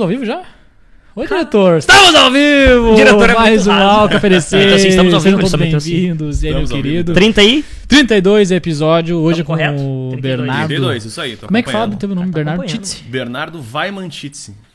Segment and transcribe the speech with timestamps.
[0.00, 0.42] Estamos ao vivo já?
[1.14, 1.76] Oi, diretor!
[1.76, 2.94] Estamos ao vivo!
[2.96, 3.72] Diretor é Mais um.
[3.72, 4.62] Alca oferecer.
[4.62, 5.90] Então, assim, estamos ao vivo, Sejam todos assim.
[5.90, 6.42] bem-vindos.
[6.42, 7.12] E aí, meu querido?
[7.12, 7.64] 30 aí?
[7.86, 9.78] 32 episódio, hoje com correto?
[9.78, 10.22] o 32.
[10.22, 10.68] Bernardo.
[10.68, 11.36] 32, isso aí.
[11.36, 12.28] tô Como é que fala do teu nome?
[12.28, 12.80] Tá Bernardo acompanhando.
[12.80, 13.02] Titsi.
[13.02, 13.60] Bernardo.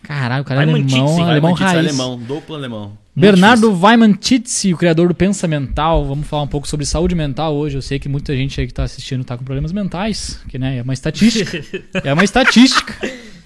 [0.03, 1.87] Caralho, o cara é alemão, alemão Weimantitze raiz.
[1.87, 2.95] alemão, duplo alemão.
[3.15, 6.05] Bernardo o criador do Pensa Mental.
[6.05, 7.77] Vamos falar um pouco sobre saúde mental hoje.
[7.77, 10.77] Eu sei que muita gente aí que tá assistindo tá com problemas mentais, que né,
[10.77, 11.59] é uma estatística.
[12.03, 12.93] é uma estatística.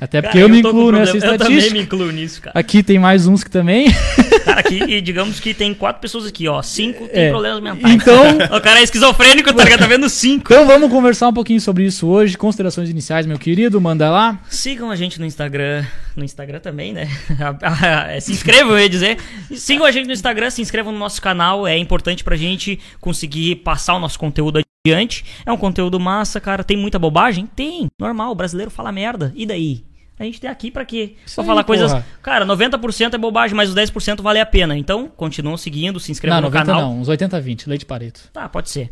[0.02, 1.34] Até porque Cara, eu me incluo nessa problema.
[1.34, 1.74] Eu também estatística.
[1.74, 2.58] me incluo nisso, cara.
[2.60, 3.88] Aqui tem mais uns que também.
[4.46, 6.62] Cara, aqui, digamos que tem quatro pessoas aqui, ó.
[6.62, 7.30] Cinco tem É.
[7.30, 7.94] problemas mentais.
[7.94, 8.24] Então,
[8.58, 9.80] O cara é esquizofrênico, tá ligado?
[9.82, 10.52] Tá vendo cinco.
[10.54, 12.38] então vamos conversar um pouquinho sobre isso hoje.
[12.38, 14.40] Considerações iniciais, meu querido, manda lá.
[14.50, 15.84] Sigam a gente no Instagram.
[16.16, 17.08] No Instagram também, né?
[18.16, 19.18] É, se inscrevam, eu ia dizer.
[19.54, 21.68] Sigam a gente no Instagram, se inscrevam no nosso canal.
[21.68, 25.26] É importante pra gente conseguir passar o nosso conteúdo adiante.
[25.46, 26.64] É um conteúdo massa, cara.
[26.64, 27.46] Tem muita bobagem?
[27.46, 27.88] Tem.
[28.00, 29.32] Normal, o brasileiro fala merda.
[29.36, 29.84] E daí?
[30.20, 31.16] A gente tem aqui pra quê?
[31.34, 31.92] Pra falar coisas.
[31.94, 32.06] porra.
[32.22, 34.78] Cara, 90% é bobagem, mas os 10% vale a pena.
[34.78, 36.82] Então, continuam seguindo, se inscrevam Não, no 90 canal.
[36.90, 38.30] não, uns 80-20, leite pareto.
[38.34, 38.90] Tá, pode ser.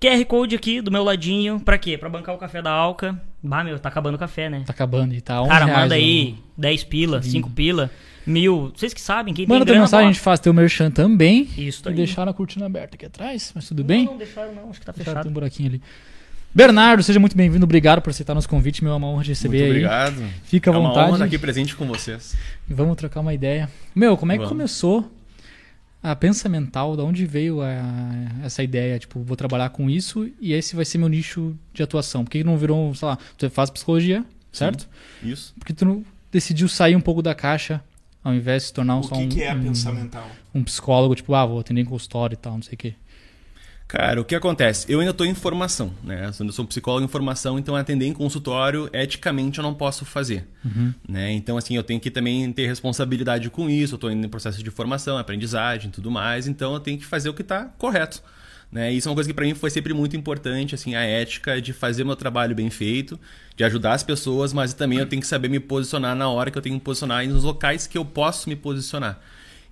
[0.00, 1.60] QR Code aqui do meu ladinho.
[1.60, 1.96] Pra quê?
[1.98, 3.20] Pra bancar o café da Alca.
[3.42, 4.62] Bah, meu, tá acabando o café, né?
[4.66, 7.90] Tá acabando e tá 11 Cara, manda aí 10 pila, 5 pila,
[8.26, 8.72] mil.
[8.74, 11.48] Vocês que sabem, quem Manda tem grana, mensagem, a gente faz teu merchan também.
[11.56, 11.94] Isso E aí.
[11.94, 14.04] deixaram a cortina aberta aqui atrás, mas tudo bem?
[14.04, 15.22] Não, não deixaram não, acho que tá fechado.
[15.22, 15.82] tem um buraquinho ali.
[16.52, 19.64] Bernardo, seja muito bem-vindo, obrigado por aceitar nosso convite, meu é uma honra receber Muito
[19.64, 19.70] aí.
[19.70, 20.30] obrigado.
[20.44, 21.06] Fica à é uma vontade.
[21.06, 22.34] honra estar aqui presente com vocês.
[22.68, 23.70] E vamos trocar uma ideia.
[23.94, 24.50] Meu, como é que Vamos.
[24.52, 25.08] começou
[26.02, 26.96] a pensa mental?
[26.96, 27.80] Da onde veio a-
[28.44, 28.98] essa ideia?
[28.98, 32.24] Tipo, vou trabalhar com isso e esse vai ser meu nicho de atuação.
[32.24, 34.88] Por que não virou, sei lá, tu faz psicologia, certo?
[35.22, 35.54] Isso.
[35.56, 37.80] Por que tu não decidiu sair um pouco da caixa
[38.24, 40.28] ao invés de se tornar O só que, um, que é um, pensar mental?
[40.52, 42.94] um psicólogo, tipo, ah, vou atender em consultório e tal, não sei o quê.
[43.90, 44.86] Cara, o que acontece?
[44.88, 46.30] Eu ainda estou em formação, né?
[46.38, 50.46] Eu sou psicólogo em formação, então atender em consultório, eticamente, eu não posso fazer.
[51.08, 51.32] Né?
[51.32, 53.94] Então, assim, eu tenho que também ter responsabilidade com isso.
[53.94, 57.04] Eu estou indo em processo de formação, aprendizagem e tudo mais, então eu tenho que
[57.04, 58.22] fazer o que está correto.
[58.70, 58.92] Né?
[58.92, 61.72] Isso é uma coisa que para mim foi sempre muito importante, assim, a ética de
[61.72, 63.18] fazer meu trabalho bem feito,
[63.56, 66.56] de ajudar as pessoas, mas também eu tenho que saber me posicionar na hora que
[66.56, 69.18] eu tenho que me posicionar e nos locais que eu posso me posicionar.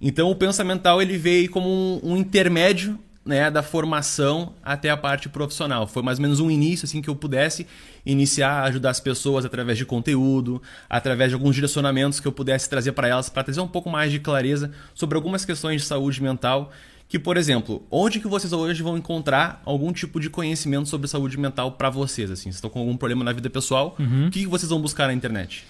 [0.02, 2.98] Então o pensamental ele veio como um, um intermédio
[3.28, 5.86] né, da formação até a parte profissional.
[5.86, 7.66] Foi mais ou menos um início assim que eu pudesse
[8.06, 12.68] iniciar a ajudar as pessoas através de conteúdo, através de alguns direcionamentos que eu pudesse
[12.70, 16.22] trazer para elas para trazer um pouco mais de clareza sobre algumas questões de saúde
[16.22, 16.72] mental.
[17.06, 21.38] Que, por exemplo, onde que vocês hoje vão encontrar algum tipo de conhecimento sobre saúde
[21.38, 22.30] mental para vocês?
[22.30, 23.96] Assim, vocês estão com algum problema na vida pessoal?
[23.98, 25.64] O que que vocês vão buscar na internet?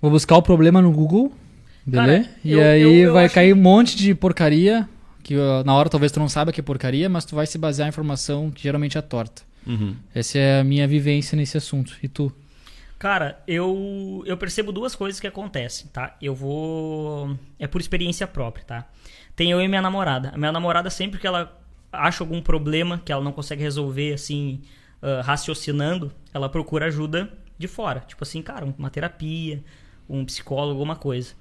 [0.00, 1.32] Vou buscar o problema no Google,
[1.86, 2.24] beleza?
[2.24, 4.88] Cara, e eu- aí eu- eu vai cair que- um monte de porcaria,
[5.22, 7.58] que ó, na hora talvez tu não saiba que é porcaria, mas tu vai se
[7.58, 9.42] basear em informação que geralmente é torta.
[9.66, 9.96] Uhum.
[10.14, 11.96] Essa é a minha vivência nesse assunto.
[12.02, 12.32] E tu?
[12.98, 16.16] Cara, eu, eu percebo duas coisas que acontecem, tá?
[16.20, 17.36] Eu vou.
[17.58, 18.88] É por experiência própria, tá?
[19.34, 20.30] Tem eu e minha namorada.
[20.34, 21.58] A minha namorada, sempre que ela
[21.92, 24.60] acha algum problema que ela não consegue resolver, assim,
[25.02, 27.28] ah, raciocinando, ela procura ajuda
[27.58, 28.00] de fora.
[28.00, 29.62] Tipo assim, cara, uma terapia,
[30.08, 31.34] um psicólogo, alguma coisa.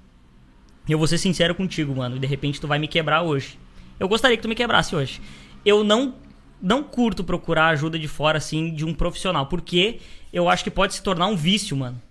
[0.87, 2.15] E eu vou ser sincero contigo, mano.
[2.15, 3.59] E de repente tu vai me quebrar hoje.
[4.01, 5.21] Eu gostaria que tu me quebrasse hoje.
[5.63, 6.15] Eu não
[6.59, 9.45] não curto procurar ajuda de fora, assim, de um profissional.
[9.45, 9.99] Porque
[10.33, 12.01] eu acho que pode se tornar um vício, mano.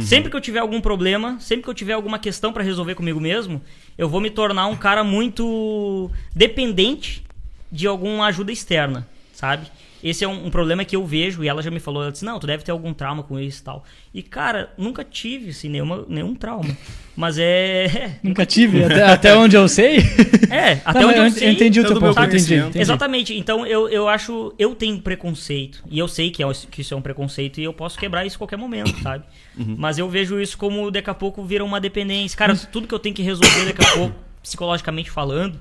[0.00, 3.18] Sempre que eu tiver algum problema, sempre que eu tiver alguma questão pra resolver comigo
[3.18, 3.60] mesmo,
[3.96, 7.24] eu vou me tornar um cara muito dependente
[7.72, 9.68] de alguma ajuda externa, sabe?
[10.02, 12.24] Esse é um, um problema que eu vejo e ela já me falou, ela disse,
[12.24, 13.84] não, tu deve ter algum trauma com isso e tal.
[14.12, 16.76] E, cara, nunca tive, assim, nenhuma, nenhum trauma.
[17.16, 18.18] Mas é...
[18.22, 19.98] Nunca tive, até, até onde eu sei.
[20.50, 21.50] É, até Não, onde eu, eu, sei...
[21.50, 22.80] entendi o é teu ponto, entendi, entendi.
[22.80, 23.36] Exatamente.
[23.36, 24.54] Então eu, eu acho.
[24.58, 25.84] Eu tenho preconceito.
[25.90, 28.36] E eu sei que, é, que isso é um preconceito e eu posso quebrar isso
[28.36, 29.24] a qualquer momento, sabe?
[29.54, 32.36] Mas eu vejo isso como daqui a pouco vira uma dependência.
[32.36, 35.60] Cara, tudo que eu tenho que resolver daqui a pouco, psicologicamente falando,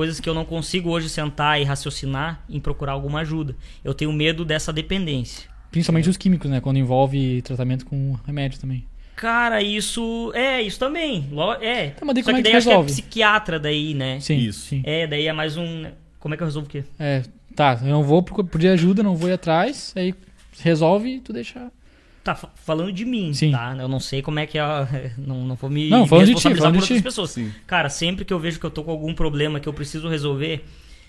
[0.00, 3.54] coisas que eu não consigo hoje sentar e raciocinar em procurar alguma ajuda.
[3.84, 5.46] Eu tenho medo dessa dependência.
[5.70, 6.58] Principalmente os químicos, né?
[6.58, 8.86] Quando envolve tratamento com remédio também.
[9.14, 10.32] Cara, isso.
[10.34, 11.28] É, isso também.
[11.60, 11.90] É.
[11.90, 12.92] Tá, mas daí Só como que é que daí acho que é resolve?
[12.92, 14.18] psiquiatra daí, né?
[14.20, 14.68] Sim, Isso.
[14.68, 14.82] sim.
[14.86, 15.84] É, daí é mais um.
[16.18, 16.82] Como é que eu resolvo o quê?
[16.98, 17.22] É,
[17.54, 20.14] tá, eu não vou pedir ajuda, não vou ir atrás, aí
[20.62, 21.70] resolve e tu deixa.
[22.22, 23.50] Tá, fa- falando de mim, Sim.
[23.52, 23.74] tá?
[23.78, 24.60] Eu não sei como é que é.
[24.60, 24.86] a-
[25.16, 27.02] Não, não vou me, Não, me falando de ti, por de outras ti.
[27.02, 27.30] pessoas.
[27.30, 27.50] Sim.
[27.66, 30.64] Cara, sempre que eu vejo que eu tô com algum problema que eu preciso resolver,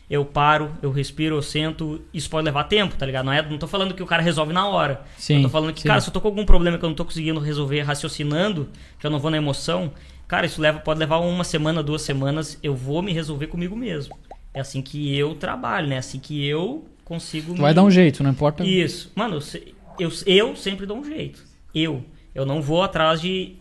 [0.10, 2.02] eu paro, eu respiro, eu sento.
[2.14, 3.26] Isso pode levar tempo, tá ligado?
[3.26, 5.02] Não, é, não tô falando que o cara resolve na hora.
[5.18, 5.88] Sim, eu tô falando que, sim.
[5.88, 8.70] cara, se eu tô com algum problema que eu não tô conseguindo resolver raciocinando,
[9.00, 9.92] que eu não vou na emoção,
[10.28, 14.18] cara, isso leva, pode levar uma semana, duas semanas, eu vou me resolver comigo mesmo.
[14.54, 15.96] É assim que eu trabalho, né?
[15.96, 18.64] É assim que eu consigo Tu vai dar um jeito, não importa.
[18.66, 19.12] isso.
[19.16, 21.44] Mano, eu, se- eu, eu sempre dou um jeito.
[21.74, 22.04] Eu.
[22.34, 23.56] Eu não vou atrás de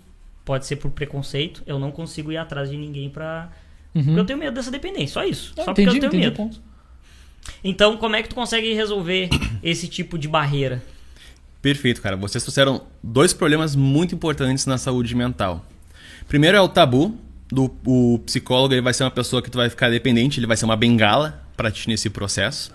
[0.51, 3.53] Pode ser por preconceito, eu não consigo ir atrás de ninguém pra.
[3.95, 4.03] Uhum.
[4.03, 5.53] Porque eu tenho medo dessa dependência, só isso.
[5.57, 6.37] Ah, só entendi, porque eu tenho entendi medo.
[6.37, 6.61] ponto.
[7.63, 9.29] Então, como é que tu consegue resolver
[9.63, 10.83] esse tipo de barreira?
[11.63, 12.17] Perfeito, cara.
[12.17, 15.65] Vocês trouxeram dois problemas muito importantes na saúde mental.
[16.27, 17.17] Primeiro é o tabu.
[17.53, 20.57] Do, o psicólogo ele vai ser uma pessoa que tu vai ficar dependente, ele vai
[20.57, 22.73] ser uma bengala para ti nesse processo.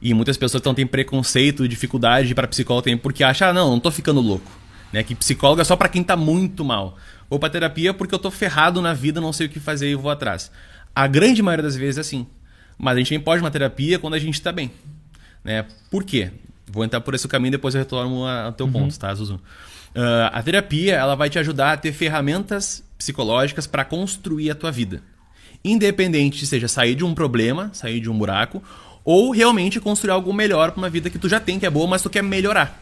[0.00, 3.80] E muitas pessoas então têm preconceito, dificuldade para psicólogo tem porque acham, ah, não, não
[3.80, 4.50] tô ficando louco.
[4.92, 5.02] Né?
[5.02, 6.96] Que psicólogo é só para quem tá muito mal.
[7.28, 9.94] Ou para terapia porque eu tô ferrado na vida, não sei o que fazer e
[9.94, 10.50] vou atrás.
[10.94, 12.26] A grande maioria das vezes é assim.
[12.78, 14.70] Mas a gente nem pode uma terapia quando a gente tá bem.
[15.44, 15.64] Né?
[15.90, 16.30] Por quê?
[16.70, 19.34] Vou entrar por esse caminho depois eu retorno ao teu ponto, tá, Zuzu?
[19.34, 24.70] Uh, a terapia ela vai te ajudar a ter ferramentas psicológicas para construir a tua
[24.70, 25.02] vida.
[25.64, 28.62] Independente seja sair de um problema, sair de um buraco,
[29.10, 31.86] ou realmente construir algo melhor para uma vida que tu já tem, que é boa,
[31.86, 32.78] mas tu quer melhorar.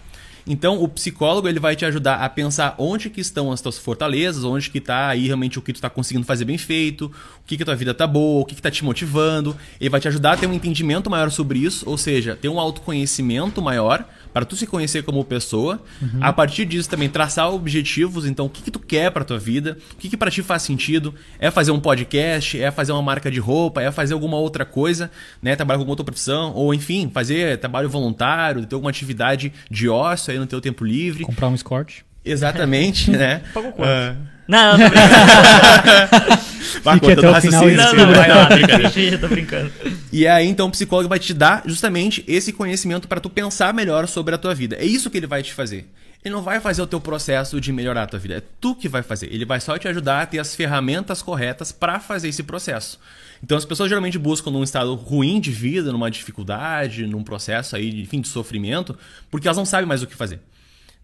[0.47, 4.45] Então, o psicólogo ele vai te ajudar a pensar onde que estão as tuas fortalezas,
[4.45, 7.57] onde que está aí realmente o que tu está conseguindo fazer bem feito, o que
[7.57, 9.57] que a tua vida tá boa, o que que tá te motivando.
[9.81, 12.61] Ele vai te ajudar a ter um entendimento maior sobre isso, ou seja, ter um
[12.61, 15.83] autoconhecimento maior para tu se conhecer como pessoa.
[16.00, 16.21] Uhum.
[16.21, 19.79] A partir disso também traçar objetivos, então o que que tu quer para tua vida,
[19.95, 23.31] o que que para ti faz sentido, é fazer um podcast, é fazer uma marca
[23.31, 25.11] de roupa, é fazer alguma outra coisa,
[25.41, 30.36] né, trabalhar com outra profissão, ou enfim, fazer trabalho voluntário, ter alguma atividade de ócio
[30.37, 31.25] aí no teu tempo livre.
[31.25, 32.02] Comprar um escort.
[32.25, 33.43] Exatamente, né?
[33.52, 33.88] Paga o quanto?
[33.88, 34.16] Ah.
[34.49, 36.47] Não, não, tô brincando.
[36.83, 38.14] Vai, Fique cortando até o final raciocínio, e não, assim, não, né?
[38.14, 38.49] vai lá,
[38.90, 39.73] deixa, tô brincando.
[40.12, 44.07] E aí, então, o psicólogo vai te dar justamente esse conhecimento para tu pensar melhor
[44.07, 44.76] sobre a tua vida.
[44.76, 45.88] É isso que ele vai te fazer.
[46.25, 48.35] Ele não vai fazer o teu processo de melhorar a tua vida.
[48.35, 49.33] É tu que vai fazer.
[49.33, 52.99] Ele vai só te ajudar a ter as ferramentas corretas para fazer esse processo.
[53.43, 58.02] Então, as pessoas geralmente buscam num estado ruim de vida, numa dificuldade, num processo aí,
[58.02, 58.97] enfim, de sofrimento,
[59.31, 60.40] porque elas não sabem mais o que fazer.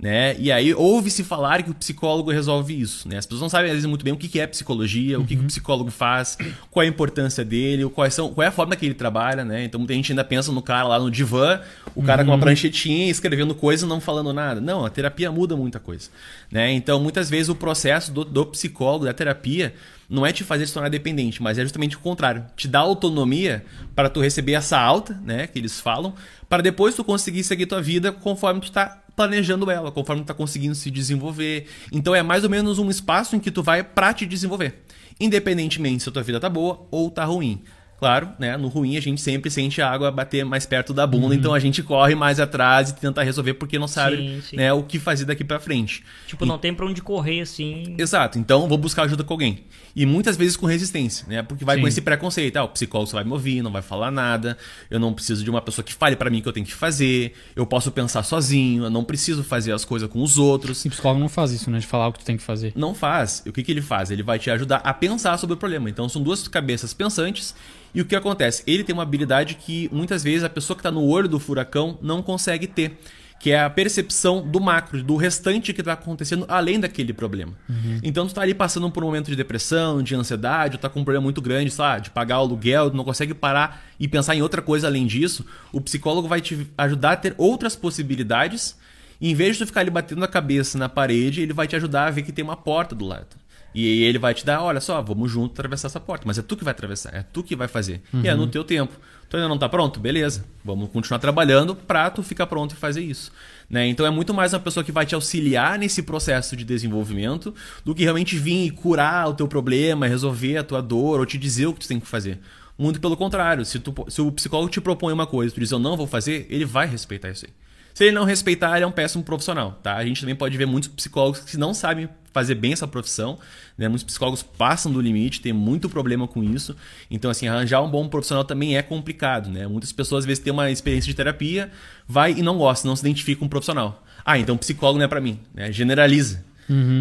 [0.03, 0.35] Né?
[0.37, 3.09] E aí ouve-se falar que o psicólogo resolve isso.
[3.09, 3.19] Né?
[3.19, 5.45] As pessoas não sabem às vezes muito bem o que é psicologia, o que, o
[5.45, 6.37] psicólogo faz,
[6.73, 9.45] qual é a importância dele, quais são, qual é a forma que ele trabalha.
[9.45, 9.63] Né?
[9.63, 11.61] Então muita gente ainda pensa no cara lá no divã,
[11.95, 14.61] o cara com uma pranchetinha escrevendo coisa e não falando nada.
[14.61, 16.11] Não, a terapia muda muita coisa.
[16.51, 16.73] Né?
[16.73, 19.73] Então muitas vezes o processo do, do psicólogo, da terapia,
[20.13, 22.45] não é te fazer se tornar dependente, mas é justamente o contrário.
[22.55, 23.65] Te dá autonomia
[23.95, 26.15] para tu receber essa alta, né, que eles falam,
[26.51, 30.35] para depois tu conseguir seguir tua vida conforme tu tá planejando ela, conforme tu tá
[30.35, 31.67] conseguindo se desenvolver.
[31.91, 34.83] Então é mais ou menos um espaço em que tu vai para te desenvolver,
[35.19, 37.63] independentemente se a tua vida tá boa ou tá ruim.
[38.03, 38.57] Claro, né?
[38.57, 41.61] No ruim a gente sempre sente a água bater mais perto da bunda, então a
[41.61, 44.57] gente corre mais atrás e tenta resolver porque não sabe Sim, sim.
[44.57, 46.03] Né, o que fazer daqui para frente.
[46.27, 47.95] Tipo, não tem pra onde correr assim.
[47.97, 49.61] Exato, então vou buscar ajuda com alguém.
[49.95, 51.45] E muitas vezes com resistência, né?
[51.45, 51.83] Porque vai Sim.
[51.83, 52.57] com esse preconceito.
[52.57, 54.59] Ah, o psicólogo só vai me ouvir, não vai falar nada.
[54.91, 56.75] Eu não preciso de uma pessoa que fale para mim o que eu tenho que
[56.75, 57.35] fazer.
[57.55, 60.85] Eu posso pensar sozinho, eu não preciso fazer as coisas com os outros.
[60.85, 61.79] E psicólogo não faz isso, né?
[61.79, 62.73] De falar o que tu tem que fazer.
[62.75, 63.45] Não faz.
[63.47, 64.11] O que, que ele faz?
[64.11, 65.89] Ele vai te ajudar a pensar sobre o problema.
[65.89, 67.55] Então são duas cabeças pensantes.
[67.95, 68.63] E o que acontece?
[68.67, 71.99] Ele tem uma habilidade que muitas vezes a pessoa que está no olho do furacão
[72.01, 72.99] não consegue ter.
[73.39, 77.53] Que é a percepção do macro, do restante que está acontecendo além daquele problema.
[78.01, 81.01] Então tu tá ali passando por um momento de depressão, de ansiedade, ou tá com
[81.01, 84.07] um problema muito grande, sei lá, de pagar o aluguel, tu não consegue parar e
[84.07, 85.45] pensar em outra coisa além disso.
[85.73, 88.79] O psicólogo vai te ajudar a ter outras possibilidades.
[89.21, 91.75] E em vez de tu ficar ali batendo a cabeça na parede, ele vai te
[91.75, 93.42] ajudar a ver que tem uma porta do lado.
[93.75, 96.25] E ele vai te dar, olha só, vamos junto atravessar essa porta.
[96.27, 98.03] Mas é tu que vai atravessar, é tu que vai fazer.
[98.23, 98.93] E é no teu tempo.
[99.29, 99.99] Tu ainda não tá pronto?
[99.99, 100.45] Beleza.
[100.63, 103.33] Vamos continuar trabalhando pra tu ficar pronto e fazer isso.
[103.71, 103.87] Né?
[103.87, 107.95] Então é muito mais uma pessoa que vai te auxiliar nesse processo de desenvolvimento do
[107.95, 111.67] que realmente vir e curar o teu problema, resolver a tua dor ou te dizer
[111.67, 112.39] o que tu tem que fazer.
[112.77, 115.71] Muito pelo contrário, se, tu, se o psicólogo te propõe uma coisa e tu diz
[115.71, 117.53] eu não vou fazer, ele vai respeitar isso aí.
[117.95, 119.97] Se ele não respeitar, ele é um péssimo profissional, tá?
[119.97, 123.39] A gente também pode ver muitos psicólogos que não sabem fazer bem essa profissão,
[123.77, 123.89] né?
[123.89, 126.75] Muitos psicólogos passam do limite, tem muito problema com isso.
[127.11, 129.67] Então, assim, arranjar um bom profissional também é complicado, né?
[129.67, 131.71] Muitas pessoas, às vezes, têm uma experiência de terapia,
[132.09, 134.03] vai e não gosta, não se identifica com um profissional.
[134.25, 135.71] Ah, então psicólogo não é pra mim, né?
[135.71, 136.45] Generaliza.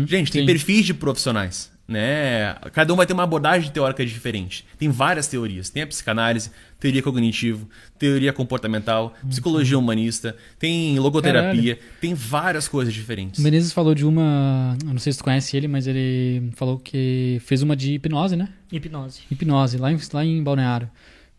[0.05, 0.45] Gente, tem sim.
[0.45, 2.55] perfis de profissionais, né?
[2.73, 4.65] Cada um vai ter uma abordagem teórica diferente.
[4.77, 5.69] Tem várias teorias.
[5.69, 7.69] Tem a psicanálise, teoria cognitivo,
[7.99, 13.39] teoria comportamental, psicologia humanista, tem logoterapia, tem várias coisas diferentes.
[13.39, 14.75] O Menezes falou de uma.
[14.83, 18.35] Eu não sei se tu conhece ele, mas ele falou que fez uma de hipnose,
[18.35, 18.49] né?
[18.71, 19.21] Hipnose.
[19.29, 20.89] Hipnose, lá em, lá em Balneário.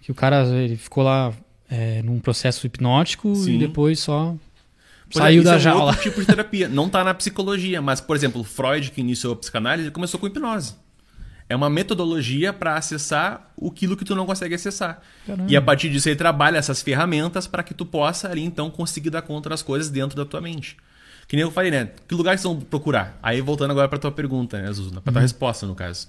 [0.01, 1.33] Que o cara ele ficou lá
[1.71, 3.55] é, num processo hipnótico Sim.
[3.55, 4.37] e depois só
[5.13, 5.85] Por saiu exemplo, da é um jaula.
[5.87, 6.69] outro tipo de terapia.
[6.69, 10.75] Não está na psicologia, mas, por exemplo, Freud, que iniciou a psicanálise, começou com hipnose.
[11.49, 15.03] É uma metodologia para acessar aquilo que tu não consegue acessar.
[15.27, 15.51] Caramba.
[15.51, 19.11] E a partir disso ele trabalha essas ferramentas para que tu possa ali então conseguir
[19.11, 20.77] dar conta das coisas dentro da tua mente.
[21.29, 21.91] Que nem eu falei, né?
[22.09, 23.19] Que lugar vocês vão procurar?
[23.23, 24.93] Aí voltando agora pra tua pergunta, né, Zuzu?
[24.93, 25.21] Pra tua Uhum.
[25.21, 26.07] resposta, no caso.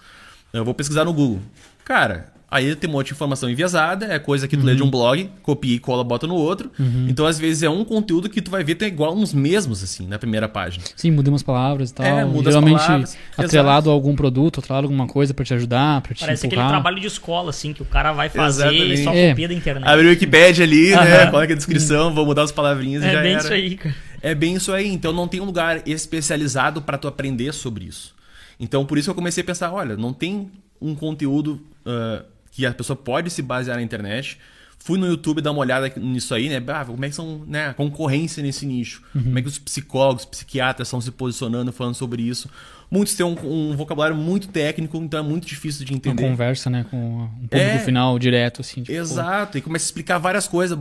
[0.53, 1.41] Eu vou pesquisar no Google.
[1.83, 4.65] Cara, aí tem um monte de informação enviesada, é coisa que tu Uhum.
[4.67, 6.71] lê de um blog, copia e cola, bota no outro.
[7.07, 10.07] Então, às vezes, é um conteúdo que tu vai ver tem igual uns mesmos, assim,
[10.07, 10.83] na primeira página.
[10.95, 12.05] Sim, muda umas palavras e tal.
[12.05, 15.53] É, muda as Geralmente palavras, atrelado a algum produto, atrelado a alguma coisa pra te
[15.53, 16.79] ajudar, pra te Parece aquele empurrar.
[16.81, 18.93] trabalho de escola, assim, que o cara vai fazer Exatamente.
[19.01, 19.29] e só É.
[19.31, 19.87] copia da internet.
[19.89, 21.25] Abre o Wikipedia ali, né?
[21.27, 23.41] Coloca a descrição, vou mudar as palavrinhas e é já bem era.
[23.41, 23.95] isso aí, cara.
[24.21, 24.87] É bem isso aí.
[24.93, 28.13] Então não tem um lugar especializado para tu aprender sobre isso.
[28.59, 30.49] Então por isso eu comecei a pensar, olha, não tem
[30.81, 34.37] um conteúdo ah, que a pessoa pode se basear na internet.
[34.79, 36.61] Fui no YouTube dar uma olhada nisso aí, né?
[36.67, 39.01] Ah, como é que são né, a concorrência nesse nicho?
[39.13, 42.49] Como é que os psicólogos, psiquiatras estão se posicionando, falando sobre isso?
[42.91, 43.35] Muitos têm um,
[43.71, 46.21] um vocabulário muito técnico, então é muito difícil de Uma entender.
[46.21, 47.79] conversa, né, com um público É.
[47.79, 48.83] final direto, assim.
[48.83, 50.77] Tipo, Exato, e começa a explicar várias coisas,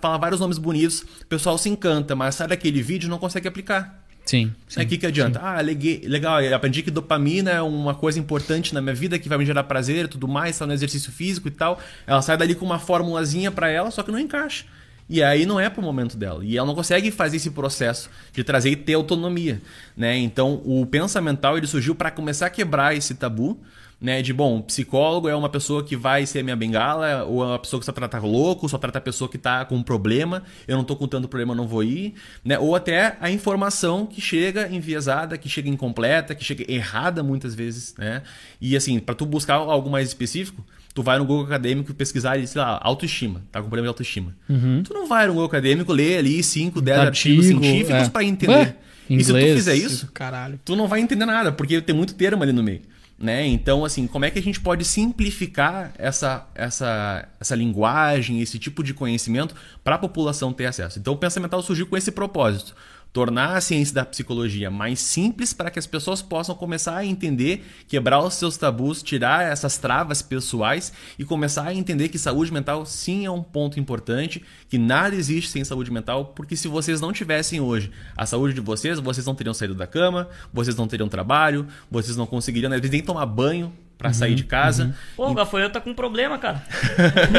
[0.00, 3.48] falar vários nomes bonitos, o pessoal se encanta, mas sai daquele vídeo e não consegue
[3.48, 4.05] aplicar.
[4.26, 4.52] Sim.
[4.68, 4.80] sim.
[4.80, 5.40] Aí o que, que adianta?
[5.40, 9.38] Ah, legue- legal, aprendi que dopamina é uma coisa importante na minha vida, que vai
[9.38, 11.80] me gerar prazer e tudo mais, tá no exercício físico e tal.
[12.06, 14.64] Ela sai dali com uma formulazinha pra ela, só que não encaixa.
[15.08, 16.44] E aí não é pro momento dela.
[16.44, 19.62] E ela não consegue fazer esse processo de trazer e ter autonomia,
[19.96, 20.16] né?
[20.18, 23.56] Então, o pensamental ele surgiu para começar a quebrar esse tabu,
[24.00, 24.22] né?
[24.22, 27.80] De bom, psicólogo é uma pessoa que vai ser minha bengala, ou é uma pessoa
[27.80, 30.84] que só trata louco, só trata a pessoa que tá com um problema, eu não
[30.84, 32.58] tô com tanto problema, não vou ir, né?
[32.58, 37.94] Ou até a informação que chega enviesada, que chega incompleta, que chega errada muitas vezes,
[37.96, 38.22] né?
[38.60, 42.60] E assim, para tu buscar algo mais específico, tu vai no Google Acadêmico pesquisar, sei
[42.60, 44.34] lá, autoestima, tá com problema de autoestima.
[44.82, 48.08] Tu não vai no Google Acadêmico ler ali 5, 10 artigos Artigo, científicos é.
[48.08, 48.54] para entender.
[48.54, 48.76] Ué,
[49.08, 50.58] e se tu inglês, fizer isso, Caralho.
[50.64, 52.80] tu não vai entender nada, porque tem muito termo ali no meio.
[53.18, 53.46] Né?
[53.46, 58.82] Então, assim, como é que a gente pode simplificar essa, essa, essa linguagem, esse tipo
[58.82, 60.98] de conhecimento para a população ter acesso?
[60.98, 62.74] Então, o Pensamental surgiu com esse propósito.
[63.16, 67.64] Tornar a ciência da psicologia mais simples para que as pessoas possam começar a entender,
[67.88, 72.84] quebrar os seus tabus, tirar essas travas pessoais e começar a entender que saúde mental
[72.84, 77.10] sim é um ponto importante, que nada existe sem saúde mental, porque se vocês não
[77.10, 81.08] tivessem hoje a saúde de vocês, vocês não teriam saído da cama, vocês não teriam
[81.08, 84.94] trabalho, vocês não conseguiriam, né, às vezes, nem tomar banho para sair de casa.
[85.16, 86.62] Pô, o Gafanhoto tá com problema, cara.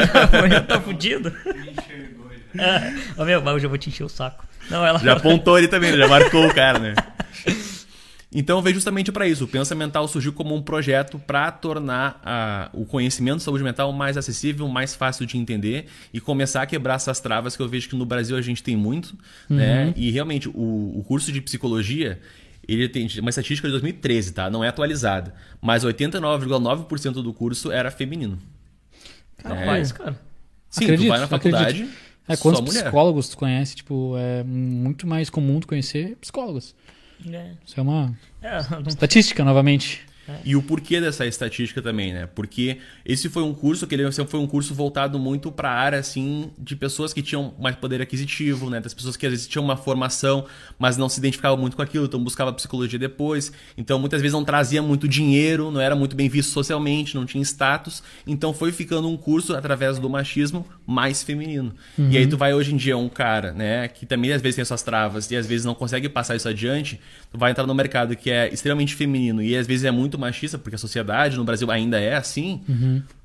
[0.02, 1.32] o Gafanhoto tá fudido.
[2.58, 3.20] É.
[3.20, 4.44] Ô, meu, hoje eu vou te encher o saco.
[4.70, 4.98] Não, ela...
[4.98, 5.98] Já apontou ele também, né?
[5.98, 6.94] já marcou o cara, né?
[8.30, 9.44] Então veio justamente para isso.
[9.44, 13.90] O Pensa Mental surgiu como um projeto para tornar a- o conhecimento de saúde mental
[13.90, 17.88] mais acessível, mais fácil de entender e começar a quebrar essas travas que eu vejo
[17.88, 19.16] que no Brasil a gente tem muito,
[19.48, 19.94] né?
[19.96, 20.52] E realmente o,
[20.98, 22.20] o curso de psicologia
[22.68, 24.50] ele tem uma estatística de 2013, tá?
[24.50, 28.38] Não é atualizada, mas 89,9% do curso era feminino.
[29.42, 30.20] Rapaz, cara.
[30.68, 32.07] Sim, Acredito, tu vai na faculdade, acredito.
[32.28, 32.82] É, só quantos mulher.
[32.84, 33.74] psicólogos tu conhece?
[33.76, 36.74] Tipo, é muito mais comum tu conhecer psicólogos.
[37.28, 37.52] É.
[37.66, 40.06] Isso é uma É, não- estatística, novamente.
[40.44, 42.26] E o porquê dessa estatística também, né?
[42.26, 45.74] Porque esse foi um curso que ele sempre foi um curso voltado muito para a
[45.74, 48.80] área assim de pessoas que tinham mais poder aquisitivo, né?
[48.80, 50.46] Das pessoas que às vezes tinham uma formação,
[50.78, 53.52] mas não se identificavam muito com aquilo, então buscava psicologia depois.
[53.76, 57.42] Então muitas vezes não trazia muito dinheiro, não era muito bem visto socialmente, não tinha
[57.42, 58.02] status.
[58.26, 61.74] Então foi ficando um curso através do machismo mais feminino.
[61.98, 64.64] E aí tu vai hoje em dia um cara, né, que também às vezes tem
[64.64, 68.16] suas travas e às vezes não consegue passar isso adiante, tu vai entrar no mercado
[68.16, 71.70] que é extremamente feminino e às vezes é muito machista, porque a sociedade no Brasil
[71.70, 72.62] ainda é assim,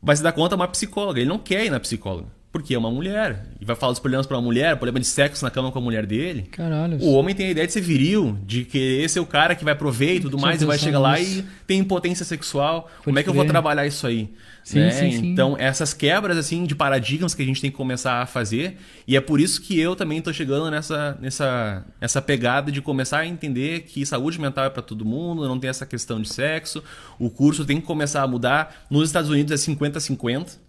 [0.02, 1.20] vai se dar conta uma psicóloga.
[1.20, 3.48] Ele não quer ir na psicóloga, porque é uma mulher.
[3.60, 5.82] E vai falar dos problemas para uma mulher, problema de sexo na cama com a
[5.82, 6.44] mulher dele.
[6.52, 7.00] Caralho.
[7.02, 9.74] O homem tem a ideia de ser viril, de querer ser o cara que vai
[9.74, 11.40] prover e tudo mais, e vai chegar lá nisso.
[11.40, 12.92] e tem impotência sexual.
[13.04, 14.30] Como é que eu vou trabalhar isso aí?
[14.64, 14.92] Sim, né?
[14.92, 15.26] sim, sim.
[15.32, 19.18] Então, essas quebras assim de paradigmas que a gente tem que começar a fazer, e
[19.18, 23.28] é por isso que eu também estou chegando nessa, nessa, nessa pegada de começar a
[23.28, 26.84] entender que saúde mental é para todo mundo, não tem essa questão de sexo.
[27.18, 28.86] O curso tem que começar a mudar.
[28.92, 30.63] Nos Estados Unidos é 50-50.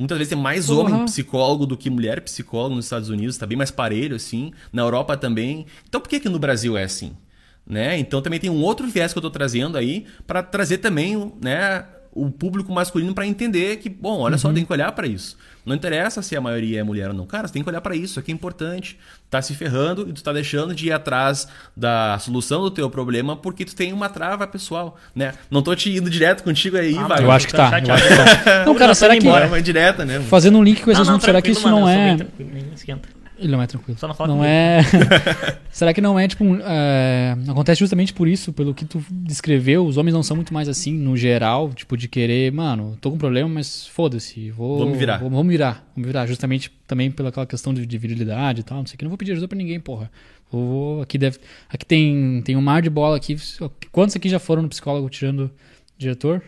[0.00, 0.80] Muitas vezes tem mais Porra.
[0.80, 4.80] homem psicólogo do que mulher psicólogo nos Estados Unidos, tá bem mais parelho assim, na
[4.80, 5.66] Europa também.
[5.86, 7.12] Então por que que no Brasil é assim?
[7.66, 7.98] Né?
[7.98, 11.84] Então também tem um outro viés que eu tô trazendo aí para trazer também, né,
[12.12, 15.36] o público masculino para entender que, bom, olha só, tem que olhar para isso.
[15.64, 17.26] Não interessa se a maioria é mulher ou não.
[17.26, 18.98] Cara, você tem que olhar para isso, isso aqui é importante.
[19.28, 21.46] Tá se ferrando e tu tá deixando de ir atrás
[21.76, 25.34] da solução do teu problema porque tu tem uma trava pessoal, né?
[25.50, 27.22] Não tô te indo direto contigo aí, Ah, vai.
[27.22, 27.70] Eu acho que tá.
[27.86, 28.64] Eu acho que tá.
[28.66, 29.24] Não, cara, será que.
[29.24, 29.44] embora.
[29.44, 30.20] É uma indireta, né?
[30.20, 32.52] Fazendo um link com esse Não, não, assunto, será que isso não mano, bem é.
[32.52, 33.19] nem esquenta.
[33.40, 33.98] Ele não é tranquilo.
[33.98, 34.52] Só não fala não comigo.
[34.52, 34.80] é.
[35.72, 36.44] Será que não é tipo.
[36.44, 39.86] um, é, Acontece justamente por isso, pelo que tu descreveu.
[39.86, 43.16] Os homens não são muito mais assim, no geral, tipo, de querer, mano, tô com
[43.16, 44.78] um problema, mas foda-se, vou.
[44.78, 45.18] Vou me virar.
[45.18, 45.74] Vou, vou me virar.
[45.96, 46.26] Vou me virar.
[46.26, 48.78] Justamente também pela aquela questão de, de virilidade e tal.
[48.78, 49.04] Não sei o que.
[49.04, 50.10] Não vou pedir ajuda pra ninguém, porra.
[50.52, 51.38] Vou, vou- aqui deve.
[51.68, 53.36] Aqui tem, tem um mar de bola aqui.
[53.90, 55.50] Quantos aqui já foram no psicólogo tirando
[55.96, 56.42] diretor?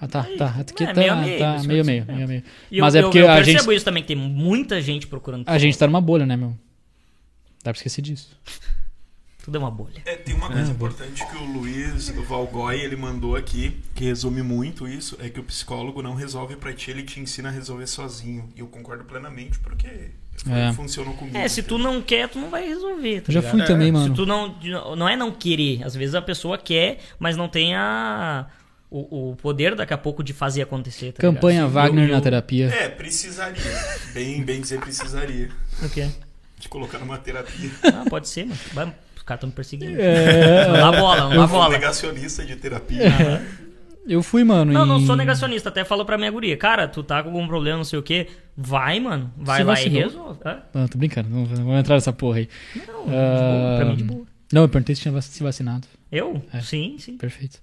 [0.00, 0.46] Ah, tá, tá.
[0.60, 2.12] Aqui é, tá meio a meio, tá meio assim, meio, é.
[2.12, 2.42] meio a meio.
[2.70, 4.80] E Mas eu, é porque eu, eu a percebo gente- isso também, que tem muita
[4.82, 5.44] gente procurando.
[5.48, 6.50] A gente tá numa bolha, né, meu?
[7.64, 8.36] Dá pra esquecer disso.
[9.42, 10.02] Tudo é uma bolha.
[10.04, 14.88] É, tem uma coisa importante que o Luiz Valgói ele mandou aqui, que resume muito
[14.88, 18.48] isso, é que o psicólogo não resolve pra ti, ele te ensina a resolver sozinho.
[18.56, 19.86] E eu concordo plenamente, porque
[20.50, 20.72] É.
[20.72, 21.36] funcionou comigo.
[21.38, 23.20] É, se tu não quer, tu não vai resolver.
[23.20, 23.52] Tá Eu já ligado?
[23.56, 24.14] fui também, Se mano.
[24.16, 24.56] tu não.
[24.96, 25.84] Não é não querer.
[25.84, 28.46] Às vezes a pessoa quer, mas não tem a,
[29.10, 31.12] o, o poder daqui a pouco de fazer acontecer.
[31.12, 31.72] Tá Campanha ligado?
[31.72, 32.66] Wagner Eu- eu- na terapia.
[32.68, 33.62] É, precisaria.
[34.14, 35.48] Bem, bem dizer precisaria.
[35.82, 36.08] O quê?
[36.58, 37.70] De colocar numa terapia.
[37.84, 38.58] Ah, pode ser, mano.
[38.72, 40.00] Vai, os caras estão me perseguindo.
[40.00, 41.68] É, Não dá bola, não dá Um bola.
[41.70, 43.02] negacionista de terapia.
[44.08, 44.72] eu fui, mano.
[44.72, 45.68] Não, em- não sou negacionista.
[45.68, 46.56] Até falo pra minha guria.
[46.56, 48.28] Cara, tu tá com algum problema, não sei o quê.
[48.56, 49.30] Vai, mano.
[49.36, 49.98] Vai Se lá vacinou?
[50.00, 50.40] e resolve.
[50.44, 50.62] Hã?
[50.72, 51.28] Não, tô brincando.
[51.28, 52.48] Não, não vou entrar nessa porra aí.
[52.74, 54.24] Não, de Ah, boa, pra mim de boa.
[54.52, 55.86] Não, eu perguntei se tinha se vacinado.
[56.10, 56.40] Eu?
[56.54, 56.60] É.
[56.60, 57.18] Sim, sim.
[57.18, 57.58] Perfeito.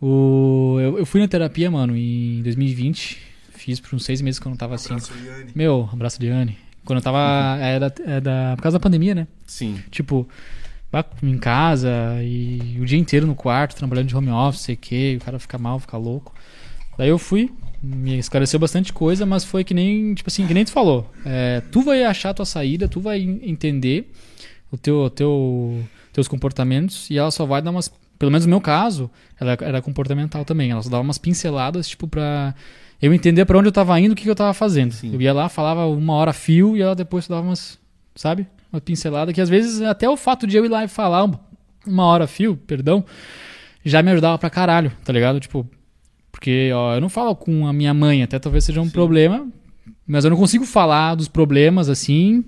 [0.00, 0.78] O...
[0.80, 3.18] Eu, eu fui na terapia, mano, em 2020.
[3.50, 4.92] Fiz por uns seis meses quando eu tava assim.
[4.94, 5.50] Abraço, Liane.
[5.54, 6.58] Meu, abraço, Liane.
[6.84, 7.18] Quando eu tava.
[7.80, 9.26] Da, é da, por causa da pandemia, né?
[9.46, 9.78] Sim.
[9.90, 10.28] Tipo,
[11.22, 11.90] em casa
[12.22, 15.58] e o dia inteiro no quarto, trabalhando de home office, sei que, o cara fica
[15.58, 16.32] mal, fica louco.
[16.96, 20.64] Daí eu fui, me esclareceu bastante coisa, mas foi que nem, tipo assim, que nem
[20.64, 21.10] tu falou.
[21.24, 24.10] É, tu vai achar a tua saída, tu vai en- entender
[24.70, 27.92] o teu, teu, teus comportamentos e ela só vai dar umas.
[28.18, 30.70] Pelo menos no meu caso, ela era comportamental também.
[30.70, 32.54] Ela só dava umas pinceladas, tipo, pra
[33.00, 34.92] eu entender pra onde eu tava indo, o que, que eu tava fazendo.
[34.92, 35.12] Sim.
[35.12, 37.78] Eu ia lá, falava uma hora fio e ela depois dava umas,
[38.14, 38.46] sabe?
[38.72, 41.24] Uma pincelada que às vezes até o fato de eu ir lá e falar
[41.86, 43.04] uma- hora fio, perdão,
[43.84, 45.38] já me ajudava pra caralho, tá ligado?
[45.38, 45.68] Tipo,
[46.32, 49.46] porque ó, eu não falo com a minha mãe, até talvez seja um problema,
[50.06, 52.44] mas eu não consigo falar dos problemas assim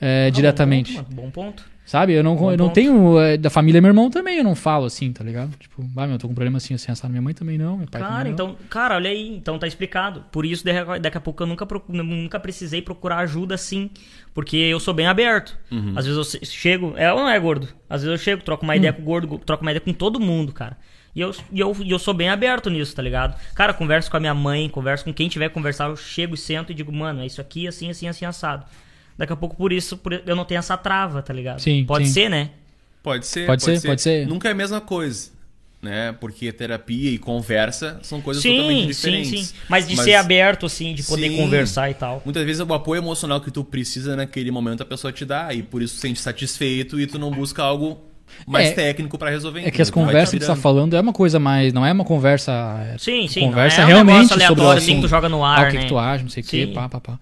[0.00, 0.92] é, Ah, diretamente.
[1.10, 1.22] Bom.
[1.22, 1.64] Bom ponto.
[1.86, 2.12] Sabe?
[2.14, 2.74] Eu não, Bom eu não ponto.
[2.74, 3.20] tenho.
[3.20, 5.56] é, da família meu irmão também, eu não falo assim, tá ligado?
[5.56, 7.12] Tipo, ah, meu, eu tô com um problema assim, assim, assado.
[7.12, 8.32] Minha mãe também não, meu pai Cara, também não.
[8.32, 10.24] então, cara, olha aí, então tá explicado.
[10.32, 10.64] Por isso,
[11.00, 13.88] daqui a pouco eu nunca, procu- nunca precisei procurar ajuda assim,
[14.34, 15.56] porque eu sou bem aberto.
[15.94, 17.68] Às vezes eu chego, é ou não é gordo?
[17.88, 19.92] Às vezes eu chego, troco uma ideia com o gordo, go- troco uma ideia com
[19.92, 20.76] todo mundo, cara.
[21.14, 23.40] E eu, e eu, e eu sou bem aberto nisso, tá ligado?
[23.54, 26.36] Cara, converso com a minha mãe, converso com quem tiver que conversar, eu chego e
[26.36, 28.66] sento e digo, mano, é isso aqui, assim, assim, assim, assado.
[29.18, 31.60] Daqui a pouco, por isso, por- eu não tenho essa trava, tá ligado?
[31.60, 32.12] Sim, Pode sim.
[32.12, 32.50] ser, né?
[33.02, 34.26] Pode ser, Pode ser, pode ser.
[34.26, 35.30] Nunca é a mesma coisa,
[35.80, 36.12] né?
[36.20, 39.48] Porque terapia e conversa são coisas Sim, totalmente sim, diferentes.
[39.48, 39.54] sim.
[39.68, 41.36] Mas de ser aberto, assim, de poder Sim.
[41.36, 42.20] conversar e tal.
[42.24, 45.62] Muitas vezes o apoio emocional que tu precisa naquele momento a pessoa te dá e
[45.62, 47.98] por isso tu se sente satisfeito e tu não busca algo
[48.44, 49.64] mais É- técnico pra resolver.
[49.64, 51.72] É que as conversas que tu tá falando é uma coisa mais.
[51.72, 52.52] Não é uma conversa.
[52.92, 53.40] é, Sim, sim.
[53.40, 54.96] Conversa não é um realmente negócio sobre o assim assunto.
[54.96, 55.82] que tu joga no Ah, ar, o que, né?
[55.84, 56.72] que tu acha, não sei o que, Sim.
[56.72, 57.18] pá, pá, pá.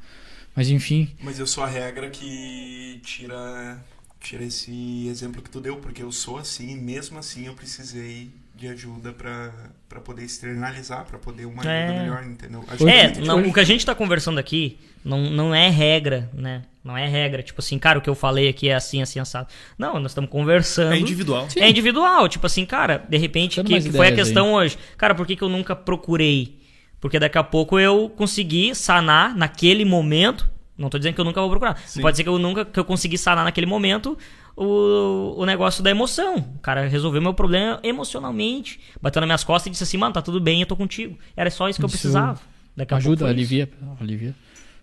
[0.54, 1.08] Mas enfim.
[1.22, 3.78] Mas eu sou a regra que tira,
[4.20, 8.30] tira esse exemplo que tu deu, porque eu sou assim e mesmo assim eu precisei
[8.56, 9.52] de ajuda pra,
[9.88, 11.86] pra poder externalizar, pra poder uma É.
[11.86, 12.64] ajuda melhor, entendeu?
[12.68, 16.62] Acho É, não, o que a gente tá conversando aqui não, não é regra, né?
[16.82, 17.42] Não é regra.
[17.42, 19.48] Tipo assim, cara, o que eu falei aqui é assim, assim, assado.
[19.76, 20.94] Não, nós estamos conversando.
[20.94, 21.48] É individual.
[21.56, 22.28] É individual.
[22.28, 24.78] Tipo assim, cara, de repente, que, que foi a questão hoje.
[24.96, 26.58] Cara, por que, que eu nunca procurei?
[27.04, 30.50] Porque daqui a pouco eu consegui sanar naquele momento.
[30.76, 31.76] Não tô dizendo que eu nunca vou procurar.
[31.84, 32.00] Sim.
[32.00, 34.16] Pode ser que eu nunca que eu consegui sanar naquele momento
[34.56, 36.36] o, o negócio da emoção.
[36.38, 38.80] O cara resolveu meu problema emocionalmente.
[39.02, 41.18] Bateu nas minhas costas e disse assim, mano, tá tudo bem, eu tô contigo.
[41.36, 42.40] Era só isso que eu Isso precisava.
[42.74, 43.38] Daqui a pouco Ajuda, foi isso.
[43.38, 43.70] alivia.
[44.00, 44.34] Alivia.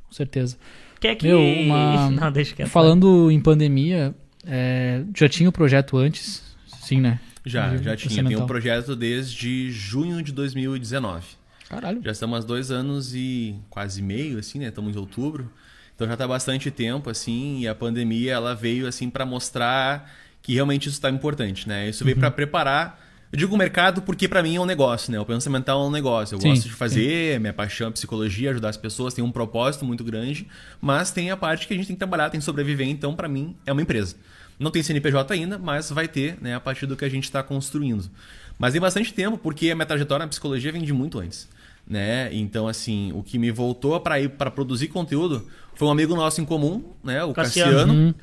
[0.07, 0.59] Com certeza.
[0.99, 1.25] Quer que...
[1.25, 2.69] Meu, uma- Não, deixa quieto.
[2.69, 4.13] Falando em pandemia,
[4.45, 6.43] é, já tinha o projeto antes?
[6.67, 7.19] Sim, né?
[7.43, 8.23] Já, já tinha.
[8.23, 11.40] Tem um projeto desde junho de 2019.
[11.71, 12.01] Caralho.
[12.03, 14.67] Já estamos há dois anos e quase meio, assim, né?
[14.67, 15.49] Estamos em outubro.
[15.95, 20.53] Então já está bastante tempo, assim, e a pandemia ela veio, assim, para mostrar que
[20.53, 21.87] realmente isso está importante, né?
[21.87, 22.99] Isso veio para preparar.
[23.31, 25.17] Eu digo o mercado porque para mim é um negócio, né?
[25.17, 26.35] O pensamento mental é um negócio.
[26.35, 29.85] Eu Sim, gosto de fazer, minha paixão é psicologia, ajudar as pessoas, tem um propósito
[29.85, 30.45] muito grande,
[30.81, 33.29] mas tem a parte que a gente tem que trabalhar, tem que sobreviver, então para
[33.29, 34.17] mim é uma empresa.
[34.59, 37.41] Não tem CNPJ ainda, mas vai ter, né, a partir do que a gente está
[37.41, 38.11] construindo.
[38.59, 41.47] Mas tem bastante tempo, porque a minha trajetória na psicologia vem de muito antes
[41.91, 42.33] né?
[42.33, 46.39] Então, assim, o que me voltou para ir para produzir conteúdo foi um amigo nosso
[46.39, 47.21] em comum, né?
[47.25, 47.71] O Cassiano.
[47.71, 47.93] Cassiano.
[47.93, 48.13] Uhum.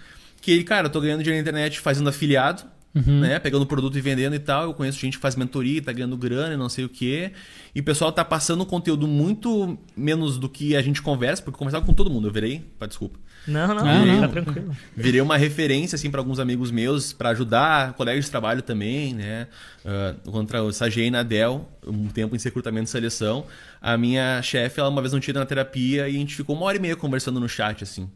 [0.40, 2.62] Que ele, cara, eu tô ganhando dinheiro na internet fazendo afiliado.
[2.94, 3.20] Uhum.
[3.20, 3.38] né?
[3.38, 4.64] Pegando produto e vendendo e tal.
[4.64, 7.32] Eu conheço gente que faz mentoria, tá ganhando grana e não sei o quê.
[7.74, 11.54] E o pessoal tá passando um conteúdo muito menos do que a gente conversa, porque
[11.54, 12.26] eu conversava com todo mundo.
[12.26, 13.18] Eu virei, pá, desculpa.
[13.48, 14.20] Não, não, Não, não, não.
[14.20, 14.76] tá tranquilo.
[14.96, 19.46] Virei uma referência assim para alguns amigos meus para ajudar, colegas de trabalho também, né?
[19.84, 23.46] Uh, contra eu estagiei na Dell um tempo em recrutamento e seleção.
[23.80, 26.54] A minha chefe, ela uma vez não tinha ido na terapia e a gente ficou
[26.54, 28.08] uma hora e meia conversando no chat assim.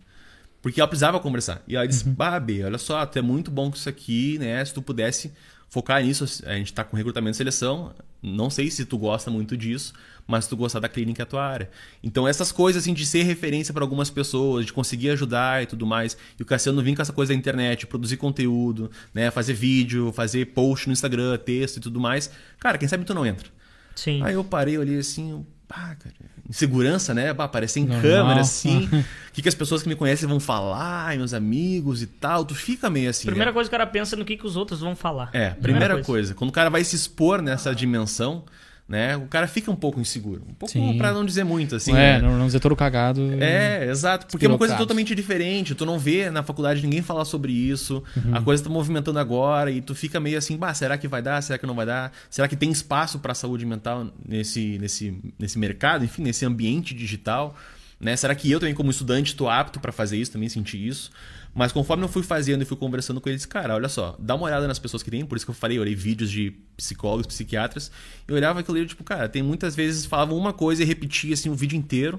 [0.61, 1.63] Porque ela precisava conversar.
[1.67, 4.65] E ela disse: Bah, B, olha só, tu é muito bom com isso aqui, né?
[4.65, 5.33] Se tu pudesse
[5.69, 7.93] focar nisso, a gente tá com recrutamento e seleção.
[8.23, 9.93] Não sei se tu gosta muito disso,
[10.27, 11.71] mas tu gostar da clínica é a tua área.
[12.03, 15.87] Então, essas coisas assim de ser referência para algumas pessoas, de conseguir ajudar e tudo
[15.87, 16.17] mais.
[16.39, 19.31] E o Cassiano vir com essa coisa da internet, produzir conteúdo, né?
[19.31, 22.31] Fazer vídeo, fazer post no Instagram, texto e tudo mais.
[22.59, 23.49] Cara, quem sabe tu não entra.
[23.95, 24.23] Sim.
[24.23, 26.15] Aí eu parei, olhei assim, pá, cara,
[26.49, 27.33] insegurança, né?
[27.33, 28.03] Bah, aparecer em Normal.
[28.03, 28.89] câmera, assim.
[29.33, 32.45] O que, que as pessoas que me conhecem vão falar, meus amigos e tal.
[32.45, 33.25] Tu fica meio assim.
[33.25, 33.55] Primeira né?
[33.55, 35.31] coisa que o cara pensa no que, que os outros vão falar.
[35.33, 36.35] É, primeira, coisa.
[36.35, 38.45] Quando o cara vai se expor nessa dimensão,
[38.93, 39.17] né?
[39.17, 40.43] O cara fica um pouco inseguro.
[40.47, 41.93] Um pouco pra não dizer muito, assim.
[41.93, 42.21] é, né?
[42.21, 43.23] não, não dizer todo cagado.
[43.43, 44.27] É, exato.
[44.27, 45.75] Porque é uma coisa totalmente diferente.
[45.75, 48.05] Tu não vê na faculdade ninguém falar sobre isso.
[48.15, 48.37] Uhum.
[48.37, 51.43] A coisa tá movimentando agora e tu fica meio assim, bah, será que vai dar?
[51.43, 52.13] Será que não vai dar?
[52.29, 57.57] Será que tem espaço para saúde mental nesse, nesse, nesse mercado, enfim, nesse ambiente digital?
[57.99, 58.15] Né?
[58.15, 60.33] Será que eu também, como estudante, estou apto para fazer isso?
[60.33, 61.11] Também senti isso.
[61.55, 64.45] Mas conforme eu fui fazendo e fui conversando com eles, cara, olha só, dá uma
[64.47, 67.27] olhada nas pessoas que tem, por isso que eu falei, eu olhei vídeos de psicólogos,
[67.27, 67.91] psiquiatras,
[68.27, 71.51] eu olhava aquilo ali, tipo, cara, tem muitas vezes falavam uma coisa e repetia assim
[71.51, 72.19] o vídeo inteiro.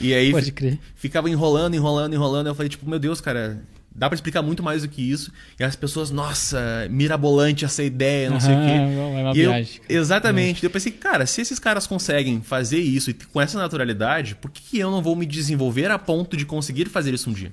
[0.00, 0.78] E aí Pode crer.
[0.94, 2.46] ficava enrolando, enrolando, enrolando.
[2.48, 5.32] Eu falei, tipo, meu Deus, cara, dá pra explicar muito mais do que isso.
[5.58, 8.70] E as pessoas, nossa, mirabolante essa ideia, não sei o quê.
[8.70, 9.80] é uma E eu- viagem.
[9.88, 10.62] exatamente.
[10.62, 14.78] Eu pensei, cara, se esses caras conseguem fazer isso e com essa naturalidade, por que
[14.78, 17.50] eu não vou me desenvolver a ponto de conseguir fazer isso um dia?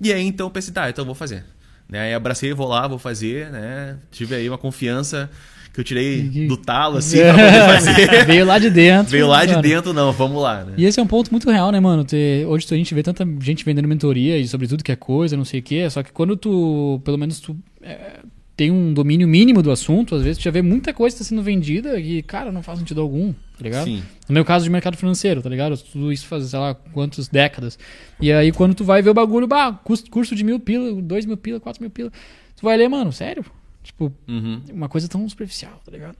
[0.00, 1.44] E aí então eu pensei, tá, então eu vou fazer.
[1.88, 2.00] Né?
[2.00, 3.96] Aí abracei, vou lá, vou fazer, né?
[4.10, 5.30] Tive aí uma confiança
[5.72, 8.24] que eu tirei do talo, assim, pra poder fazer.
[8.26, 9.12] Veio lá de dentro.
[9.12, 10.74] Veio lá de dentro, não, vamos lá, né?
[10.76, 12.04] E esse é um ponto muito real, né, mano?
[12.48, 15.44] Hoje a gente vê tanta gente vendendo mentoria e sobre tudo que é coisa, não
[15.44, 15.88] sei o quê.
[15.88, 18.20] Só que quando tu, pelo menos, tu é,
[18.58, 21.28] tem um domínio mínimo do assunto, às vezes tu já vê muita coisa que tá
[21.28, 23.84] sendo vendida e, cara, não faz sentido algum, tá ligado?
[23.84, 24.02] Sim.
[24.28, 25.78] No meu caso de mercado financeiro, tá ligado?
[25.78, 27.78] Tudo isso faz, sei lá, quantas décadas.
[28.20, 31.24] E aí quando tu vai ver o bagulho, bah, curso, curso de mil pila, dois
[31.24, 32.10] mil pila, quatro mil pila.
[32.56, 33.44] Tu vai ler, mano, sério?
[33.84, 34.60] Tipo, Uhum.
[34.72, 36.16] uma coisa tão superficial, tá ligado?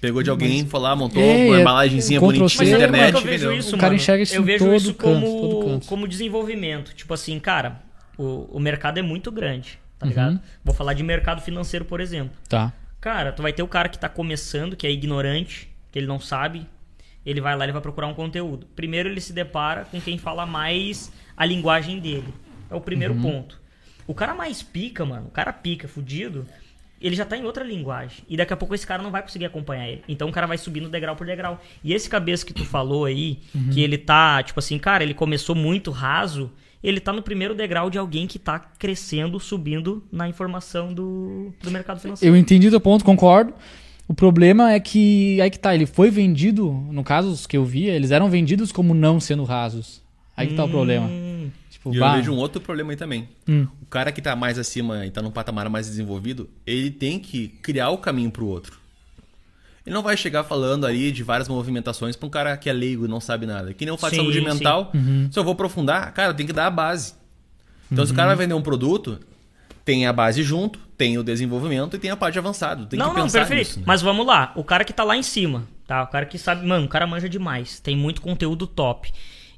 [0.00, 3.14] Pegou de alguém, foi lá, montou É, uma é, embalagenzinha Ctrl+C, bonitinha na internet.
[3.14, 3.96] é eu vejo isso, O cara mano?
[3.96, 5.86] enxerga isso eu em vejo todo isso canto, como, todo canto.
[5.86, 6.94] como desenvolvimento.
[6.94, 7.82] Tipo assim, cara,
[8.16, 10.08] o, o mercado é muito grande, tá Uhum.
[10.10, 10.40] ligado?
[10.64, 12.36] Vou falar de mercado financeiro, por exemplo.
[12.48, 12.72] Tá.
[13.00, 16.18] Cara, tu vai ter o cara que tá começando, que é ignorante, que ele não
[16.18, 16.66] sabe.
[17.24, 18.66] Ele vai lá e vai procurar um conteúdo.
[18.74, 22.32] Primeiro ele se depara com quem fala mais a linguagem dele.
[22.70, 23.60] É o primeiro ponto.
[24.06, 26.46] O cara mais pica, mano, o cara pica, fudido,
[27.00, 28.24] ele já tá em outra linguagem.
[28.28, 30.02] E daqui a pouco esse cara não vai conseguir acompanhar ele.
[30.08, 31.60] Então o cara vai subindo degrau por degrau.
[31.84, 33.38] E esse cabeça que tu falou aí,
[33.72, 36.50] que ele tá, tipo assim, cara, ele começou muito raso,
[36.82, 41.70] ele tá no primeiro degrau de alguém que tá crescendo, subindo na informação do, do
[41.70, 42.34] mercado financeiro.
[42.34, 43.52] Eu entendi o teu ponto, concordo.
[44.08, 47.64] O problema é que aí que tá, ele foi vendido, no caso os que eu
[47.64, 50.02] via, eles eram vendidos como não sendo rasos.
[50.36, 51.06] Aí que tá o problema.
[51.06, 53.28] Hum, Tipo, E eu bah, vejo um outro problema aí também.
[53.48, 53.66] Hum.
[53.82, 57.48] O cara que tá mais acima e tá num patamar mais desenvolvido, ele tem que
[57.48, 58.79] criar o caminho pro outro.
[59.86, 63.06] Ele não vai chegar falando ali de várias movimentações pra um cara que é leigo
[63.06, 63.72] e não sabe nada.
[63.72, 64.90] Que nem eu faço Sim, saúde mental.
[64.94, 65.28] Uhum.
[65.32, 67.14] Se eu vou aprofundar, cara, tem que dar a base.
[67.90, 69.18] Então, se o cara vai vender um produto,
[69.84, 72.86] tem a base junto, tem o desenvolvimento e tem a parte avançada.
[72.86, 73.58] Tem não, que não, pensar perfeito.
[73.66, 73.84] nisso, né?
[73.86, 74.52] Mas vamos lá.
[74.54, 76.02] O cara que tá lá em cima, tá?
[76.02, 77.80] O cara que sabe, mano, o cara manja demais.
[77.80, 79.10] Tem muito conteúdo top.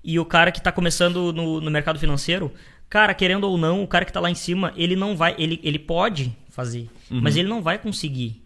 [0.04, 2.52] E o cara que tá começando no, no mercado financeiro,
[2.88, 5.34] cara, querendo ou não, o cara que tá lá em cima, ele não vai.
[5.36, 7.20] Ele, ele pode fazer, Uhum.
[7.22, 8.41] mas ele não vai conseguir.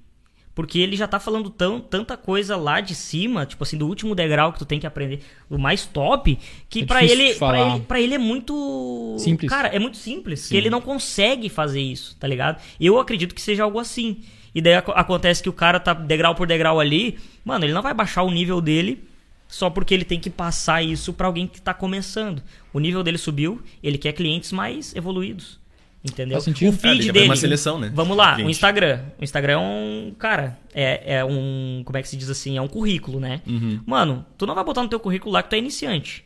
[0.56, 4.14] Porque ele já tá falando tão, tanta coisa lá de cima, tipo assim, do último
[4.14, 6.36] degrau que tu tem que aprender, o mais top,
[6.68, 9.16] que É pra difícil ele, pra ele, pra ele é muito.
[9.18, 9.50] Simples.
[9.50, 10.48] Cara, é muito simples.
[10.48, 12.58] Que ele não consegue fazer isso, tá ligado?
[12.80, 14.22] Eu acredito que seja algo assim.
[14.54, 17.82] E daí ac- acontece que o cara tá degrau por degrau ali, mano, ele não
[17.82, 19.04] vai baixar o nível dele
[19.46, 22.42] só porque ele tem que passar isso pra alguém que tá começando.
[22.72, 25.60] O nível dele subiu, ele quer clientes mais evoluídos.
[26.08, 26.38] Entendeu?
[26.38, 27.24] O Ah, feed vai dele.
[27.24, 27.90] uma seleção, né?
[27.94, 28.46] Vamos lá, Gente.
[28.46, 29.00] o Instagram.
[29.18, 30.14] O Instagram é um.
[30.18, 31.82] Cara, é, é um.
[31.84, 32.56] Como é que se diz assim?
[32.56, 33.40] É um currículo, né?
[33.46, 33.80] Uhum.
[33.84, 36.24] Mano, tu não vai botar no teu currículo lá que tu é iniciante.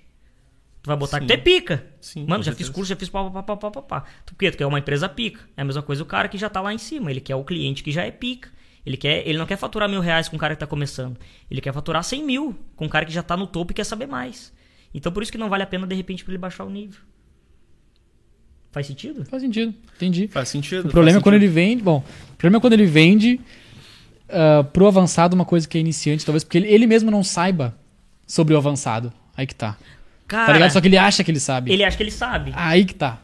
[0.83, 1.27] Tu vai botar Sim.
[1.27, 1.85] que tu é pica.
[2.01, 2.73] Sim, Mano, já fiz certeza.
[2.73, 4.05] curso, já fiz pá, pá, pá, pá, pá, pá.
[4.25, 4.51] Tu, quê?
[4.51, 5.41] tu quer uma empresa pica.
[5.57, 7.11] É a mesma coisa o cara que já tá lá em cima.
[7.11, 8.49] Ele quer o cliente que já é pica.
[8.85, 11.19] Ele, quer, ele não quer faturar mil reais com o cara que tá começando.
[11.51, 13.85] Ele quer faturar 100 mil com o cara que já tá no topo e quer
[13.85, 14.53] saber mais.
[14.95, 16.99] Então por isso que não vale a pena, de repente, pra ele baixar o nível.
[18.73, 19.25] Faz sentido?
[19.25, 20.29] Faz sentido, entendi.
[20.29, 20.89] Faz sentido.
[20.89, 21.45] O problema é quando sentido.
[21.45, 21.83] ele vende.
[21.83, 23.41] Bom, o problema é quando ele vende
[24.29, 27.75] ah, pro avançado uma coisa que é iniciante, talvez porque ele, ele mesmo não saiba
[28.27, 29.13] sobre o avançado.
[29.37, 29.77] Aí que tá.
[30.29, 30.71] Cara, Tá ligado?
[30.71, 31.73] Só que ele acha que ele sabe.
[31.73, 32.53] ele acha que ele sabe.
[32.55, 33.19] Aí que tá.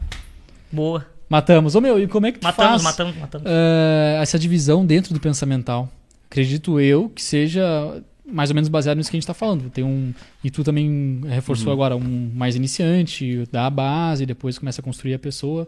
[0.71, 1.05] Boa.
[1.29, 1.75] Matamos.
[1.75, 3.47] Ô meu, e como é que tu Matamos, faz matamos, matamos.
[3.49, 5.89] ah, essa divisão dentro do pensamental?
[6.29, 9.69] Acredito eu que seja mais ou menos baseado nisso que a gente tá falando.
[9.69, 10.13] Tem um.
[10.43, 15.13] E tu também reforçou agora um mais iniciante, dá a base, depois começa a construir
[15.13, 15.67] a pessoa.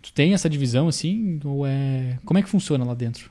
[0.00, 1.38] Tu tem essa divisão assim?
[1.44, 2.18] Ou é.
[2.24, 3.30] Como é que funciona lá dentro?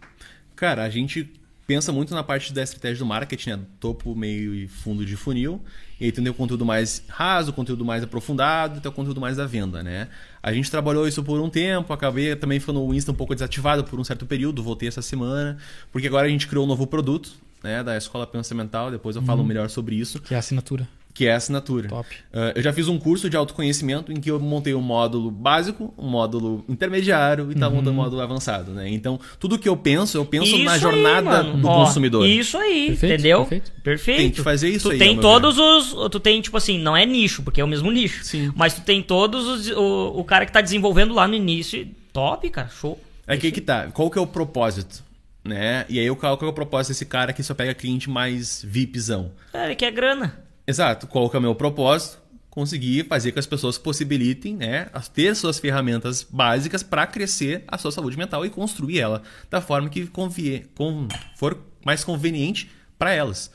[0.56, 1.30] Cara, a gente
[1.66, 3.60] pensa muito na parte da estratégia do marketing, né?
[3.80, 5.62] Topo, meio e fundo de funil.
[6.00, 9.22] E aí tem o conteúdo mais raso, o conteúdo mais aprofundado, e tem o conteúdo
[9.22, 10.08] mais da venda, né?
[10.44, 13.84] A gente trabalhou isso por um tempo, acabei também ficando o Insta um pouco desativado
[13.84, 15.58] por um certo período, voltei essa semana,
[15.92, 17.32] porque agora a gente criou um novo produto,
[17.64, 20.88] né, da Escola Pensamental, depois eu falo melhor sobre isso, Que é a assinatura.
[21.14, 21.90] que é a assinatura.
[21.90, 22.08] Top.
[22.34, 25.94] Uh, eu já fiz um curso de autoconhecimento em que eu montei um módulo básico,
[25.98, 28.90] um módulo intermediário e tá montando um módulo avançado, né?
[28.90, 31.58] Então, tudo que eu penso, eu penso na Isso aí, jornada mano.
[31.62, 32.26] do Ó, consumidor.
[32.26, 33.40] Isso aí, Perfeito, entendeu?
[33.46, 33.72] perfeito.
[33.84, 34.18] Perfeito.
[34.20, 36.10] Tem que fazer isso tu aí, tem ao meu todos os.
[36.10, 38.24] Tu tem, tipo assim, não é nicho, porque é o mesmo nicho.
[38.24, 38.52] Sim.
[38.56, 39.70] Mas tu tem todos os.
[39.72, 41.88] O, o cara que tá desenvolvendo lá no início.
[42.14, 42.70] Top, cara.
[42.70, 42.98] Show.
[43.28, 43.88] É que aí que tá.
[43.94, 45.04] Qual que é o propósito?
[45.44, 45.86] Né?
[45.90, 49.32] E aí, qual que é o propósito desse cara que só pega cliente mais VIPzão?
[49.54, 50.40] É, ele quer grana.
[50.68, 51.08] Exato.
[51.08, 52.20] Qual que é o meu propósito?
[52.50, 57.64] Conseguir fazer com que as pessoas possibilitem né, as- ter suas ferramentas básicas para crescer
[57.68, 62.70] a sua saúde mental e construir ela da forma que convie, con- for mais conveniente
[63.00, 63.50] para elas.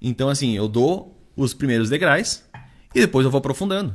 [0.00, 2.44] Então, assim, eu dou os primeiros degraus
[2.94, 3.94] e depois eu vou aprofundando.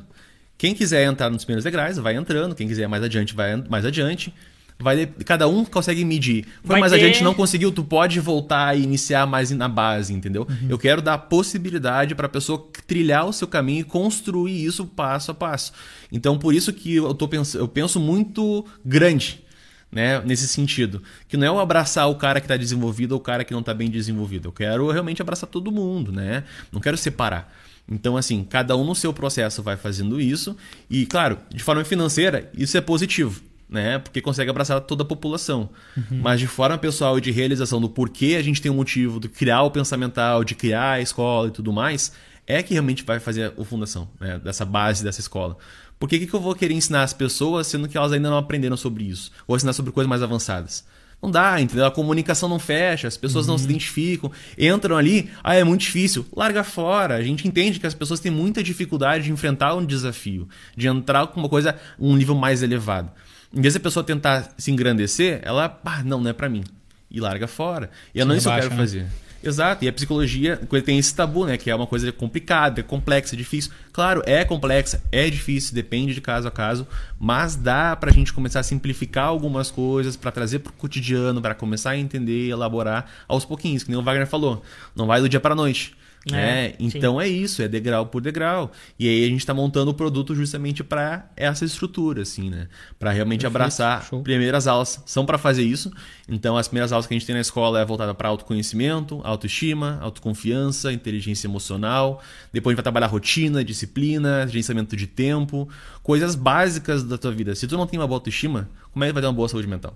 [0.58, 2.56] Quem quiser entrar nos primeiros degraus, vai entrando.
[2.56, 4.34] Quem quiser mais adiante, vai mais adiante.
[4.80, 6.46] Vai cada um consegue medir.
[6.64, 10.14] Foi Vai mais ter- adiante, não conseguiu, tu pode voltar e iniciar mais na base,
[10.14, 10.46] entendeu?
[10.48, 10.68] Uhum.
[10.70, 14.86] Eu quero dar a possibilidade para a pessoa trilhar o seu caminho e construir isso
[14.86, 15.74] passo a passo.
[16.12, 19.44] Então, por isso que eu, tô pens eu penso muito grande,
[19.92, 20.22] né?
[20.22, 21.02] Nesse sentido.
[21.28, 23.62] Que não é o abraçar o cara que está desenvolvido ou o cara que não
[23.62, 24.50] está bem desenvolvido.
[24.50, 26.44] Eu quero realmente abraçar todo mundo, né?
[26.72, 27.52] Não quero separar.
[27.90, 30.56] Então, assim, cada um no seu processo vai fazendo isso.
[30.88, 34.00] E, claro, de forma financeira, isso é positivo né?
[34.00, 35.70] Porque consegue abraçar toda a população.
[36.12, 39.28] Mas de forma pessoal e de realização do porquê a gente tem um motivo de
[39.28, 42.12] criar o pensamental, de criar a escola e tudo mais,
[42.46, 44.40] é que realmente vai fazer a fundação né?
[44.40, 45.58] dessa base dessa escola.
[46.00, 48.78] Por que, que eu vou querer ensinar as pessoas sendo que elas ainda não aprenderam
[48.78, 49.32] sobre isso?
[49.48, 50.86] Ou ensinar sobre coisas mais avançadas?
[51.22, 51.88] Não dá, entendeu?
[51.88, 56.24] A comunicação não fecha, as pessoas não se identificam, entram ali, ah, é muito difícil.
[56.36, 57.16] Larga fora.
[57.16, 61.26] A gente entende que as pessoas têm muita dificuldade de enfrentar um desafio, de entrar
[61.28, 63.12] com uma coisa, um nível mais elevado.
[63.54, 66.64] Em vez da pessoa tentar se engrandecer, ela, ah, não, não é pra mim.
[67.10, 67.90] E larga fora.
[68.14, 68.78] E é Se não isso que eu quero né?
[68.78, 69.08] fazer.
[69.44, 71.58] Exato, e a psicologia tem esse tabu, né?
[71.58, 73.72] Que é uma coisa complicada, é complexa, é difícil.
[73.94, 76.88] Claro, é complexa, é difícil, depende de caso a caso,
[77.20, 81.92] mas dá pra gente começar a simplificar algumas coisas, pra trazer pro cotidiano, pra começar
[81.92, 84.64] a entender e elaborar aos pouquinhos, que nem o Wagner falou.
[84.96, 85.96] Não vai do dia pra noite.
[86.36, 86.76] É, sim.
[86.80, 88.72] Então é isso, é degrau por degrau.
[88.98, 92.68] E aí a gente tá montando o produto justamente pra essa estrutura, assim, né?
[93.00, 94.22] Pra realmente Perfeito, abraçar show.
[94.22, 95.92] primeiras aulas são para fazer isso.
[96.30, 99.98] Então, as primeiras aulas que a gente tem na escola é voltada para autoconhecimento, autoestima,
[100.02, 102.22] autoconfiança, inteligência emocional.
[102.52, 105.70] Depois a gente vai trabalhar rotina, disciplina, gerenciamento de tempo,
[106.04, 107.56] coisas básicas da tua vida.
[107.56, 109.68] Se tu não tem uma boa autoestima, como é que vai ter uma boa saúde
[109.68, 109.94] mental?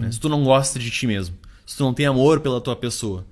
[0.00, 0.12] Né?
[0.12, 3.26] Se tu não gosta de ti mesmo, se tu não tem amor pela tua pessoa,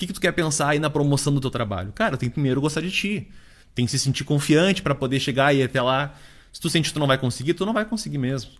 [0.00, 1.92] que, que tu quer pensar aí na promoção do teu trabalho?
[1.92, 3.28] Cara, tem que primeiro gostar de ti.
[3.74, 6.14] Tem que se sentir confiante para poder chegar e ir até lá.
[6.52, 8.50] Se tu sente que tu não vai conseguir, tu não vai conseguir mesmo.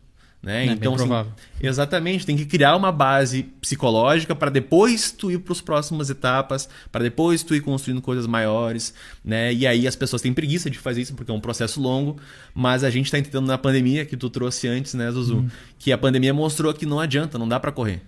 [0.43, 0.69] Né?
[0.69, 5.53] É, então, assim, exatamente, tem que criar uma base psicológica para depois tu ir para
[5.53, 9.53] as próximas etapas, para depois tu ir construindo coisas maiores, né?
[9.53, 12.17] E aí as pessoas têm preguiça de fazer isso porque é um processo longo,
[12.55, 15.49] mas a gente está entendendo na pandemia que tu trouxe antes, né, Zuzu, Uhum.
[15.79, 18.01] que a pandemia mostrou que não adianta, não dá para correr.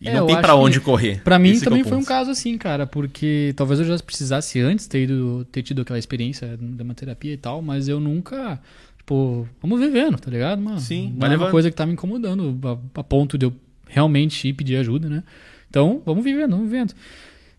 [0.00, 1.22] E É, não tem para onde correr.
[1.22, 4.60] Pra mim Esse é também foi um caso assim, cara, porque talvez eu já precisasse
[4.60, 8.60] antes ter, ido, ter tido aquela experiência de uma terapia e tal, mas eu nunca,
[8.98, 10.80] tipo, vamos vivendo, tá ligado, mano?
[10.80, 13.54] Sim, não é uma coisa que tá me incomodando a, a ponto de eu
[13.86, 15.22] realmente ir pedir ajuda, né?
[15.68, 16.94] Então, vamos vivendo, vamos vivendo.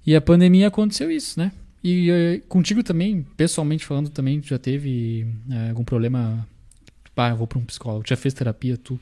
[0.05, 1.51] E a pandemia aconteceu isso, né?
[1.83, 6.47] E eh, contigo também, pessoalmente falando, também já teve eh, algum problema?
[7.15, 8.05] Ah, eu vou pra um psicólogo.
[8.07, 8.99] Já fez terapia, tu?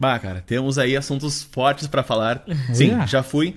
[0.00, 2.44] Bah, cara, temos aí assuntos fortes para falar.
[2.72, 3.56] Sim, já fui.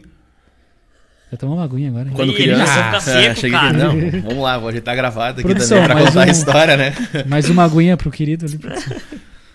[1.31, 2.13] Já tomou uma aguinha agora, hein?
[2.15, 2.99] Quando criança.
[2.99, 3.71] seco, cheguei cara.
[3.71, 6.93] Não, vamos lá, vou ajeitar gravado aqui Produção, também pra contar a história, né?
[7.27, 8.59] Mais uma aguinha pro querido ali.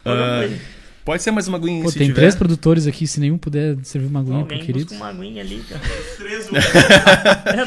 [0.05, 0.49] Ah,
[1.05, 2.21] pode ser mais uma aguinha Pô, se tem tiver.
[2.21, 4.87] três produtores aqui, se nenhum puder servir uma aguinha pro Alguém querido.
[4.87, 5.81] busca uma aguinha ali, cara.
[6.17, 6.49] Três,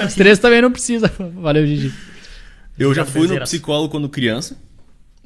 [0.01, 1.11] É, Os três também não precisa.
[1.35, 1.93] Valeu, Gigi.
[2.79, 4.57] Eu já fui no psicólogo quando criança.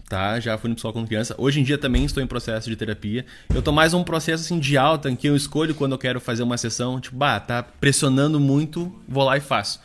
[0.07, 0.39] Tá?
[0.39, 1.35] Já fui no psicólogo quando criança.
[1.37, 3.25] Hoje em dia também estou em processo de terapia.
[3.53, 6.19] Eu tô mais um processo assim de alta em que eu escolho quando eu quero
[6.19, 9.79] fazer uma sessão, tipo, bah, tá pressionando muito, vou lá e faço.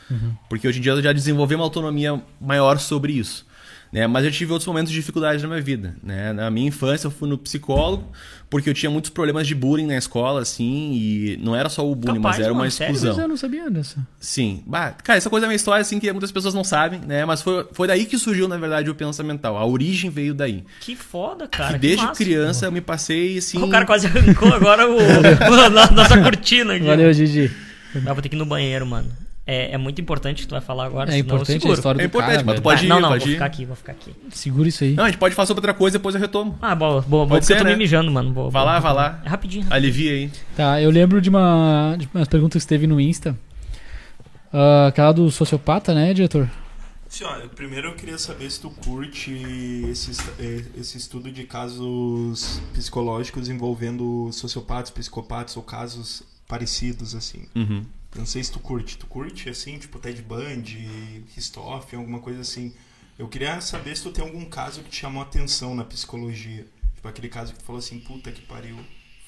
[0.49, 3.47] Porque hoje em dia eu já desenvolvi uma autonomia maior sobre isso.
[3.93, 4.07] Né?
[4.07, 5.97] Mas eu tive outros momentos de dificuldade na minha vida.
[6.03, 6.33] Né?
[6.33, 8.05] Na minha infância eu fui no psicólogo
[8.51, 11.95] porque eu tinha muitos problemas de bullying na escola, assim, e não era só o
[11.95, 12.93] bullying, Capaz, mas era uma mano, sério?
[12.93, 13.15] exclusão.
[13.15, 13.97] Mas eu não sabia dessa.
[14.19, 14.63] Sim.
[14.67, 17.25] Bah, cara, essa coisa é uma história assim que muitas pessoas não sabem, né?
[17.25, 19.57] Mas foi, foi daí que surgiu, na verdade, o pensamento mental.
[19.59, 20.65] A origem veio daí.
[20.81, 21.75] Que foda, cara.
[21.75, 22.25] que que desde massa.
[22.25, 23.63] criança eu me passei assim.
[23.63, 26.87] O cara quase arrancou agora o, o- na- nossa cortina aqui.
[26.87, 27.51] Valeu, Gigi.
[27.95, 29.09] Eu vou ter que ir no banheiro, mano.
[29.51, 31.73] É, é muito importante o que tu vai falar agora, É senão eu importante a
[31.73, 32.63] história É do importante, cara, mas tu velho.
[32.63, 33.33] pode Ah, ir, não, não, pode vou ir.
[33.33, 34.13] ficar aqui, vou ficar aqui.
[34.31, 34.93] Segura isso aí.
[34.93, 36.59] Não, a gente pode falar sobre outra coisa, depois eu retomo.
[36.61, 37.77] Ah, boa, boa, boa Pode porque eu ser, tô me né?
[37.79, 38.31] mijando, mano.
[38.35, 39.23] Vou, Vai vou- lá, vai lá.
[39.25, 39.67] É rapidinho, rapidinho.
[39.71, 40.31] Alivia aí.
[40.55, 43.35] Tá, eu lembro de, uma, de umas perguntas que teve no Insta.
[44.53, 46.49] Ah, aquela do sociopata, né, diretor?
[47.09, 49.33] Sim, ó, primeiro eu queria saber se tu curte
[49.91, 57.47] esse, eh, esse estudo de casos psicológicos envolvendo sociopatas, psicopatas ou casos parecidos, assim.
[57.57, 57.83] Uhum.
[58.19, 58.99] Não sei se tu curte.
[58.99, 62.75] Tu curte, assim, tipo Ted Bundy, Ristoff, alguma coisa assim.
[63.17, 66.67] Eu queria saber se tu tem algum caso que te chamou atenção na psicologia.
[66.97, 68.77] Tipo aquele caso que tu falou assim, puta que pariu.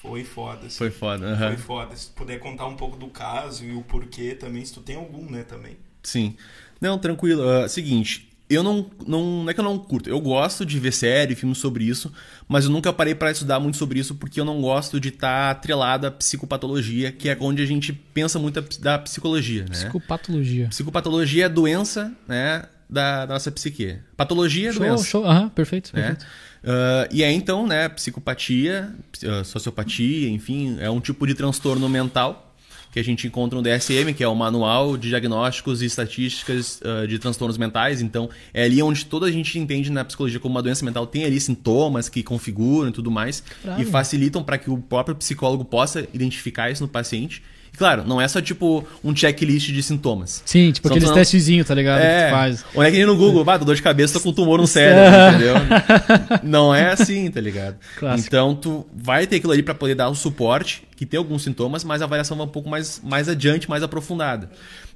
[0.01, 0.77] Foi foda, assim.
[0.77, 1.37] Foi foda.
[1.37, 1.95] Foi foda.
[1.95, 4.95] Se tu puder contar um pouco do caso e o porquê também, se tu tem
[4.95, 5.77] algum, né, também.
[6.03, 6.35] Sim.
[6.79, 7.47] Não, tranquilo.
[7.47, 9.43] Ah, seguinte, eu não, não.
[9.43, 10.09] Não é que eu não curto.
[10.09, 12.11] Eu gosto de ver série, filmes sobre isso,
[12.47, 15.51] mas eu nunca parei pra estudar muito sobre isso porque eu não gosto de estar
[15.51, 19.69] atrelado à psicopatologia, que é onde a gente pensa muito da- psicologia, né?
[19.71, 20.67] Psicopatologia.
[20.69, 22.63] Psicopatologia é doença, né?
[22.89, 23.97] Da, da nossa psique.
[24.17, 25.03] Patologia é Show, doença.
[25.05, 25.25] show.
[25.25, 26.01] Aham, perfeito, né?
[26.01, 26.25] perfeito.
[26.63, 31.87] Ah, e aí então, né, psicopatia, ps- ah, sociopatia, enfim, é um tipo de transtorno
[31.89, 32.50] mental
[32.91, 37.07] que a gente encontra no DSM, que é o Manual de Diagnósticos e Estatísticas ah,
[37.07, 38.01] de Transtornos Mentais.
[38.01, 41.23] Então, é ali onde toda a gente entende na psicologia como uma doença mental tem
[41.23, 43.81] ali sintomas que configuram e tudo mais Caralho.
[43.81, 47.41] e facilitam para que o próprio psicólogo possa identificar isso no paciente.
[47.73, 50.43] E claro, não é só tipo um checklist de sintomas.
[50.45, 51.99] Sim, tipo São- aqueles testezinhos, tá ligado?
[52.01, 52.65] Que É, tu faz.
[52.75, 54.67] ou é que nem no Google, ah, tô dor de cabeça, tô com tumor no
[54.67, 55.55] cérebro, entendeu?
[56.43, 57.77] Não é assim, tá ligado?
[57.97, 58.27] Clássico.
[58.27, 61.83] Então tu vai ter aquilo ali pra poder dar o suporte, que tem alguns sintomas,
[61.83, 64.49] mas a avaliação vai um pouco mais, mais adiante, mais aprofundada.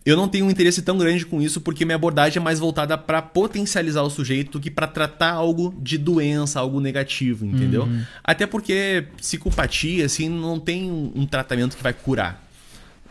[0.05, 2.95] Eu não tenho um interesse tão grande com isso porque minha abordagem é mais voltada
[2.95, 7.83] pra potencializar o sujeito do que pra tratar algo de doença, algo negativo, entendeu?
[7.85, 8.03] Uhum.
[8.23, 12.44] Até porque psicopatia, assim, não tem um tratamento que vai curar.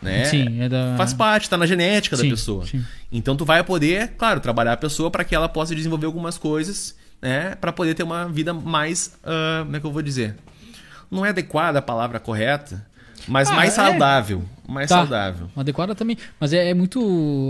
[0.05, 0.25] Né?
[0.25, 0.95] Sim, é da.
[0.97, 2.65] Faz parte, tá na genética Sim, da pessoa.
[2.65, 2.83] sim.
[3.11, 6.95] Então tu vai poder, claro, trabalhar a pessoa para que ela possa desenvolver algumas coisas,
[7.21, 10.35] né, para poder ter uma vida mais, ah, como é que eu vou dizer?
[11.09, 12.85] Não é adequada a palavra correta,
[13.27, 13.75] mas Ah, mais é.
[13.75, 14.97] saudável, mais Tá.
[14.97, 15.49] saudável.
[15.55, 16.17] Adequada também.
[16.39, 16.99] Mas é, é muito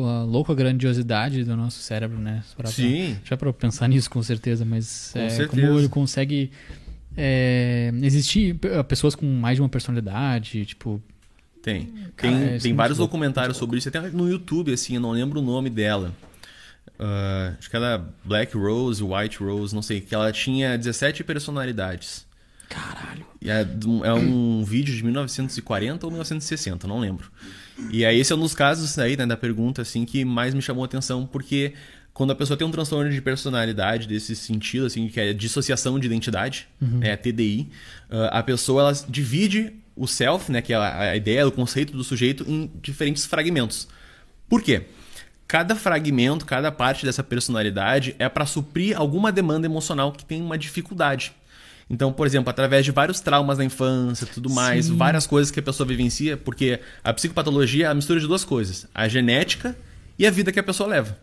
[0.06, 2.44] ah, louco a grandiosidade do nosso cérebro, né?
[2.56, 3.18] Pra- Sim.
[3.26, 4.64] Já pra pensar nisso, com certeza.
[4.66, 5.68] Mas Com é, certeza.
[5.68, 6.52] como ele consegue
[7.18, 11.02] é, existir p- pessoas com mais de uma personalidade, tipo.
[11.66, 11.88] Tem.
[12.16, 15.02] Cara, tem é, tem é vários louco, documentários sobre isso, até no YouTube, assim, eu
[15.02, 16.14] não lembro o nome dela.
[17.00, 22.24] Ah, acho que era Black Rose, White Rose, não sei, que ela tinha 17 personalidades.
[22.70, 23.26] Caralho.
[23.42, 23.66] E é,
[24.04, 27.32] é um vídeo de 1940 ou 1960, não lembro.
[27.90, 30.62] E aí esse é um dos casos aí, né, da pergunta assim que mais me
[30.62, 31.74] chamou a atenção, porque
[32.14, 36.06] quando a pessoa tem um transtorno de personalidade desse sentido, assim, que é dissociação de
[36.06, 36.68] identidade,
[37.02, 37.72] é TDI,
[38.08, 42.04] ah, a pessoa ela divide o self, né, que é a, ideia, o conceito do
[42.04, 43.88] sujeito, em diferentes fragmentos.
[44.50, 44.84] Por quê?
[45.48, 50.58] Cada fragmento, cada parte dessa personalidade é para suprir alguma demanda emocional que tem uma
[50.58, 51.34] dificuldade.
[51.90, 54.98] Então, por exemplo, através de vários traumas na infância, tudo mais, Sim.
[54.98, 58.88] várias coisas que a pessoa vivencia, porque a psicopatologia é a mistura de duas coisas:
[58.94, 59.76] a genética
[60.18, 61.16] e a vida que a pessoa leva.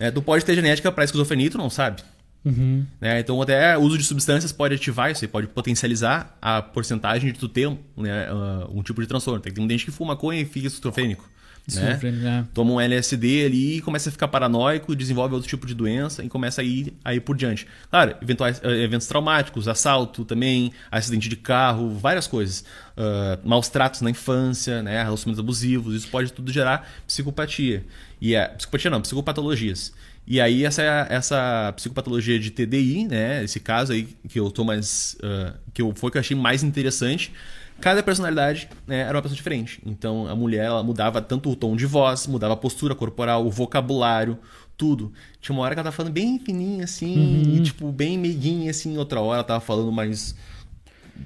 [0.00, 0.10] Né?
[0.10, 2.02] Tu pode ter genética para esquizofrenia tu não sabe.
[2.44, 2.86] Uhum.
[3.00, 3.20] né?
[3.20, 7.38] Então, até o uso de substâncias pode ativar isso, e pode potencializar a porcentagem de
[7.38, 9.40] tu ter né, ah, um tipo de transtorno.
[9.40, 11.28] Tem muita gente que fuma maconha e fica esquizofrênico.
[11.74, 12.00] Né?
[12.02, 12.44] É.
[12.52, 16.28] toma um LSD ali e começa a ficar paranoico, desenvolve outro tipo de doença e
[16.28, 17.66] começa a ir, a ir por diante.
[17.90, 22.64] Claro, eventuais, eh, eventos traumáticos, assalto também, acidente de carro, várias coisas.
[22.96, 27.84] Ah, maus tratos na infância, né, relacionamentos abusivos, isso pode tudo gerar psicopatia.
[28.20, 29.92] E é, psicopatia não, psicopatologias.
[30.26, 35.16] E aí essa, essa psicopatologia de TDI, né, esse caso aí que eu tô mais...
[35.22, 37.32] ah, que eu, foi que eu achei mais interessante,
[37.80, 39.80] Cada personalidade né, era uma pessoa diferente.
[39.86, 43.50] Então a mulher ela mudava tanto o tom de voz, mudava a postura corporal, o
[43.50, 44.38] vocabulário,
[44.76, 45.10] tudo.
[45.40, 48.98] Tinha uma hora que ela tava falando bem fininha assim, e tipo, bem meiguinha assim,
[48.98, 50.36] outra hora ela tava falando mais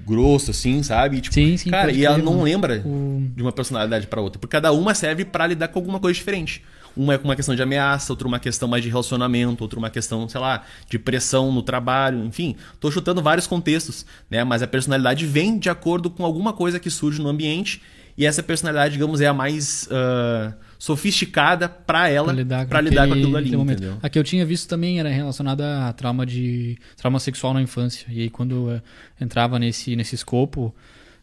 [0.05, 1.17] grosso assim, sabe?
[1.17, 4.21] E, tipo, Sim, sim, Cara, e ela crer, não lembra O- de uma personalidade para
[4.21, 6.63] outra, porque cada uma serve para lidar com alguma coisa diferente.
[6.95, 9.89] Uma é com uma questão de ameaça, outra uma questão mais de relacionamento, outra uma
[9.89, 12.55] questão, sei lá, de pressão no trabalho, enfim.
[12.79, 14.43] Tô chutando vários contextos, né?
[14.43, 17.81] Mas a personalidade vem de acordo com alguma coisa que surge no ambiente
[18.17, 23.03] e essa personalidade, digamos, é a mais uh, sofisticada para ela, para lidar, com, lidar
[23.03, 23.97] aquele, com aquilo ali, entendeu?
[24.01, 28.07] A que eu tinha visto também era relacionada a trauma de trauma sexual na infância.
[28.09, 28.81] E aí quando
[29.19, 30.73] entrava nesse nesse escopo,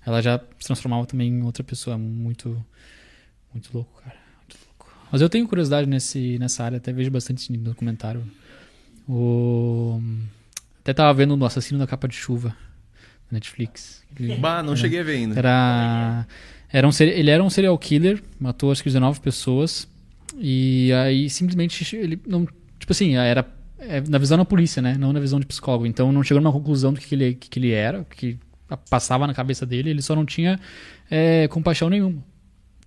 [0.05, 2.63] ela já se transformava também em outra pessoa, muito
[3.55, 4.22] muito louco, cara.
[5.13, 8.25] Mas eu tenho curiosidade nesse nessa área, até vejo bastante documentário.
[9.07, 10.01] O
[10.81, 12.57] até tava vendo o Assassino da Capa de Chuva
[13.31, 14.03] na Netflix.
[14.19, 15.39] Ele, bah, não era, cheguei a ver ainda.
[15.39, 16.27] Era
[16.73, 19.87] era um, ele era um serial killer, matou acho que 19 pessoas.
[20.39, 22.47] E aí simplesmente ele não.
[22.79, 23.47] Tipo assim, era
[23.79, 24.97] é, na visão da polícia, né?
[24.99, 25.87] Não na visão de psicólogo.
[25.87, 28.39] Então não chegou numa conclusão do que, que, ele, que, que ele era, o que
[28.89, 29.91] passava na cabeça dele.
[29.91, 30.59] Ele só não tinha
[31.11, 32.25] é, compaixão nenhuma.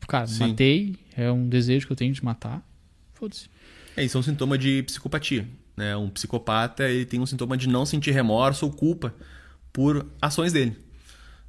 [0.07, 0.49] Cara, Sim.
[0.49, 2.65] matei, é um desejo que eu tenho de matar.
[3.13, 3.47] Foda-se.
[3.95, 5.47] É, isso é um sintoma de psicopatia.
[5.75, 5.95] Né?
[5.95, 9.13] Um psicopata ele tem um sintoma de não sentir remorso ou culpa
[9.71, 10.75] por ações dele.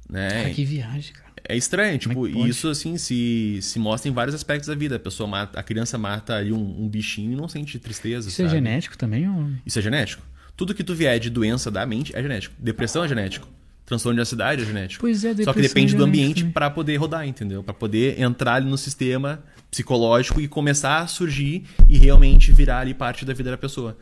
[0.09, 0.29] Né?
[0.29, 1.27] Cara, que viagem, cara.
[1.49, 4.97] É estranho, tipo, é isso assim se, se mostra em vários aspectos da vida.
[4.97, 8.27] A pessoa mata, a criança mata ali um, um bichinho e não sente tristeza.
[8.27, 8.57] Isso é sabe?
[8.57, 9.29] é genético também?
[9.29, 9.49] Ou...
[9.65, 10.23] Isso é genético.
[10.57, 12.53] Tudo que tu vier de doença da mente é genético.
[12.59, 13.47] Depressão é genético.
[13.85, 14.99] Transtorno de ansiedade é genético.
[14.99, 17.63] Pois é, Só que depende é do ambiente para poder rodar, entendeu?
[17.63, 22.93] Para poder entrar ali no sistema psicológico e começar a surgir e realmente virar ali
[22.93, 23.97] parte da vida da pessoa.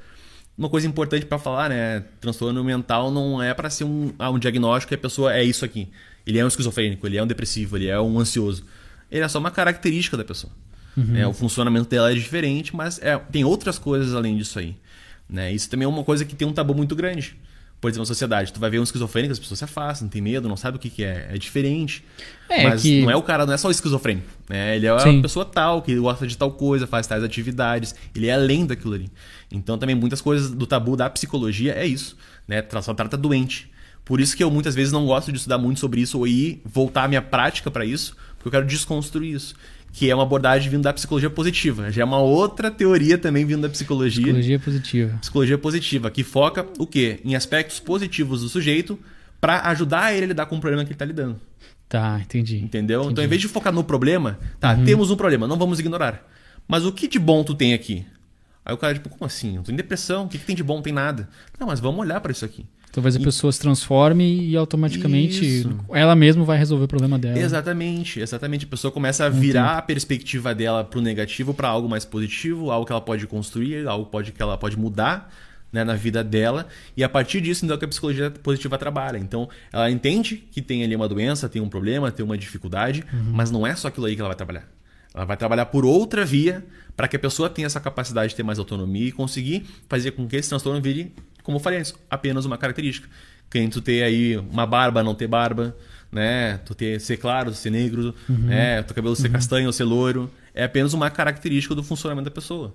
[0.57, 2.05] Uma coisa importante para falar, né?
[2.21, 5.65] Transtorno mental não é para ser um, ah, um diagnóstico que a pessoa é isso
[5.65, 5.89] aqui.
[6.25, 8.63] Ele é um esquizofrênico, ele é um depressivo, ele é um ansioso.
[9.11, 10.51] Ele é só uma característica da pessoa.
[10.95, 11.17] Uhum.
[11.17, 14.75] É, o funcionamento dela é diferente, mas é, tem outras coisas além disso aí.
[15.29, 15.51] Né?
[15.51, 17.37] Isso também é uma coisa que tem um tabu muito grande.
[17.79, 20.47] Por exemplo, na sociedade, tu vai ver um esquizofrênico, as pessoas se afastam, tem medo,
[20.47, 21.29] não sabe o que, que é.
[21.31, 22.03] É diferente.
[22.49, 23.01] É, mas que...
[23.01, 24.27] não é o cara, não é só o esquizofrênico.
[24.49, 24.75] Né?
[24.75, 25.09] Ele é Sim.
[25.09, 27.93] uma pessoa tal, que gosta de tal coisa, faz tais atividades.
[28.15, 29.09] Ele é além daquilo ali.
[29.51, 32.17] Então também muitas coisas do tabu da psicologia é isso.
[32.47, 32.63] Né?
[32.81, 33.69] Só trata doente.
[34.03, 36.61] Por isso que eu muitas vezes não gosto de estudar muito sobre isso ou ir
[36.63, 39.55] voltar a minha prática para isso, porque eu quero desconstruir isso.
[39.95, 41.89] Que é uma abordagem vindo da psicologia positiva.
[41.89, 44.23] Já é uma outra teoria também vindo da psicologia.
[44.23, 45.17] Psicologia positiva.
[45.21, 47.21] Psicologia positiva, que foca o quê?
[47.23, 48.99] Em aspectos positivos do sujeito
[49.39, 51.39] para ajudar ele a lidar com o problema que ele está lidando.
[51.87, 52.57] Tá, entendi.
[52.57, 53.01] Entendeu?
[53.01, 53.13] Entendi.
[53.13, 54.83] Então, em vez de focar no problema, tá, uhum.
[54.83, 56.27] temos um problema, não vamos ignorar.
[56.67, 58.05] Mas o que de bom tu tem aqui?
[58.65, 59.55] Aí o cara, tipo, como assim?
[59.55, 60.75] Eu tô em depressão, o que, que tem de bom?
[60.75, 61.29] Não tem nada.
[61.59, 62.65] Não, mas vamos olhar para isso aqui.
[62.95, 63.23] Talvez a e...
[63.23, 65.77] pessoa se transforme e automaticamente Isso.
[65.93, 67.37] ela mesma vai resolver o problema dela.
[67.37, 68.63] Exatamente, exatamente.
[68.63, 72.71] A pessoa começa a virar a perspectiva dela para o negativo para algo mais positivo,
[72.71, 75.29] algo que ela pode construir, algo pode, que ela pode mudar
[75.73, 76.67] né, na vida dela.
[76.95, 79.17] E a partir disso, então, que a psicologia positiva trabalha.
[79.17, 83.33] Então, ela entende que tem ali uma doença, tem um problema, tem uma dificuldade, uhum.
[83.33, 84.69] mas não é só aquilo aí que ela vai trabalhar.
[85.13, 86.65] Ela vai trabalhar por outra via
[86.95, 90.25] para que a pessoa tenha essa capacidade de ter mais autonomia e conseguir fazer com
[90.25, 91.13] que esse transtorno vire
[91.45, 93.07] como eu falei antes, apenas uma característica.
[93.49, 95.75] Quem tu ter aí uma barba, não ter barba,
[96.11, 96.59] né?
[96.65, 98.35] Tu ter ser claro, ser negro, uhum.
[98.35, 98.81] né?
[98.81, 99.33] Tu cabelo ser uhum.
[99.33, 102.73] castanho ou ser loiro, é apenas uma característica do funcionamento da pessoa.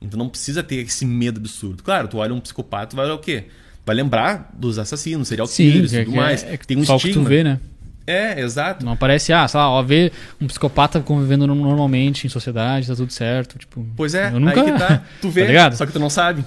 [0.00, 1.82] Então não precisa ter esse medo absurdo.
[1.82, 3.46] Claro, tu olha um psicopata, tu vai olhar o quê?
[3.84, 6.44] Vai lembrar dos assassinos, serial killers e tudo é, mais.
[6.44, 7.00] É, é, Tem um estigma.
[7.00, 7.58] que tu vê, né?
[8.06, 8.84] É, exato.
[8.84, 13.12] Não aparece, ah, sei lá, ó, ver um psicopata convivendo normalmente em sociedade, tá tudo
[13.12, 13.58] certo.
[13.58, 14.60] Tipo, pois é, eu nunca...
[14.60, 15.02] aí que tá.
[15.20, 16.44] Tu vê, tá só que tu não sabe.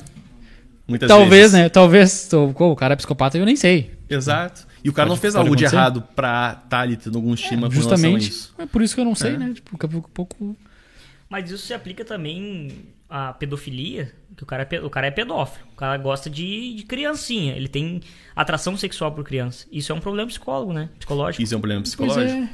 [0.88, 1.54] Muitas Talvez, vezes.
[1.54, 1.70] né?
[1.70, 3.94] Talvez o cara é psicopata e eu nem sei.
[4.10, 4.68] Exato.
[4.84, 5.70] E o cara pode, não fez algo acontecer.
[5.70, 8.52] de errado pra estar tá ali tendo algum estima é, Justamente.
[8.58, 9.38] É por isso que eu não sei, é.
[9.38, 9.52] né?
[9.54, 10.56] Tipo, daqui a pouco.
[11.28, 12.72] Mas isso se aplica também
[13.10, 15.66] à pedofilia, que o cara é, o cara é pedófilo.
[15.74, 17.56] O cara gosta de, de criancinha.
[17.56, 18.02] Ele tem
[18.36, 19.66] atração sexual por criança.
[19.72, 20.90] Isso é um problema psicólogo, né?
[21.00, 21.42] Psicológico.
[21.42, 22.44] Isso é um problema psicológico.
[22.44, 22.50] É.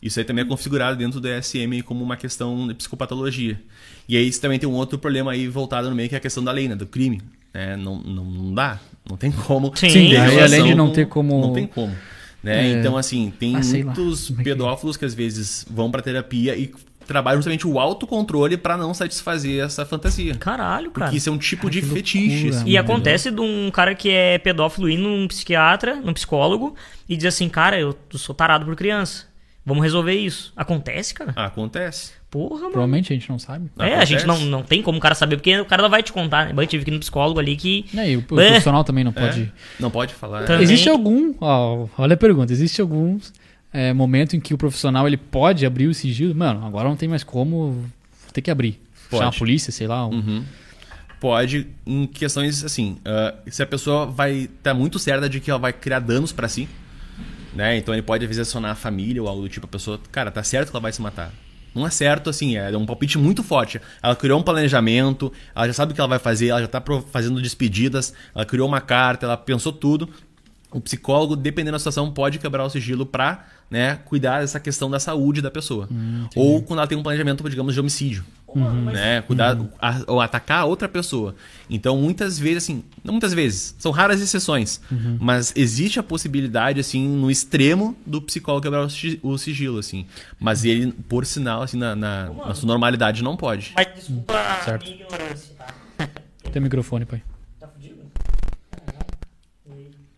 [0.00, 3.60] Isso aí também é configurado dentro do DSM como uma questão de psicopatologia.
[4.08, 6.44] E aí também tem um outro problema aí voltado no meio, que é a questão
[6.44, 6.76] da lei, né?
[6.76, 7.20] Do crime.
[7.56, 8.78] É, não, não, não dá,
[9.08, 9.74] não tem como.
[9.74, 11.40] Sim, Sim além de não ter como.
[11.40, 11.96] Não tem como.
[12.42, 12.66] Né?
[12.66, 12.72] É...
[12.72, 14.36] Então, assim, tem ah, muitos lá.
[14.40, 16.70] É pedófilos que às vezes vão pra terapia e
[17.06, 20.34] trabalham justamente o autocontrole para não satisfazer essa fantasia.
[20.34, 21.06] Caralho, cara.
[21.06, 22.50] Porque isso é um tipo cara, de fetiche.
[22.50, 26.76] Assim, e acontece de um cara que é pedófilo ir num psiquiatra, num psicólogo,
[27.08, 29.24] e diz assim, cara, eu sou tarado por criança.
[29.64, 30.52] Vamos resolver isso.
[30.54, 31.32] Acontece, cara?
[31.34, 32.12] Acontece.
[32.30, 32.72] Porra, mano.
[32.72, 33.70] Provavelmente a gente não sabe.
[33.78, 34.02] É, Acontece.
[34.02, 36.12] a gente não, não tem como o cara saber, porque o cara não vai te
[36.12, 36.62] contar, né?
[36.62, 37.84] Eu tive que ir no psicólogo ali que.
[37.96, 38.48] É, e o, o é.
[38.48, 39.42] profissional também não pode.
[39.42, 39.48] É.
[39.78, 40.44] Não pode falar.
[40.44, 40.64] Também...
[40.64, 41.34] Existe algum.
[41.40, 42.52] Ó, olha a pergunta.
[42.52, 43.18] Existe algum
[43.72, 46.34] é, momento em que o profissional ele pode abrir o sigilo?
[46.34, 47.84] Mano, agora não tem mais como.
[48.32, 48.80] ter que abrir.
[49.08, 49.20] Pode.
[49.20, 50.06] Chamar a polícia, sei lá.
[50.06, 50.14] Um...
[50.14, 50.44] Uhum.
[51.20, 52.98] Pode, em questões assim.
[53.00, 56.32] Uh, se a pessoa vai estar tá muito certa de que ela vai criar danos
[56.32, 56.68] para si
[57.56, 57.76] né?
[57.78, 60.30] Então ele pode às vezes acionar a família ou algo do tipo, a pessoa, cara,
[60.30, 61.32] tá certo que ela vai se matar.
[61.76, 63.80] Não é certo, assim, é um palpite muito forte.
[64.02, 66.80] Ela criou um planejamento, ela já sabe o que ela vai fazer, ela já tá
[66.80, 70.08] pro- fazendo despedidas, ela criou uma carta, ela pensou tudo.
[70.72, 74.98] O psicólogo, dependendo da situação, pode quebrar o sigilo pra né, cuidar dessa questão da
[74.98, 75.88] saúde da pessoa.
[76.34, 78.24] Ou quando ela tem um planejamento, digamos, de homicídio.
[78.58, 81.34] Né, cuidar, a- ou atacar a outra pessoa.
[81.68, 84.80] Então, muitas vezes, assim, não muitas vezes, são raras exceções,
[85.20, 90.06] mas existe a possibilidade, assim, no extremo do psicólogo quebrar o si- o sigilo, assim.
[90.40, 93.72] Mas ele, por sinal, assim, na, na, na sua normalidade, não pode.
[93.76, 94.84] Mas desculpa a Certo.
[94.84, 95.74] minha ignorância, tá?
[96.52, 97.22] Tem microfone, pai.
[97.60, 97.96] Tá fudido?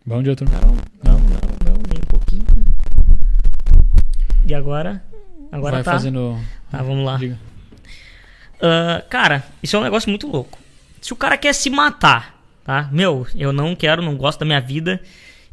[0.05, 0.53] Bom dia, turma.
[0.61, 2.43] Não, não, não, não, nem um pouquinho.
[4.47, 5.03] E agora?
[5.51, 5.91] Agora Vai tá.
[5.93, 6.39] fazendo.
[6.71, 7.17] Tá, vamos lá.
[7.17, 7.37] Diga.
[8.61, 10.57] Ah, cara, isso é um negócio muito louco.
[11.01, 12.89] Se o cara quer se matar, tá?
[12.91, 15.01] Meu, eu não quero, não gosto da minha vida,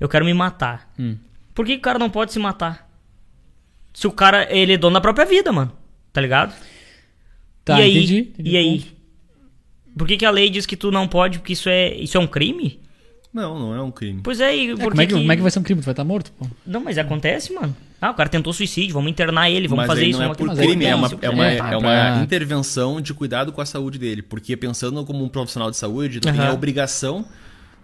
[0.01, 0.93] eu quero me matar.
[0.99, 1.17] Hum.
[1.55, 2.89] Por que, que o cara não pode se matar?
[3.95, 5.73] Se o cara, ele é dono da própria vida, mano.
[6.13, 6.55] Tá ligado?
[7.65, 7.97] Tá, e aí?
[7.97, 8.19] entendi.
[8.19, 8.97] entendi e aí?
[9.97, 12.21] Por que, que a lei diz que tu não pode, porque isso é, isso é
[12.21, 12.81] um crime?
[13.37, 14.23] Não, não é um crime.
[14.23, 15.63] Pois é, e É, por como, é que, que como é que vai ser um
[15.63, 15.83] crime?
[15.83, 16.47] Tu vai estar morto, pô.
[16.67, 17.77] Não, mas acontece, mano.
[18.01, 20.19] Ah, o cara tentou suicídio, vamos internar ele, vamos Mas fazer isso.
[20.19, 23.61] não é por crime, é uma, é uma, é, é uma intervenção de cuidado com
[23.61, 24.23] a saúde dele.
[24.23, 26.49] Porque pensando como um profissional de saúde, tu tem Aham.
[26.49, 27.27] a obrigação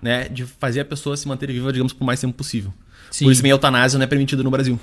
[0.01, 2.73] né, de fazer a pessoa se manter viva, digamos, por mais tempo possível.
[3.11, 3.27] Sim.
[3.27, 4.81] Por isso, meio eutanásia não é permitido no Brasil.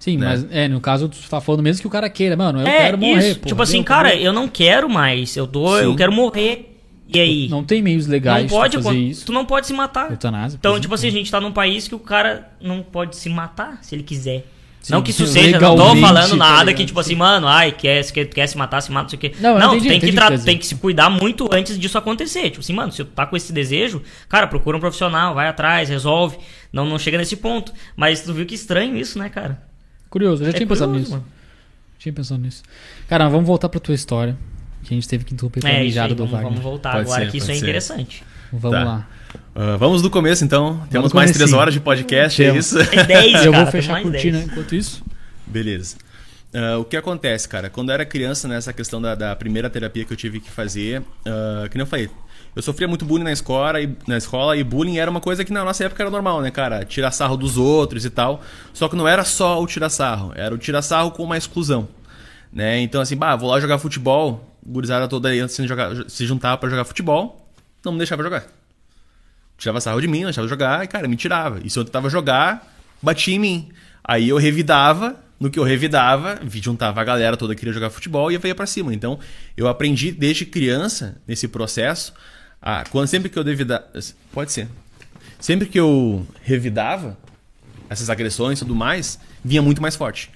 [0.00, 0.26] Sim, né?
[0.26, 2.78] mas é, no caso, tu tá falando mesmo que o cara queira, mano, eu é,
[2.86, 3.38] quero morrer, isso.
[3.38, 3.46] pô.
[3.46, 5.36] tipo assim, cara, eu não quero mais.
[5.36, 6.73] Eu tô, eu quero morrer.
[7.18, 7.48] E aí?
[7.48, 9.26] Não tem meios legais Não pode, de fazer isso.
[9.26, 10.10] tu não pode se matar.
[10.10, 10.56] Eutanásia.
[10.58, 13.78] Então, tipo assim, a gente tá num país que o cara não pode se matar
[13.82, 14.46] se ele quiser.
[14.82, 17.72] Sim, não que isso seja, não tô falando tá nada que, tipo assim, mano, ai,
[17.72, 19.32] quer, quer, quer se matar, se mata, não sei o quê.
[19.40, 22.50] Não, Não, entendi, tem, que tra- tem que se cuidar muito antes disso acontecer.
[22.50, 25.88] Tipo assim, mano, se tu tá com esse desejo, cara, procura um profissional, vai atrás,
[25.88, 26.36] resolve.
[26.70, 27.72] Não, não chega nesse ponto.
[27.96, 29.62] Mas tu viu que estranho isso, né, cara?
[30.10, 31.12] Curioso, eu já É tinha pensado curioso, nisso.
[31.12, 31.32] mano.
[31.98, 32.62] Tinha pensado nisso.
[33.08, 34.36] Cara, vamos voltar pra tua história.
[34.84, 36.48] Que a gente teve que interromper pela É, mijada do vamos, Wagner.
[36.50, 37.60] vamos voltar Pode agora ser, que isso é ser.
[37.60, 38.22] interessante.
[38.52, 38.84] Vamos Tá.
[38.84, 39.08] lá.
[39.56, 40.86] Ah, vamos do começo, então.
[40.90, 42.66] Temos do mais três horas de podcast, é Temos.
[42.66, 42.78] isso?
[42.80, 43.64] É 10, eu cara.
[43.64, 44.50] vou fechar cortina 10.
[44.52, 45.02] enquanto isso.
[45.46, 45.96] Beleza.
[46.54, 47.68] Ah, o que acontece, cara?
[47.68, 51.02] Quando eu era criança, nessa questão da, da primeira terapia que eu tive que fazer,
[51.26, 52.08] ah, que nem eu falei,
[52.54, 55.52] eu sofria muito bullying na escola, e, na escola e bullying era uma coisa que
[55.52, 56.84] na nossa época era normal, né, cara?
[56.84, 58.40] Tirar sarro dos outros e tal.
[58.72, 61.88] Só que não era só o tirar sarro, era o tirar sarro com uma exclusão.
[62.52, 62.78] Né?
[62.82, 66.68] Então, assim, bah, vou lá jogar futebol, gurizada toda aí se, jogar, se juntava pra
[66.70, 67.48] jogar futebol,
[67.84, 68.46] não me deixava jogar.
[69.56, 71.60] Tirava sarro de mim, não deixava jogar, e, cara, me tirava.
[71.64, 73.68] E se eu tentava jogar, batia em mim.
[74.02, 77.90] Aí eu revidava, no que eu revidava, vi- juntava a galera toda que queria jogar
[77.90, 78.92] futebol e eu ia pra cima.
[78.92, 79.18] Então,
[79.56, 82.12] eu aprendi desde criança, nesse processo,
[82.60, 83.86] a, quando sempre que eu devida,
[84.32, 84.68] Pode ser.
[85.38, 87.16] Sempre que eu revidava
[87.88, 90.30] essas agressões e tudo mais, vinha muito mais forte.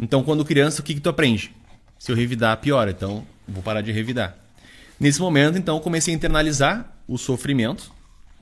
[0.00, 1.50] Então, quando criança, o que, que tu aprende?
[1.98, 2.90] Se eu revidar, piora.
[2.90, 4.36] Então, vou parar de revidar.
[5.00, 7.90] Nesse momento, então, eu comecei a internalizar o sofrimento,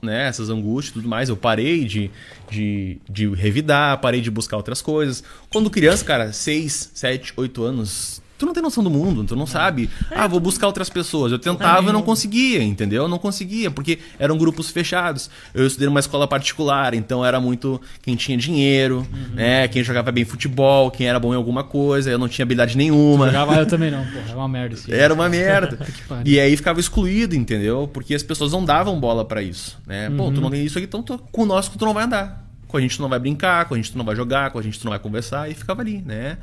[0.01, 0.27] né?
[0.27, 1.29] Essas angústias e tudo mais.
[1.29, 2.11] Eu parei de,
[2.49, 5.23] de, de revidar, parei de buscar outras coisas.
[5.49, 9.47] Quando criança, cara, 6, 7, 8 anos, tu não tem noção do mundo, tu não
[9.47, 9.89] sabe.
[10.11, 11.31] Ah, vou buscar outras pessoas.
[11.31, 13.03] Eu tentava e não conseguia, entendeu?
[13.03, 15.29] Eu não conseguia, porque eram grupos fechados.
[15.53, 19.67] Eu estudei numa escola particular, então era muito quem tinha dinheiro, né?
[19.67, 22.09] Quem jogava bem futebol, quem era bom em alguma coisa.
[22.09, 23.27] Eu não tinha habilidade nenhuma.
[23.27, 24.31] Jogava eu também não, porra.
[24.31, 24.93] É uma merda isso.
[24.93, 25.79] Era uma merda.
[26.23, 27.89] e aí ficava excluído, entendeu?
[27.91, 30.09] Porque as pessoas não davam bola pra isso, né?
[30.15, 32.45] Pô, tu não tem isso aqui, então tu, conosco tu não vai andar.
[32.67, 34.59] Com a gente tu não vai brincar, com a gente tu não vai jogar, com
[34.59, 36.37] a gente tu não vai conversar e ficava ali, né?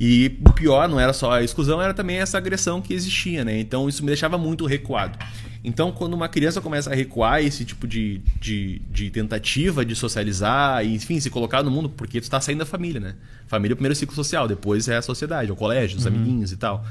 [0.00, 3.58] E o pior não era só a exclusão, era também essa agressão que existia, né?
[3.58, 5.18] Então isso me deixava muito recuado.
[5.64, 10.84] Então, quando uma criança começa a recuar esse tipo de, de, de tentativa de socializar
[10.86, 13.16] e, enfim, se colocar no mundo, porque tu tá saindo da família, né?
[13.48, 16.52] Família é o primeiro ciclo social, depois é a sociedade, é o colégio, os amiguinhos
[16.52, 16.86] e tal.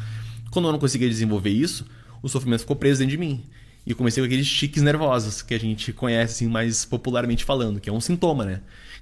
[0.52, 1.86] Quando eu não conseguia desenvolver isso,
[2.22, 3.42] o sofrimento ficou preso dentro de mim.
[3.86, 7.80] E eu comecei com aqueles tiques nervosos que a gente conhece assim, mais popularmente falando,
[7.80, 8.60] que é um sintoma, né?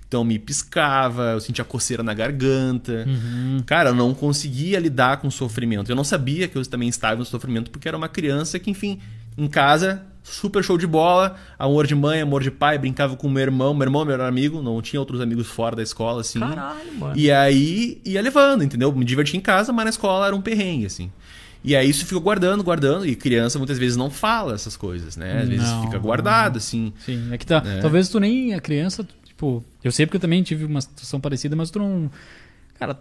[0.08, 3.06] Então me piscava, eu sentia coceira na garganta.
[3.66, 5.92] Cara, eu não conseguia lidar com o sofrimento.
[5.92, 9.00] Eu não sabia que eu também estava no sofrimento porque era uma criança que, enfim,
[9.38, 13.44] em casa, super show de bola, amor de mãe, amor de pai, brincava com meu
[13.44, 16.40] irmão, meu irmão, meu amigo, não tinha outros amigos fora da escola, assim.
[16.40, 17.18] Caralho, mano.
[17.18, 18.92] E aí ia levando, entendeu?
[18.94, 21.12] Me divertia em casa, mas na escola era um perrengue, assim.
[21.64, 25.42] E aí isso ficou guardando, guardando, e criança muitas vezes não fala essas coisas, né?
[25.42, 25.86] Às vezes Não.
[25.86, 26.94] fica guardado, assim.
[27.04, 27.64] Sim, é que tá.
[27.66, 27.80] É.
[27.80, 29.06] Talvez tu nem a criança,
[29.36, 32.10] tipo, eu sei porque eu também tive uma situação parecida, mas tu não.
[32.80, 32.94] Cara,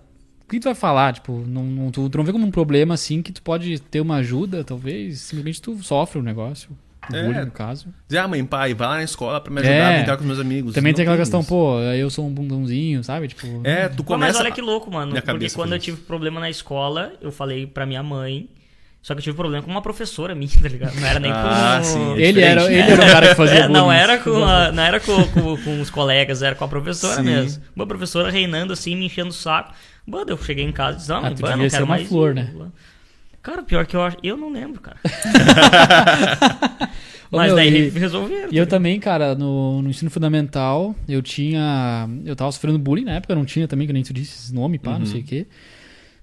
[0.47, 1.15] o que tu vai falar?
[1.15, 4.01] Tipo, não, não- tu, tu não vê como um problema assim que tu pode ter
[4.01, 5.21] uma ajuda, talvez.
[5.21, 6.71] Simplesmente tu sofre o negócio.
[7.11, 7.23] O É.
[7.23, 7.89] bullying, no caso.
[8.09, 9.95] Dizer, ah, mãe, pai, vai lá na escola pra me ajudar É.
[9.95, 10.73] a brincar com os meus amigos.
[10.75, 11.49] Também Não tem aquela questão, isso.
[11.51, 13.29] pô, eu sou um bundãozinho, sabe?
[13.29, 13.47] Tipo.
[13.63, 14.33] É, tu Pô, começa.
[14.33, 15.13] mas olha que louco, mano.
[15.21, 18.49] Porque quando eu tive problema na escola, eu falei pra minha mãe.
[19.05, 20.95] Só que eu tive problema com uma professora minha, tá ligado?
[20.99, 21.85] Não era nem Ah, com.
[21.85, 22.15] sim.
[22.17, 24.99] Ele era, ele era o cara que fazia É, não era, com, a- não era
[24.99, 27.23] com, com- com os colegas, era com a professora Sim.
[27.23, 27.63] mesmo.
[27.77, 29.75] Uma professora reinando assim, me enchendo o saco.
[30.07, 32.09] Mano, eu cheguei em casa e disse, ah, mãe, devia não ser quero uma mais
[32.09, 32.51] flor, né?
[33.43, 34.17] Cara, pior que eu acho.
[34.23, 34.97] Eu não lembro, cara.
[37.31, 38.49] Ô, Mas meu, daí e- resolveram.
[38.51, 42.09] E eu tá também, cara, no, no ensino fundamental, eu tinha.
[42.25, 44.55] Eu tava sofrendo bullying na época, eu não tinha também, que nem tu disse, esse
[44.55, 45.47] nome, pá, não sei o quê.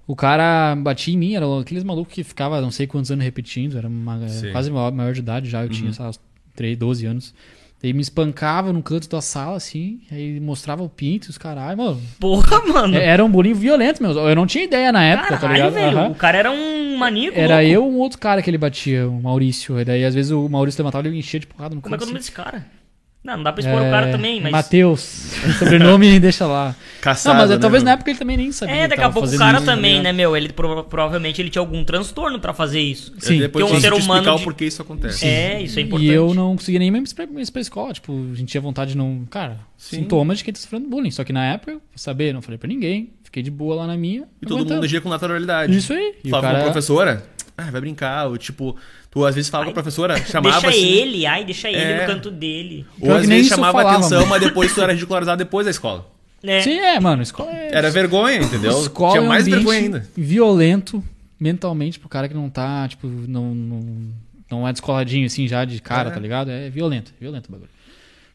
[0.07, 3.77] O cara batia em mim, era aqueles malucos que ficava não sei quantos anos repetindo,
[3.77, 4.19] era uma-
[4.51, 6.19] quase maior, maior de idade já, eu tinha, sei lá, uns
[6.55, 7.33] 3, 12 anos.
[7.81, 11.75] Daí me espancava no canto da sala, assim, aí mostrava o pinto e os caralho,
[11.77, 12.01] mano.
[12.19, 12.95] Porra, mano.
[12.95, 14.11] É- Era um bullying violento, meu.
[14.11, 15.73] Eu não tinha ideia na época, tá Caralho, ligado?
[15.73, 15.97] velho.
[15.97, 16.11] Aham.
[16.11, 17.39] O cara era um maníaco.
[17.39, 17.67] Era louco.
[17.71, 19.79] eu e um outro cara que ele batia, o Maurício.
[19.79, 21.97] E daí, às vezes, o Maurício levantava e ele enchia de porrada no Como é
[21.97, 22.27] que é o canto, nome assim.
[22.29, 22.67] desse cara?
[23.23, 24.51] Não, não dá pra expor o cara também, mas.
[24.51, 24.99] Matheus.
[25.59, 26.75] Sobrenome deixa lá.
[26.99, 27.89] Caçado, não, mas é, né, talvez meu?
[27.89, 28.75] na época ele também nem sabia.
[28.75, 30.35] É, que daqui a pouco o cara isso, tá também, né, meu?
[30.35, 33.13] Ele pro- provavelmente ele tinha algum transtorno pra fazer isso.
[33.19, 33.37] Sim.
[33.39, 35.25] Depois Porque um eu ser humano explicar de- o porquê isso acontece.
[35.25, 36.09] É, isso é importante.
[36.09, 37.93] E eu não conseguia nem mesmo ir pra, pra escola.
[37.93, 39.23] Tipo, a gente tinha vontade de não.
[39.29, 39.97] Cara, Sim.
[39.97, 41.11] sintomas de quem tá sofrendo bullying.
[41.11, 43.11] Só que na época, eu saber, não falei pra ninguém.
[43.23, 44.23] Fiquei de boa lá na minha.
[44.41, 44.75] E todo aguentando.
[44.75, 45.77] mundo agia com naturalidade.
[45.77, 46.15] Isso aí.
[46.23, 47.23] E o Falava com cara- a professora,
[47.67, 48.27] ah, vai brincar.
[48.27, 48.75] Ou, tipo,
[49.09, 50.85] tu às vezes falava com a professora, chamava Deixa assim.
[50.97, 52.01] ele, ai, deixa ele É.
[52.01, 52.85] no canto dele.
[52.95, 54.29] Ou Pior às nem vezes chamava falava, atenção, mano.
[54.31, 56.09] mas depois tu era ridicularizado depois da escola.
[56.43, 56.61] É.
[56.61, 57.21] Sim, é, mano.
[57.21, 57.69] Escola é.
[57.73, 58.71] Era vergonha, entendeu?
[58.81, 60.07] Escola Tinha é um mais vergonha ainda.
[60.17, 61.03] Violento
[61.39, 64.09] mentalmente pro cara que não tá, tipo, não, não,
[64.49, 66.13] não é descoladinho assim já de cara, É.
[66.13, 66.49] tá ligado?
[66.51, 67.69] É violento, violento o bagulho.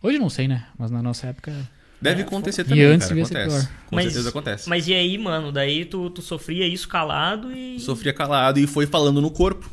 [0.03, 0.65] Hoje não sei, né?
[0.79, 1.53] Mas na nossa época.
[2.01, 3.21] Deve acontecer E também, antes cara.
[3.21, 3.49] Acontece.
[3.67, 3.69] pior.
[3.87, 4.69] Com Mas- certeza acontece.
[4.69, 5.51] Mas e aí, mano?
[5.51, 7.81] Daí tu, tu sofria isso calado e.
[7.81, 9.71] Sofria calado e foi falando no corpo,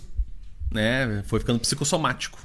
[0.72, 1.22] né?
[1.26, 2.40] Foi ficando psicossomático.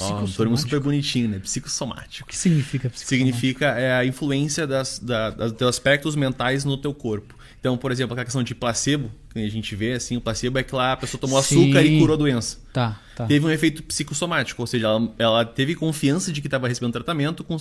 [0.00, 0.60] Ó, um termo Psicossomático?
[0.68, 1.36] super bonitinho, né?
[1.36, 2.28] O Psicossomático.
[2.28, 3.08] que significa psicossomático?
[3.08, 7.34] Significa é, a influência das, da, das, dos aspectos mentais no teu corpo.
[7.58, 10.62] Então, por exemplo, aquela questão de placebo, que a gente vê assim, o placebo é
[10.62, 11.64] que lá a pessoa tomou Sim.
[11.64, 12.56] açúcar e curou a doença.
[12.72, 13.26] Tá, tá.
[13.26, 17.44] Teve um efeito psicossomático, ou seja, ela, ela teve confiança de que estava recebendo tratamento,
[17.44, 17.56] com,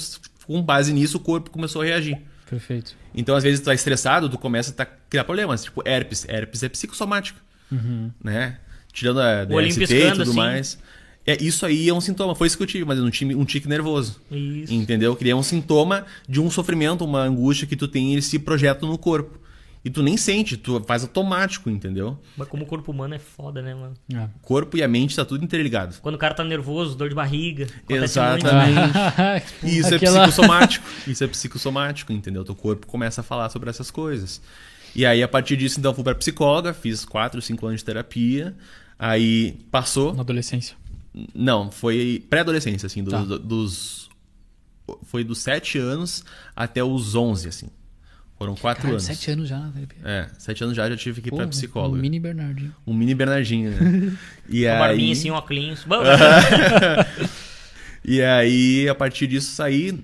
[0.46, 2.18] com base nisso o corpo começou a reagir.
[2.50, 2.96] Perfeito.
[3.14, 6.26] Então, às vezes, tu tá estressado, tu começa a tá- criar problemas, tipo herpes.
[6.30, 8.10] Herpes é psicossomático, Uhum.
[8.24, 8.58] né?
[8.94, 10.34] Tirando a O DST e tudo assim.
[10.36, 10.80] mais.
[11.30, 12.34] É, isso aí é um sintoma.
[12.34, 14.20] Foi isso que eu tive, mas um, time, um tique nervoso.
[14.32, 14.74] Isso.
[14.74, 15.16] Entendeu?
[15.16, 18.86] Que é um sintoma de um sofrimento, uma angústia que tu tem, ele se projeta
[18.86, 19.38] no corpo.
[19.86, 22.20] E tu nem sente, tu faz automático, entendeu?
[22.36, 23.94] Mas como o corpo humano é foda, né, mano?
[24.14, 24.24] É.
[24.24, 25.96] O corpo e a mente tá tudo interligado.
[26.02, 27.66] Quando o cara tá nervoso, dor de barriga.
[27.66, 28.74] acontece Exatamente.
[28.74, 28.98] muito.
[29.64, 30.86] E isso Aquela- é psicossomático.
[31.08, 32.44] Isso é psicossomático, entendeu?
[32.44, 34.42] Teu corpo começa a falar sobre essas coisas.
[34.96, 38.56] E aí, a partir disso, então, fui pra psicóloga, fiz 4, 5 anos de terapia.
[38.98, 40.14] Aí passou.
[40.14, 40.76] Na adolescência.
[41.34, 43.24] Não, foi pré-adolescência, assim, do- Tá.
[43.24, 44.10] do- dos.
[45.04, 46.24] Foi dos 7 anos
[46.56, 47.68] até os 11, assim.
[48.38, 49.04] Foram 4 Caralho, anos.
[49.04, 49.98] sete anos já na terapia.
[50.04, 52.02] É, 7 anos já já tive que ir Pô, pra um psicóloga.
[52.02, 52.74] mini Bernardinho.
[52.88, 54.18] Um mini Bernardinho, né?
[54.48, 54.80] E Uma aí...
[54.80, 55.86] barbinha assim, um óculos.
[58.04, 60.00] E aí, a partir disso, saí.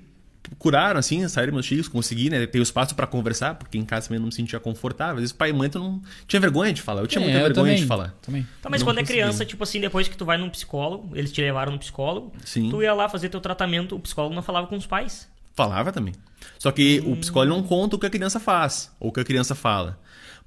[0.57, 2.45] Curaram, assim, saíram meus filhos, consegui, né?
[2.45, 5.15] Ter o espaço pra conversar, porque em casa também não me sentia confortável.
[5.15, 7.01] Às vezes, pai e mãe, tu não tinha vergonha de falar.
[7.01, 8.13] Eu tinha É, muita eu vergonha também, de falar.
[8.21, 8.47] Também.
[8.61, 11.31] Tá, mas Não quando é criança, tipo assim, depois que tu vai num psicólogo, eles
[11.31, 12.69] te levaram num psicólogo, Sim.
[12.69, 15.27] tu ia lá fazer teu tratamento, o psicólogo não falava com os pais.
[15.55, 16.13] Falava também.
[16.59, 19.23] Só que o psicólogo não conta o que a criança faz, ou o que a
[19.23, 19.97] criança fala.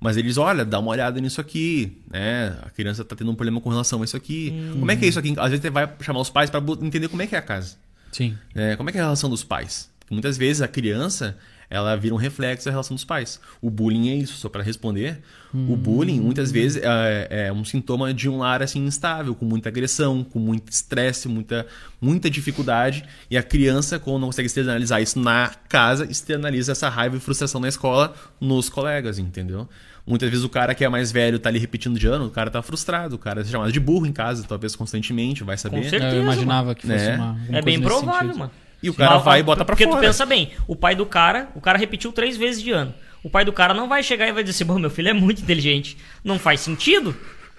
[0.01, 2.57] Mas eles, olha, dá uma olhada nisso aqui, né?
[2.63, 4.55] A criança tá tendo um problema com relação a isso aqui.
[4.79, 5.35] Como é que é isso aqui?
[5.37, 7.43] Às vezes você vai chamar os pais pra bu- entender como é que é a
[7.43, 7.77] casa.
[8.13, 8.37] Sim.
[8.55, 9.91] É, como é que é a relação dos pais?
[10.01, 11.37] Porque muitas vezes a criança
[11.71, 13.39] ela vira um reflexo da relação dos pais.
[13.61, 15.21] O bullying é isso, só para responder.
[15.53, 19.69] O bullying muitas vezes é, é um sintoma de um lar assim instável, com muita
[19.69, 21.67] agressão, com muito estresse, muita
[22.01, 23.05] muita dificuldade.
[23.31, 27.61] E a criança, quando não consegue externalizar isso na casa, externaliza essa raiva e frustração
[27.61, 29.69] na escola nos colegas, entendeu?
[30.09, 32.51] Muitas vezes o cara que é mais velho tá ali repetindo de ano, o cara
[32.51, 35.85] tá frustrado, o cara é chamado de burro em casa, talvez constantemente, vai saber.
[35.89, 36.17] certeza.
[36.17, 37.17] eu imaginava que fosse Né?
[37.17, 37.39] uma.
[37.53, 38.39] é bem provável, sentido.
[38.39, 38.51] mano.
[38.83, 39.99] E o cara Mas, vai e bota pra Porque fora.
[39.99, 42.95] tu pensa bem, o pai do cara, o cara repetiu três vezes de ano.
[43.25, 45.13] O pai do cara não vai chegar e vai dizer assim, bom, meu filho é
[45.13, 45.97] muito inteligente.
[46.23, 47.15] Não faz sentido,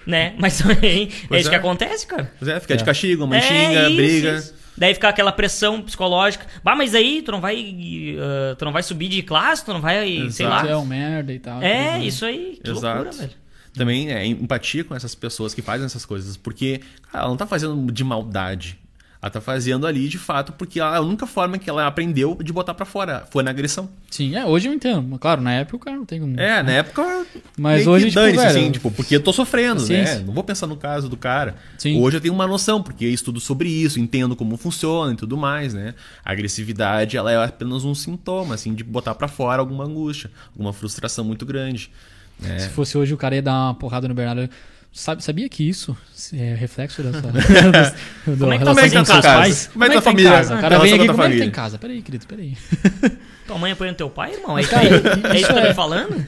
[0.07, 0.33] né?
[0.39, 1.51] Mas também é Pois isso é.
[1.51, 2.31] que acontece, cara.
[2.39, 2.85] Pois é, fica de É.
[2.85, 4.35] castigo, a mãe É xinga, isso, briga.
[4.37, 4.53] isso.
[4.79, 6.47] Daí fica aquela pressão psicológica.
[6.63, 7.75] Bah, mas aí tu não vai,
[8.17, 10.67] ah, tu não vai subir de classe, tu não vai, sei Exato.
[10.67, 10.79] É lá.
[10.79, 11.61] um merda e tal.
[11.61, 13.03] É, tudo, isso aí, que Exato.
[13.03, 13.39] loucura, velho.
[13.73, 16.35] Também é empatia com essas pessoas que fazem essas coisas.
[16.35, 18.79] Porque, cara, ela não tá fazendo de maldade.
[19.21, 22.53] Ela tá fazendo ali de fato porque ela- a única forma que ela aprendeu de
[22.53, 23.89] botar pra fora foi na agressão.
[24.09, 25.17] Sim, é, hoje eu entendo.
[25.19, 26.39] Claro, na época o cara não tem como.
[26.39, 27.25] É, na época.
[27.57, 30.19] Mas hoje, tipo, velho, assim, tipo, porque eu tô sofrendo, né?
[30.25, 31.55] Não vou pensar no caso do cara.
[31.77, 31.99] Sim.
[32.01, 35.35] Hoje eu tenho uma noção, porque eu estudo sobre isso, entendo como funciona e tudo
[35.35, 35.95] mais, né?
[36.23, 40.71] A agressividade, ela é apenas um sintoma, assim, de botar pra fora alguma angústia, alguma
[40.71, 41.91] frustração muito grande.
[42.39, 42.57] né?
[42.59, 44.49] Se fosse hoje o cara ia dar uma porrada no Bernardo.
[44.91, 45.95] Sabe, sabia que isso
[46.33, 47.21] é reflexo dessa.
[48.25, 49.27] do, Como é que relação tá com sendo seus casa?
[49.39, 49.69] pais?
[49.71, 50.31] Como é que tá a tá em família?
[50.31, 50.55] casa?
[50.55, 51.45] O cara Relação vem com aqui, como é que tá família?
[51.45, 51.77] em casa?
[51.77, 52.57] Peraí, querido, peraí.
[53.47, 54.57] Tua mãe apoiando teu pai, irmão?
[54.57, 54.91] É isso Cara, aí?
[55.31, 56.25] É isso que tá é- me falando?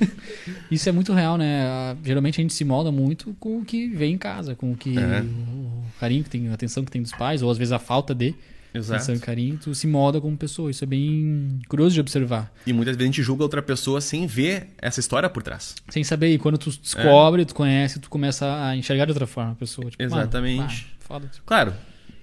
[0.72, 1.96] Isso é muito real, né?
[2.04, 4.98] Geralmente a gente se molda muito com o que vem em casa, com o que
[4.98, 5.22] É.
[5.22, 8.14] o carinho que tem, a atenção que tem dos pais, ou às vezes a falta
[8.16, 8.34] de
[8.74, 9.12] Exato.
[9.12, 10.72] e carinho, tu se molda como pessoa.
[10.72, 12.52] Isso é bem curioso de observar.
[12.66, 15.76] E muitas vezes a gente julga outra pessoa sem ver essa história por trás.
[15.90, 19.52] Sem saber, e quando tu descobre, tu conhece, tu começa a enxergar de outra forma
[19.52, 19.90] a pessoa.
[19.90, 20.88] Tipo, mano, Exatamente.
[20.90, 21.32] ah, foda.
[21.46, 21.74] Claro,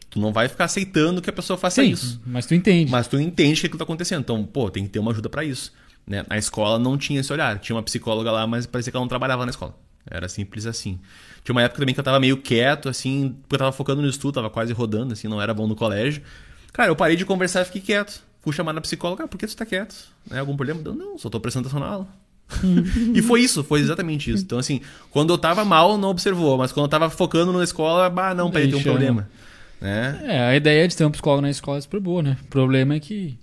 [0.08, 2.20] tu não vai ficar aceitando que a pessoa faça Sim, isso.
[2.24, 2.90] mas tu entende.
[2.90, 4.20] Mas tu entende que aquilo tá acontecendo.
[4.20, 5.72] Então, pô, tem que ter uma ajuda pra isso.
[6.06, 6.24] Né?
[6.28, 7.58] Na escola não tinha esse olhar.
[7.58, 9.76] Tinha uma psicóloga lá, mas parecia que ela não trabalhava na escola.
[10.10, 10.98] Era simples assim.
[11.44, 14.08] Tinha uma época também que eu tava meio quieto, assim, porque eu tava focando no
[14.08, 16.22] estudo, tava quase rodando, assim, não era bom no colégio.
[16.72, 18.22] Cara, eu parei de conversar e fiquei quieto.
[18.40, 19.94] Fui chamar na psicóloga, ah, por que tu tá quieto?
[20.30, 20.80] É algum problema?
[20.84, 22.08] Eu, não, só tô prestando atenção na aula.
[23.14, 24.42] e foi isso, foi exatamente isso.
[24.44, 24.80] Então, assim,
[25.10, 28.50] quando eu tava mal, não observou, mas quando eu tava focando na escola, bah, não,
[28.50, 29.28] peraí, tem um Deixa- problema.
[29.80, 30.20] Né?
[30.24, 32.36] É, a ideia de ter um psicólogo na escola é super boa, né?
[32.42, 33.38] O problema é que.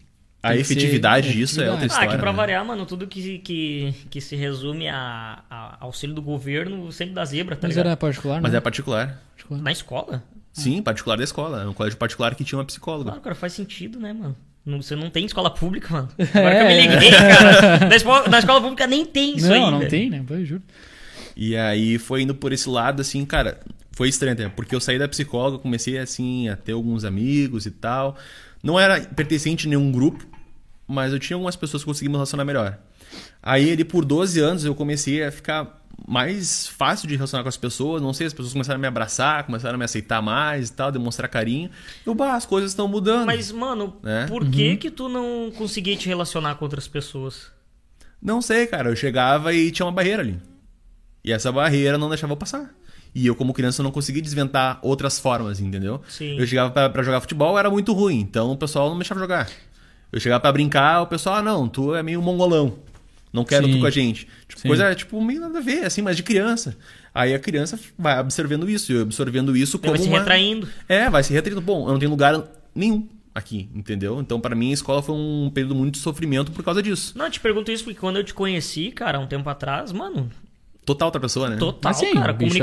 [0.47, 1.95] A que ser- efetividade é, disso é outra efetividade.
[1.95, 2.37] Ah, que história, pra né?
[2.37, 7.25] variar, mano, tudo que, que, que se resume a, a auxílio do governo sempre dá
[7.25, 7.87] zebra, tá Mas ligado?
[7.87, 8.57] era particular, Mas né?
[8.57, 9.21] é particular.
[9.31, 9.61] Particular.
[9.61, 10.23] Na escola?
[10.53, 11.63] Sim, particular da escola.
[11.63, 13.05] É um colégio particular que tinha uma psicóloga.
[13.11, 14.35] Claro, cara, faz sentido, né, mano?
[14.65, 16.09] Não- Você não tem escola pública, mano.
[16.33, 16.81] Agora que eu me É.
[16.87, 17.87] liguei, cara.
[17.89, 19.71] Na escola, na escola pública nem tem isso não, aí.
[19.71, 19.89] não velho.
[19.91, 20.23] tem, né?
[20.29, 20.63] Eu juro.
[21.35, 23.59] E aí foi indo por esse lado, assim, cara,
[23.91, 24.51] foi estranho, né?
[24.55, 28.15] porque eu saí da psicóloga, comecei, assim, a ter alguns amigos e tal.
[28.63, 30.25] Não era pertencente a nenhum grupo,
[30.87, 32.77] mas eu tinha algumas pessoas que conseguiam me relacionar melhor.
[33.41, 37.57] Aí, ele, por 12 anos, eu comecei a ficar mais fácil de relacionar com as
[37.57, 38.01] pessoas.
[38.01, 40.91] Não sei, as pessoas começaram a me abraçar, começaram a me aceitar mais e tal,
[40.91, 41.69] demonstrar carinho.
[42.05, 43.25] Eu, bah, as coisas estão mudando.
[43.25, 44.25] Mas, mano, É.
[44.25, 47.47] por que que tu não conseguia te relacionar com outras pessoas?
[48.21, 48.89] Não sei, cara.
[48.89, 50.39] Eu chegava e tinha uma barreira ali.
[51.23, 52.71] E essa barreira não deixava eu passar.
[53.13, 56.01] E eu, como criança, não conseguia desventar outras formas, entendeu?
[56.09, 56.37] Sim.
[56.37, 58.19] Eu chegava pra, pra jogar futebol, era muito ruim.
[58.19, 59.49] Então o pessoal não me deixava jogar.
[60.15, 62.75] Eu chegava pra brincar, o pessoal, ah, não, tu é meio mongolão.
[63.33, 63.73] Não quero Sim.
[63.73, 64.25] tu com a gente.
[64.47, 66.77] Tipo, coisa, tipo, meio nada a ver, assim, mas de criança.
[67.13, 70.19] Aí a criança vai absorvendo isso, e absorvendo isso Vai como se uma...
[70.19, 70.69] retraindo.
[70.87, 71.59] É, vai se retraindo.
[71.59, 72.41] Bom, eu não tenho lugar
[72.73, 74.21] nenhum aqui, entendeu?
[74.21, 77.11] Então, pra mim, a escola foi um período muito de sofrimento por causa disso.
[77.17, 80.31] Não, eu te pergunto isso porque quando eu te conheci, cara, um tempo atrás, mano,
[80.85, 81.57] Total outra pessoa, né?
[81.57, 82.59] total, Mas sim, cara, o bicho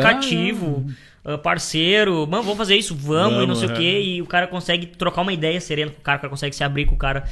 [1.25, 3.77] ah, parceiro, mano, vamos fazer isso, vamos, e não Vamos, sei o é.
[3.77, 6.55] quê, e o cara consegue trocar uma ideia serena com o cara, o cara consegue
[6.55, 7.25] se abrir com o cara,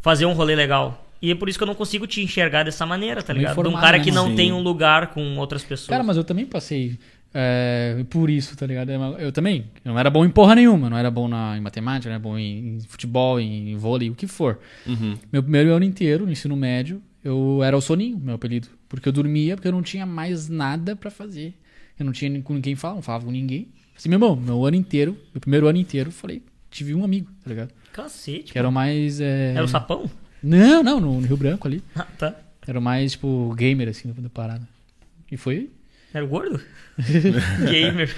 [0.00, 1.06] fazer um rolê legal.
[1.20, 3.62] E é por isso que eu não consigo te enxergar dessa maneira, tá ligado?
[3.62, 4.36] De um cara né, que não mano?
[4.36, 4.52] tem Sim.
[4.52, 5.88] um lugar com outras pessoas.
[5.88, 6.98] Cara, mas eu também passei
[7.32, 8.90] é, por isso, tá ligado?
[9.18, 9.64] Eu também.
[9.84, 10.90] Eu não era bom em porra nenhuma.
[10.90, 14.14] Não era bom na, em matemática, não era bom em, em futebol, em vôlei, o
[14.14, 14.58] que for.
[14.86, 15.16] Uhum.
[15.32, 18.68] Meu primeiro ano inteiro, no ensino médio, eu era o soninho, meu apelido.
[18.86, 21.54] Porque eu dormia, porque eu não tinha mais nada pra fazer.
[21.98, 23.68] Eu não tinha com ninguém falar, não falava com ninguém.
[23.96, 27.30] Assim, meu irmão, meu ano inteiro, meu primeiro ano inteiro, eu falei, tive um amigo,
[27.42, 27.70] tá ligado?
[27.92, 28.52] Cacete.
[28.52, 29.20] Que era o mais.
[29.20, 30.10] é, Era o sapão?
[30.42, 31.82] Não, não, no, no Rio Branco ali.
[31.94, 32.34] Ah, tá.
[32.66, 34.66] Era mais, tipo, gamer, assim, da parada.
[35.30, 35.70] E foi.
[36.12, 36.60] Era o gordo?
[37.70, 38.14] Gamer.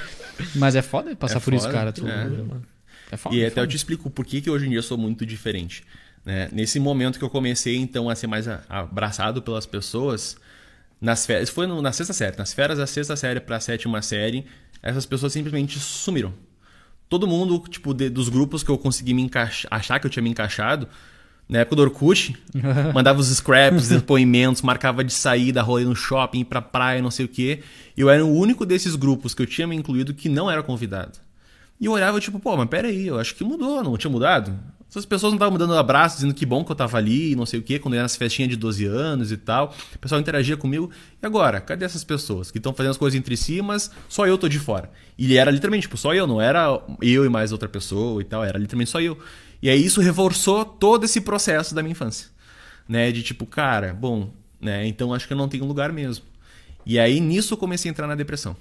[0.54, 1.92] Mas é foda passar É por isso, foda, cara.
[1.92, 2.28] Tu, é.
[3.10, 3.16] é.
[3.16, 3.34] foda.
[3.34, 3.66] E é até eu foda.
[3.68, 5.82] te explico por que, que hoje em dia eu sou muito diferente.
[6.24, 6.48] né?
[6.52, 10.36] Nesse momento que eu comecei, então, a ser mais abraçado pelas pessoas,
[11.00, 14.44] nas férias, foi no- na sexta série, nas férias da sexta série pra sétima série,
[14.82, 16.32] essas pessoas simplesmente sumiram.
[17.08, 20.22] Todo mundo, tipo, de- dos grupos que eu consegui me encaixar, achar que eu tinha
[20.22, 20.88] me encaixado,
[21.48, 22.34] na época do Orkut,
[22.92, 27.24] mandava os scraps, depoimentos, marcava de saída, rolê no shopping, ir pra praia, não sei
[27.26, 27.60] o quê.
[27.96, 30.60] E eu era o único desses grupos que eu tinha me incluído que não era
[30.62, 31.18] convidado.
[31.80, 34.58] E eu olhava, tipo, pô, mas peraí, eu acho que mudou, não tinha mudado?
[34.96, 37.44] Essas pessoas não estavam me dando abraço, dizendo que bom que eu tava ali, não
[37.44, 39.74] sei o quê, quando eu ia nas festinhas de 12 anos e tal.
[39.94, 40.90] O pessoal interagia comigo.
[41.22, 41.60] E agora?
[41.60, 44.58] Cadê essas pessoas que estão fazendo as coisas entre si, mas só eu tô de
[44.58, 44.90] fora?
[45.18, 48.42] E era literalmente, tipo, só eu, não era eu e mais outra pessoa e tal,
[48.42, 49.18] era literalmente só eu.
[49.60, 52.30] E aí isso reforçou todo esse processo da minha infância.
[52.88, 53.12] Né?
[53.12, 54.86] De tipo, cara, bom, né?
[54.86, 56.24] Então acho que eu não tenho lugar mesmo.
[56.86, 58.56] E aí nisso eu comecei a entrar na depressão.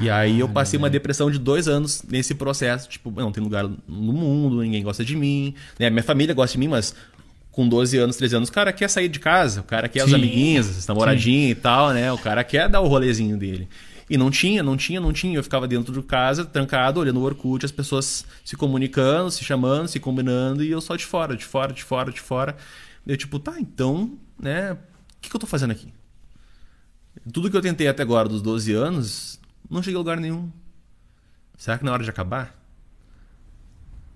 [0.00, 2.88] E aí eu passei uma depressão de dois anos nesse processo.
[2.88, 5.54] Tipo, não tem lugar no mundo, ninguém gosta de mim.
[5.78, 5.90] Né?
[5.90, 6.94] Minha família gosta de mim, mas
[7.52, 10.10] com 12 anos, 13 anos, o cara quer sair de casa, o cara quer os
[10.10, 10.16] Sim.
[10.16, 12.12] amiguinhos, as namoradinhas e tal, né?
[12.12, 13.66] O cara quer dar o rolezinho dele.
[14.10, 15.38] E não tinha, não tinha, não tinha.
[15.38, 19.88] Eu ficava dentro de casa, trancado, olhando o Orkut, as pessoas se comunicando, se chamando,
[19.88, 22.56] se combinando, e eu só de fora, de fora, de fora, de fora.
[23.06, 24.72] Eu, tipo, tá, então, né?
[24.72, 24.78] O
[25.20, 25.92] que, que eu tô fazendo aqui?
[27.32, 29.40] Tudo que eu tentei até agora, dos 12 anos,
[29.70, 30.50] não cheguei a lugar nenhum.
[31.56, 32.54] Será que na hora de acabar?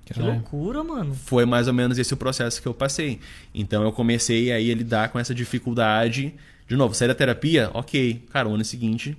[0.05, 1.15] Que loucura, mano.
[1.15, 3.21] Foi mais ou menos esse o processo que eu passei.
[3.55, 6.35] Então eu comecei aí a lidar com essa dificuldade.
[6.67, 8.25] De novo, sair da terapia, ok.
[8.31, 9.17] Cara, o ano seguinte,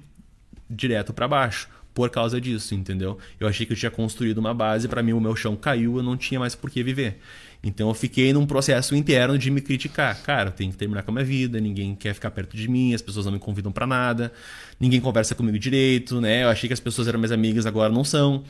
[0.69, 1.69] direto pra baixo.
[1.93, 3.17] Por causa disso, entendeu?
[3.39, 6.03] Eu achei que eu tinha construído uma base, pra mim o meu chão caiu, eu
[6.03, 7.19] não tinha mais por que viver.
[7.63, 10.19] Então eu fiquei num processo interno de me criticar.
[10.23, 12.93] Cara, eu tenho que terminar com a minha vida, ninguém quer ficar perto de mim,
[12.93, 14.31] as pessoas não me convidam pra nada,
[14.79, 16.43] ninguém conversa comigo direito, né?
[16.43, 18.43] Eu achei que as pessoas eram minhas amigas, agora não são.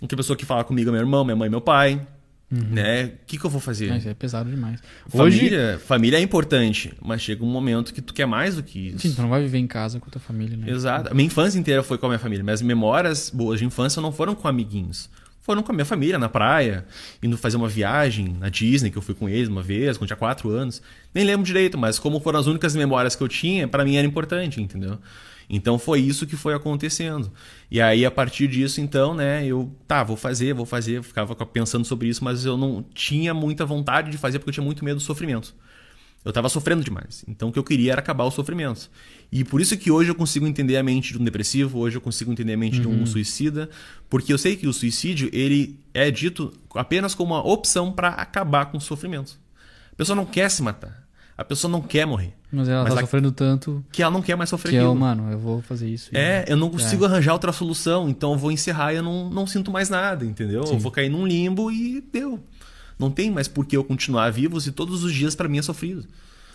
[0.00, 2.06] A única pessoa que fala comigo é meu irmão, minha mãe meu pai.
[2.52, 3.04] Né?
[3.04, 3.96] O que, que eu vou fazer?
[3.96, 4.78] Isso é pesado demais.
[5.10, 8.88] Hoje, Família, família é importante, mas chega um momento que tu quer mais do que
[8.88, 8.98] isso.
[8.98, 10.70] sim, tu não vai viver em casa com a tua família, né?
[10.70, 11.10] Exato.
[11.10, 12.44] A minha infância inteira foi com a minha família.
[12.44, 15.08] Minhas memórias boas de infância não foram com amiguinhos.
[15.42, 16.86] Foram com a minha família na praia,
[17.20, 20.16] indo fazer uma viagem na Disney, que eu fui com eles uma vez, quando tinha
[20.16, 20.80] 4 anos.
[21.12, 24.06] Nem lembro direito, mas como foram as únicas memórias que eu tinha, pra mim era
[24.06, 24.98] importante, entendeu?
[25.50, 27.30] Então foi isso que foi acontecendo.
[27.68, 31.84] E aí, a partir disso, então, né, eu, tá, vou fazer, vou fazer, ficava pensando
[31.84, 34.98] sobre isso, mas eu não tinha muita vontade de fazer porque eu tinha muito medo
[34.98, 35.54] do sofrimento.
[36.24, 37.24] Eu estava sofrendo demais.
[37.26, 38.88] Então o que eu queria era acabar o sofrimento.
[39.30, 42.00] E por isso que hoje eu consigo entender a mente de um depressivo, hoje eu
[42.00, 43.68] consigo entender a mente de um suicida,
[44.08, 48.66] porque eu sei que o suicídio ele é dito apenas como uma opção para acabar
[48.66, 49.38] com o sofrimento.
[49.92, 51.02] A pessoa não quer se matar.
[51.36, 52.34] A pessoa não quer morrer.
[52.52, 55.32] Mas ela Mas tá sofrendo tanto Que ela não quer mais sofrer que eu, mano,
[55.32, 56.10] eu vou fazer isso.
[56.12, 59.46] É, eu não consigo arranjar outra solução, então eu vou encerrar e eu não, não
[59.46, 60.66] sinto mais nada, entendeu?
[60.66, 60.74] Sim.
[60.74, 62.38] Eu vou cair num limbo e deu.
[63.02, 65.62] Não tem mais por que eu continuar vivo se todos os dias pra mim é
[65.62, 66.06] sofrido.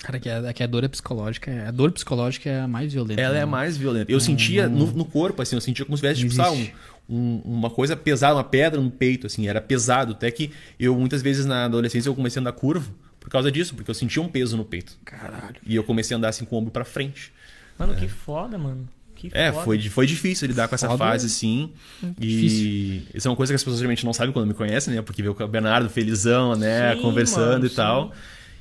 [0.02, 1.52] Cara, que a, que a dor é psicológica.
[1.52, 3.20] é- A dor psicológica é a mais violenta.
[3.20, 3.44] Ela é né?
[3.44, 4.12] a mais violenta.
[4.12, 6.74] Eu sentia no, no corpo, assim, eu sentia como se tivesse, tipo, sabe,
[7.10, 10.14] um- um- uma coisa pesada, uma pedra no peito, assim, era pesado.
[10.14, 13.74] Até que eu, muitas vezes na adolescência, eu comecei a andar curvo por causa disso,
[13.76, 14.98] porque eu sentia um peso no peito.
[15.04, 15.56] Caralho.
[15.66, 17.34] E eu comecei a andar assim com o ombro pra frente.
[17.78, 18.88] Mano, que foda, mano.
[19.18, 19.66] Que É, foda.
[19.66, 21.00] foi, foi difícil lidar com essa Foda.
[21.00, 21.74] fase, sim.
[22.22, 25.02] E isso é uma coisa que as pessoas geralmente não sabem quando me conhecem, né?
[25.02, 26.96] Porque vê o Bernardo felizão, né?
[26.96, 28.14] Sim, Conversando mano, e tal.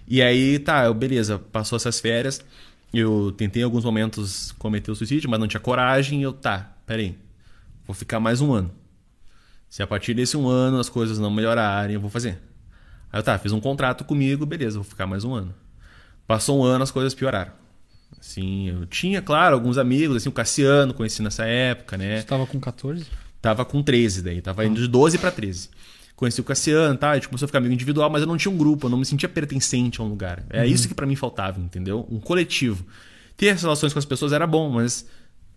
[0.09, 2.41] E aí, tá, eu- beleza, passou essas férias.
[2.95, 6.21] Eu tentei em alguns momentos cometer o suicídio, mas não tinha coragem.
[6.21, 7.15] E eu, tá, peraí.
[7.87, 8.71] Vou ficar mais um ano.
[9.69, 12.39] Se a partir desse um ano as coisas não melhorarem, eu vou fazer.
[13.13, 15.55] Aí eu, tá, fiz um contrato comigo, beleza, vou ficar mais um ano.
[16.27, 17.53] Passou um ano, as coisas pioraram.
[18.19, 22.21] Assim, eu tinha, claro, alguns amigos, assim, o Cassiano, conheci nessa época, né?
[22.21, 23.07] Você tava com 14?
[23.41, 25.71] Tava com 13 daí, tava indo de 12 pra 13.
[26.17, 27.11] Conheci o Cassiano, tá?
[27.11, 28.99] A gente começou a ficar amigo individual, mas eu não tinha um grupo, eu não
[28.99, 30.45] me sentia pertencente a um lugar.
[30.51, 32.07] É isso que pra mim faltava, entendeu?
[32.11, 32.85] Um coletivo.
[33.37, 35.07] Ter as relações com as pessoas era bom, mas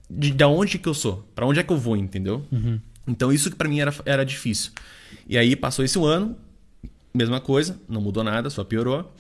[0.10, 1.26] de, de onde que eu sou?
[1.34, 2.46] Pra onde é que eu vou, entendeu?
[3.08, 4.72] Então isso que pra mim era, era difícil.
[5.28, 6.36] E aí passou esse um ano,
[7.14, 9.12] mesma coisa, não mudou nada, só piorou.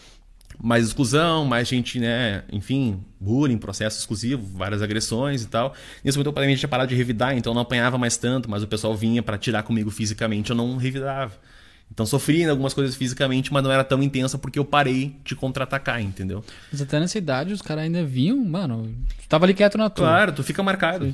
[0.61, 2.43] Mais exclusão, mais gente, né?
[2.51, 5.73] Enfim, bullying, processo exclusivo, várias agressões e tal.
[6.03, 8.67] Nesse momento eu tinha parado de revidar, então eu não apanhava mais tanto, mas o
[8.67, 11.31] pessoal vinha pra tirar comigo fisicamente, eu não revidava.
[11.91, 15.35] Então sofri em algumas coisas fisicamente, mas não era tão intensa porque eu parei de
[15.35, 16.43] contra-atacar, entendeu?
[16.71, 18.93] Mas até nessa idade os caras ainda vinham, mano.
[19.21, 20.05] Tu tava ali quieto na tua.
[20.05, 21.13] Claro, tu fica marcado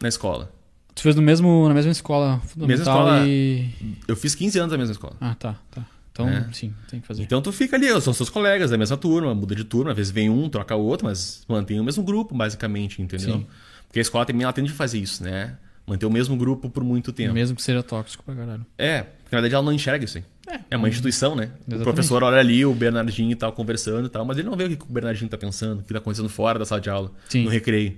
[0.00, 0.52] na escola.
[0.94, 3.26] Tu fez no mesmo, na mesma escola fundamental escola.
[3.26, 3.70] e.
[4.06, 5.16] Eu fiz 15 anos na mesma escola.
[5.20, 5.82] Ah, tá, tá.
[6.12, 6.46] Então, É.
[6.52, 7.22] sim, tem que fazer.
[7.22, 10.12] Então tu fica ali, são seus colegas da mesma turma, muda de turma, às vezes
[10.12, 13.36] vem um, troca o outro, mas mantém o mesmo grupo, basicamente, entendeu?
[13.38, 13.46] Sim.
[13.88, 15.56] Porque a escola também ela tende a fazer isso, né?
[15.86, 17.32] Manter o mesmo grupo por muito tempo.
[17.34, 18.64] Mesmo que seja tóxico pra caralho.
[18.78, 20.24] É, porque na verdade ela não enxerga isso aí.
[20.70, 21.44] É, uma instituição, né?
[21.44, 21.82] O Exatamente.
[21.84, 24.76] professor olha ali, o Bernardinho e tal, conversando e tal, mas ele não vê o
[24.76, 27.44] que o Bernardinho tá pensando, o que tá acontecendo fora da sala de aula, Sim.
[27.44, 27.96] no recreio.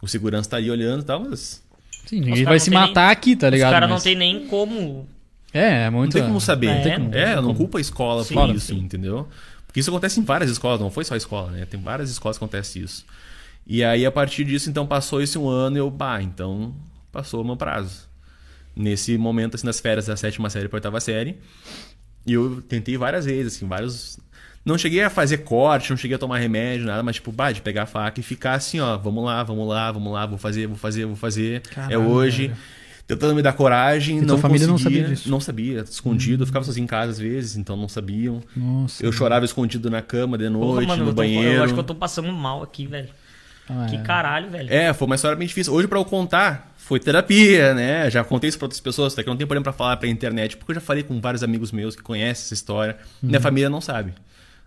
[0.00, 1.62] O segurança tá ali olhando e tal, mas
[2.06, 3.68] Sim, ninguém vai não se matar nem- aqui, tá ligado?
[3.68, 5.06] Os caras não Mas- tem nem como.
[5.52, 6.14] É, é muito.
[6.14, 6.66] não tem como saber.
[6.68, 7.14] É, Não tem como.
[7.14, 8.78] É, não culpo a escola Sim, por isso, sim.
[8.78, 9.28] entendeu?
[9.66, 11.64] Porque isso acontece em várias escolas, não foi só a escola, né?
[11.64, 13.04] Tem várias escolas que acontece isso.
[13.66, 16.74] E aí, a partir disso, então, passou esse um ano e eu, bah, então
[17.12, 18.08] passou o meu prazo.
[18.74, 21.38] Nesse momento, assim, das férias da sétima série pra oitava série.
[22.26, 24.18] E eu tentei várias vezes, assim, vários.
[24.64, 27.60] Não cheguei a fazer corte, não cheguei a tomar remédio, nada, mas tipo, bah, de
[27.62, 30.66] pegar a faca e ficar assim, ó, vamos lá, vamos lá, vamos lá, vou fazer,
[30.66, 31.62] vou fazer, vou fazer.
[31.66, 32.48] é Caralho, hoje.
[32.48, 32.60] velho.
[33.14, 35.28] Tentando me dar coragem, E não tua família não sabia disso?
[35.28, 35.30] Hum.
[35.32, 36.42] Não sabia, escondido.
[36.42, 38.42] Eu ficava sozinho em casa às vezes, então não sabiam.
[38.56, 39.04] Nossa.
[39.04, 41.50] Eu chorava escondido na cama de Porra, noite, mano, no eu, tô- banheiro.
[41.56, 43.08] eu acho que eu tô passando mal aqui, velho.
[43.68, 44.00] Ah, Que é.
[44.02, 44.72] caralho, velho.
[44.72, 45.72] É, foi uma história bem difícil.
[45.72, 48.10] Hoje, pra eu contar, foi terapia, né?
[48.10, 50.56] Já contei isso pra outras pessoas, até que não tem problema pra falar pra internet,
[50.56, 52.96] porque eu já falei com vários amigos meus que conhecem essa história.
[53.22, 53.28] Uhum.
[53.28, 54.12] Minha família não sabe.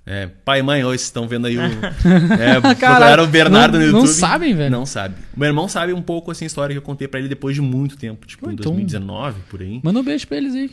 [0.06, 1.62] É, pai e mãe, hoje vocês estão vendo aí o.
[2.40, 4.08] É, procuraram o Bernardo não, no YouTube.
[4.08, 4.70] Não sabem, velho.
[4.72, 5.16] Não sabe.
[5.36, 7.62] Meu irmão sabe um pouco assim a história que eu contei pra ele depois de
[7.62, 9.80] muito tempo, tipo Pô, em então- 2019, por aí.
[9.82, 10.72] Manda um beijo pra eles aí.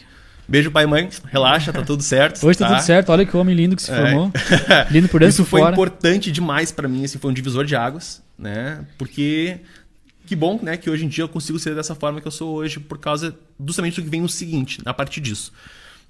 [0.49, 1.09] Beijo, pai e mãe.
[1.27, 2.45] Relaxa, tá tudo certo.
[2.45, 3.11] Hoje tá, tudo certo.
[3.11, 3.97] Olha que homem lindo que se É.
[3.97, 4.33] formou.
[4.91, 5.73] Lindo por dentro Isso foi fora.
[5.75, 8.85] importante demais pra mim, assim, foi um divisor de águas, né?
[8.99, 9.59] Porque
[10.27, 12.55] que bom, né, que hoje em dia eu consigo ser dessa forma que eu sou
[12.57, 13.33] hoje por causa
[13.65, 15.53] justamente do que vem o seguinte, a partir disso,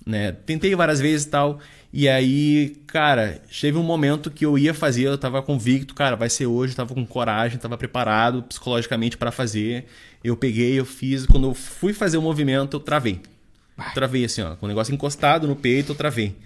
[0.07, 0.32] né?
[0.32, 1.61] Tentei várias vezes e tal,
[1.92, 6.30] e aí, cara, teve um momento que eu ia fazer, eu tava convicto, cara, vai
[6.30, 9.86] ser hoje, tava com coragem, tava preparado psicologicamente pra fazer.
[10.22, 13.20] Eu peguei, eu fiz, quando eu fui fazer o movimento, eu travei.
[13.94, 16.36] Travei assim, ó, com o negócio encostado no peito, eu travei.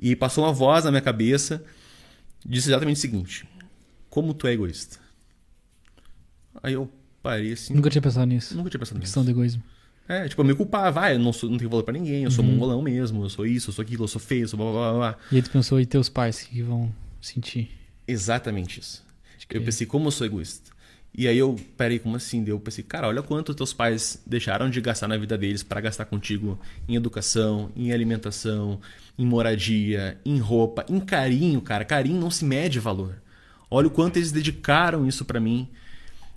[0.00, 1.62] E passou uma voz na minha cabeça,
[2.46, 3.44] disse exatamente o seguinte:
[4.08, 4.98] Como tu é egoísta?
[6.62, 6.90] Aí eu
[7.22, 7.74] parei assim.
[7.74, 8.56] Nunca tinha pensado nisso.
[8.56, 9.08] Nunca tinha pensado nisso.
[9.08, 9.62] Questão do egoísmo.
[10.08, 12.30] É, tipo, eu me culpava, vai, eu não, sou, não tenho valor pra ninguém, eu
[12.30, 14.72] sou mongolão mesmo, eu sou isso, eu sou aquilo, eu sou feio, eu sou blá
[14.72, 15.18] blá blá blá.
[15.30, 16.90] E aí tu pensou, e teus pais, que vão
[17.20, 17.70] sentir?
[18.06, 19.04] Exatamente isso.
[19.50, 20.70] Eu pensei, como eu sou egoísta?
[21.14, 22.44] E aí eu, peraí, como assim?
[22.46, 26.04] Eu pensei, cara, olha quanto teus pais deixaram de gastar na vida deles para gastar
[26.04, 28.80] contigo em educação, em alimentação,
[29.18, 31.84] em moradia, em roupa, em carinho, cara.
[31.84, 33.20] Carinho não se mede valor.
[33.70, 35.68] Olha o quanto eles dedicaram isso para mim.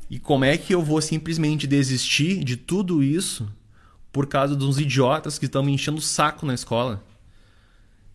[0.10, 3.48] E como é que eu vou simplesmente desistir de tudo isso
[4.12, 7.04] por causa de uns idiotas que estão me enchendo o saco na escola?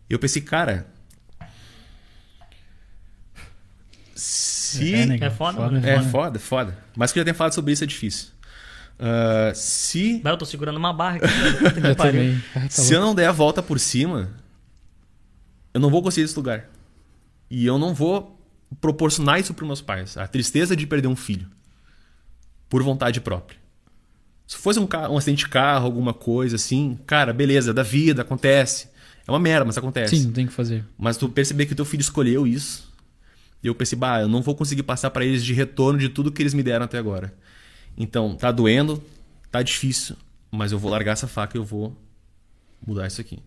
[0.09, 0.87] Eu pensei, cara.
[4.15, 4.93] Se.
[4.93, 5.87] É, negão, É foda, foda, mano.
[5.87, 6.77] É foda, foda.
[6.95, 8.29] Mas que eu já tenho falado sobre isso é difícil.
[8.99, 11.25] Ah, se Vai, eu tô segurando uma barra aqui.
[11.87, 12.41] Eu também.
[12.55, 12.93] Ai, tá se louco.
[12.95, 14.31] eu não der a volta por cima,
[15.73, 16.67] eu não vou conseguir esse lugar.
[17.49, 18.39] E eu não vou
[18.81, 20.17] proporcionar isso para meus pais.
[20.17, 21.47] A tristeza de perder um filho.
[22.67, 23.59] Por vontade própria.
[24.47, 28.87] Se fosse um, um acidente de carro, alguma coisa assim, cara, beleza, da vida, acontece.
[29.27, 30.15] É uma merda, mas acontece.
[30.15, 30.85] Sim, não tem o que fazer.
[30.97, 32.87] Mas tu perceber que teu filho escolheu isso.
[33.61, 36.31] E eu pensei, bah, eu não vou conseguir passar pra eles de retorno de tudo
[36.31, 37.33] que eles me deram até agora.
[37.97, 39.03] Então, tá doendo,
[39.51, 40.15] tá difícil,
[40.49, 41.93] mas eu vou largar essa faca e eu vou
[42.85, 43.39] mudar isso aqui.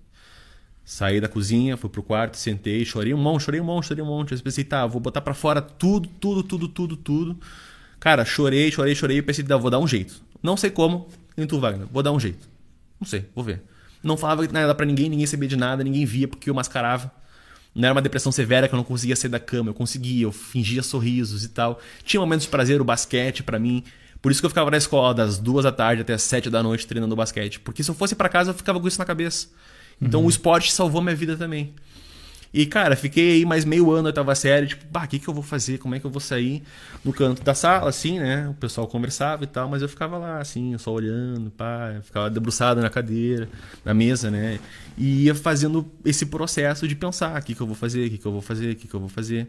[0.84, 4.06] Saí da cozinha, fui pro quarto, sentei, chorei um monte, chorei um monte, chorei um
[4.06, 4.34] monte.
[4.34, 7.38] Eu pensei, tá, vou botar pra fora tudo, tudo, tudo, tudo, tudo.
[8.00, 10.20] Cara, chorei, chorei, chorei e pensei, "Dá, vou dar um jeito.
[10.42, 11.08] Não sei como,
[11.48, 12.48] tu, Wagner, vou dar um jeito.
[13.00, 13.62] Não sei, vou ver.
[14.02, 17.10] Não falava nada pra ninguém, ninguém sabia de nada, ninguém via porque eu mascarava.
[17.74, 20.32] Não era uma depressão severa que eu não conseguia sair da cama, eu conseguia, eu
[20.32, 21.80] fingia sorrisos e tal.
[22.02, 23.84] Tinha momentos de prazer, o basquete pra mim.
[24.20, 26.62] Por isso que eu ficava na escola das duas da tarde até as sete da
[26.62, 27.60] noite treinando basquete.
[27.60, 29.48] Porque se eu fosse pra casa eu ficava com isso na cabeça.
[30.00, 31.74] Então o esporte salvou minha vida também.
[32.52, 35.34] E, cara, fiquei aí mais meio ano, oitava série, tipo, bah, o que, que eu
[35.34, 35.78] vou fazer?
[35.78, 36.64] Como é que eu vou sair?
[37.04, 38.48] No canto da sala, assim, né?
[38.48, 42.28] O pessoal conversava e tal, mas eu ficava lá, assim, só olhando, pá, eu ficava
[42.28, 43.48] debruçado na cadeira,
[43.84, 44.58] na mesa, né?
[44.98, 48.18] E ia fazendo esse processo de pensar, o que, que eu vou fazer, o que,
[48.18, 49.48] que eu vou fazer, o que, que eu vou fazer.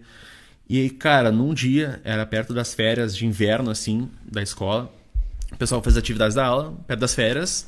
[0.70, 4.94] E aí, cara, num dia, era perto das férias de inverno, assim, da escola,
[5.52, 7.68] o pessoal fez atividades da aula, perto das férias,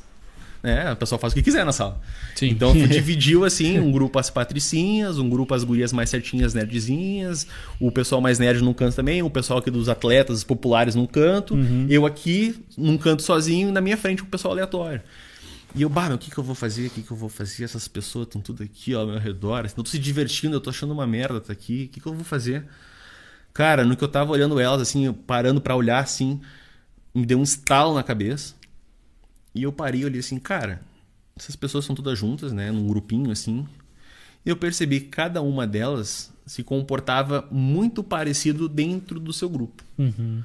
[0.64, 0.90] né?
[0.92, 2.00] O pessoal faz o que quiser na sala.
[2.34, 2.48] Sim.
[2.48, 7.46] Então dividiu assim, um grupo as patricinhas, um grupo as gurias mais certinhas, nerdzinhas,
[7.78, 11.54] o pessoal mais nerd num canto também, o pessoal aqui dos atletas populares num canto,
[11.90, 15.02] eu aqui num canto sozinho e na minha frente o pessoal aleatório.
[15.74, 16.86] E eu, bah, meu, o que, que eu vou fazer?
[16.86, 17.64] O que, que eu vou fazer?
[17.64, 19.66] Essas pessoas estão tudo aqui ó, ao meu redor.
[19.66, 21.86] Estão se divertindo, eu tô achando uma merda tá aqui.
[21.86, 22.64] O que, que eu vou fazer?
[23.52, 26.40] Cara, no que eu tava olhando elas, assim, parando pra olhar assim,
[27.12, 28.54] me deu um estalo na cabeça.
[29.54, 30.80] E eu parei e olhei assim, cara,
[31.38, 32.70] essas pessoas são todas juntas, né?
[32.72, 33.66] Num grupinho assim.
[34.44, 39.82] E eu percebi que cada uma delas se comportava muito parecido dentro do seu grupo.
[39.98, 40.42] Uhum.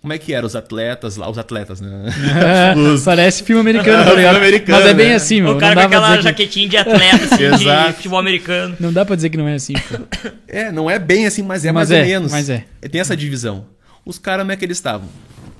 [0.00, 1.28] Como é que eram os atletas lá?
[1.28, 2.04] Os atletas, né?
[3.04, 4.36] Parece filme americano, tá ligado?
[4.36, 5.14] americano, Mas é bem né?
[5.16, 5.56] assim, meu.
[5.56, 7.92] O cara com aquela dizer que- jaquetinha de atleta, assim, de Exato.
[7.94, 8.76] futebol americano.
[8.78, 10.28] Não dá pra dizer que não é assim, pô.
[10.46, 12.30] É, não é bem assim, mas é Mas mais é, ou menos.
[12.32, 12.64] mas é.
[12.90, 13.66] Tem essa divisão.
[14.04, 15.08] Os caras, como é que eles estavam?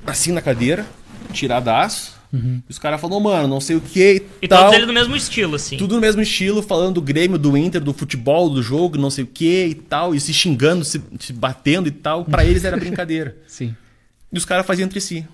[0.07, 0.87] Assim na cadeira,
[1.33, 2.16] tiradaço.
[2.37, 2.63] Uhum.
[2.69, 4.61] E os caras falaram, mano, não sei o que E tal.
[4.65, 5.77] todos eles no mesmo estilo, assim.
[5.77, 9.25] Tudo no mesmo estilo, falando do Grêmio, do Inter, do futebol, do jogo, não sei
[9.25, 12.25] o que e tal, e se xingando, se, se batendo e tal.
[12.25, 13.37] Pra eles era brincadeira.
[13.47, 13.75] Sim.
[14.33, 15.25] E os caras faziam entre si.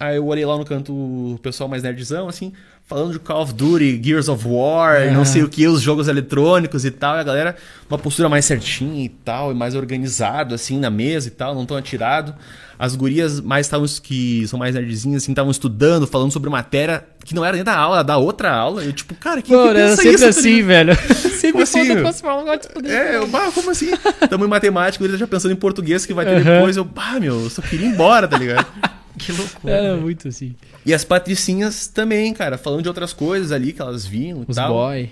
[0.00, 2.52] Aí eu olhei lá no canto o pessoal mais nerdzão, assim,
[2.86, 5.10] falando de Call of Duty, Gears of War, Ah.
[5.10, 7.16] não sei o que, os jogos eletrônicos e tal.
[7.16, 7.56] E a galera,
[7.90, 11.66] uma postura mais certinha e tal, e mais organizado, assim, na mesa e tal, não
[11.66, 12.34] tão atirado.
[12.78, 17.34] As gurias mais estavam, que são mais nerdzinhas, assim, estavam estudando, falando sobre matéria que
[17.34, 18.84] não era nem da aula, da outra aula.
[18.84, 20.22] Eu, tipo, cara, quem Pô, que pensa sempre isso?
[20.24, 20.96] tá assim, velho.
[21.38, 21.92] Sempre assim,
[22.24, 22.90] agora de poder.
[22.90, 23.90] É, eu, bah, como assim?
[24.28, 26.42] Tamo em matemática, ele tá já pensando em português que vai ter Aham.
[26.54, 26.76] depois.
[26.76, 28.66] Eu, bah, meu, eu só queria ir embora, tá ligado?
[29.26, 29.72] Que loucura.
[29.74, 30.02] Era velho.
[30.02, 30.54] muito assim.
[30.86, 34.56] E as patricinhas também, cara, falando de outras coisas ali que elas viam e Os
[34.56, 34.72] tal.
[34.72, 35.10] boy.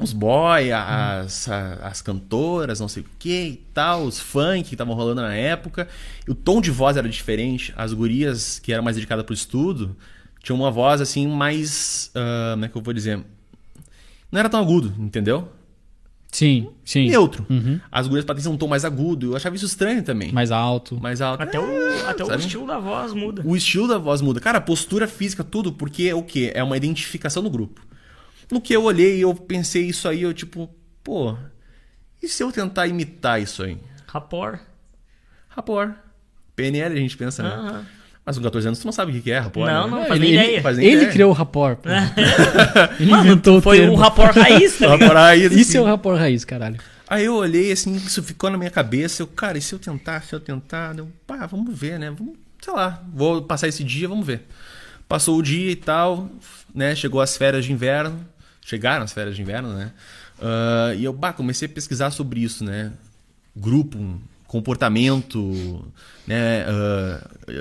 [0.00, 4.74] os boy, as, a- as cantoras, não sei o que e tal, os funk que
[4.74, 5.86] estavam rolando na época.
[6.26, 7.72] E o tom de voz era diferente.
[7.76, 9.94] As gurias, que eram mais dedicadas pro estudo,
[10.42, 12.10] tinham uma voz assim mais.
[12.14, 13.20] ah, como é que eu vou dizer?
[14.32, 15.48] Não era tão agudo, entendeu?
[16.30, 17.08] Sim, sim.
[17.08, 17.44] Neutro.
[17.50, 17.80] Uhum.
[17.90, 19.32] As gurias patriciam um tom mais agudo.
[19.32, 20.32] Eu achava isso estranho também.
[20.32, 21.00] Mais alto.
[21.00, 21.42] Mais alto.
[21.42, 23.42] Até, É, o, até o estilo da voz muda.
[23.44, 24.40] O estilo da voz muda.
[24.40, 26.52] Cara, a postura física, tudo, porque é o quê?
[26.54, 27.84] É uma identificação do grupo.
[28.50, 30.68] No que eu olhei, eu pensei isso aí, eu tipo,
[31.02, 31.36] pô,
[32.22, 33.78] e se eu tentar imitar isso aí?
[34.06, 34.58] Rapor.
[35.48, 35.94] Rapor.
[36.54, 37.86] PNL a gente pensa, né?
[38.24, 39.90] Mas com 14 anos tu não sabe o que é rapor, Não, né?
[39.90, 40.62] não, É, faz ele, nem ele- ideia.
[40.62, 41.12] Faz nem ele ideia.
[41.12, 41.76] criou o rapor.
[41.76, 41.88] pô.
[43.00, 43.92] ele inventou o Foi termo.
[43.94, 45.00] um rapor raiz, tá ligado?
[45.00, 45.78] Rapor raiz, Isso assim.
[45.78, 46.78] é o rapor raiz, caralho.
[47.08, 49.22] Aí eu olhei assim, isso ficou na minha cabeça.
[49.22, 50.96] Eu, cara, e se eu tentar, se eu tentar?
[50.96, 52.10] Eu, pá, vamos ver, né?
[52.16, 54.46] Vamos, sei lá, vou passar esse dia, vamos ver.
[55.08, 56.30] Passou o dia e tal,
[56.72, 56.94] né?
[56.94, 58.24] Chegou as férias de inverno.
[58.64, 59.90] Chegaram as férias de inverno, né?
[60.40, 62.92] Ah, e eu, bah, comecei a pesquisar sobre isso, né?
[63.56, 63.98] Grupo,
[64.50, 65.84] comportamento,
[66.26, 66.66] né?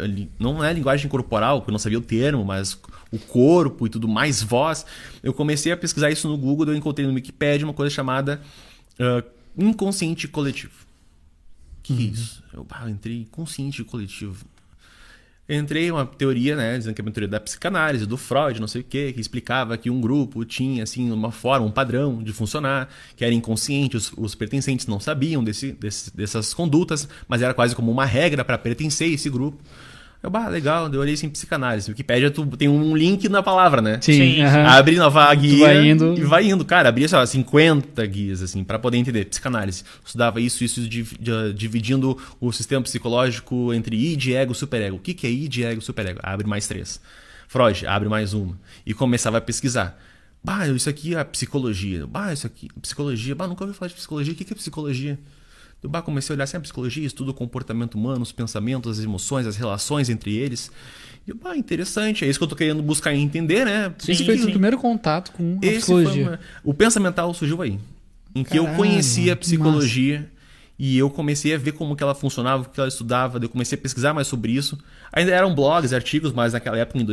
[0.07, 2.73] li- não é linguagem corporal, porque eu não sabia o termo, mas
[3.11, 4.87] o corpo e tudo mais, voz.
[5.21, 8.41] Eu comecei a pesquisar isso no Google, eu encontrei no Wikipedia uma coisa chamada
[8.99, 9.23] ah,
[9.55, 10.73] inconsciente coletivo.
[11.83, 12.43] Que, é isso?
[12.51, 14.43] Eu, eu entrei inconsciente coletivo.
[15.49, 18.81] Entrei uma teoria, né, dizendo que é uma teoria da psicanálise, do Freud, não sei
[18.81, 22.87] o quê, que explicava que um grupo tinha, assim, uma forma, um padrão de funcionar,
[23.15, 27.75] que era inconsciente, os, os pertencentes não sabiam desse, desse- dessas condutas, mas era quase
[27.75, 29.57] como uma regra para pertencer a esse grupo.
[30.21, 31.89] Eu, bah, legal, eu olhei assim, psicanálise.
[31.89, 33.99] Wikipédia tu, tem um link na palavra, né?
[34.01, 34.13] Sim.
[34.13, 34.41] Sim.
[34.41, 34.65] aham.
[34.65, 36.17] Abre nova guia vai indo.
[36.17, 36.65] e vai indo.
[36.65, 39.25] Cara, abria, sei lá, 50 guias, assim, para poder entender.
[39.25, 39.83] Psicanálise.
[40.05, 40.81] Estudava isso, isso,
[41.55, 44.97] dividindo o sistema psicológico entre id, ego, superego.
[44.97, 46.19] O que, que é id, ego, superego?
[46.21, 46.99] Abre mais três.
[47.47, 48.59] Freud, abre mais uma.
[48.85, 49.97] E começava a pesquisar.
[50.43, 52.05] Bah, isso aqui é a psicologia.
[52.05, 53.35] Bah, isso aqui, psicologia.
[53.35, 54.33] Bah, nunca ouvi falar de psicologia.
[54.33, 55.17] O que, que é psicologia?
[55.81, 59.03] Eu bah, comecei a olhar assim, a psicologia estuda o comportamento humano, os pensamentos, as
[59.03, 60.69] emoções, as relações entre eles.
[61.25, 62.25] E eu, interessante.
[62.25, 63.93] É isso que eu tô querendo buscar entender, né?
[63.97, 64.47] Esse sim.
[64.47, 66.23] o primeiro contato com a Esse psicologia.
[66.27, 67.79] uma- O pensamental surgiu aí.
[68.35, 70.29] Em que eu Caralho, conhecia a psicologia
[70.77, 73.77] e eu comecei a ver como que ela funcionava, o que ela estudava, eu comecei
[73.77, 74.77] a pesquisar mais sobre isso.
[75.11, 77.05] Ainda eram blogs, artigos, mas naquela época, em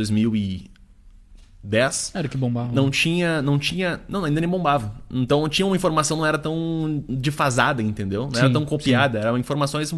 [1.63, 2.71] 2010, Era que bombava.
[2.71, 4.93] não tinha, não tinha, não, ainda nem bombava.
[5.11, 8.29] Então tinha uma informação não era tão defasada, entendeu?
[8.31, 9.93] Não era Sim, tão copiada, eram informações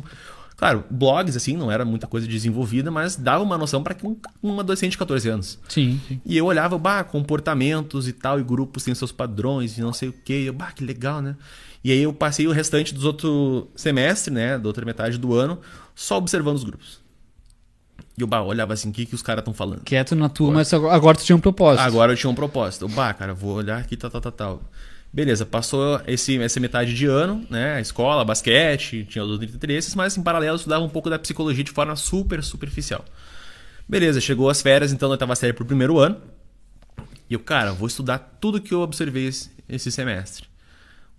[0.59, 4.59] Claro, blogs assim, não era muita coisa desenvolvida, mas dava uma noção para um, um
[4.59, 5.57] adolescente de 14 anos.
[5.69, 6.19] Sim, sim.
[6.25, 10.09] E eu olhava, bah, comportamentos e tal, e grupos têm seus padrões e não sei
[10.09, 10.43] o quê.
[10.47, 11.37] Eu, bah, que legal, né?
[11.81, 15.59] E aí eu passei o restante dos outros semestre, né, da outra metade do ano,
[15.95, 16.98] só observando os grupos.
[18.17, 19.81] E eu, bah, olhava assim, o que, que os caras estão falando.
[19.83, 21.81] Quieto na tua, mas agora, agora tu tinha um propósito.
[21.81, 22.85] Agora eu tinha um propósito.
[22.85, 24.61] Eu, bah, cara, vou olhar aqui, tal, tal, tal, tal.
[25.11, 27.75] Beleza, passou esse, essa metade de ano, né?
[27.75, 31.63] A escola, basquete, tinha outros interesses, mas em paralelo eu estudava um pouco da psicologia
[31.63, 33.03] de forma super superficial.
[33.87, 36.17] Beleza, chegou as férias, então eu tava série pro primeiro ano.
[37.29, 39.29] E eu, cara, vou estudar tudo que eu observei
[39.67, 40.48] esse semestre.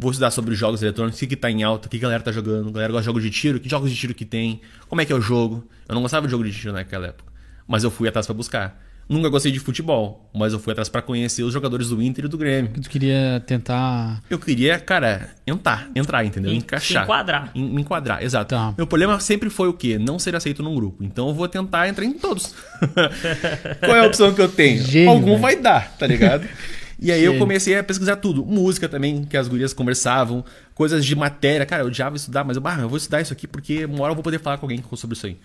[0.00, 2.00] Vou estudar sobre os jogos eletrônicos, o que, que tá em alta, o que a
[2.00, 4.24] galera tá jogando, a galera gosta de jogos de tiro, que jogos de tiro que
[4.24, 5.64] tem, como é que é o jogo.
[5.88, 7.30] Eu não gostava de jogo de tiro naquela época,
[7.68, 8.80] mas eu fui atrás pra buscar.
[9.08, 12.28] Nunca gostei de futebol, mas eu fui atrás pra conhecer os jogadores do Inter e
[12.28, 12.70] do Grêmio.
[12.80, 14.22] Tu queria tentar.
[14.30, 16.52] Eu queria, cara, entrar, entrar, entendeu?
[16.52, 16.98] En- Encaixar.
[17.00, 17.50] se enquadrar.
[17.52, 18.54] En- me enquadrar, exato.
[18.54, 18.72] Tá.
[18.78, 19.98] Meu problema sempre foi o quê?
[19.98, 21.02] Não ser aceito num grupo.
[21.02, 22.54] Então eu vou tentar entrar em todos.
[23.80, 24.80] Qual é a opção que eu tenho?
[24.84, 25.38] Gênio, Algum velho.
[25.40, 26.46] vai dar, tá ligado?
[27.00, 27.38] E aí eu Gênio.
[27.38, 28.44] comecei a pesquisar tudo.
[28.44, 30.44] Música também, que as gurias conversavam.
[30.74, 31.64] Coisas de matéria.
[31.64, 34.10] Cara, eu odiava estudar, mas eu, bah, eu vou estudar isso aqui porque uma hora
[34.10, 35.36] eu vou poder falar com alguém sobre isso aí.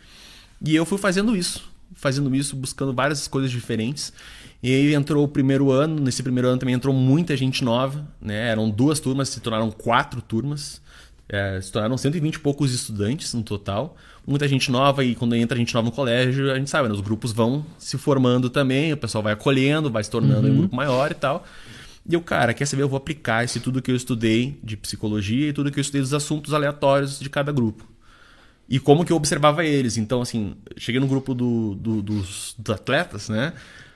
[0.65, 1.63] E eu fui fazendo isso.
[1.93, 4.11] Fazendo isso, buscando várias coisas diferentes.
[4.61, 6.01] E aí entrou o primeiro ano.
[6.01, 8.05] Nesse primeiro ano também entrou muita gente nova.
[8.19, 8.49] Né?
[8.49, 10.81] Eram duas turmas, se tornaram quatro turmas.
[11.27, 13.97] É, se tornaram 120 e poucos estudantes no total.
[14.27, 16.93] Muita gente nova e quando entra gente nova no colégio, a gente sabe, né?
[16.93, 20.75] os grupos vão se formando também, o pessoal vai acolhendo, vai se tornando um grupo
[20.75, 21.45] maior e tal.
[22.07, 22.83] E eu, cara, quer saber?
[22.83, 26.01] Eu vou aplicar esse tudo que eu estudei de psicologia e tudo que eu estudei
[26.01, 27.83] dos assuntos aleatórios de cada grupo.
[28.69, 29.97] E como que eu observava eles.
[29.97, 33.53] Então, assim, cheguei no grupo do, do- dos, dos atletas, né?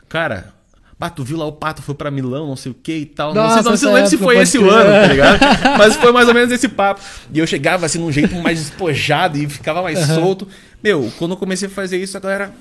[0.07, 0.53] Cara,
[0.99, 3.33] bah, tu viu lá o Pato foi pra Milão, não sei o que e tal.
[3.33, 5.39] não sei, Nossa, não, sei- não essa lembro se foi esse o ano, tá ligado?
[5.77, 7.01] Mas foi mais ou menos esse papo.
[7.33, 10.47] E eu chegava assim num jeito mais despojado e ficava mais solto.
[10.83, 12.53] Meu, quando eu comecei a fazer isso, a galera.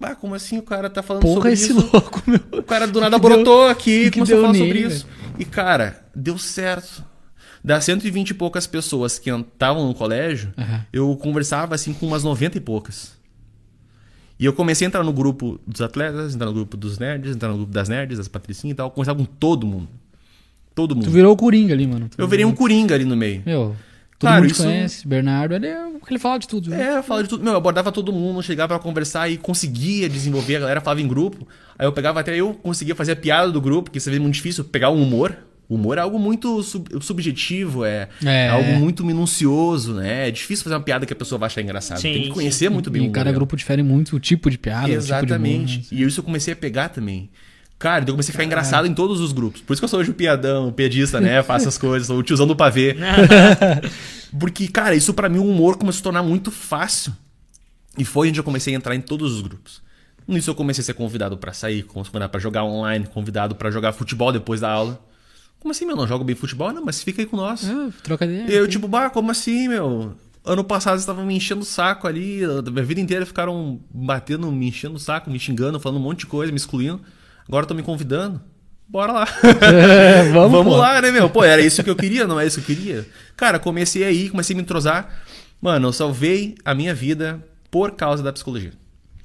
[0.00, 1.90] Ah, como assim o cara tá falando Porra, sobre esse isso?
[1.92, 2.40] louco, meu.
[2.52, 5.06] O cara do nada que deu- brotou aqui e começou a deu falar sobre isso.
[5.38, 7.02] E, cara, deu certo.
[7.64, 10.86] Das 120 e poucas pessoas que estavam no colégio, Aham.
[10.92, 13.17] eu conversava assim com umas 90 e poucas.
[14.38, 17.48] E eu comecei a entrar no grupo dos atletas, entrar no grupo dos nerds, entrar
[17.48, 18.90] no grupo das nerds, das patricinhas e tal.
[18.90, 19.88] Conversava com todo mundo.
[20.74, 21.06] Todo mundo.
[21.06, 22.08] Tu virou o Coringa ali, mano.
[22.08, 23.42] Tu- Eu virei um coringa ali no meio.
[23.44, 23.74] Meu,
[24.16, 25.08] todo Claro, mundo isso- conhece.
[25.08, 26.70] Bernardo, ele é ele fala de tudo.
[26.70, 26.80] né?
[26.94, 27.42] É, eu falava de tudo.
[27.44, 30.56] Meu, eu abordava todo mundo, chegava pra conversar e conseguia desenvolver.
[30.56, 31.46] A galera falava em grupo.
[31.78, 34.34] Aí eu pegava até eu conseguia fazer a piada do grupo, que isso é muito
[34.34, 35.36] difícil, pegar o humor.
[35.68, 38.46] O humor é algo muito sub- subjetivo, é, É.
[38.46, 40.28] é algo muito minucioso, né?
[40.28, 42.00] É difícil fazer uma piada que a pessoa vai achar engraçada.
[42.00, 43.40] Tem que conhecer muito bem E o cada humor.
[43.40, 45.78] grupo difere muito o tipo de piada, o tipo de humor, Exatamente.
[45.78, 45.84] né?
[45.92, 47.28] E isso eu comecei a pegar também.
[47.78, 49.60] Cara, eu comecei a ficar engraçado em todos os grupos.
[49.60, 51.42] Por isso que eu sou hoje o piadão, o piadista, né?
[51.44, 52.96] Faço as coisas, sou o tiozão do pavê.
[54.38, 57.12] Porque, cara, isso pra mim o humor começou a se tornar muito fácil.
[57.96, 59.80] E foi onde eu comecei a entrar em todos os grupos.
[60.26, 63.92] Nisso eu comecei a ser convidado pra sair, convidado pra jogar online, convidado pra jogar
[63.92, 65.00] futebol depois da aula.
[65.60, 65.96] Como assim, meu?
[65.96, 66.72] Não jogo bem futebol?
[66.72, 67.68] Não, mas fica aí com nós.
[67.68, 68.46] Ah, troca ideia.
[68.48, 70.14] E eu, tipo, bah, como assim, meu?
[70.44, 74.50] Ano passado eles estavam me enchendo o saco ali, a minha vida inteira ficaram batendo,
[74.50, 77.00] me enchendo o saco, me xingando, falando um monte de coisa, me excluindo.
[77.46, 78.40] Agora estão me convidando.
[78.88, 79.28] Bora lá.
[79.60, 80.78] É, vamos, Vamos pô.
[80.78, 81.28] lá, né, meu?
[81.28, 83.06] Pô, era isso que eu queria, não é isso que eu queria?
[83.36, 85.22] Cara, comecei aí, comecei a me entrosar.
[85.60, 88.72] Mano, eu salvei a minha vida por causa da psicologia.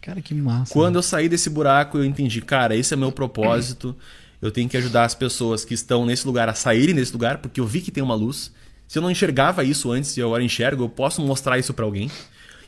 [0.02, 0.74] Cara, que massa.
[0.74, 3.96] Quando eu saí desse buraco, eu entendi, cara, esse é meu propósito.
[4.44, 7.62] Eu tenho que ajudar as pessoas que estão nesse lugar a saírem desse lugar, porque
[7.62, 8.52] eu vi que tem uma luz.
[8.90, 12.12] Se eu não enxergava isso antes e agora enxergo, eu posso mostrar isso pra alguém.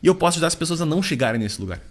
[0.02, 1.82] E eu posso ajudar as pessoas a não chegarem nesse lugar.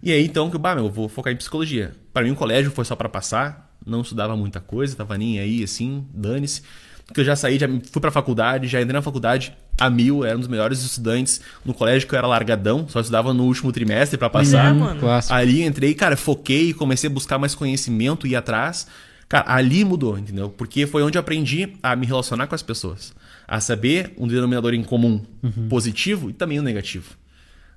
[0.00, 1.96] E aí então que eu vou focar em psicologia.
[2.12, 5.64] Para mim o colégio foi só pra passar, não estudava muita coisa, tava nem aí
[5.64, 6.62] assim, dane-se.
[7.04, 10.36] Porque eu já saí, já fui pra faculdade, já entrei na faculdade a mil, era
[10.36, 14.16] um dos melhores estudantes no colégio que eu era largadão, só estudava no último trimestre
[14.18, 14.70] pra passar.
[14.70, 15.00] É, mano.
[15.00, 15.34] Clássico.
[15.34, 18.86] Ali entrei, cara, foquei, comecei a buscar mais conhecimento e ir atrás.
[19.28, 20.50] Cara, ali mudou, entendeu?
[20.50, 23.14] Porque foi onde eu aprendi a me relacionar com as pessoas.
[23.48, 25.22] A saber um denominador em comum
[25.68, 27.10] positivo e também o negativo.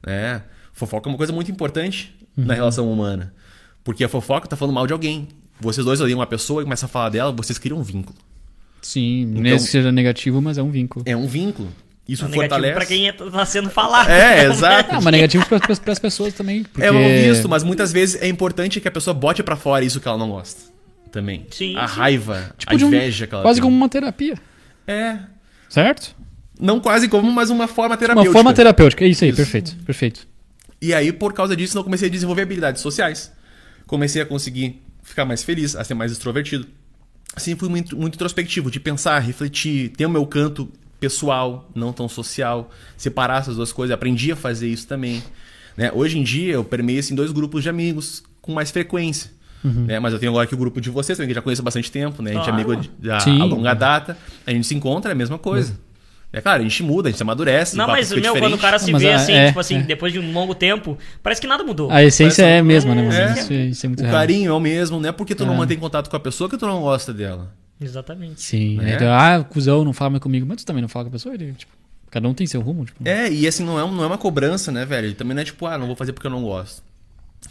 [0.06, 0.44] Né?
[0.74, 3.34] Fofoca é uma coisa muito importante na relação humana.
[3.84, 5.28] Porque a fofoca tá falando mal de alguém.
[5.60, 8.18] Vocês dois odeiam uma pessoa e começam a falar dela, vocês criam um vínculo.
[8.82, 11.04] Sim, Então- mesmo que seja negativo, mas é um vínculo.
[11.08, 11.70] É um vínculo.
[12.08, 12.74] Isso É negativo fortalece.
[12.76, 14.10] pra quem tá sendo falado.
[14.10, 14.92] É, exato.
[14.96, 15.60] Ah, mas negativo para
[15.92, 16.64] as pessoas também.
[16.64, 16.86] Porque...
[16.86, 20.00] É mal visto, mas muitas vezes é importante que a pessoa bote pra fora isso
[20.00, 20.62] que ela não gosta.
[21.12, 21.48] Também.
[21.50, 21.96] Sim, A sim.
[21.96, 23.64] raiva, Tipo a de um- inveja que ela Quase tem.
[23.64, 24.36] como uma terapia,
[24.86, 25.18] É.
[25.70, 26.16] certo?
[26.60, 28.30] Não quase como, mas uma forma terapêutica.
[28.30, 29.04] Uma forma terapêutica.
[29.04, 29.38] É isso aí, Isso.
[29.38, 29.76] perfeito.
[29.86, 30.28] Perfeito.
[30.82, 33.32] E aí, por causa disso, eu comecei a desenvolver habilidades sociais.
[33.88, 36.68] Comecei a conseguir ficar mais feliz, a ser mais extrovertido.
[37.36, 40.72] Assim, fui muito, muito introspectivo, de pensar, refletir, ter o meu canto
[41.10, 43.94] pessoal, não tão social, separar essas duas coisas.
[43.94, 45.22] Aprendi a fazer isso também.
[45.78, 45.92] Né?
[45.94, 49.30] Hoje em dia, eu permeio assim, dois grupos de amigos com mais frequência.
[49.64, 50.00] Né?
[50.00, 51.92] Mas eu tenho agora aqui o grupo de vocês também, que já conheço há bastante
[51.92, 52.32] tempo, né?
[52.32, 52.72] A gente é Claro.
[52.72, 52.90] amigo
[53.24, 53.42] Sim.
[53.42, 54.16] a longa data.
[54.46, 55.76] A gente se encontra, é a mesma coisa.
[56.32, 57.76] É claro, a gente muda, a gente amadurece.
[57.78, 59.82] Não, mas meu, quando o cara se Mas vê a- assim, é, tipo assim, é.
[59.82, 61.90] depois de um longo tempo, parece que nada mudou.
[61.90, 63.04] A essência é a mesma, né?
[63.08, 63.40] É.
[63.40, 64.16] Isso, é- isso é muito O real.
[64.16, 65.58] carinho é o mesmo, não é porque tu não É.
[65.58, 67.52] mantém contato com a pessoa que tu não gosta dela.
[67.80, 68.42] Exatamente.
[68.42, 68.78] Sim.
[68.78, 68.94] Né?
[68.94, 70.46] Aí tu, ah, cuzão, não fala mais comigo.
[70.48, 71.36] Mas tu também não fala com a pessoa.
[71.36, 71.72] Ele, tipo,
[72.10, 72.86] cada um tem seu rumo.
[72.86, 73.08] Tipo.
[73.08, 75.14] É, e assim, não é, não é uma cobrança, né, velho?
[75.14, 76.84] Também não é tipo, ah, não vou fazer porque eu não gosto.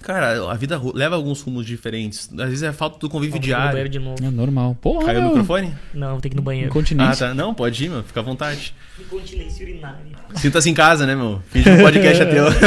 [0.02, 2.28] Cara, a vida leva alguns rumos diferentes.
[2.32, 3.88] Às vezes é falta do convívio Vamos no banheiro diário.
[3.88, 4.24] de novo.
[4.24, 4.76] É normal.
[4.80, 5.30] Porra, Caiu o meu.
[5.30, 5.74] microfone?
[5.94, 6.68] Não, vou ter que ir no é banheiro.
[6.68, 7.28] Ah, Incontinência.
[7.28, 7.34] tá.
[7.34, 8.02] Não, pode ir, meu.
[8.02, 8.74] Fica à vontade.
[9.00, 9.98] Incontinência urinária.
[10.34, 11.40] Sinta-se em casa, né, meu?
[11.48, 12.44] Finge que o podcast é teu.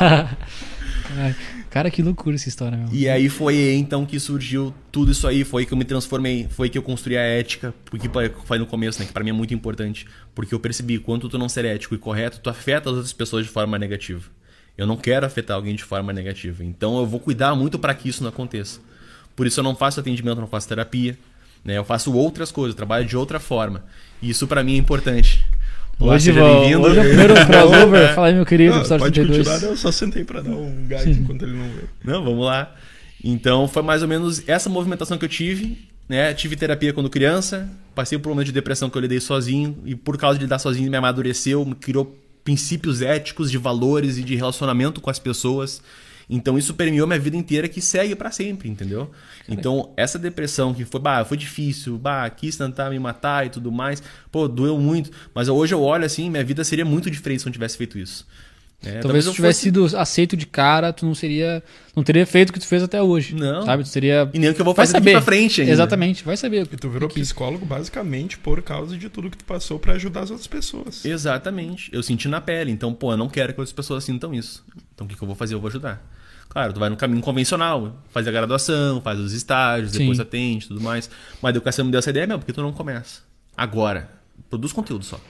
[1.18, 1.34] Ai,
[1.70, 2.88] Cara, que loucura essa história, meu.
[2.92, 6.68] E aí foi então que surgiu tudo isso aí, foi que eu me transformei, foi
[6.68, 8.08] que eu construí a ética, porque
[8.44, 11.38] falei no começo, né, que pra mim é muito importante, porque eu percebi quanto tu
[11.38, 14.28] não ser ético e correto, tu afeta as outras pessoas de forma negativa.
[14.76, 18.08] Eu não quero afetar alguém de forma negativa, então eu vou cuidar muito pra que
[18.08, 18.80] isso não aconteça.
[19.36, 21.16] Por isso eu não faço atendimento, não faço terapia,
[21.64, 21.78] né?
[21.78, 23.84] Eu faço outras coisas, trabalho de outra forma.
[24.20, 25.46] E isso pra mim é importante.
[26.00, 26.80] Olá, Hoje, seja bem-vindo.
[26.80, 28.14] hoje é o primeiro crossover.
[28.14, 29.46] Fala aí, meu querido, Não, pode 32.
[29.46, 31.90] continuar, eu só sentei pra dar um gás enquanto ele não veio.
[32.02, 32.74] Não, vamos lá.
[33.22, 35.88] Então foi mais ou menos essa movimentação que eu tive.
[36.08, 36.32] Né?
[36.34, 39.94] Tive terapia quando criança, passei por um momento de depressão que eu lidei sozinho, e
[39.94, 44.34] por causa de lidar sozinho me amadureceu, me criou princípios éticos, de valores e de
[44.34, 45.80] relacionamento com as pessoas.
[46.32, 49.10] Então isso permeou minha vida inteira que segue pra sempre, entendeu?
[49.48, 53.72] Então essa depressão que foi, bah, foi difícil, bah, quis tentar me matar e tudo
[53.72, 54.00] mais,
[54.30, 55.10] pô, doeu muito.
[55.34, 57.98] Mas hoje eu olho assim, minha vida seria muito diferente se eu não tivesse feito
[57.98, 58.26] isso.
[58.82, 61.62] É, Talvez se eu tu tivesse fosse- sido aceito de cara, tu não seria.
[61.94, 63.34] Não teria feito o que tu fez até hoje.
[63.34, 63.62] Não.
[63.66, 63.82] Sabe?
[63.82, 64.30] Tu seria.
[64.32, 65.12] E nem o que eu vou Vai fazer daqui saber.
[65.16, 65.70] pra frente ainda.
[65.70, 66.66] Exatamente, vai saber.
[66.72, 70.20] E tu virou que- psicólogo basicamente por causa de tudo que tu passou pra ajudar
[70.20, 71.04] as outras pessoas.
[71.04, 71.90] Exatamente.
[71.92, 72.70] Eu senti na pele.
[72.72, 74.64] Então, pô, eu não quero que outras pessoas sintam isso.
[74.94, 75.54] Então, o que, que eu vou fazer?
[75.54, 76.02] Eu vou ajudar.
[76.50, 80.22] Claro, tu vai no caminho convencional, faz a graduação, faz os estágios, depois Sim.
[80.22, 81.08] atende tudo mais.
[81.40, 83.20] Mas a educação me deu essa ideia, meu, porque tu não começa.
[83.56, 84.10] Agora,
[84.50, 85.20] produz conteúdo só.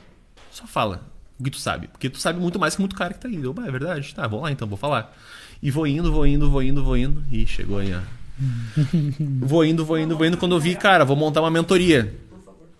[0.50, 1.02] Só fala
[1.38, 1.88] o que tu sabe.
[1.88, 3.36] Porque tu sabe muito mais que muito cara que tá aí.
[3.36, 4.14] Eu, "Bah, é verdade?
[4.14, 5.14] Tá, vamos lá então, vou falar.
[5.62, 7.22] E vou indo, vou indo, vou indo, vou indo.
[7.30, 8.00] E chegou aí, ó.
[9.46, 10.38] vou indo, vou indo, vou indo.
[10.38, 12.14] Quando eu vi, cara, vou montar uma mentoria.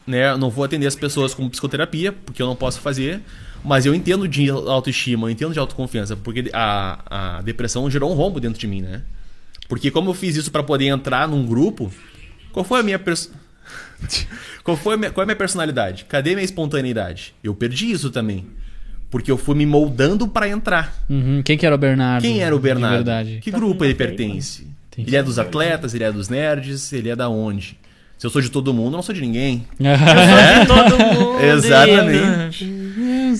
[0.07, 0.31] Né?
[0.31, 3.21] Eu não vou atender as pessoas com psicoterapia, porque eu não posso fazer.
[3.65, 8.15] Mas eu entendo de autoestima, eu entendo de autoconfiança, porque a, a depressão gerou um
[8.15, 9.03] rombo dentro de mim, né?
[9.69, 11.93] Porque como eu fiz isso para poder entrar num grupo,
[12.53, 13.31] qual foi a minha pers...
[14.65, 16.07] qual foi a minha, qual é a minha personalidade?
[16.09, 17.35] Cadê minha espontaneidade?
[17.45, 18.47] Eu perdi isso também.
[19.11, 21.05] Porque eu fui me moldando para entrar.
[21.09, 21.43] Uhum.
[21.45, 22.23] Quem que era o Bernardo?
[22.23, 22.97] Quem era o Bernardo?
[22.97, 23.41] verdade?
[23.43, 24.66] Que Tá grupo ele pertence?
[24.91, 27.78] Tem Ele é dos atletas, ele é dos nerds, ele é da onde?
[28.19, 29.66] Se eu sou de todo mundo, eu não sou de ninguém.
[29.81, 31.41] De todo mundo.
[31.41, 32.65] Exatamente.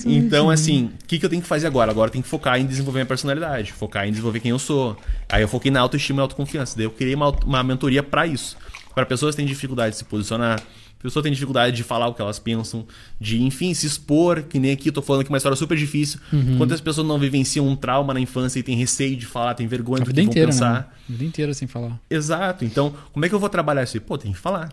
[0.05, 1.91] Então, assim, o que, que eu tenho que fazer agora?
[1.91, 4.97] Agora eu tenho que focar em desenvolver minha personalidade, focar em desenvolver quem eu sou.
[5.29, 6.75] Aí eu foquei na autoestima e autoconfiança.
[6.75, 8.57] Daí eu criei uma, uma mentoria para isso.
[8.95, 10.61] Para pessoas que têm dificuldade de se posicionar,
[11.01, 12.85] pessoas que têm dificuldade de falar o que elas pensam,
[13.19, 15.77] de, enfim, se expor, que nem aqui eu tô falando que é uma história super
[15.77, 16.19] difícil.
[16.57, 20.01] Quantas pessoas não vivenciam um trauma na infância e têm receio de falar, têm vergonha
[20.01, 20.73] A do que vida vão inteira, pensar?
[20.73, 20.85] né?
[21.07, 21.99] A vida inteira sem falar.
[22.09, 22.65] Exato.
[22.65, 23.99] Então, como é que eu vou trabalhar isso?
[24.01, 24.69] Pô, tem que falar.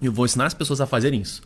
[0.00, 1.42] Eu vou ensinar as pessoas a fazerem isso.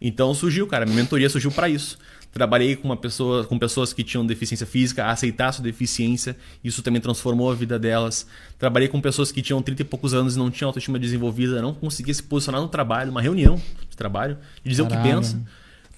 [0.00, 1.98] Então surgiu, cara, minha mentoria surgiu para isso.
[2.32, 6.82] Trabalhei com uma pessoa, com pessoas que tinham deficiência física, a aceitar sua deficiência, isso
[6.82, 8.26] também transformou a vida delas.
[8.58, 11.74] Trabalhei com pessoas que tinham 30 e poucos anos e não tinham autoestima desenvolvida, não
[11.74, 15.08] conseguia se posicionar no trabalho, uma reunião de trabalho, de dizer o Caralho.
[15.08, 15.40] que pensa.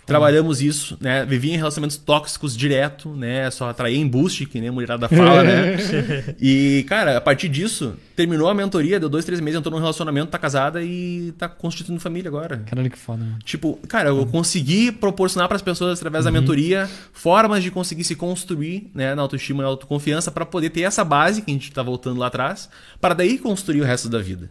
[0.04, 1.24] Trabalhamos isso, né?
[1.24, 3.50] Vivia em relacionamentos tóxicos direto, né?
[3.50, 5.76] Só atraía embuste, que nem a mulherada fala, né?
[6.40, 10.30] E, cara, a partir disso, terminou a mentoria, deu dois, três meses, entrou num relacionamento,
[10.30, 12.58] tá casada e tá constituindo família agora.
[12.66, 13.38] Caralho, que foda, mano.
[13.44, 18.16] Tipo, cara, eu consegui proporcionar para as pessoas, através da mentoria, formas de conseguir se
[18.16, 21.82] construir né, na autoestima e autoconfiança para poder ter essa base que a gente tá
[21.82, 22.68] voltando lá atrás,
[23.00, 24.50] para daí construir o resto da vida.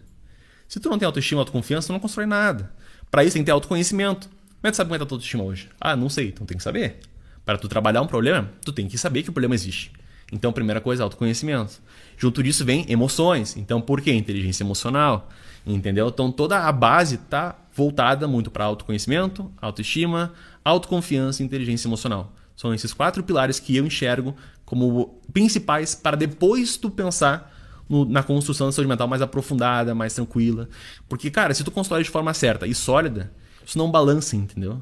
[0.67, 2.71] Se tu não tem autoestima e autoconfiança, tu não constrói nada.
[3.09, 4.29] Para isso tem que ter autoconhecimento.
[4.61, 5.69] Como é que tu sabe como é que tá a tua autoestima hoje?
[5.79, 6.99] Ah, não sei, então tem que saber.
[7.43, 9.91] Para tu trabalhar um problema, tu tem que saber que o problema existe.
[10.31, 11.81] Então, primeira coisa, autoconhecimento.
[12.15, 13.57] Junto disso vem emoções.
[13.57, 14.13] Então, por quê?
[14.13, 15.29] Inteligência emocional.
[15.65, 16.07] Entendeu?
[16.07, 20.31] Então, toda a base tá voltada muito para autoconhecimento, autoestima,
[20.63, 22.31] autoconfiança e inteligência emocional.
[22.55, 27.51] São esses quatro pilares que eu enxergo como principais para depois tu pensar
[27.89, 30.69] no- na construção da saúde mental mais aprofundada, mais tranquila.
[31.09, 33.31] Porque, cara, se tu constrói de forma certa e sólida,
[33.65, 34.81] isso não balança, entendeu?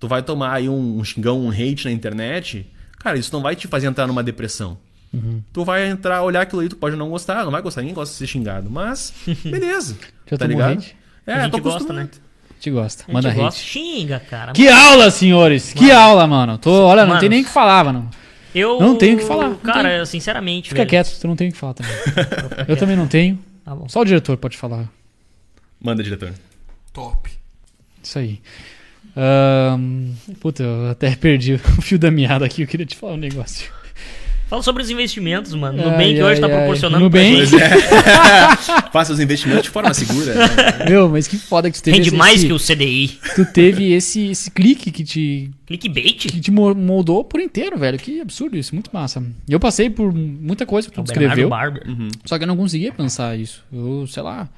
[0.00, 2.66] Tu vai tomar aí um, um xingão, um hate na internet,
[2.98, 4.78] cara, isso não vai te fazer entrar numa depressão.
[5.52, 8.12] Tu vai entrar, olhar aquilo aí, tu pode não gostar, não vai gostar, ninguém gosta
[8.12, 9.96] de ser xingado, mas beleza.
[10.30, 10.72] Já tá ligado?
[10.78, 10.96] hate?
[11.26, 12.04] É, A gente tô gosta, acostumado.
[12.04, 12.10] né?
[12.60, 13.04] Te gosta.
[13.08, 13.44] A Manda gente hate.
[13.46, 13.60] gosta.
[13.60, 14.52] Xinga, cara.
[14.52, 15.72] Que aula, senhores!
[15.72, 16.58] Que aula, mano.
[16.58, 18.10] Tô, olha, não Mano, tem nem o que falar, mano.
[18.54, 20.06] Eu Não tenho o que falar, Cara, tenho.
[20.06, 20.90] sinceramente, Fica velho.
[20.90, 21.92] quieto, tu não tem o que falar também.
[22.66, 23.38] Eu também não tenho.
[23.64, 23.88] Tá bom.
[23.88, 24.88] Só o diretor pode falar.
[25.80, 26.32] Manda, diretor.
[26.92, 27.30] Top.
[28.08, 28.40] Isso aí.
[29.14, 32.62] Ahn, puta, eu até perdi o fio da meada aqui.
[32.62, 33.70] Eu queria te falar um negócio.
[34.48, 35.78] Fala sobre os investimentos, mano.
[35.78, 36.58] Ai, Nubank hoje tá ai, ai.
[36.58, 37.34] proporcionando Nubank.
[37.36, 37.68] Pois é.
[38.90, 40.34] Faça os investimentos de forma segura.
[40.34, 40.46] né?
[40.88, 43.18] Meu, mas que foda que tu teve Rende esse, mais que o CDI.
[43.36, 46.14] Tu teve esse, esse clique que te, Clickbait?
[46.28, 47.98] que te mo- moldou por inteiro, velho.
[47.98, 49.22] Que absurdo isso, muito massa.
[49.46, 51.82] Eu passei por muita coisa que tu O Bernardo descreveu, Barber.
[52.24, 53.62] só que eu não conseguia pensar isso.
[53.70, 54.48] Eu, sei lá,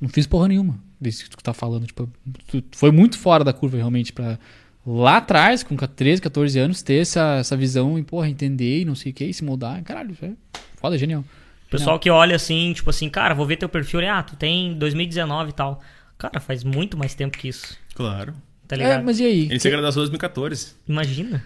[0.00, 1.86] não fiz porra nenhuma disso que tu tá falando.
[1.86, 2.08] Tipo,
[2.46, 4.38] tu tu foi muito fora da curva realmente pra
[4.86, 8.94] lá atrás, com 13, 14 anos, ter essa, essa visão e, porra, entender e não
[8.94, 9.82] sei o que, e se mudar.
[9.82, 10.32] Caralho, isso é
[10.76, 11.24] foda, genial.
[11.70, 14.00] Pessoal que olha assim, tipo assim, cara, vou ver teu perfil.
[14.08, 15.82] Ah, tu tem 2019 e tal.
[16.16, 17.76] Cara, faz muito mais tempo que isso.
[17.94, 18.34] Claro.
[18.66, 19.04] Tá É, ligado?
[19.04, 19.42] mas e aí?
[19.50, 20.74] Ele se agradeceu em 2014.
[20.88, 21.44] Imagina.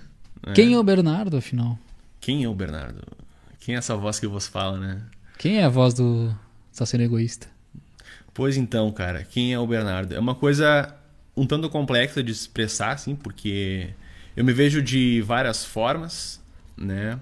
[0.55, 1.79] Quem é o Bernardo, afinal?
[2.21, 3.03] Quem é o Bernardo?
[3.61, 5.03] Quem é essa voz que vos fala, né?
[5.39, 6.33] Quem é a voz do
[6.73, 7.49] Está Sendo Egoísta?
[8.35, 10.15] Pois então, cara, quem é o Bernardo?
[10.15, 10.95] É uma coisa
[11.37, 13.91] um tanto complexa de expressar, assim, porque
[14.37, 16.41] eu me vejo de várias formas,
[16.77, 17.19] né?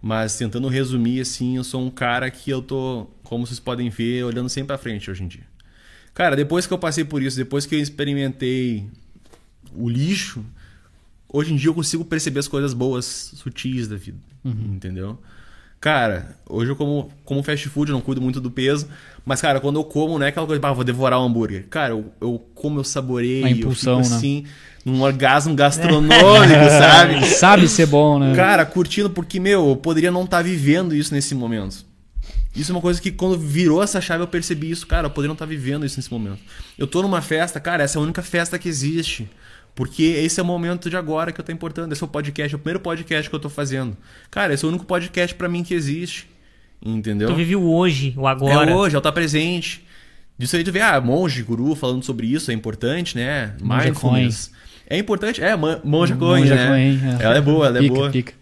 [0.00, 4.24] Mas tentando resumir, assim, eu sou um cara que eu tô, como vocês podem ver,
[4.24, 5.46] olhando sempre pra frente hoje em dia.
[6.14, 8.88] Cara, depois que eu passei por isso, depois que eu experimentei
[9.74, 10.44] o lixo,
[11.28, 15.20] hoje em dia eu consigo perceber as coisas boas, sutis da vida, entendeu?
[15.80, 18.88] Cara, hoje eu como, como fast food, eu não cuido muito do peso.
[19.24, 21.66] Mas, cara, quando eu como, não é aquela coisa, ah, vou devorar um hambúrguer.
[21.68, 24.16] Cara, eu, eu como, eu saboreio, A impulsão, eu fico né?
[24.16, 24.44] assim,
[24.84, 26.14] num orgasmo gastronômico,
[26.78, 27.26] sabe?
[27.26, 28.34] Sabe ser bom, né?
[28.34, 31.86] Cara, curtindo, porque, meu, eu poderia não estar vivendo isso nesse momento.
[32.56, 35.28] Isso é uma coisa que quando virou essa chave eu percebi isso, cara, eu poderia
[35.28, 36.40] não estar vivendo isso nesse momento.
[36.76, 39.28] Eu tô numa festa, cara, essa é a única festa que existe.
[39.78, 41.92] Porque esse é o momento de agora que eu tô importando.
[41.92, 43.96] Esse é o podcast, é o primeiro podcast que eu tô fazendo.
[44.28, 46.28] Cara, esse é o único podcast pra mim que existe.
[46.84, 47.28] Entendeu?
[47.28, 48.72] Tu vive o hoje, o agora.
[48.72, 49.86] É hoje, é o tá presente.
[50.36, 53.54] Disso aí tu vê, ah, monge, guru falando sobre isso, é importante, né?
[53.62, 54.50] Mindfulness.
[54.90, 56.66] É importante, é, monja coin, né?
[56.66, 57.24] Coen, é.
[57.24, 58.10] Ela é boa, ela é Pica, boa.
[58.10, 58.32] pica.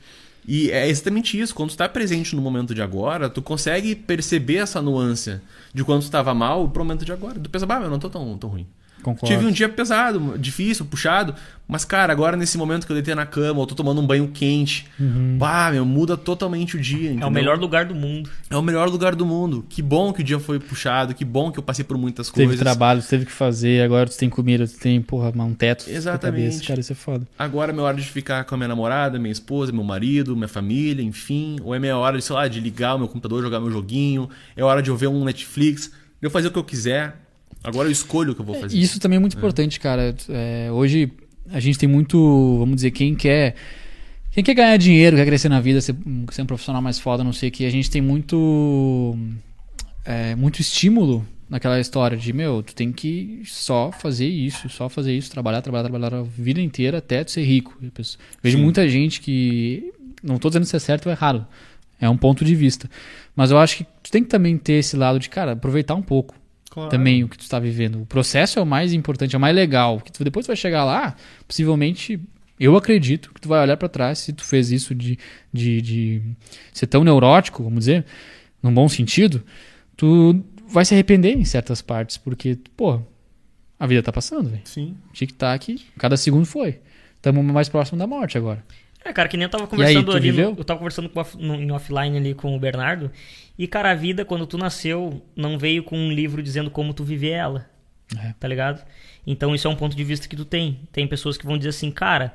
[0.48, 1.54] E é exatamente isso.
[1.54, 5.38] Quando tu tá presente no momento de agora, tu consegue perceber essa nuance
[5.74, 7.38] de quando tu tava mal pro momento de agora.
[7.38, 8.66] Tu pensa, bah, eu não tô tão, tão ruim.
[9.02, 9.26] Concordo.
[9.34, 11.34] Tive um dia pesado, difícil, puxado,
[11.68, 14.28] mas, cara, agora nesse momento que eu deitei na cama, eu tô tomando um banho
[14.28, 15.36] quente, Uhum.
[15.38, 17.08] bah, meu, muda totalmente o dia.
[17.08, 17.28] É entendeu?
[17.28, 18.30] o melhor lugar do mundo.
[18.50, 19.64] É o melhor lugar do mundo.
[19.68, 22.46] Que bom que o dia foi puxado, que bom que eu passei por muitas Teve
[22.48, 22.62] coisas.
[22.62, 25.88] trabalho, tu teve que fazer, agora tu tem comida, tu tem, porra, um teto.
[25.88, 26.44] Exatamente.
[26.50, 26.64] Cabeça.
[26.66, 27.26] Cara, isso é foda.
[27.38, 30.48] Agora é minha hora de ficar com a minha namorada, minha esposa, meu marido, minha
[30.48, 31.56] família, enfim.
[31.62, 34.28] Ou é minha hora, sei lá, de ligar o meu computador, jogar meu joguinho.
[34.56, 35.86] É hora de eu ver um Netflix,
[36.20, 37.25] de eu fazer o que eu quiser.
[37.62, 38.76] Agora eu escolho o que eu vou fazer.
[38.78, 40.14] Isso também é muito importante, cara.
[40.28, 41.12] É, hoje
[41.50, 43.54] a gente tem muito, vamos dizer, quem quer.
[44.30, 45.96] Quem quer ganhar dinheiro, quer crescer na vida, ser,
[46.30, 49.16] ser um profissional mais foda, não sei o que, a gente tem muito.
[50.04, 55.16] é, muito estímulo naquela história de, meu, tu tem que só fazer isso, só fazer
[55.16, 57.78] isso, trabalhar, trabalhar, trabalhar a vida inteira até tu ser rico.
[57.80, 57.90] Eu
[58.42, 58.62] Vejo Sim.
[58.62, 59.92] muita gente que.
[60.22, 61.46] Não tô dizendo se é certo ou errado.
[62.00, 62.90] É um ponto de vista.
[63.34, 66.02] Mas eu acho que tu tem que também ter esse lado de, cara, aproveitar um
[66.02, 66.34] pouco
[66.76, 66.90] Claro.
[66.90, 68.02] também o que tu está vivendo.
[68.02, 69.98] O processo é o mais importante, é o mais legal.
[69.98, 71.16] Que tu, depois tu vai chegar lá,
[71.48, 72.20] possivelmente,
[72.60, 75.18] eu acredito que tu vai olhar pra trás se tu fez isso de,
[75.50, 76.22] de, de
[76.74, 78.04] ser tão neurótico, vamos dizer,
[78.62, 79.42] num bom sentido,
[79.96, 80.38] tu
[80.68, 83.00] vai se arrepender em certas partes, porque, pô,
[83.80, 84.60] a vida tá passando, velho.
[84.64, 84.94] Sim.
[85.14, 86.78] Tic-tac, cada segundo foi.
[87.16, 88.62] Estamos mais próximo da morte agora.
[89.02, 90.30] É, cara, que nem eu tava aí, conversando tu ali.
[90.32, 93.10] no- eu tava conversando off- no- em offline ali com o Bernardo.
[93.58, 97.02] E, cara, a vida, quando tu nasceu, não veio com um livro dizendo como tu
[97.04, 97.68] viver ela.
[98.16, 98.34] É.
[98.38, 98.84] Tá ligado?
[99.26, 100.80] Então isso é um ponto de vista que tu tem.
[100.92, 102.34] Tem pessoas que vão dizer assim, cara,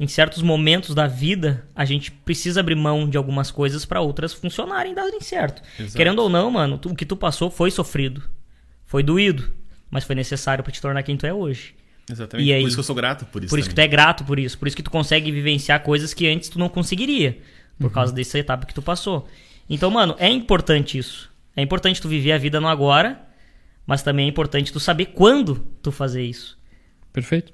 [0.00, 4.32] em certos momentos da vida, a gente precisa abrir mão de algumas coisas pra outras
[4.32, 5.62] funcionarem e darem certo.
[5.78, 5.96] Exato.
[5.96, 8.22] Querendo ou não, mano, tu- o que tu passou foi sofrido.
[8.84, 9.50] Foi doído.
[9.90, 11.74] Mas foi necessário pra te tornar quem tu é hoje.
[12.10, 12.48] Exatamente.
[12.48, 12.60] E aí?
[12.62, 13.50] Por isso que eu sou grato por isso.
[13.50, 13.88] Por isso que tu também.
[13.88, 14.58] é grato por isso.
[14.58, 17.38] Por isso que tu consegue vivenciar coisas que antes tu não conseguiria.
[17.78, 19.28] Por causa dessa etapa que tu passou.
[19.68, 21.30] Então, mano, é importante isso.
[21.56, 23.20] É importante tu viver a vida no agora,
[23.86, 26.58] mas também é importante tu saber quando tu fazer isso.
[27.12, 27.52] Perfeito.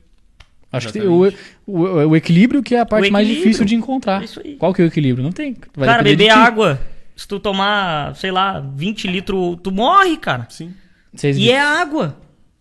[0.73, 1.29] Acho que o,
[1.67, 4.23] o, o equilíbrio que é a parte mais difícil de encontrar.
[4.23, 4.57] É isso aí.
[4.57, 5.23] Qual que é o equilíbrio?
[5.23, 5.55] Não tem.
[5.77, 6.81] Vai cara, beber água,
[7.15, 10.47] se tu tomar, sei lá, 20 litros, tu morre, cara.
[10.49, 10.73] Sim.
[11.15, 11.57] Seis E litros.
[11.57, 12.17] é água.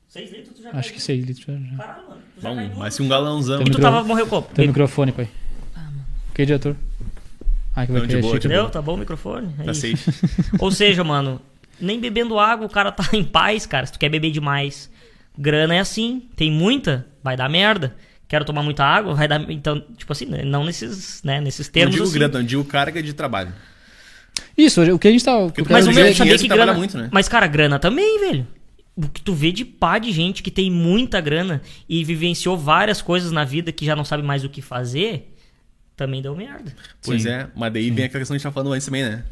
[0.09, 1.45] 6 litros tu já Acho que 6 litros.
[1.45, 1.77] já- já.
[1.77, 2.21] Caralho, mano.
[2.35, 3.59] Tu já Bom, mas se um galãozão.
[3.59, 4.41] Tem E tu tava morreu como?
[4.53, 5.29] Teu microfone, pai.
[6.31, 6.75] Ok, diretor?
[7.75, 8.47] Ah, que vai Não, de boa, de.
[8.47, 8.69] Entendeu?
[8.69, 9.49] Tá bom o microfone?
[9.59, 9.81] É Tá isso.
[10.11, 10.55] safe.
[10.59, 11.41] Ou seja, mano,
[11.79, 13.85] nem bebendo água o cara tá em paz, cara.
[13.85, 14.89] Se tu quer beber demais,
[15.37, 16.23] grana é assim.
[16.35, 17.95] Tem muita, vai dar merda.
[18.27, 19.41] Quero tomar muita água, vai dar.
[19.49, 21.95] Então, tipo assim, né, não nesses, né, nesses Não termos.
[21.95, 22.13] digo assim.
[22.13, 23.53] grana, não digo carga de trabalho.
[24.57, 25.31] Isso, o que a gente tá.
[25.69, 26.73] Mas o meu eu sabia que grana.
[26.73, 27.09] muito, né?
[27.11, 28.47] Mas, cara, grana também, velho.
[28.95, 33.01] O que tu vê de pá de gente que tem muita grana e vivenciou várias
[33.01, 35.30] coisas na vida que já não sabe mais o que fazer,
[35.95, 36.73] também deu merda.
[37.03, 37.29] Pois Sim.
[37.29, 39.23] é, mas daí vem aquela questão que a gente tava falando antes também, né?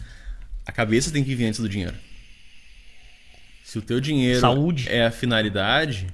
[0.65, 1.95] A cabeça tem que vir antes do dinheiro.
[3.63, 4.87] Se o teu dinheiro Saúde.
[4.89, 6.07] é a finalidade,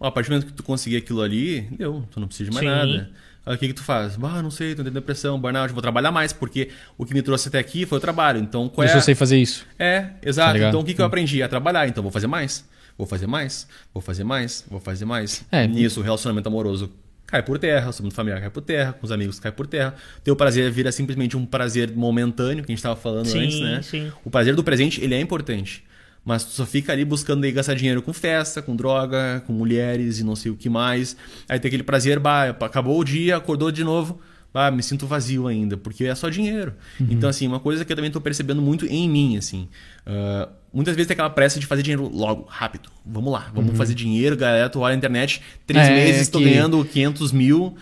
[0.00, 2.66] a partir do momento que tu conseguir aquilo ali, deu, tu não precisa de mais
[2.66, 2.72] Sim.
[2.72, 3.10] nada.
[3.44, 4.18] Aí o que que tu faz?
[4.22, 7.48] Ah, não sei, tô tendo depressão, burnout, vou trabalhar mais, porque o que me trouxe
[7.48, 8.38] até aqui foi o trabalho.
[8.38, 8.98] Então, qual Deixa é...
[8.98, 9.66] eu sei fazer isso.
[9.78, 10.52] É, Tá exato.
[10.52, 10.68] ligado?
[10.68, 11.42] então o que, que eu aprendi?
[11.42, 11.88] A trabalhar.
[11.88, 12.64] Então vou fazer mais.
[12.98, 13.66] Vou fazer mais.
[13.94, 14.64] Vou fazer mais.
[14.68, 15.44] Vou fazer mais.
[15.50, 15.66] É.
[15.66, 16.92] Nisso, o relacionamento amoroso
[17.30, 19.94] cai por terra, o relacionamento familiar cai por terra, com os amigos cai por terra.
[20.24, 23.80] Teu prazer vira simplesmente um prazer momentâneo, que a gente estava falando Sim, antes, né?
[23.82, 24.12] sim.
[24.24, 25.84] O prazer do presente, ele é importante.
[26.24, 30.18] Mas tu só fica ali buscando aí gastar dinheiro com festa, com droga, com mulheres
[30.20, 31.16] e não sei o que mais.
[31.48, 34.20] Aí tem aquele prazer, bah, acabou o dia, acordou de novo.
[34.52, 36.74] Bah, me sinto vazio ainda, porque é só dinheiro.
[37.00, 39.68] Então, assim, uma coisa que eu também tô percebendo muito em mim, assim.
[40.04, 42.88] ah, muitas vezes tem aquela pressa de fazer dinheiro logo, rápido.
[43.06, 44.68] Vamos lá, vamos fazer dinheiro, galera.
[44.68, 47.76] Tu olha na internet, três É, meses, tô que- ganhando 500 mil.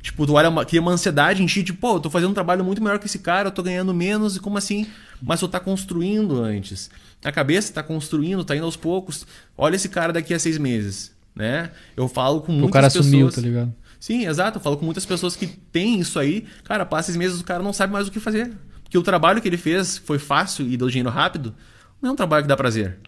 [0.00, 2.34] Tipo, tu olha, uma, cria uma ansiedade em ti, tipo, pô, eu tô fazendo um
[2.34, 4.86] trabalho muito melhor que esse cara, eu tô ganhando menos, e como assim?
[5.22, 6.88] Mas tu tá construindo antes.
[7.22, 9.26] A cabeça tá construindo, tá indo aos poucos.
[9.56, 11.70] Olha esse cara daqui a seis meses, né?
[11.94, 13.04] Eu falo com muitas O cara pessoas...
[13.06, 13.74] sumiu, tá ligado?
[13.98, 14.58] Sim, exato.
[14.58, 16.46] Eu falo com muitas pessoas que têm isso aí.
[16.64, 18.52] Cara, passa seis meses o cara não sabe mais o que fazer.
[18.82, 21.54] Porque o trabalho que ele fez foi fácil e deu dinheiro rápido.
[22.00, 22.98] Não é um trabalho que dá prazer.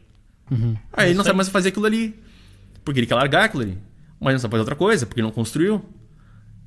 [0.51, 0.77] Uhum.
[0.93, 2.19] Aí ele não sabe mais fazer aquilo ali.
[2.85, 3.79] Porque ele quer largar aquilo ali.
[4.21, 5.85] Mas não sabe fazer outra coisa, porque não construiu.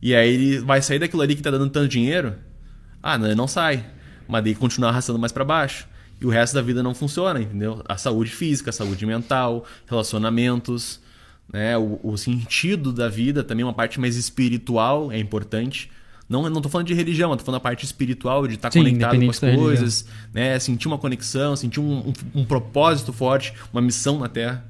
[0.02, 2.36] E aí ele vai sair daquilo ali que tá dando tanto dinheiro.
[3.04, 3.86] Ah, não, ele não sai.
[4.28, 5.88] Mas daí continua arrastando mais pra baixo.
[6.22, 7.84] E o resto da vida não funciona, entendeu?
[7.88, 11.02] A saúde física, a saúde mental, relacionamentos,
[11.52, 11.78] né?
[11.78, 15.90] O, o sentido da vida também, uma parte mais espiritual é importante.
[16.28, 19.20] Não, não tô falando de religião, tô falando da parte espiritual, de estar Sim, conectado
[19.20, 20.58] com as coisas, né?
[20.60, 24.66] Sentir uma conexão, sentir um, um, um propósito forte, uma missão na Terra.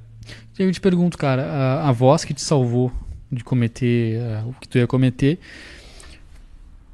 [0.57, 2.91] Eu te pergunto, cara, a, a voz que te salvou
[3.31, 5.39] de cometer ah, o que tu ia cometer,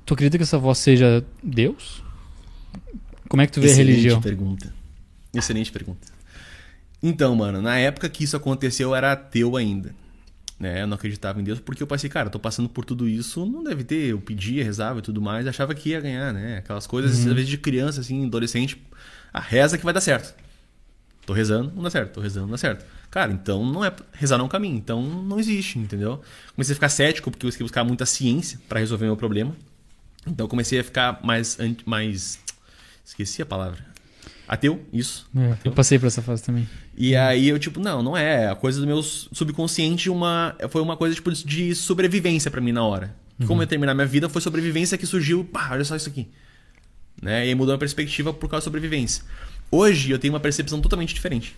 [0.08, 2.02] Tu acredita que essa voz seja Deus?
[3.28, 4.22] Como é que tu vê Excelente a religião?
[4.22, 4.74] pergunta.
[5.34, 6.08] Excelente pergunta.
[7.02, 9.94] Então, mano, na época que isso aconteceu, eu era ateu ainda.
[10.60, 10.82] Né?
[10.82, 13.46] Eu não acreditava em Deus, porque eu pensei, cara, eu tô passando por tudo isso,
[13.46, 14.08] não deve ter.
[14.08, 16.58] Eu pedia, rezava e tudo mais, achava que ia ganhar, né?
[16.58, 18.82] Aquelas coisas, às vezes, de criança, assim, adolescente,
[19.32, 20.34] a reza que vai dar certo.
[21.28, 22.14] Tô rezando, não dá certo.
[22.14, 22.86] Tô rezando, não dá certo.
[23.12, 23.94] Cara, então não é.
[24.14, 24.78] Rezar não é um caminho.
[24.78, 26.22] Então não existe, entendeu?
[26.56, 29.54] Comecei a ficar cético, porque eu queria buscar muita ciência para resolver meu problema.
[30.26, 31.58] Então comecei a ficar mais.
[31.86, 32.40] mais
[33.06, 33.86] esqueci a palavra.
[34.48, 35.30] Ateu, isso.
[35.36, 35.72] É, Ateu.
[35.72, 36.68] eu passei por essa fase também.
[36.96, 38.48] E aí eu, tipo, não, não é.
[38.48, 42.84] A coisa do meu subconsciente uma, foi uma coisa tipo, de sobrevivência pra mim na
[42.84, 43.14] hora.
[43.46, 46.28] Como eu terminar minha vida, foi sobrevivência que surgiu, pá, olha só isso aqui.
[47.22, 47.46] Né?
[47.46, 49.24] E aí mudou a perspectiva por causa da sobrevivência.
[49.70, 51.56] Hoje eu tenho uma percepção totalmente diferente.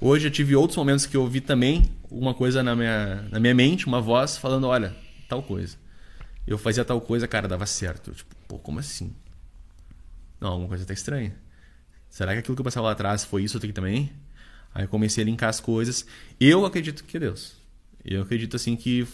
[0.00, 3.54] Hoje eu tive outros momentos que eu ouvi também uma coisa na minha, na minha
[3.54, 4.96] mente, uma voz falando, olha,
[5.28, 5.76] tal coisa.
[6.44, 8.10] Eu fazia tal coisa, cara, dava certo.
[8.10, 9.12] Eu, tipo, pô, como assim?
[10.40, 11.32] Não, alguma coisa tá estranha.
[12.12, 14.12] Será que aquilo que eu passava lá atrás foi isso aqui também?
[14.74, 16.04] Aí eu comecei a linkar as coisas.
[16.38, 17.54] Eu acredito que é Deus.
[18.04, 19.06] Eu acredito assim que.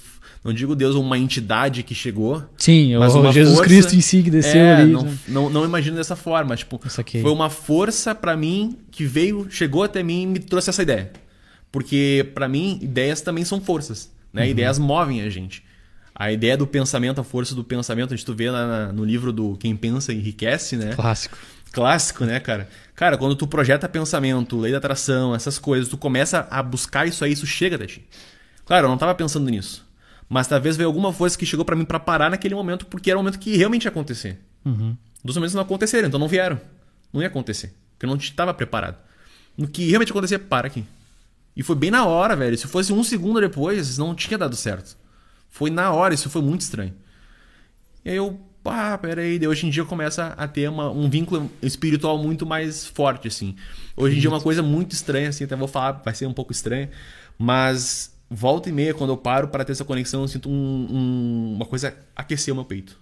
[0.42, 2.42] Não digo Deus uma entidade que chegou.
[2.56, 4.90] Sim, Mas o Jesus força- Cristo em si que desceu É, ali.
[4.92, 5.18] não, né?
[5.28, 6.56] não, não imagino dessa forma.
[6.56, 6.80] Tipo,
[7.22, 11.12] foi uma força pra mim que veio, chegou até mim e me trouxe essa ideia.
[11.70, 14.10] Porque pra mim, ideias também são forças.
[14.32, 14.42] Né?
[14.44, 14.48] Uhum.
[14.48, 15.62] Ideias movem a gente.
[16.14, 19.32] A ideia do pensamento, a força do pensamento, a gente tu vê lá no livro
[19.32, 20.94] do Quem Pensa Enriquece, né?
[20.94, 21.38] Clássico.
[21.72, 22.68] Clássico, né, cara?
[22.98, 27.24] Cara, quando tu projeta pensamento, lei da atração, essas coisas, tu começa a buscar isso
[27.24, 28.04] aí, isso chega até ti.
[28.64, 29.86] Claro, eu não tava pensando nisso.
[30.28, 33.16] Mas talvez veio alguma força que chegou pra mim pra parar naquele momento, porque era
[33.16, 34.40] o momento que realmente ia acontecer.
[34.64, 34.96] Uhum.
[35.24, 36.60] Dos momentos não aconteceram, então não vieram.
[37.12, 37.72] Não ia acontecer.
[37.92, 38.96] Porque eu não estava preparado.
[39.56, 40.84] No que realmente acontecer, para aqui.
[41.54, 42.58] E foi bem na hora, velho.
[42.58, 44.96] Se fosse um segundo depois, não tinha dado certo.
[45.48, 46.92] Foi na hora, isso foi muito estranho.
[48.04, 49.38] E aí eu, pá, peraí.
[49.38, 53.54] Daí hoje em dia começa a ter uma- um vínculo espiritual muito mais forte, assim.
[53.96, 56.32] Hoje em dia é uma coisa muito estranha, assim, até vou falar, vai ser um
[56.32, 56.88] pouco estranho.
[57.38, 61.54] Mas volta e meia, quando eu paro para ter essa conexão, eu sinto um- um-
[61.56, 62.98] uma coisa aquecer o meu peito.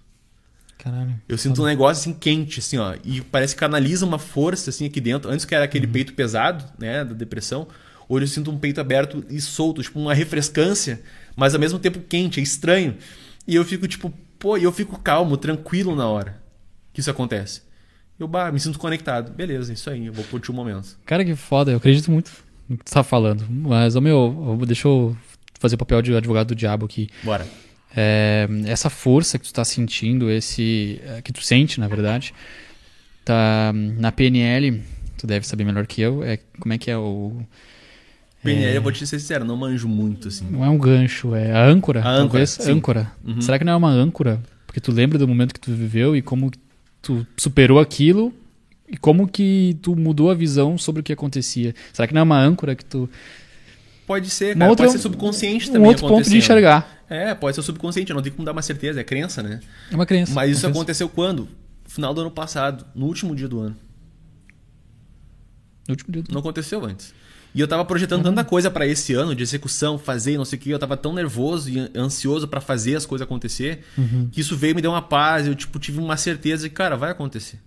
[0.77, 1.19] Caralho.
[1.27, 2.95] Eu sinto um negócio assim quente, assim, ó.
[3.03, 5.29] E parece que canaliza uma força assim aqui dentro.
[5.29, 7.67] Antes que era aquele peito pesado, né, da depressão.
[8.07, 11.01] Hoje eu sinto um peito aberto e solto, tipo uma refrescância,
[11.35, 12.95] mas ao mesmo tempo quente, é estranho.
[13.47, 16.41] E eu fico tipo, pô, e eu fico calmo, tranquilo na hora
[16.93, 17.61] que isso acontece.
[18.19, 19.31] Eu bah, me sinto conectado.
[19.31, 20.97] Beleza, isso aí, eu vou curtir o momento.
[21.05, 21.71] Cara, que foda.
[21.71, 22.31] Eu acredito muito
[22.67, 23.45] no que tu tá falando.
[23.47, 25.15] Mas, ô meu, deixa eu
[25.59, 27.09] fazer o papel de advogado do diabo aqui.
[27.23, 27.47] Bora.
[27.95, 32.33] É, essa força que tu tá sentindo, esse é, que tu sente, na verdade,
[33.23, 34.81] tá na PNL,
[35.17, 37.41] tu deve saber melhor que eu, é como é que é o
[38.43, 40.45] PNL, eu vou te ser sincero, não manjo muito, assim.
[40.49, 43.11] não é um gancho, é a âncora, A âncora, âncora.
[43.25, 43.41] Uhum.
[43.41, 44.41] Será que não é uma âncora?
[44.65, 46.51] Porque tu lembra do momento que tu viveu e como
[47.01, 48.33] tu superou aquilo
[48.87, 51.73] e como que tu mudou a visão sobre o que acontecia.
[51.91, 53.09] Será que não é uma âncora que tu
[54.05, 54.69] Pode ser, Uma cara.
[54.69, 57.03] outra- pode ser subconsciente um também outro ponto de enxergar?
[57.09, 59.59] É, pode ser subconsciente, não tem como dar uma certeza, é crença, né?
[59.91, 60.33] É uma crença.
[60.33, 60.77] Mas isso crença.
[60.77, 61.49] aconteceu quando?
[61.85, 63.75] Final do ano passado, no último dia do ano.
[65.87, 67.13] No último dia do- Não aconteceu antes.
[67.57, 70.61] E eu tava projetando tanta coisa pra esse ano de execução, fazer, não sei o
[70.61, 73.83] que, eu tava tão nervoso e ansioso pra fazer as coisas acontecer,
[74.31, 76.95] que isso veio e me deu uma paz, eu tipo tive uma certeza de, cara,
[76.95, 77.59] vai acontecer.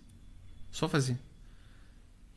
[0.70, 1.18] Só fazer.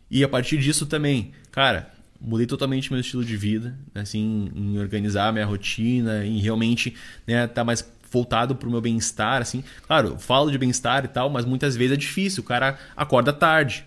[0.10, 5.28] E a partir disso também, cara, mudei totalmente meu estilo de vida, assim, em organizar
[5.28, 6.96] a minha rotina, em realmente,
[7.28, 9.64] né, tá mais voltado pro meu bem-estar, assim.
[9.86, 13.86] Claro, falo de bem-estar e tal, mas muitas vezes é difícil, o cara acorda tarde.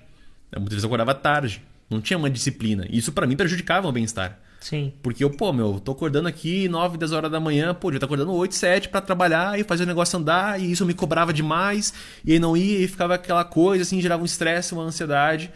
[0.52, 2.86] Muitas vezes eu acordava tarde, não tinha uma disciplina.
[2.90, 4.38] Isso pra mim prejudicava o bem-estar.
[4.60, 4.92] Sim.
[5.02, 8.06] Porque eu, pô, meu, tô acordando aqui 9, 10 horas da manhã, pô, já tá
[8.06, 11.94] acordando 8, 7 pra trabalhar e fazer o negócio andar, e isso me cobrava demais,
[12.24, 15.50] e aí não ia, e ficava aquela coisa, assim, gerava um estresse, uma ansiedade,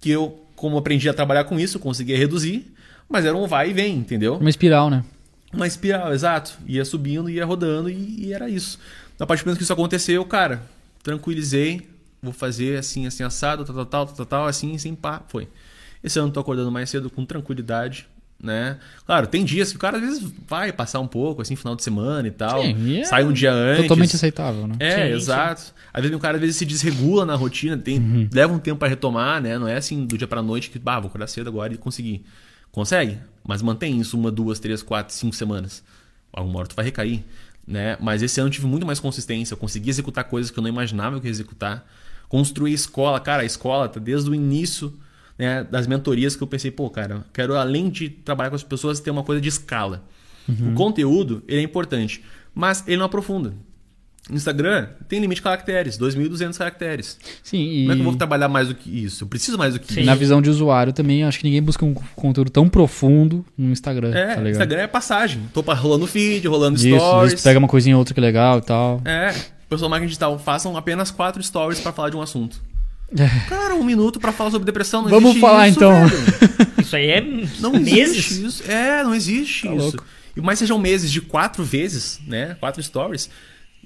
[0.00, 2.72] que eu, como aprendi a trabalhar com isso, conseguia reduzir,
[3.08, 4.36] mas era um vai e vem, entendeu?
[4.36, 5.04] Uma espiral, né?
[5.52, 6.56] Uma espiral, exato.
[6.66, 8.78] Ia subindo, ia rodando e, e era isso.
[9.18, 10.62] Na partir do momento que isso aconteceu, cara,
[11.02, 11.86] tranquilizei,
[12.22, 15.48] vou fazer assim, assim, assado, tal, tal, tal, tal, tal, assim, sem pá, foi.
[16.02, 18.08] Esse ano eu tô acordando mais cedo com tranquilidade,
[18.42, 18.78] né?
[19.06, 21.84] Claro, tem dias que o cara às vezes vai passar um pouco, assim, final de
[21.84, 22.60] semana e tal.
[22.62, 23.82] Sim, é sai um dia antes.
[23.82, 24.74] Totalmente aceitável, né?
[24.80, 25.72] É, Sim, exato.
[25.94, 28.88] Às vezes o cara às vezes se desregula na rotina, tem, leva um tempo pra
[28.88, 29.56] retomar, né?
[29.58, 32.24] Não é assim do dia pra noite que, bah, vou acordar cedo agora e conseguir.
[32.72, 35.84] Consegue, mas mantém isso uma, duas, três, quatro, cinco semanas.
[36.32, 37.22] Alguma hora tu vai recair,
[37.66, 37.98] né?
[38.00, 40.70] Mas esse ano eu tive muito mais consistência, eu consegui executar coisas que eu não
[40.70, 41.86] imaginava que eu ia executar.
[42.30, 44.90] Construir escola, cara, a escola tá desde o início
[45.38, 49.00] né, das mentorias que eu pensei, pô, cara, quero além de trabalhar com as pessoas
[49.00, 50.02] ter uma coisa de escala.
[50.48, 52.22] O conteúdo, ele é importante,
[52.54, 53.54] mas ele não aprofunda.
[54.30, 57.18] Instagram tem limite de caracteres, 2.200 caracteres.
[57.42, 59.24] Sim, e Como é que eu vou trabalhar mais do que isso?
[59.24, 60.00] Eu preciso mais do que Sim.
[60.00, 60.06] isso.
[60.06, 64.14] na visão de usuário também, acho que ninguém busca um conteúdo tão profundo no Instagram,
[64.14, 64.50] É, tá?
[64.50, 65.42] Instagram é passagem.
[65.52, 67.30] Tô rolando feed, rolando Isso, stories.
[67.32, 69.02] vezes pega uma coisinha ou outra que é legal e tal.
[69.04, 69.34] É,
[69.68, 72.62] pessoal marketing digital, façam apenas quatro stories pra falar de um assunto.
[73.16, 73.28] É.
[73.48, 75.02] Cara, um minuto pra falar sobre depressão.
[75.02, 76.06] Não Vamos existe falar, isso, então.
[76.08, 76.72] velho.
[76.82, 77.20] Isso aí é
[77.60, 78.16] Não meses.
[78.16, 78.70] existe isso.
[78.70, 79.82] É, não existe Tá isso.
[79.82, 80.04] louco.
[80.36, 82.56] E mais sejam meses de quatro vezes, né?
[82.60, 83.30] Quatro stories.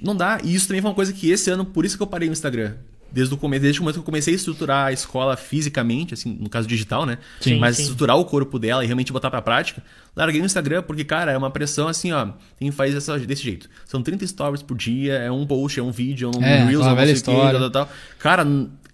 [0.01, 0.39] Não dá.
[0.43, 2.33] E isso também foi uma coisa que esse ano, por isso que eu parei no
[2.33, 2.75] Instagram.
[3.13, 6.37] Desde o começo, desde o momento que eu comecei a estruturar a escola fisicamente, assim,
[6.41, 7.19] no caso digital, né?
[7.41, 7.83] Sim, Mas sim.
[7.83, 9.83] estruturar o corpo dela e realmente botar pra prática,
[10.17, 12.27] larguei no Instagram, porque, cara, é uma pressão assim, ó.
[12.59, 13.69] Tem que fazer essa- desse jeito.
[13.87, 16.85] São 30 stories por dia, é um post, é um vídeo, é um É, Reels,
[16.87, 17.59] é um velha história.
[17.61, 17.95] tal, tal, tal.
[18.19, 18.45] Cara,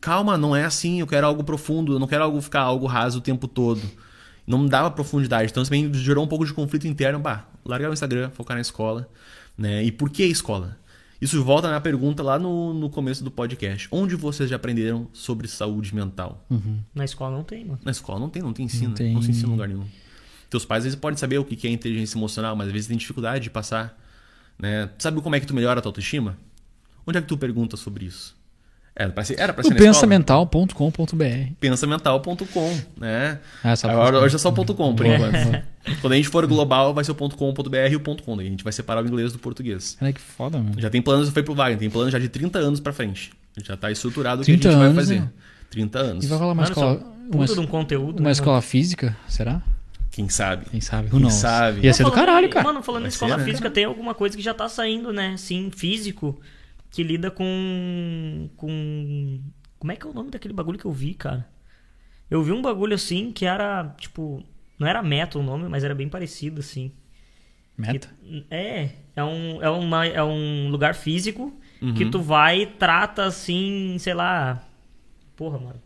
[0.03, 1.01] calma, não é assim.
[1.01, 3.81] Eu quero algo profundo, eu não quero algo ficar algo raso o tempo todo.
[4.47, 5.51] Não me dava profundidade.
[5.51, 7.20] Então isso também gerou um pouco de conflito interno.
[7.20, 9.09] Bah, largar o Instagram, focar na escola.
[9.57, 9.85] Né?
[9.85, 10.77] E por que escola?
[11.20, 13.87] Isso volta na pergunta lá no, no começo do podcast.
[13.93, 16.45] Onde vocês já aprenderam sobre saúde mental?
[16.93, 17.79] Na escola não tem, mano.
[17.85, 18.89] Na escola não tem, não tem ensino.
[18.89, 19.23] Não, tem.
[19.23, 19.87] se ensina em lugar nenhum.
[20.51, 22.97] Teus pais às vezes podem saber o que é inteligência emocional, mas às vezes tem
[22.97, 23.97] dificuldade de passar.
[24.59, 24.91] Né?
[24.99, 26.37] Sabe como é que tu melhora a tua autoestima?
[27.07, 28.37] Onde é que tu pergunta sobre isso?
[28.94, 31.52] Era pra ser, era pra ser O pensamental.com.br.
[31.59, 33.39] Pensamental.com, né?
[33.64, 35.14] Ah, só Agora, ponto hoje é só o ponto .com, por É.
[35.16, 35.62] enquanto.
[36.01, 38.36] Quando a gente for global, vai ser o ponto .com.br e o ponto .com.
[38.36, 39.97] Daí a gente vai separar o inglês do português.
[39.98, 40.74] Cara, que foda, mano.
[40.78, 43.32] Já tem planos, foi pro Wagner, tem planos já de 30 anos pra frente.
[43.64, 45.20] Já tá estruturado o que a 30 gente vai anos, fazer.
[45.20, 45.28] né?
[45.70, 46.24] 30 anos.
[46.24, 47.01] E vai rolar uma Mano, escola.
[47.01, 48.20] só Uma, um conteúdo.
[48.20, 49.16] uma né, escola física?
[49.27, 49.62] Será?
[50.10, 50.66] Quem sabe?
[50.70, 51.09] Quem sabe?
[51.09, 51.81] Quem sabe?
[51.86, 52.66] Ia ser do caralho, cara.
[52.66, 53.44] Mano, falando Vai em escola ser, né?
[53.47, 55.35] física, tem alguma coisa que já tá saindo, né?
[55.39, 56.39] Sim, físico,
[56.93, 58.48] que lida com.
[58.56, 59.40] com.
[59.78, 61.48] Como é que é o nome daquele bagulho que eu vi, cara?
[62.31, 64.43] Eu vi um bagulho assim que era, tipo.
[64.78, 66.93] Não era meta o nome, mas era bem parecido, assim.
[67.77, 68.09] Meta?
[68.51, 71.94] É, é um, é uma, é um lugar físico Uhum.
[71.94, 74.62] que tu vai e trata assim, sei lá.
[75.35, 75.82] Porra, mano.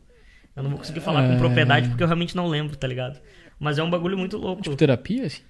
[0.55, 1.29] Eu não vou conseguir falar É.
[1.33, 3.19] com propriedade porque eu realmente não lembro, tá ligado?
[3.59, 4.61] Mas é um bagulho muito louco.
[4.63, 5.25] Tipo terapia?
[5.27, 5.43] assim?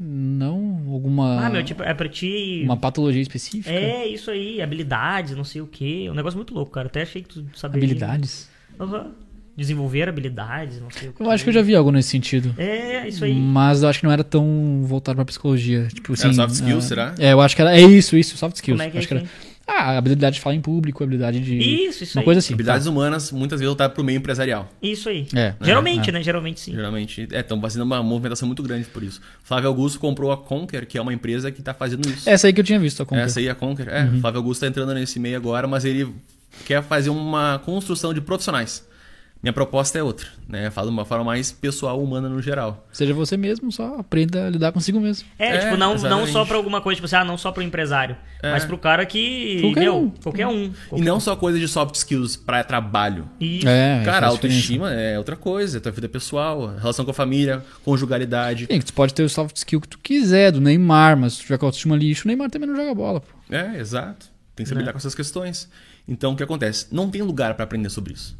[0.00, 0.80] Não?
[0.88, 1.44] Alguma.
[1.46, 2.62] ah, meu, tipo, é pra ti.
[2.64, 3.74] Uma patologia específica?
[3.74, 6.06] É, isso aí, habilidades, não sei o que.
[6.06, 6.86] É um negócio muito louco, cara.
[6.86, 7.86] Até achei que tu saberia.
[7.88, 8.48] Habilidades?
[8.78, 9.10] Aham.
[9.56, 11.20] Desenvolver habilidades, não sei o que.
[11.20, 12.54] Eu acho que eu já vi algo nesse sentido.
[12.56, 13.34] É, isso aí.
[13.34, 15.88] Mas eu acho que não era tão voltado pra psicologia.
[15.92, 16.32] Tipo assim.
[16.32, 17.14] soft skills, é- será?
[17.18, 17.76] É, eu acho que era.
[17.76, 18.78] É isso, isso, soft skills.
[18.78, 19.26] Como é que é acho que era.
[19.70, 21.58] Ah, habilidade de falar em público, habilidade de.
[21.58, 22.24] Isso, isso Uma aí.
[22.24, 22.54] coisa assim.
[22.54, 22.90] Habilidades tá.
[22.90, 24.66] humanas, muitas vezes, voltadas pro meio empresarial.
[24.82, 25.26] Isso aí.
[25.34, 26.22] É, Geralmente, é, né?
[26.22, 26.72] Geralmente sim.
[26.74, 27.28] Geralmente.
[27.30, 29.20] É, estão fazendo uma movimentação muito grande por isso.
[29.44, 32.28] Flávio Augusto comprou a Conquer, que é uma empresa que tá fazendo isso.
[32.28, 33.24] Essa aí que eu tinha visto a compra.
[33.24, 33.88] Essa aí é a Conquer.
[33.88, 34.20] É, Uhum.
[34.22, 36.08] Flávio Augusto tá entrando nesse meio agora, mas ele
[36.64, 38.87] quer fazer uma construção de profissionais.
[39.40, 40.68] Minha proposta é outra, né?
[40.68, 42.84] Falo de uma forma mais pessoal, humana no geral.
[42.92, 45.28] Seja você mesmo, só aprenda a lidar consigo mesmo.
[45.38, 47.62] É, É, tipo, não, não só pra alguma coisa, tipo assim, ah, não só pro
[47.62, 48.16] empresário.
[48.42, 48.50] É.
[48.50, 49.60] Mas pro cara que.
[49.60, 50.10] Qualquer meu, um.
[50.10, 50.72] qualquer um.
[50.92, 53.28] E não só coisa de soft skills para trabalho.
[53.40, 53.68] Isso.
[53.68, 58.66] É, Cara, autoestima é outra coisa, é tua vida pessoal, relação com a família, conjugalidade.
[58.68, 61.42] Sim, tu pode ter o soft skill que tu quiser, do Neymar, mas se tu
[61.42, 63.28] tiver com a autoestima lixo, o Neymar também não joga bola, pô.
[63.54, 64.26] É, exato.
[64.56, 64.82] Tem que saber Né?
[64.82, 65.68] lidar com essas questões.
[66.08, 66.86] Então, o que acontece?
[66.90, 68.36] Não tem lugar para aprender sobre isso.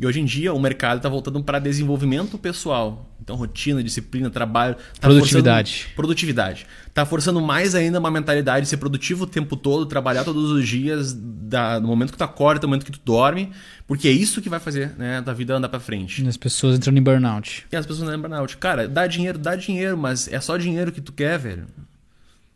[0.00, 3.06] E hoje em dia, o mercado está voltando para desenvolvimento pessoal.
[3.20, 4.74] Então, rotina, disciplina, trabalho.
[4.74, 5.72] tá Produtividade.
[5.74, 6.66] forçando- produtividade.
[6.94, 10.66] Tá forçando mais ainda uma mentalidade de ser produtivo o tempo todo, trabalhar todos os
[10.66, 13.50] dias, da, no momento que tu acorda, no momento que tu dorme,
[13.86, 16.26] porque é isso que vai fazer né, da vida andar para frente.
[16.26, 17.66] As pessoas entrando em burnout.
[17.70, 18.56] E as pessoas não lembram burnout.
[18.56, 21.66] Cara, dá dinheiro, dá dinheiro, mas é só dinheiro que tu quer, velho.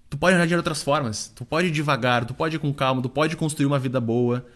[0.08, 1.30] Tu pode arranjar de outras formas.
[1.36, 4.46] Tu pode ir devagar, tu pode ir com calma, tu pode construir uma vida boa.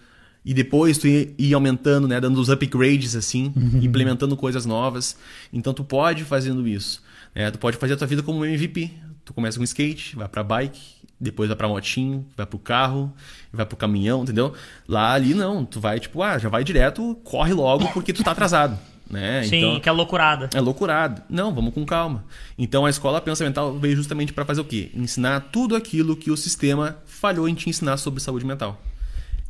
[0.45, 2.21] E depois tu ir, ir aumentando, né?
[2.21, 3.53] Dando os upgrades, assim,
[3.83, 5.17] implementando coisas novas.
[5.53, 7.03] Então tu pode ir fazendo isso.
[7.35, 7.51] né?
[7.51, 8.91] Tu pode fazer a tua vida como um MVP.
[9.25, 10.81] Tu começa com skate, vai pra bike,
[11.21, 13.13] depois vai pra motinho, vai pro carro,
[13.53, 14.55] vai pro caminhão, entendeu?
[14.89, 18.31] Lá ali não, tu vai tipo, ah, já vai direto, corre logo porque tu tá
[18.31, 18.79] atrasado.
[19.11, 19.43] Né?
[19.45, 20.49] Sim, Então- que é loucurada.
[20.55, 21.23] é loucurado.
[21.29, 22.25] Não, vamos com calma.
[22.59, 24.91] Então a escola pensamental veio justamente para fazer o quê?
[24.95, 28.81] Ensinar tudo aquilo que o sistema falhou em te ensinar sobre saúde mental.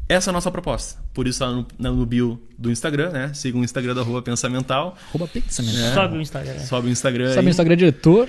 [0.09, 1.01] Essa é a nossa proposta.
[1.13, 3.31] Por isso, lá no, no bio do Instagram, né?
[3.35, 4.97] Siga o Instagram da Rua Pensamental.
[5.11, 5.79] Arroba pensamento.
[5.79, 5.93] É.
[5.93, 6.59] Sobe o Instagram.
[6.61, 7.47] Sobe o Instagram Sabe aí.
[7.47, 8.29] o Instagram diretor?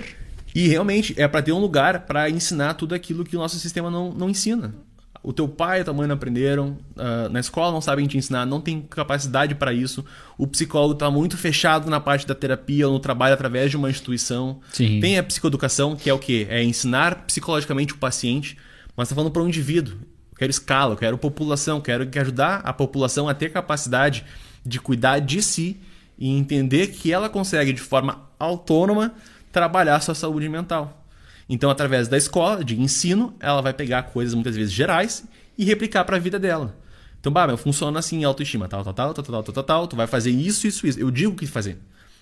[0.54, 3.90] E realmente é para ter um lugar para ensinar tudo aquilo que o nosso sistema
[3.90, 4.74] não, não ensina.
[5.22, 8.16] O teu pai e a tua mãe não aprenderam, ah, na escola não sabem te
[8.16, 10.04] ensinar, não tem capacidade para isso.
[10.38, 13.90] O psicólogo está muito fechado na parte da terapia ou no trabalho através de uma
[13.90, 14.60] instituição.
[14.72, 14.98] Sim.
[14.98, 16.46] Tem a psicoeducação, que é o quê?
[16.48, 18.56] É ensinar psicologicamente o paciente,
[18.96, 19.98] mas está falando para um indivíduo.
[20.40, 24.24] Quero escala, quero população, quero que ajudar a população a ter capacidade
[24.64, 25.78] de cuidar de si
[26.18, 29.12] e entender que ela consegue, de forma autônoma,
[29.52, 31.04] trabalhar sua saúde mental.
[31.46, 35.26] Então, através da escola, de ensino, ela vai pegar coisas muitas vezes gerais
[35.58, 36.74] e replicar para a vida dela.
[37.20, 39.94] Então, bah, meu, funciona assim, autoestima, tal, tal, tal, tal, tal, tal, tal, tal, tu
[39.94, 40.98] vai fazer isso, isso, isso.
[40.98, 41.76] Eu digo o que fazer.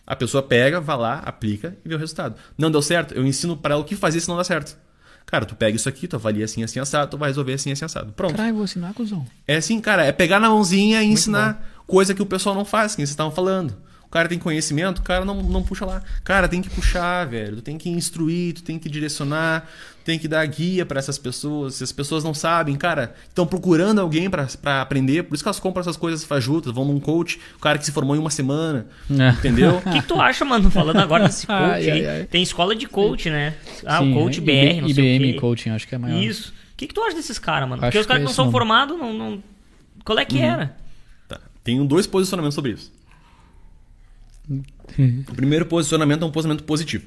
[0.05, 2.35] A pessoa pega, vai lá, aplica e vê o resultado.
[2.59, 4.77] Não deu certo, eu ensino para ela o que fazer se não dá certo.
[5.31, 7.85] Cara, tu pega isso aqui, tu avalia assim, assim, assado, tu vai resolver assim, assim,
[7.85, 8.13] assado.
[8.13, 8.35] Pronto.
[8.35, 9.27] Caralho, vou assinar, cuzão.
[9.47, 12.93] É assim, cara, é pegar na mãozinha e ensinar coisa que o pessoal não faz,
[12.93, 13.77] que vocês estavam falando.
[14.09, 16.03] O cara tem conhecimento, o cara não, não puxa lá.
[16.25, 17.57] Cara, tem que puxar, velho.
[17.57, 19.69] Tu tem que instruir, tu tem que direcionar,
[20.01, 21.75] tu tem que dar guia para essas pessoas.
[21.75, 25.61] Se as pessoas não sabem, cara, estão procurando alguém para aprender, por isso que elas
[25.61, 28.87] compram essas coisas fajutas, vão num coach, o cara que se formou em uma semana,
[29.11, 29.29] É.
[29.29, 29.77] entendeu?
[29.85, 32.07] O que, que tu acha, mano, falando agora desse coach Ai, aí?
[32.07, 32.25] ai, ai.
[32.25, 33.57] Tem escola de coach, né?
[33.85, 35.41] Ah, Sim, o coach é, BR, não sei IBM o quê.
[35.41, 36.23] Coaching, acho que é maior.
[36.23, 36.49] Isso.
[36.73, 37.83] O que, que tu acha desses caras, mano?
[37.83, 39.43] Acho Porque os que caras é que não esse são formados, não, não...
[40.03, 40.75] Qual é que era?
[41.29, 41.39] Tá.
[41.63, 42.97] Tenho dois posicionamentos sobre isso.
[45.29, 47.05] O primeiro posicionamento é um posicionamento positivo.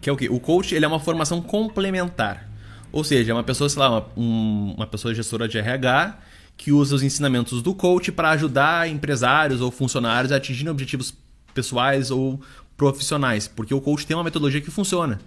[0.00, 0.28] Que é o quê?
[0.28, 2.48] O coach ele é uma formação complementar.
[2.92, 6.18] Ou seja, é uma pessoa, sei lá, uma, um- uma pessoa gestora de RH
[6.56, 11.14] que usa os ensinamentos do coach para ajudar empresários ou funcionários a atingirem objetivos
[11.54, 12.40] pessoais ou
[12.76, 13.46] profissionais.
[13.48, 15.20] Porque o coach tem uma metodologia que funciona,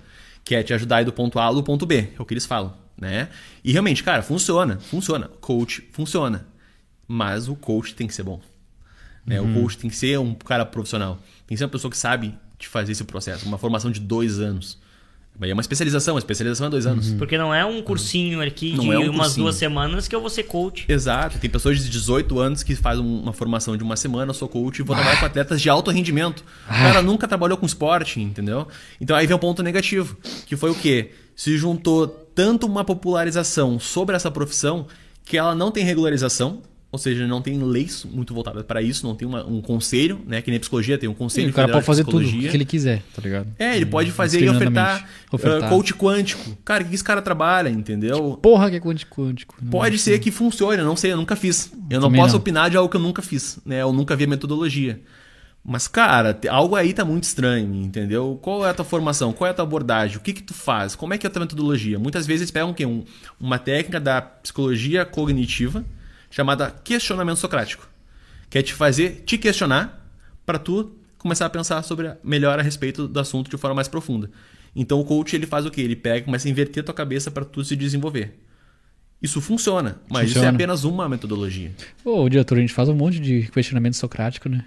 [0.43, 2.33] que é te ajudar a ir do ponto A ao ponto B, é o que
[2.33, 2.73] eles falam.
[2.97, 3.29] Né?
[3.63, 5.29] E realmente, cara, funciona, funciona.
[5.39, 6.45] Coach funciona.
[7.07, 8.39] Mas o coach tem que ser bom.
[9.25, 9.39] Né?
[9.39, 11.15] O coach tem que ser um cara profissional.
[11.47, 13.45] Tem que ser uma pessoa que sabe de fazer esse processo.
[13.45, 14.79] Uma formação de dois anos.
[15.39, 16.17] É uma especialização.
[16.17, 17.13] A especialização é dois anos.
[17.13, 19.45] Porque não é um cursinho aqui Não de é um umas cursinho.
[19.45, 20.85] duas semanas que eu vou ser coach.
[20.87, 21.39] Exato.
[21.39, 24.79] Tem pessoas de 18 anos que fazem uma formação de uma semana, eu sou coach
[24.79, 26.43] e vou trabalhar com atletas de alto rendimento.
[26.65, 28.67] O cara nunca trabalhou com esporte, entendeu?
[28.99, 30.15] Então aí vem o ponto negativo,
[30.45, 31.11] que foi o quê?
[31.35, 34.85] Se juntou tanto uma popularização sobre essa profissão
[35.25, 36.61] que ela não tem regularização,
[36.91, 40.41] ou seja, não tem leis muito voltadas para isso, não tem uma- um conselho, né?
[40.41, 42.65] Que nem a psicologia tem um conselho o cara pode fazer tudo o que ele
[42.65, 43.47] quiser, tá ligado?
[43.57, 45.05] É, ele pode fazer e ofertar, Indiscriminadamente.
[45.31, 45.71] Ofertar.
[45.71, 46.57] uh, coach quântico.
[46.65, 48.37] Cara, o que esse cara trabalha, entendeu?
[48.41, 49.55] Porra que é quântico quântico.
[49.61, 51.71] Não Pode ser que funcione, não sei, eu nunca fiz.
[51.89, 52.39] Eu não Também posso não.
[52.41, 53.81] opinar de algo que eu nunca fiz, né?
[53.81, 54.99] Eu nunca vi a metodologia.
[55.63, 58.37] Mas, cara, algo aí tá muito estranho, entendeu?
[58.41, 59.31] Qual é a tua formação?
[59.31, 60.17] Qual é a tua abordagem?
[60.17, 60.95] O que que tu faz?
[60.95, 61.99] Como é que é a tua metodologia?
[61.99, 62.83] Muitas vezes eles pegam o quê?
[62.85, 63.03] Um-
[63.39, 65.85] uma técnica da psicologia cognitiva
[66.31, 67.87] chamada questionamento socrático.
[68.49, 70.03] Que é te fazer te questionar
[70.45, 73.87] para tu começar a pensar sobre a- melhor a respeito do assunto de forma mais
[73.87, 74.31] profunda.
[74.75, 75.81] Então o coach ele faz o quê?
[75.81, 78.39] Ele pega começa a inverter a tua cabeça para tu se desenvolver.
[79.21, 80.55] Isso funciona, mas isso é Funciona.
[80.57, 81.71] apenas uma metodologia.
[82.03, 84.65] Ô, diretor, a gente faz um monte de questionamento socrático, né?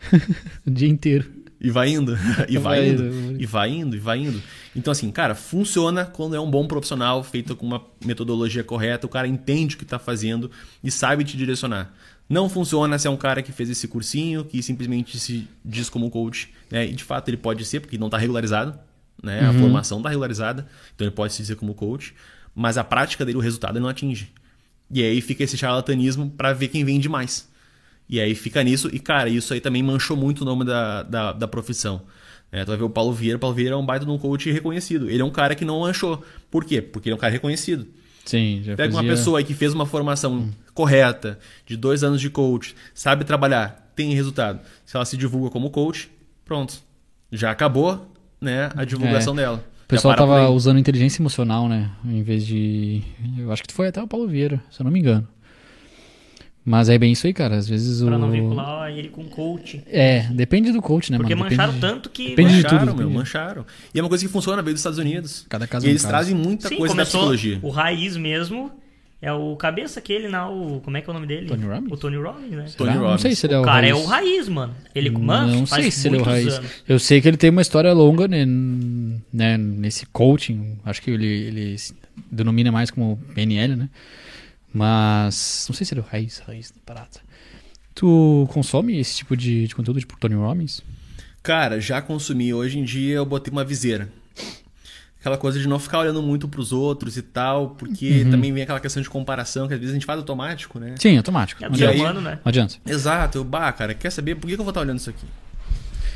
[0.66, 1.30] o dia inteiro.
[1.60, 2.16] E vai indo,
[2.48, 3.42] e vai Vai indo, indo.
[3.42, 4.42] e vai indo, e vai indo.
[4.76, 9.08] Então, assim, cara, funciona quando é um bom profissional, feito com uma metodologia correta, o
[9.08, 10.50] cara entende o que está fazendo
[10.84, 11.94] e sabe te direcionar.
[12.28, 16.10] Não funciona se é um cara que fez esse cursinho, que simplesmente se diz como
[16.10, 16.86] coach, né?
[16.86, 18.78] E de fato ele pode ser, porque não está regularizado,
[19.22, 19.48] né?
[19.48, 22.14] A formação está regularizada, então ele pode se dizer como coach,
[22.54, 24.30] mas a prática dele, o resultado, ele não atinge.
[24.90, 27.48] E aí fica esse charlatanismo para ver quem vende mais.
[28.08, 31.32] E aí fica nisso, e cara, isso aí também manchou muito o nome da, da,
[31.32, 32.02] da profissão.
[32.52, 34.18] É, tu vai ver o Paulo Vieira, o Paulo Vieira é um baita de um
[34.18, 35.10] coach reconhecido.
[35.10, 36.22] Ele é um cara que não manchou.
[36.50, 36.80] Por quê?
[36.80, 37.86] Porque ele é um cara reconhecido.
[38.24, 42.20] Sim, já Pega uma fazia- pessoa aí que fez uma formação correta, de dois anos
[42.20, 44.60] de coach, sabe trabalhar, tem resultado.
[44.84, 46.10] Se ela se divulga como coach,
[46.44, 46.74] pronto.
[47.30, 48.10] Já acabou
[48.40, 49.64] né, a divulgação dela.
[49.84, 51.90] O pessoal tava usando inteligência emocional, né?
[52.04, 53.02] Em vez de.
[53.38, 55.26] Eu acho que foi até o Paulo Vieira, se eu não me engano.
[56.68, 57.54] Mas é bem isso aí, cara.
[57.56, 58.06] Às vezes o.
[58.06, 59.80] Pra não vincular ele com coach.
[59.86, 61.48] É, depende do coach, né, Porque mano?
[61.48, 62.30] mancharam Depende- tanto que.
[62.30, 63.66] depende de Mancharam, tudo, meu, mancharam.
[63.94, 65.46] E é uma coisa que funciona, veio dos Estados Unidos.
[65.48, 66.10] Cada caso e é um eles caso.
[66.12, 67.60] trazem muita Sim, coisa da psicologia.
[67.62, 68.72] o raiz mesmo.
[69.22, 70.80] É o cabeça aquele lá, o.
[70.80, 71.46] Como é que é o nome dele?
[71.46, 71.92] Tony Robbins?
[71.92, 72.64] O Tony Robbins, né?
[72.76, 72.94] Tony Será?
[72.94, 73.20] Não Robbins.
[73.22, 74.04] sei se ele é o, O cara é raiz.
[74.04, 74.74] o raiz, mano.
[74.94, 76.52] Ele, mano, não faz sei se ele é o raiz.
[76.58, 76.70] anos.
[76.86, 78.44] Eu sei que ele tem uma história longa né,
[79.32, 80.76] né, nesse coaching.
[80.84, 81.94] Acho que ele, ele se
[82.30, 83.88] denomina mais como PNL, né?
[84.76, 87.20] Mas não sei se ele é o raiz, raiz da parada.
[87.94, 90.82] Tu consome esse tipo de, de conteúdo, tipo Tony Robbins?
[91.42, 92.52] Cara, já consumi.
[92.52, 94.08] Hoje em dia eu botei uma viseira.
[95.18, 98.30] Aquela coisa de não ficar olhando muito pros outros e tal, porque Uhum.
[98.30, 100.94] também vem aquela questão de comparação que às vezes a gente faz automático, né?
[100.98, 101.64] Sim, automático.
[101.64, 102.10] É do ser aí- adianta.
[102.12, 102.34] humano, né?
[102.44, 102.76] Não adianta.
[102.86, 105.24] Exato, eu, bah, cara, quer saber por que eu vou estar olhando isso aqui?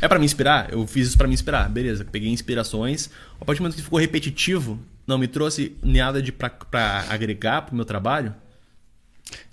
[0.03, 0.71] É pra me inspirar?
[0.73, 2.05] Eu fiz isso pra me inspirar, beleza.
[2.05, 3.11] Peguei inspirações.
[3.41, 7.63] A partir do momento que ficou repetitivo, não me trouxe nada de pra, pra agregar
[7.63, 8.33] pro meu trabalho,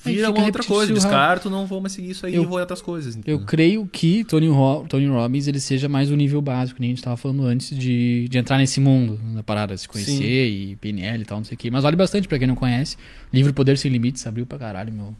[0.04, 0.88] vira uma outra coisa.
[0.92, 3.16] repetitivo, Descarto, não vou mais seguir isso aí Eu- e vou outras coisas.
[3.16, 3.40] Eu entendeu?
[3.46, 6.92] creio que Tony, Ro Tony Robbins ele seja mais o nível básico, que nem a
[6.92, 10.24] gente estava falando antes de, de entrar nesse mundo da parada, se conhecer Sim.
[10.24, 11.70] e PNL e tal, não sei o quê.
[11.72, 12.98] Mas vale bastante pra quem não conhece.
[13.34, 15.16] Livro Poder Sem Limites abriu pra caralho, meu.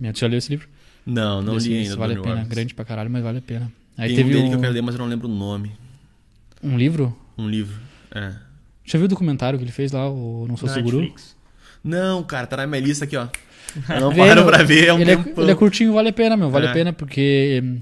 [0.00, 0.68] Minha tia leu esse livro?
[1.04, 1.96] Não, não li ainda.
[1.96, 2.48] Vale a pena, Robbins.
[2.48, 3.72] grande pra caralho, mas vale a pena.
[3.96, 5.32] Aí Tem teve um dele um, que eu quero ler, mas eu não lembro o
[5.34, 5.72] nome.
[6.62, 7.16] um livro.
[7.38, 7.74] Um livro.
[8.14, 8.34] É.
[8.84, 10.98] Já viu o documentário que ele fez lá, o Não Sou Na Seguro?
[10.98, 11.34] Netflix.
[11.82, 13.28] Não, cara, tá na minha lista aqui, ó.
[14.00, 16.50] Não paro pra ver, é um ele, é, ele é curtinho, vale a pena, meu.
[16.50, 16.70] Vale É.
[16.70, 17.78] a pena porque hum,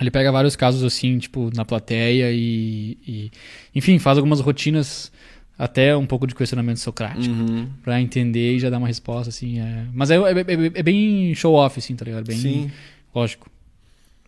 [0.00, 3.30] ele pega vários casos assim, tipo, na plateia e, e-
[3.74, 5.10] Enfim, faz algumas rotinas,
[5.58, 7.68] até um pouco de questionamento socrático, Uhum.
[7.82, 9.58] pra entender e já dar uma resposta, assim.
[9.60, 9.84] É...
[9.92, 12.24] Mas é, é- é- é bem show-off, assim, tá ligado?
[12.26, 12.70] Bem, Sim.
[13.14, 13.50] Lógico.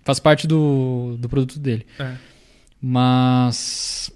[0.04, 1.86] Faz parte do, do produto dele.
[1.98, 2.12] É.
[2.82, 4.10] Mas.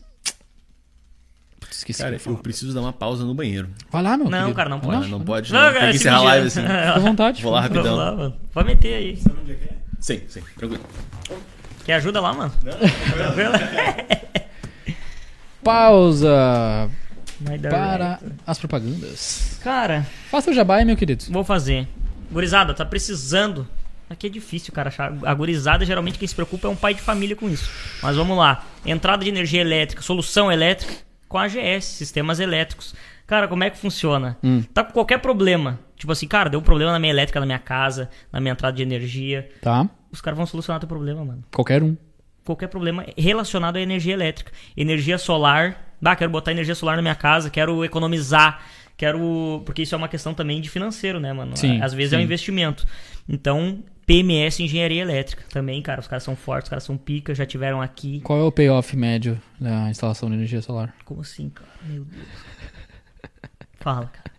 [1.78, 3.68] Esqueci Cara, que eu eu preciso dar uma pausa no banheiro.
[3.90, 4.28] Vai lá, meu.
[4.30, 4.54] Não, querido.
[4.54, 5.02] cara, não Vai pode.
[5.10, 5.18] lá.
[5.18, 5.66] não pode, Não, não.
[5.72, 6.60] cara, Tem que encerrar a live assim.
[6.62, 7.42] Fica à vontade.
[7.42, 7.96] Vou lá rapidão.
[7.96, 8.36] lá, mano.
[8.52, 9.18] Pode meter aí.
[10.00, 10.84] Sim, sim, tranquilo.
[11.84, 12.52] Quer ajuda lá, mano?
[12.60, 13.52] Tranquilo?
[15.62, 16.90] Pausa
[17.40, 18.32] Vai para certo.
[18.46, 19.58] as propagandas.
[19.62, 21.24] Cara, Faça o jabá aí, meu querido.
[21.30, 21.88] vou fazer.
[22.30, 23.66] Gurizada, tá precisando.
[24.08, 25.12] Aqui é difícil, cara, achar.
[25.24, 27.68] A gurizada, geralmente, quem se preocupa é um pai de família com isso.
[28.02, 28.64] Mas vamos lá.
[28.84, 30.94] Entrada de energia elétrica, solução elétrica
[31.28, 32.94] com a AGS, sistemas elétricos.
[33.26, 34.36] Cara, como é que funciona?
[34.42, 34.62] Hum.
[34.74, 35.80] Tá com qualquer problema.
[35.96, 38.76] Tipo assim, cara, deu um problema na minha elétrica, na minha casa, na minha entrada
[38.76, 39.48] de energia.
[39.62, 39.88] Tá?
[40.12, 41.42] Os caras vão solucionar teu problema, mano.
[41.52, 41.96] Qualquer um.
[42.44, 44.52] qualquer problema relacionado à energia elétrica.
[44.76, 45.94] Energia solar.
[46.04, 48.60] Ah, quero botar energia solar na minha casa, quero economizar,
[48.94, 49.62] quero.
[49.64, 51.56] Porque isso é uma questão também de financeiro, né, mano?
[51.56, 52.24] Sim, Às vezes é um sim.
[52.24, 52.86] investimento.
[53.26, 56.00] Então, PMS Engenharia Elétrica também, cara.
[56.00, 58.20] Os caras são fortes, os caras são pica, já tiveram aqui.
[58.20, 60.94] Qual é o payoff médio da instalação de energia solar?
[61.04, 61.70] Como assim, cara?
[61.86, 62.26] Meu Deus.
[63.80, 64.30] Fala, cara.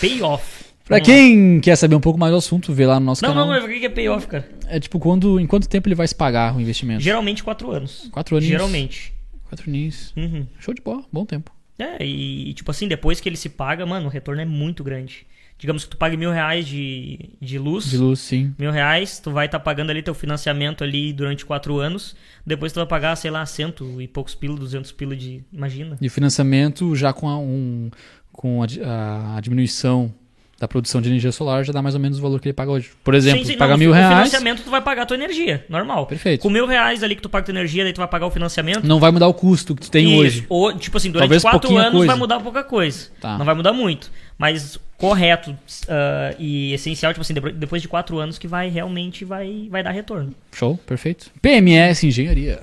[0.00, 0.64] Payoff.
[0.84, 1.14] Pra Vamos lá.
[1.14, 3.46] quem quer saber um pouco mais do assunto, vê lá no nosso Não, canal.
[3.46, 4.48] não, mas o que é payoff, cara?
[4.68, 7.00] É tipo, quando, em quanto tempo ele vai se pagar o investimento?
[7.02, 8.08] Geralmente quatro anos.
[8.12, 8.52] Quatro aninhos.
[8.52, 9.12] Geralmente.
[9.48, 10.12] Quatro aninhos.
[10.16, 10.46] Uhum.
[10.60, 11.50] Show de bola, bom tempo.
[11.78, 15.26] É, e tipo assim, depois que ele se paga, mano, o retorno é muito grande.
[15.58, 17.86] Digamos que tu pague mil reais de, de luz.
[17.90, 18.54] De luz, sim.
[18.58, 22.14] Mil reais, tu vai estar pagando ali teu financiamento ali durante quatro anos.
[22.44, 25.42] Depois tu vai pagar, sei lá, cento e poucos pila, duzentos pila de.
[25.52, 25.96] Imagina.
[25.98, 27.90] De financiamento, já com a, um,
[28.30, 30.12] com a, di- a diminuição
[30.58, 32.70] da produção de energia solar, já dá mais ou menos o valor que ele paga
[32.70, 32.90] hoje.
[33.04, 35.16] Por exemplo, Sim, sim, paga não, mil o reais, financiamento tu vai pagar a tua
[35.16, 36.06] energia, normal.
[36.06, 36.40] Perfeito.
[36.40, 38.82] Com mil reais ali que tu paga tua energia, daí tu vai pagar o financiamento.
[38.84, 40.16] não vai mudar o custo que tu tem Isso.
[40.20, 40.46] hoje.
[40.48, 42.06] Ou, tipo assim, durante Talvez quatro anos coisa.
[42.06, 43.08] vai mudar pouca coisa.
[43.20, 43.36] Tá.
[43.36, 44.10] Não vai mudar muito.
[44.38, 45.54] Mas correto
[45.88, 49.82] ah, e essencial, tipo assim, depois- depois de quatro anos que vai realmente vai, vai
[49.82, 50.32] dar retorno.
[50.54, 51.30] Show, perfeito.
[51.42, 52.60] PMS Engenharia.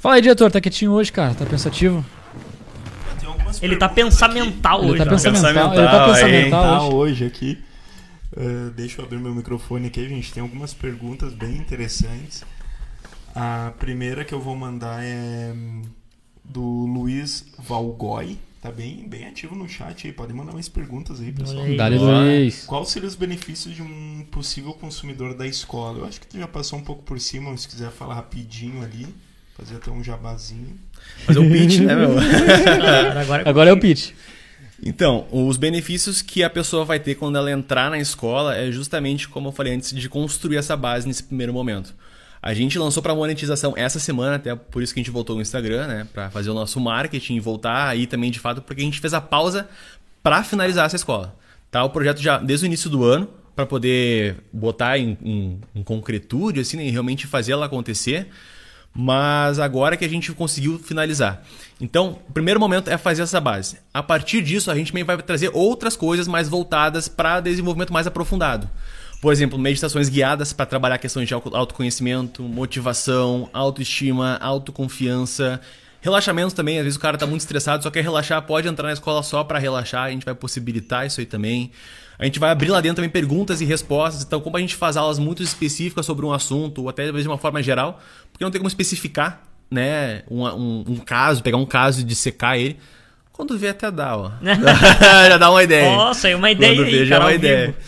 [0.00, 1.34] Fala aí, diretor, tá quietinho hoje, cara?
[1.34, 2.04] Tá pensativo?
[3.62, 4.98] Ele tá pensamental hoje.
[4.98, 6.94] tá pensamental, Pensamental, ele tá pensamental hoje.
[6.94, 7.58] hoje aqui.
[8.36, 10.32] Uh, deixa eu abrir meu microfone aqui, gente.
[10.32, 12.42] Tem algumas perguntas bem interessantes.
[13.34, 15.82] A primeira que eu vou mandar é hum,
[16.44, 18.38] do Luiz Valgói.
[18.60, 20.12] Tá bem, bem ativo no chat aí.
[20.12, 21.66] Podem mandar mais perguntas aí, pessoal.
[21.76, 21.98] Dale.
[21.98, 22.64] Luiz.
[22.64, 25.98] Quais seriam os benefícios de um possível consumidor da escola?
[25.98, 28.82] Eu acho que tu já passou um pouco por cima, mas se quiser falar rapidinho
[28.82, 29.06] ali,
[29.54, 30.78] fazer até um jabazinho.
[31.26, 32.14] Fazer o pitch, né, meu?
[33.20, 34.10] Agora, Agora é o pitch.
[34.82, 39.28] Então, os benefícios que a pessoa vai ter quando ela entrar na escola é justamente,
[39.28, 41.94] como eu falei antes, de construir essa base nesse primeiro momento.
[42.42, 45.40] A gente lançou para monetização essa semana, até por isso que a gente voltou no
[45.40, 48.84] Instagram, né, para fazer o nosso marketing e voltar aí também de fato, porque a
[48.84, 49.66] gente fez a pausa
[50.22, 51.34] para finalizar essa escola.
[51.70, 55.82] Tá o projeto já desde o início do ano para poder botar em, em, em
[55.82, 58.28] concretude assim, né, e realmente fazer ela acontecer.
[58.94, 61.42] Mas agora que a gente conseguiu finalizar.
[61.80, 63.78] Então, o primeiro momento é fazer essa base.
[63.92, 68.06] A partir disso, a gente também vai trazer outras coisas mais voltadas para desenvolvimento mais
[68.06, 68.70] aprofundado.
[69.20, 75.60] Por exemplo, meditações guiadas para trabalhar questões de auto- autoconhecimento, motivação, autoestima, autoconfiança.
[76.00, 78.92] Relaxamentos também, às vezes o cara está muito estressado, só quer relaxar, pode entrar na
[78.92, 81.72] escola só para relaxar, a gente vai possibilitar isso aí também.
[82.18, 84.96] A gente vai abrir lá dentro também perguntas e respostas, então como a gente faz
[84.98, 88.00] aulas muito específicas sobre um assunto, ou até de uma forma geral,
[88.34, 92.58] porque não tem como especificar né, um, um, um caso, pegar um caso e dissecar
[92.58, 92.76] ele.
[93.32, 94.32] Quando vê até dá, ó.
[94.42, 95.96] Já dá uma ideia.
[95.96, 97.66] Nossa, é uma ideia Quando aí, vê, já é uma ideia.
[97.68, 97.78] vivo.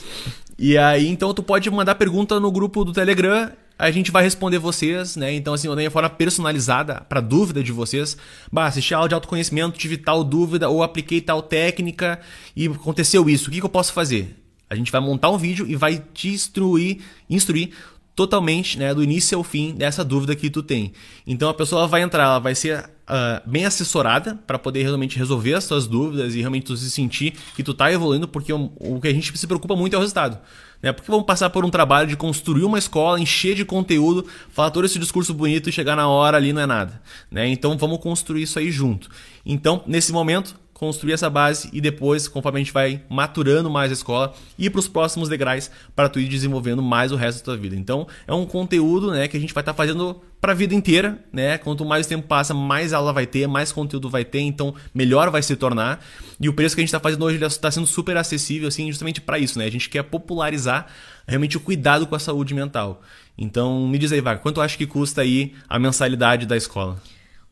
[0.56, 4.58] E aí, então, tu pode mandar pergunta no grupo do Telegram, a gente vai responder
[4.58, 5.34] vocês, né?
[5.34, 8.16] Então, assim, de forma personalizada para dúvida de vocês.
[8.50, 12.20] Bah, assisti a aula de autoconhecimento, tive tal dúvida, ou apliquei tal técnica
[12.54, 13.48] e aconteceu isso.
[13.48, 14.36] O que, que eu posso fazer?
[14.68, 16.98] A gente vai montar um vídeo e vai te instruir,
[17.30, 17.70] instruir
[18.16, 20.92] totalmente, né, do início ao fim dessa dúvida que tu tem.
[21.26, 25.52] Então a pessoa vai entrar, ela vai ser ah, bem assessorada para poder realmente resolver
[25.52, 29.00] as suas dúvidas e realmente tu se sentir que tu tá evoluindo, porque o, o
[29.02, 30.38] que a gente se preocupa muito é o resultado.
[30.82, 30.92] Né?
[30.92, 34.86] Porque vamos passar por um trabalho de construir uma escola, encher de conteúdo, falar todo
[34.86, 37.02] esse discurso bonito e chegar na hora ali não é nada.
[37.30, 37.46] Né?
[37.48, 39.10] Então vamos construir isso aí junto.
[39.44, 43.94] Então, nesse momento, construir essa base e depois, conforme a gente vai maturando mais a
[43.94, 47.56] escola, ir para os próximos degraus para tu ir desenvolvendo mais o resto da tua
[47.56, 47.74] vida.
[47.74, 50.74] Então, é um conteúdo, né, que a gente vai estar tá fazendo para a vida
[50.74, 51.56] inteira, né?
[51.56, 55.42] Quanto mais tempo passa, mais aula vai ter, mais conteúdo vai ter, então melhor vai
[55.42, 56.04] se tornar.
[56.38, 59.22] E o preço que a gente está fazendo hoje está sendo super acessível, assim, justamente
[59.22, 59.64] para isso, né?
[59.64, 60.88] A gente quer popularizar
[61.26, 63.00] realmente o cuidado com a saúde mental.
[63.38, 67.00] Então, me diz aí, Vaga, quanto acha que custa aí a mensalidade da escola?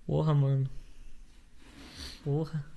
[0.06, 0.68] Porra, mano.
[2.22, 2.73] Porra.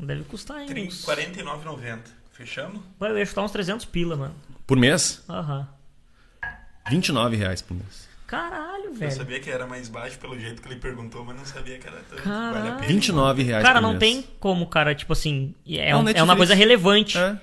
[0.00, 0.86] Deve custar, hein?
[0.88, 1.98] uns- R$ 49,90.
[2.32, 2.80] Fechamos?
[2.98, 4.34] Vai, eu ia chutar uns 300 pila, mano.
[4.66, 5.22] Por mês?
[5.28, 5.68] Aham.
[6.88, 8.08] 29 reais por mês.
[8.26, 9.10] Caralho, Eu velho.
[9.12, 11.96] sabia que era mais baixo pelo jeito que ele perguntou, mas não sabia que era
[12.08, 12.22] tanto.
[12.22, 12.54] Caralho.
[12.54, 12.86] Vale a pena.
[12.86, 14.00] 29 reais Cara, por não mês.
[14.00, 15.54] tem como, cara, tipo assim.
[15.66, 17.18] É, É um é uma coisa relevante.
[17.18, 17.36] É,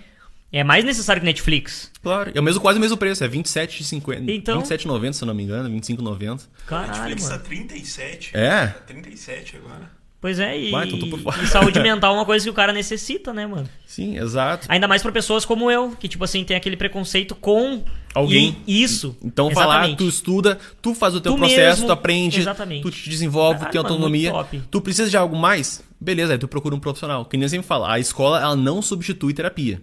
[0.50, 1.92] É mais necessário que Netflix.
[2.02, 2.32] claro.
[2.34, 4.32] É o mesmo, quase o mesmo preço, é 27,50.
[4.32, 6.48] Então- 27,90 se eu não me engano, 25,90.
[6.66, 7.44] Caralho, Netflix tá mano.
[7.44, 8.32] 37.
[8.34, 8.68] É?
[8.68, 9.92] Tá 37 agora.
[10.20, 13.32] Pois é, e, Vai, então e saúde mental é uma coisa que o cara necessita,
[13.32, 13.70] né, mano?
[13.86, 14.66] Sim, exato.
[14.68, 17.84] Ainda mais pra pessoas como eu, que, tipo assim, tem aquele preconceito com
[18.16, 18.58] Alguém.
[18.68, 19.16] isso.
[19.24, 19.98] Então Exatamente.
[19.98, 22.82] tu estuda, tu faz o teu Tu processo, mesmo, tu aprende, exatamente.
[22.82, 24.34] tu te desenvolve, Caralho, tem autonomia.
[24.72, 25.84] Tu precisa de algo mais?
[26.02, 27.24] Beleza, aí tu procura um profissional.
[27.26, 29.82] Que nem sempre falo, a escola ela não substitui terapia.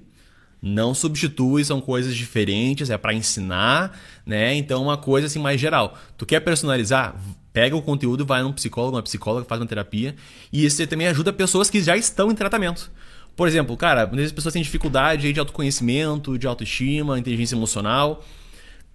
[0.61, 3.97] Não substitui, são coisas diferentes, é pra ensinar,
[4.27, 4.55] né?
[4.57, 5.97] Então uma coisa assim mais geral.
[6.19, 7.15] Tu quer personalizar?
[7.55, 10.15] Pega o conteúdo, vai num psicólogo, uma psicóloga, faz uma terapia.
[10.53, 12.91] E isso também ajuda pessoas que já estão em tratamento.
[13.35, 18.23] Por exemplo, cara, muitas vezes as pessoas têm dificuldade de autoconhecimento, de autoestima, inteligência emocional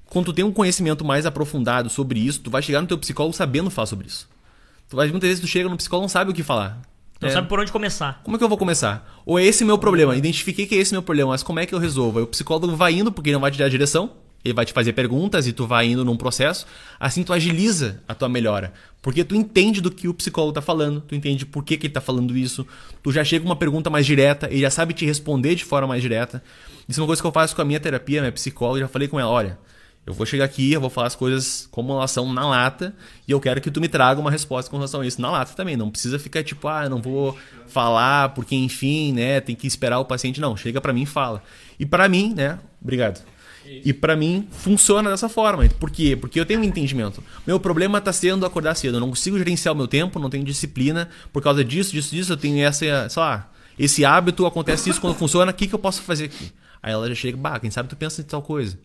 [0.10, 3.36] quando tu tem um conhecimento mais aprofundado sobre isso, tu vai chegar no teu psicólogo
[3.36, 4.28] sabendo falar sobre isso.
[4.90, 6.82] Tu muitas vezes tu chega no psicólogo e não sabe o que falar.
[7.22, 8.22] Não É, sabe por onde começar.
[8.24, 9.22] Como é que eu vou começar?
[9.26, 10.16] Ou é esse meu problema?
[10.16, 12.18] Identifiquei que é esse meu problema, mas como é que eu resolvo?
[12.18, 14.14] Aí o psicólogo vai indo porque ele não vai te dar a direção,
[14.44, 16.66] ele vai te fazer perguntas e tu vai indo num processo.
[17.00, 18.74] Assim tu agiliza a tua melhora.
[19.02, 21.94] Porque tu entende do que o psicólogo tá falando, tu entende por que, que ele
[21.94, 22.66] tá falando isso.
[23.02, 25.88] Tu já chega com uma pergunta mais direta, ele já sabe te responder de forma
[25.88, 26.44] mais direta.
[26.88, 29.08] Isso é uma coisa que eu faço com a minha terapia, minha psicóloga, já falei
[29.08, 29.58] com ela, olha,
[30.06, 32.96] eu vou chegar aqui, eu vou falar as coisas como elas são na lata
[33.28, 35.54] e eu quero que tu me traga uma resposta com relação a isso na lata
[35.54, 35.78] também.
[35.78, 37.38] Não precisa ficar tipo, ah, não vou
[37.68, 40.42] falar porque enfim, né, tem que esperar o paciente.
[40.42, 41.44] Não, chega pra mim e fala.
[41.80, 43.22] E pra mim, né, obrigado.
[43.86, 45.68] E pra mim funciona dessa forma.
[45.80, 46.16] Por quê?
[46.16, 47.24] Porque eu tenho um entendimento.
[47.46, 48.98] Meu problema tá sendo acordar cedo.
[48.98, 51.10] Eu não consigo gerenciar o meu tempo, não tenho disciplina.
[51.32, 55.16] Por causa disso, disso, disso, eu tenho essa, sei lá, esse hábito, acontece isso quando
[55.16, 56.52] funciona, o que, que eu posso fazer aqui?
[56.82, 58.78] Aí ela já chega, bah, quem sabe tu pensa em tal coisa.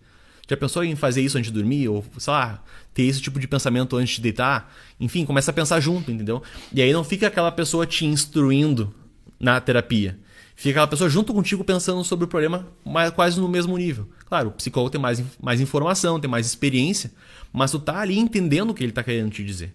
[0.48, 1.88] Já pensou em fazer isso antes de dormir?
[1.88, 2.62] Ou, sei lá,
[2.92, 4.72] ter esse tipo de pensamento antes de deitar?
[5.00, 6.42] Enfim, começa a pensar junto, entendeu?
[6.72, 8.94] E aí não fica aquela pessoa te instruindo
[9.40, 10.18] na terapia.
[10.56, 14.08] Fica aquela pessoa junto contigo pensando sobre o problema mas quase no mesmo nível.
[14.26, 17.10] Claro, o psicólogo tem mais, mais informação, tem mais experiência,
[17.52, 19.74] mas tu tá ali entendendo o que ele tá querendo te dizer.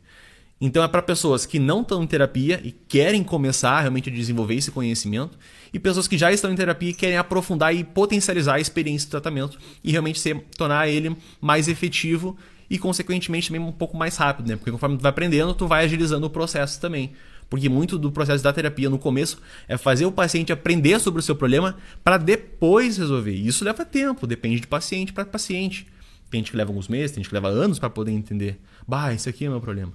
[0.62, 4.56] Então é para pessoas que não estão em terapia e querem começar realmente a desenvolver
[4.56, 5.38] esse conhecimento,
[5.74, 9.12] e pessoas que já estão em terapia e querem aprofundar e potencializar a experiência do
[9.12, 12.36] tratamento e realmente ser, tornar ele mais efetivo
[12.70, 14.56] e, consequentemente, também um pouco mais rápido, né?
[14.56, 17.14] Porque conforme tu vai aprendendo, tu vai agilizando o processo também.
[17.50, 21.24] Porque muito do processo da terapia no começo é fazer o paciente aprender sobre o
[21.24, 23.34] seu problema para depois resolver.
[23.34, 25.88] E isso leva tempo, depende de paciente para paciente.
[26.30, 28.60] Tem gente que leva alguns meses, tem gente que leva anos para poder entender.
[28.88, 29.92] Bah, isso aqui é o meu problema.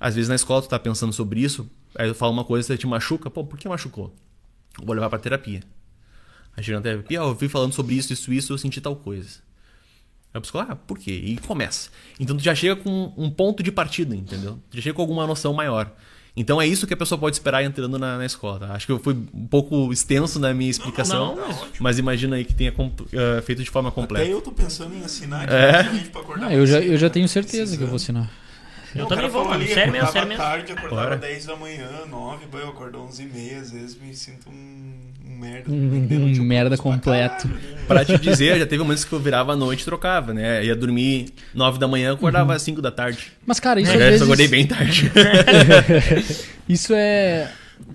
[0.00, 2.78] Às vezes na escola tu tá pensando sobre isso, aí eu falo uma coisa, você
[2.78, 4.14] te machuca, pô, por que machucou?
[4.82, 5.60] Vou levar pra terapia.
[6.56, 8.96] Aí chega na terapia, ó, eu vi falando sobre isso, isso, isso, eu senti tal
[8.96, 9.40] coisa.
[10.32, 11.12] Aí psicólogo, ah, por quê?
[11.12, 11.90] E começa.
[12.18, 14.58] Então tu já chega com um ponto de partida, entendeu?
[14.70, 15.90] Tu já chega com alguma noção maior.
[16.36, 18.58] Então é isso que a pessoa pode esperar entrando na, na escola.
[18.66, 18.74] tá?
[18.74, 22.44] Acho que eu fui um pouco extenso na minha explicação, não, mas- mas imagina aí
[22.44, 22.72] que tenha
[23.12, 24.26] eh, feito de forma Até completa.
[24.30, 25.82] eu tô pensando em assinar É.
[25.84, 27.28] justamente pra acordar Ah, eu, já, eu já cedo, tenho né?
[27.28, 28.30] certeza que eu vou assinar.
[28.94, 30.42] Eu Não, também vou, ali, Sério mesmo, acordava sério mesmo.
[30.42, 31.16] tarde, acordava Bora.
[31.16, 34.92] 10 da manhã, 9, vai, eu acordo 11 e meia, às vezes me sinto um
[35.30, 35.70] merda.
[35.70, 37.48] Um- um tipo, merda pra completo.
[37.48, 37.76] caralho.
[37.86, 40.64] Pra te dizer, já teve momentos que eu virava à noite e trocava, né?
[40.64, 43.32] Ia dormir 9 da manhã, acordava às 5 da tarde.
[43.46, 44.22] Mas, cara, isso É, às eu vezes...
[44.22, 45.10] acordei bem tarde.
[46.68, 47.50] Isso é...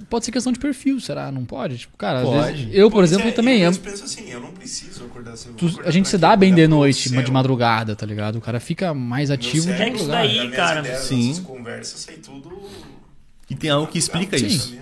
[0.09, 1.31] Pode ser questão de perfil, será?
[1.31, 1.77] Não pode?
[1.79, 2.51] Tipo, cara, às Pode.
[2.65, 2.69] vezes...
[2.75, 3.61] Eu, por Pois exemplo, é, também...
[3.61, 5.55] Eu Eu, penso assim, eu não preciso acordar cedo.
[5.55, 7.15] acordar a gente pra se dá bem de noite, céu.
[7.15, 8.37] mas de madrugada, tá ligado?
[8.37, 10.27] O cara fica mais Meu ativo de cérebro, É que isso madrugada.
[10.27, 10.79] daí, minhas cara.
[10.81, 11.43] ideias, Sim.
[11.43, 12.51] conversas, sai tudo...
[13.49, 14.45] E tem algo que explica Sim.
[14.47, 14.77] isso.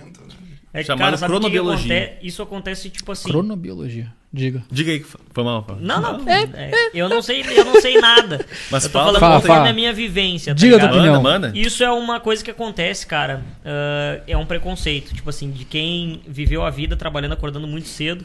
[0.72, 2.04] É que, Chamado cara, cronobiologia.
[2.04, 3.28] aconte- Isso acontece, tipo assim.
[3.28, 4.62] Cronobiologia, diga.
[4.70, 5.64] Diga aí que foi mal.
[5.64, 5.84] Fábio.
[5.84, 6.28] Não, não.
[6.30, 8.46] é, eu não sei, eu não sei nada.
[8.70, 9.70] Mas eu tô fala, falando fala, conforme fala.
[9.70, 11.20] a minha vivência, tá Diga a tua opinião.
[11.20, 11.58] Manda, manda.
[11.58, 13.42] Isso é uma coisa que acontece, cara.
[13.64, 18.24] ah, é um preconceito, tipo assim, de quem viveu a vida trabalhando, acordando muito cedo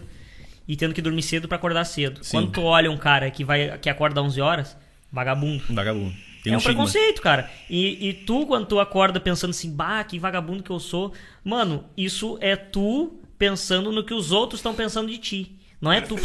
[0.68, 2.24] e tendo que dormir cedo pra acordar cedo.
[2.24, 2.32] Sim.
[2.38, 4.78] Quando tu olha um cara que vai que acorda 11 horas,
[5.12, 5.64] vagabundo.
[5.72, 6.14] Vagabundo.
[6.46, 7.50] Tem é um um preconceito, cara.
[7.70, 11.12] E, e tu, quando tu acorda pensando assim, bah, que vagabundo que eu sou.
[11.44, 15.60] Mano, isso é tu pensando no que os outros estão pensando de ti.
[15.82, 16.16] Não é tu.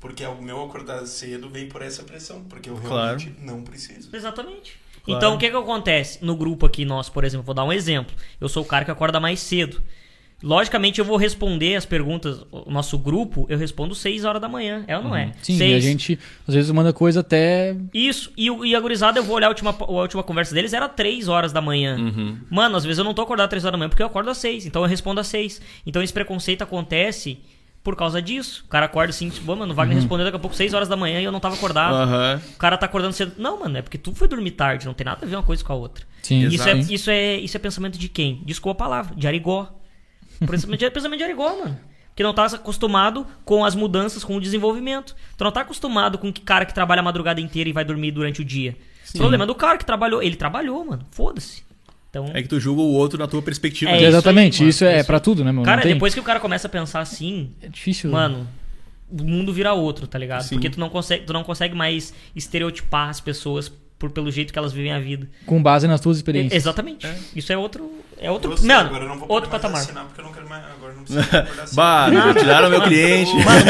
[0.00, 3.18] Porque o meu acordar cedo vem por essa pressão, porque eu Claro.
[3.18, 4.08] realmente não preciso.
[4.14, 4.80] Exatamente.
[5.04, 5.18] Claro.
[5.18, 7.44] Então, o que que acontece no grupo aqui nosso, por exemplo?
[7.44, 8.14] Vou dar um exemplo.
[8.40, 9.82] Eu sou o cara que acorda mais cedo.
[10.42, 12.42] Logicamente, eu vou responder as perguntas.
[12.50, 14.84] O nosso grupo, eu respondo 6 horas da manhã.
[14.86, 15.32] É ou não é?
[15.42, 15.84] Sim, e Seis.
[15.84, 16.18] a gente
[16.48, 17.76] às vezes manda coisa até.
[17.92, 20.88] Isso, e, e a gurizada, eu vou olhar a última, a última conversa deles, era
[20.88, 21.96] 3 horas da manhã.
[21.98, 22.38] Uhum.
[22.50, 24.38] Mano, às vezes eu não tô acordado 3 horas da manhã porque eu acordo às
[24.38, 25.60] 6, então eu respondo às 6.
[25.86, 27.38] Então esse preconceito acontece
[27.84, 28.64] por causa disso.
[28.66, 30.88] O cara acorda assim, tipo, "Ô, mano, o Wagner respondeu daqui a pouco 6 horas
[30.88, 31.94] da manhã e eu não tava acordado.
[31.94, 32.40] Aham.
[32.54, 33.32] O cara tá acordando cedo.
[33.38, 35.62] Não, mano, é porque tu foi dormir tarde, não tem nada a ver uma coisa
[35.64, 36.04] com a outra.
[36.22, 36.94] Sim, Isso é, sim.
[36.94, 38.42] isso, é, isso é pensamento de quem?
[38.44, 39.76] Desculpa a palavra, de Arigó.
[40.46, 41.78] Pensamento de, pensamento de Arigó, mano.
[42.08, 45.14] Porque não tá acostumado com as mudanças, com o desenvolvimento.
[45.36, 48.10] Tu não tá acostumado com que cara que trabalha a madrugada inteira e vai dormir
[48.10, 48.76] durante o dia.
[49.14, 50.22] O problema é do cara que trabalhou.
[50.22, 51.04] Ele trabalhou, mano.
[51.10, 51.62] Foda-se.
[52.10, 53.90] Então, É que tu julga o outro na tua perspectiva.
[53.90, 53.98] É né?
[53.98, 55.62] isso aí, Exatamente, mano, isso, é é isso pra tudo, né, meu?
[55.62, 58.10] cara, depois que o cara começa a pensar assim, É difícil.
[58.10, 58.48] mano,
[59.08, 60.42] o mundo vira outro, tá ligado?
[60.42, 60.56] Sim.
[60.56, 64.58] Porque tu não consegue, tu não consegue mais estereotipar as pessoas por, pelo jeito que
[64.58, 65.28] elas vivem a vida.
[65.46, 66.54] Com base nas tuas experiências.
[66.60, 67.06] Exatamente.
[67.36, 67.88] Isso é outro.
[68.18, 68.56] É outro.
[68.56, 69.80] Sei, mano, agora eu não vou outro patamar.
[69.82, 70.64] assinar porque eu não quero mais.
[70.64, 71.76] Agora eu não preciso acordar cedo.
[71.76, 72.34] Bah, Não.
[72.34, 73.32] tiraram meu cliente.
[73.32, 73.64] Mano,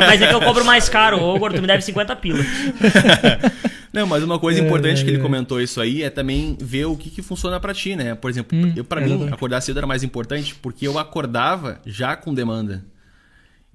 [0.00, 1.20] mas é que eu cobro mais caro.
[1.22, 2.38] Ô, gordo, tu me deve 50 pila.
[3.92, 5.20] Não, mas uma coisa É, importante que ele é.
[5.20, 8.14] comentou isso aí é também ver o que, que funciona pra ti, né?
[8.14, 9.34] Por exemplo, Hum, eu para mim exatamente.
[9.34, 12.84] acordar cedo era mais importante porque eu acordava já com demanda.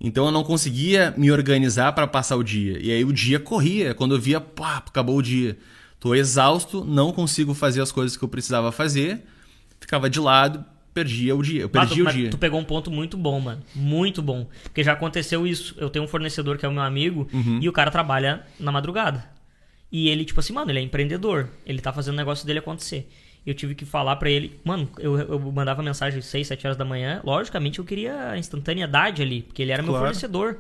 [0.02, 2.80] Então eu não conseguia me organizar pra passar o dia.
[2.82, 5.56] E aí o dia corria, quando eu via, pá, acabou o dia.
[6.00, 9.24] Tô exausto, não consigo fazer as coisas que eu precisava fazer.
[9.80, 10.64] Ficava de lado,
[10.94, 11.62] perdia o dia.
[11.62, 12.30] Eu Ah, tu, perdia o dia.
[12.30, 13.62] tu pegou um ponto muito bom, mano.
[13.76, 14.48] Muito bom.
[14.64, 15.76] Porque já aconteceu isso.
[15.78, 17.60] Eu tenho um fornecedor que é o meu amigo Uhum.
[17.62, 19.26] e o cara trabalha na madrugada.
[19.92, 21.50] E ele, tipo assim, mano, ele é empreendedor.
[21.66, 23.10] Ele tá fazendo o negócio dele acontecer.
[23.46, 26.78] Eu tive que falar pra ele, mano, eu, eu mandava mensagem às 6, 7 horas
[26.78, 27.22] da manhã.
[27.24, 30.06] Logicamente eu queria a instantaneidade ali, porque ele era meu Claro.
[30.08, 30.58] fornecedor.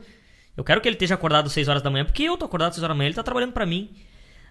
[0.55, 2.69] Eu quero que ele esteja acordado às 6 horas da manhã, porque eu tô acordado
[2.69, 3.89] às 6 horas da manhã, ele tá trabalhando pra mim.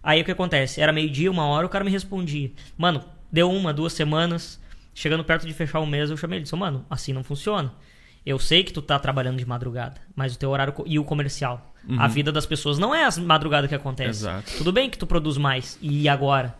[0.06, 0.80] Aí o que acontece?
[0.80, 2.50] Era meio-dia, uma hora, o cara me respondia.
[2.78, 4.58] Mano, deu uma, duas semanas.
[4.94, 6.44] Chegando perto de fechar o mês, eu chamei ele.
[6.44, 7.72] Disse, mano, assim não funciona.
[8.24, 11.04] Eu sei que tu tá trabalhando de madrugada, mas o teu horário co- e o
[11.04, 11.72] comercial.
[11.98, 14.20] A vida das pessoas não é as madrugadas que acontece.
[14.22, 14.52] Exato.
[14.58, 15.78] Tudo bem que tu produz mais.
[15.82, 16.52] E agora?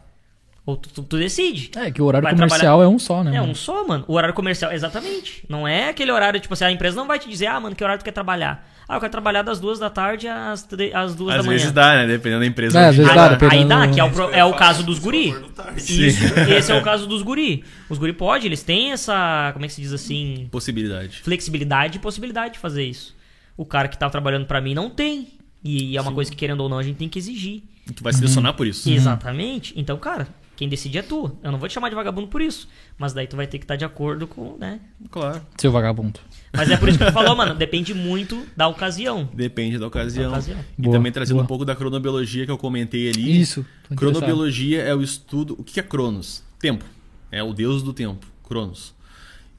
[0.65, 1.71] Ou tu, tu- tu decide.
[1.77, 3.35] É, que o horário Vai comercial é um só, né?
[3.37, 3.53] É mano?
[3.53, 4.05] um só, mano.
[4.07, 5.45] O horário comercial, exatamente.
[5.49, 7.83] Não é aquele horário, tipo assim, a empresa não vai te dizer, ah, mano, que
[7.83, 8.69] horário tu quer trabalhar.
[8.89, 11.59] Ah, eu quero trabalhar das duas da tarde às, tre- às duas Às da manhã.
[11.59, 12.07] vezes dá, né?
[12.07, 12.79] Dependendo da empresa.
[12.79, 13.17] É, às onde vezes tá.
[13.17, 15.35] dá, Aí, dependendo aí dá, que é o, pro- é o caso dos guri.
[15.77, 17.65] Isso, esse é o caso dos guri.
[17.91, 21.19] Os guri pode, eles têm essa, como é que se diz assim, Possibilidade.
[21.23, 23.15] flexibilidade e possibilidade de fazer isso.
[23.57, 25.29] O cara que tá trabalhando pra mim não tem.
[25.65, 27.63] E é uma coisa que, querendo ou não, a gente tem que exigir.
[27.89, 28.89] E tu vai selecionar por isso.
[28.89, 29.73] Exatamente.
[29.77, 31.37] Então, cara, quem decide é tu.
[31.43, 32.69] Eu não vou te chamar de vagabundo por isso.
[32.97, 34.79] Mas daí tu vai ter que estar de acordo com, né?
[35.11, 35.41] Claro.
[35.59, 36.21] Seu vagabundo.
[36.57, 39.29] Mas é por isso que tu falou, mano, depende muito da ocasião.
[39.35, 40.31] Depende da ocasião.
[40.31, 40.59] Da ocasião.
[40.79, 41.45] E Boa, também trazendo boa.
[41.45, 43.41] um pouco da cronobiologia que eu comentei ali.
[43.41, 43.65] Isso.
[43.95, 45.55] Cronobiologia é o estudo.
[45.59, 46.43] O que é Cronos?
[46.59, 46.85] Tempo.
[47.31, 48.27] É o deus do tempo.
[48.43, 48.95] Cronos.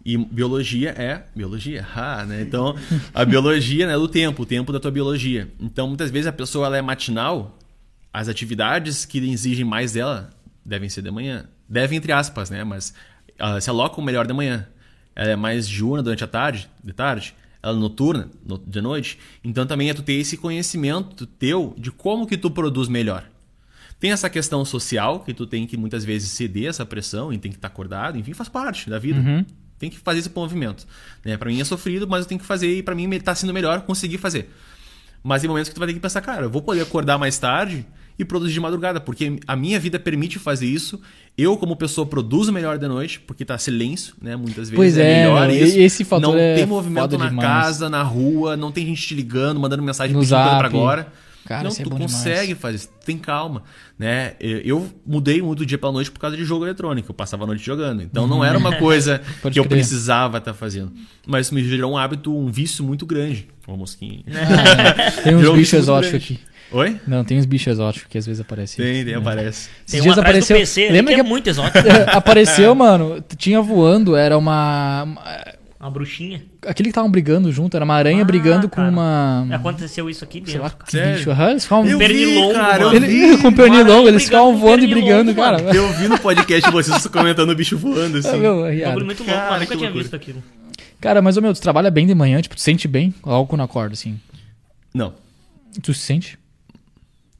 [0.05, 1.85] E biologia é biologia.
[1.93, 2.41] Ah, né?
[2.41, 2.75] Então,
[3.13, 5.49] a biologia né, é do tempo, o tempo da tua biologia.
[5.59, 7.57] Então, muitas vezes a pessoa ela é matinal,
[8.13, 10.29] as atividades que exigem mais dela
[10.65, 11.45] devem ser de manhã.
[11.67, 12.63] Devem, entre aspas, né?
[12.63, 12.93] Mas
[13.37, 14.65] ela se aloca o melhor de manhã.
[15.19, 17.33] Ela é mais diurna durante a tarde, de tarde.
[17.63, 19.17] Ela é noturna, no- de noite.
[19.43, 23.27] Então, também é tu ter esse conhecimento teu de como que tu produz melhor.
[23.99, 27.49] Tem essa questão social, que tu tem que muitas vezes ceder essa pressão e tem
[27.51, 29.19] que estar acordado, enfim, faz parte da vida.
[29.19, 29.43] Uhum.
[29.79, 30.85] Tem que fazer esse movimento.
[31.25, 31.35] Né?
[31.35, 33.81] Para mim é sofrido, mas eu tenho que fazer e para mim tá sendo melhor
[33.81, 34.53] conseguir fazer.
[35.23, 37.39] Mas tem momentos que tu vai ter que pensar, cara, eu vou poder acordar mais
[37.39, 37.87] tarde
[38.19, 40.99] e produzir de madrugada, porque a minha vida permite fazer isso.
[41.37, 44.35] Eu, como pessoa, produzo melhor de noite, porque tá silêncio, né?
[44.35, 45.79] Muitas vezes Pois é, melhor meu, isso.
[45.79, 47.47] esse fator Não é tem movimento na demais.
[47.47, 51.13] casa, na rua, não tem gente te ligando, mandando mensagem No pedindo pra agora.
[51.47, 52.01] Cara, não, é tu demais.
[52.01, 53.63] consegue fazer isso, tem calma,
[53.97, 54.33] né?
[54.39, 57.43] Eu eu mudei muito do dia pela noite por causa de jogo eletrônico, eu passava
[57.45, 58.01] a noite jogando.
[58.03, 59.77] Então não era uma coisa Pode que eu crer.
[59.77, 60.91] precisava estar fazendo.
[61.25, 63.47] Mas isso me gerou um hábito, um vício muito grande.
[63.67, 64.23] Uma mosquinha.
[65.23, 66.39] Tem uns um bichos exóticos aqui.
[66.69, 66.99] Oi?
[67.07, 68.83] Não, tem uns bichos exóticos que às vezes aparecem.
[68.83, 69.69] Tem, tem, aparece.
[69.69, 70.57] Esses Tem um dias apareceu.
[70.57, 71.87] do PC ali Lembra que que é muito exótico.
[72.11, 73.23] apareceu, mano?
[73.37, 75.07] Tinha voando, era uma.
[75.79, 76.43] Uma- bruxinha.
[76.65, 78.89] Aquele que estavam brigando junto, era uma aranha Ah, brigando com cara.
[78.89, 79.47] uma.
[79.51, 80.63] Aconteceu isso aqui Sei dentro.
[80.63, 80.83] lá cara.
[80.85, 81.17] que Sério?
[81.17, 81.31] bicho.
[81.31, 81.85] Aham, eles ficavam.
[81.87, 82.99] Eu vi, Pernilongo, cara, eu mano.
[83.07, 83.23] vi.
[83.23, 85.57] Ele, com o pernilongo, eles ficavam com voando e brigando, cara.
[85.61, 85.73] mano.
[85.77, 88.29] Eu vi no podcast vocês comentando o bicho voando, assim.
[88.29, 89.53] Ah, meu, é Um muito louco, Cara, mano.
[89.53, 90.03] que Nunca tinha loucura.
[90.03, 90.43] visto aquilo.
[90.99, 93.61] Cara, mas, ô meu, tu trabalha bem de manhã, tipo, tu sente bem logo quando
[93.61, 94.19] acorda, assim.
[94.93, 95.13] Não.
[95.83, 96.39] Tu se sente?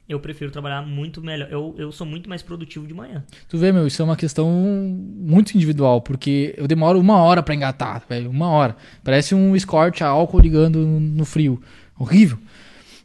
[0.08, 1.48] Eu prefiro trabalhar muito melhor.
[1.50, 3.22] Eu, eu sou muito mais produtivo de manhã.
[3.48, 7.54] Tu vê, meu, isso é uma questão muito individual, porque eu demoro uma hora pra
[7.54, 8.76] engatar, velho, uma hora.
[9.04, 11.60] Parece um escort a álcool ligando no frio.
[11.98, 12.38] Horrível.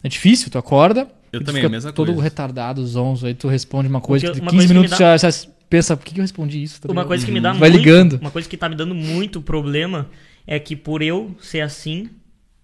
[0.04, 2.22] É difícil, tu acorda, Eu tu também, fica a mesma todo coisa.
[2.24, 5.06] retardado, zonzo, aí tu responde uma coisa Porque que uma 15 coisa que minutos me
[5.06, 6.80] dá- já, já pensa, por que, que eu respondi isso?
[6.82, 7.08] Tá Uma ligado?
[7.08, 8.14] coisa que me dá Vai muito, ligando.
[8.22, 10.10] Uma coisa que tá me dando muito problema
[10.46, 12.10] é que por eu ser assim,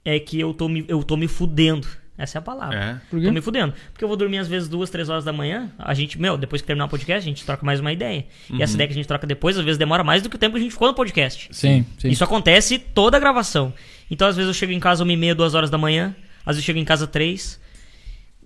[0.05, 1.87] é que eu tô me, eu tô me fudendo.
[2.21, 2.75] Essa é a palavra.
[2.77, 2.93] É.
[3.09, 3.25] Por quê?
[3.27, 3.73] Tô me fudendo.
[3.93, 5.71] Porque eu vou dormir às vezes duas, três horas da manhã.
[5.79, 8.25] A gente, meu, depois que terminar o podcast, a gente troca mais uma ideia.
[8.49, 8.61] E Uhum.
[8.61, 10.53] essa ideia que a gente troca depois, às vezes demora mais do que o tempo
[10.55, 11.47] que a gente ficou no podcast.
[11.51, 12.09] Sim, sim.
[12.09, 13.73] Isso acontece toda a gravação.
[14.11, 16.13] Então, às vezes, eu chego em casa uma e meia, duas horas da manhã.
[16.45, 17.59] Às vezes, eu chego em casa três.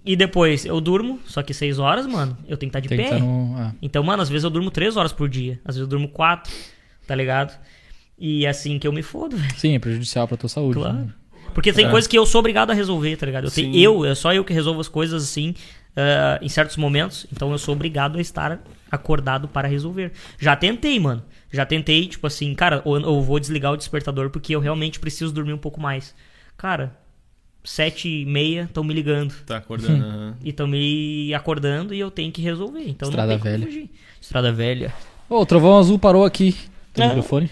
[0.06, 2.98] E depois eu durmo, só que seis horas, mano, eu tenho que estar de Tem
[2.98, 3.04] pé.
[3.06, 3.56] estar no.
[3.58, 3.74] ah.
[3.82, 5.60] Então, mano, às vezes eu durmo três horas por dia.
[5.64, 6.54] Às vezes eu durmo quatro,
[7.08, 7.58] tá ligado?
[8.20, 9.56] E é assim que eu me fodo, velho.
[9.58, 10.78] Sim, é prejudicial pra tua saúde.
[10.80, 10.98] Claro.
[10.98, 11.08] né?
[11.54, 11.90] Porque tem É.
[11.90, 13.46] coisas que eu sou obrigado a resolver, tá ligado?
[13.46, 15.54] Eu, tenho, eu, é só eu que resolvo as coisas assim,
[15.96, 17.26] ah, em certos momentos.
[17.32, 18.60] Então eu sou obrigado a estar
[18.92, 20.12] acordado para resolver.
[20.40, 21.24] Já tentei, mano.
[21.52, 25.32] Já tentei, tipo assim, cara, ou eu vou desligar o despertador porque eu realmente preciso
[25.32, 26.16] dormir um pouco mais.
[26.58, 26.96] Cara,
[27.64, 29.34] sete e meia estão me ligando.
[29.46, 30.04] Tá acordando.
[30.04, 30.36] aham.
[30.44, 32.84] E estão me acordando e eu tenho que resolver.
[32.88, 33.66] Então Estrada não tem como velha.
[33.68, 33.92] fugir.
[34.20, 34.94] Estrada velha.
[35.30, 36.56] Ô, o trovão azul parou aqui.
[36.94, 37.08] Tem Ah.
[37.10, 37.50] microfone?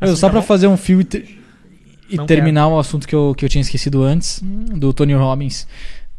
[0.00, 0.46] Assim, só tá pra bom?
[0.46, 1.38] fazer um fio e, ter-
[2.10, 5.66] e terminar o assunto que eu, que eu tinha esquecido antes, do Tony Robbins.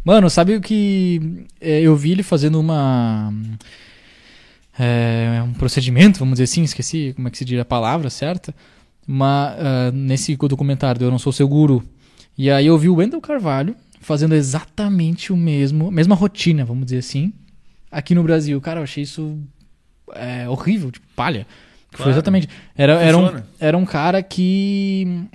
[0.04, 3.34] Mano, sabe o que é, eu vi ele fazendo uma.
[4.78, 8.54] é, um procedimento, vamos dizer assim, esqueci como é que se diz a palavra certa.
[9.08, 11.84] Uma, ah, nesse documentário do Eu Não Sou Seu Guru.
[12.38, 16.98] E aí eu vi o Wendell Carvalho fazendo exatamente o mesmo, mesma rotina, vamos dizer
[17.00, 17.32] assim,
[17.92, 18.60] aqui no Brasil.
[18.60, 19.38] Cara, eu achei isso
[20.16, 21.46] é, horrível, tipo, palha.
[21.94, 22.12] Foi Claro.
[22.12, 22.50] exatamente.
[22.76, 25.26] Era, era, um, era um cara que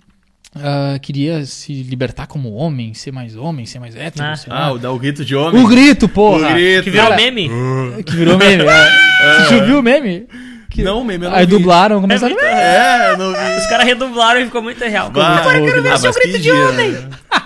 [0.56, 4.34] ah, queria se libertar como homem, ser mais homem, ser mais hétero, Ah.
[4.50, 5.62] Ah, o o grito de homem.
[5.62, 6.48] O grito, porra!
[6.48, 6.84] O grito.
[6.84, 7.48] que virou Cara, meme.
[8.04, 8.64] Que virou meme.
[8.64, 9.44] é.
[9.44, 10.26] Você já viu o meme?
[10.70, 11.50] Que- Não, meme eu não Aí vi.
[11.52, 12.34] dublaram, começaram.
[12.34, 13.56] muito- É, eu não vi.
[13.58, 15.10] Os caras redublaram e ficou muito real.
[15.10, 16.92] Bah, Agora eu quero ver ah, seu grito que de dia, homem.
[16.92, 17.08] né?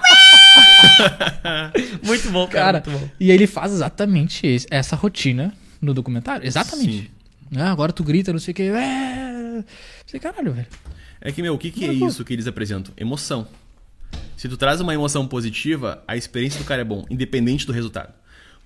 [2.04, 2.80] Muito bom, cara.
[2.80, 3.08] Cara, muito bom.
[3.18, 6.46] e aí ele faz exatamente esse- essa rotina no documentário.
[6.46, 7.10] Exatamente.
[7.56, 8.62] Ah, agora tu grita, não sei o que.
[8.62, 9.64] É.
[10.06, 10.66] Sei caralho, velho.
[11.20, 12.92] É que, meu, o que, que é isso que eles apresentam?
[12.96, 13.46] Emoção.
[14.36, 18.12] Se tu traz uma emoção positiva, a experiência do cara é bom, independente do resultado.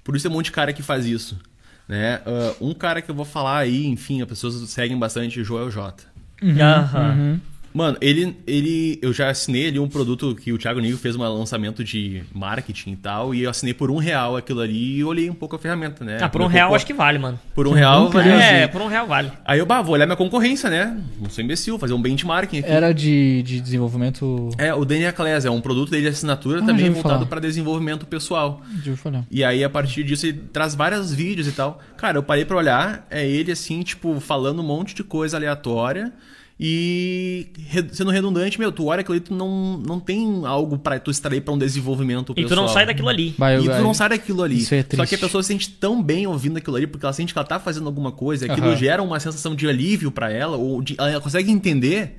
[0.02, 1.38] Por isso é um monte de cara que faz isso.
[1.86, 2.20] Né?
[2.24, 6.04] Ah, um cara que eu vou falar aí, enfim, as pessoas seguem bastante, Joel J.
[6.42, 7.40] Aham.
[7.76, 8.98] Mano, ele, ele.
[9.02, 12.92] Eu já assinei ali um produto que o Thiago Nigo fez um lançamento de marketing
[12.92, 15.58] e tal, e eu assinei por um real aquilo ali e olhei um pouco a
[15.58, 16.16] ferramenta, né?
[16.22, 17.38] Ah, por um real eu- acho que vale, mano.
[17.54, 19.30] Por um real, vale É, por um real vale.
[19.44, 20.98] Aí eu, bah, vou olhar minha concorrência, né?
[21.20, 22.68] Não sou imbecil, fazer um benchmarking aqui.
[22.70, 24.48] Era de, de desenvolvimento.
[24.56, 27.40] É, o DNA Class é um produto dele de assinatura Ah, já também voltado para
[27.40, 28.62] desenvolvimento pessoal.
[28.86, 29.24] Eu falar.
[29.30, 31.78] E aí, a partir disso, ele traz vários vídeos e tal.
[31.98, 36.12] Cara, eu parei pra olhar, é ele assim, tipo, falando um monte de coisa aleatória
[36.58, 37.48] e
[37.92, 41.42] sendo redundante, meu, tu olha aquilo ali, tu não, não tem algo pra tu extrair
[41.42, 42.48] pra um desenvolvimento E pessoal.
[42.48, 43.34] tu não sai daquilo ali.
[43.36, 43.82] Vai, E tu vai.
[43.82, 44.58] não sai daquilo ali.
[44.58, 45.14] Isso é Só que triste.
[45.16, 47.60] a pessoa se sente tão bem ouvindo aquilo ali, porque ela sente que ela tá
[47.60, 48.76] fazendo alguma coisa, aquilo Aham.
[48.76, 52.16] gera uma sensação de alívio pra ela, ou de- ela consegue entender,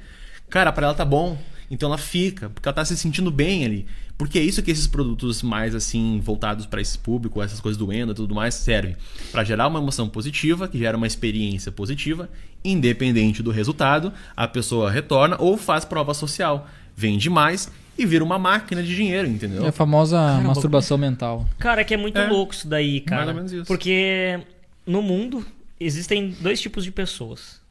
[0.50, 1.38] cara, pra ela tá bom.
[1.70, 3.86] Então ela fica, porque ela tá se sentindo bem ali.
[4.18, 7.92] Porque é isso que esses produtos mais assim, voltados pra esse público, essas coisas do
[7.92, 8.96] Endo e tudo mais, servem.
[9.34, 12.30] Pra gerar uma emoção positiva, que gera uma experiência positiva,
[12.72, 16.68] independente do resultado, a pessoa retorna ou faz prova social.
[16.95, 19.65] Vende mais e vira uma máquina de dinheiro, entendeu?
[19.65, 21.48] É a famosa masturbação mental.
[21.60, 22.27] Cara, que é muito É.
[22.27, 23.26] louco isso daí, cara.
[23.26, 23.65] Mais ou menos isso.
[23.65, 24.39] Porque
[24.85, 25.45] no mundo
[25.80, 27.61] existem dois tipos de pessoas.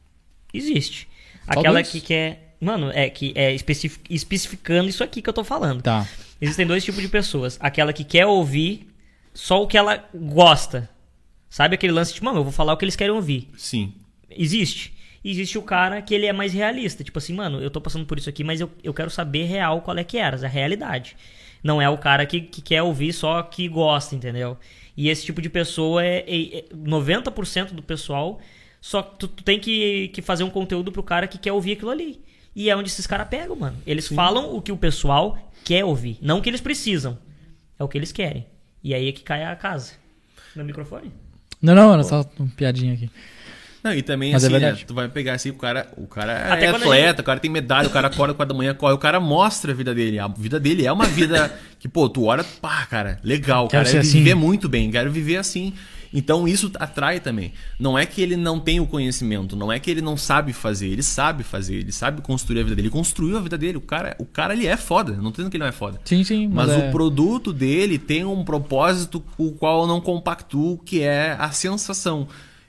[0.53, 1.07] Existe.
[1.47, 1.89] Aquela dois?
[1.89, 2.55] que quer.
[2.59, 5.81] Mano, é que é especifi- especificando isso aqui que eu tô falando.
[5.81, 6.07] Tá.
[6.41, 7.57] Existem dois tipos de pessoas.
[7.61, 8.87] Aquela que quer ouvir
[9.33, 10.89] só o que ela gosta.
[11.49, 13.49] Sabe aquele lance de, mano, eu vou falar o que eles querem ouvir.
[13.57, 13.93] Sim.
[14.29, 14.93] Existe.
[15.23, 17.03] Existe o cara que ele é mais realista.
[17.03, 19.81] Tipo assim, mano, eu tô passando por isso aqui, mas eu, eu quero saber real
[19.81, 21.15] qual é que era, a realidade.
[21.63, 24.57] Não é o cara que, que quer ouvir só que gosta, entendeu?
[24.95, 28.39] E esse tipo de pessoa é, é- é 90% do pessoal.
[28.79, 31.91] Só tu, tu tem que, que fazer um conteúdo pro cara que quer ouvir aquilo
[31.91, 32.21] ali.
[32.55, 33.77] E é onde esses caras pegam, mano.
[33.85, 36.17] Eles falam o que o pessoal quer ouvir.
[36.21, 37.17] Não o que eles precisam.
[37.77, 38.45] É o que eles querem.
[38.83, 39.93] E aí é que cai a casa.
[40.55, 41.11] Meu microfone?
[41.61, 43.09] Não, não, era só uma piadinha aqui.
[43.87, 44.85] Não, e também, Mas é assim, né, verdade.
[44.85, 47.87] tu vai pegar assim, o cara, o cara Até é atleta, o cara tem medalha,
[47.87, 50.19] o cara acorda 4 da manhã, corre, o cara mostra a vida dele.
[50.19, 53.97] A vida dele é uma vida que, pô, tu olha, pá, cara, legal, Quero cara,
[53.97, 54.17] é assim.
[54.19, 55.73] viver muito bem, quero viver assim.
[56.13, 57.51] Então isso atrai também.
[57.79, 60.87] Não é que ele não tem o conhecimento, não é que ele não sabe fazer,
[60.87, 63.77] ele sabe fazer, ele sabe construir a vida dele, ele construiu a vida dele.
[63.77, 65.99] O cara, o cara ele é foda, não tô dizendo que ele não é foda.
[66.05, 66.47] Sim, sim.
[66.47, 71.01] Mas é- o produto dele tem um propósito com o qual eu não compactuo, que
[71.01, 72.27] é a sensação.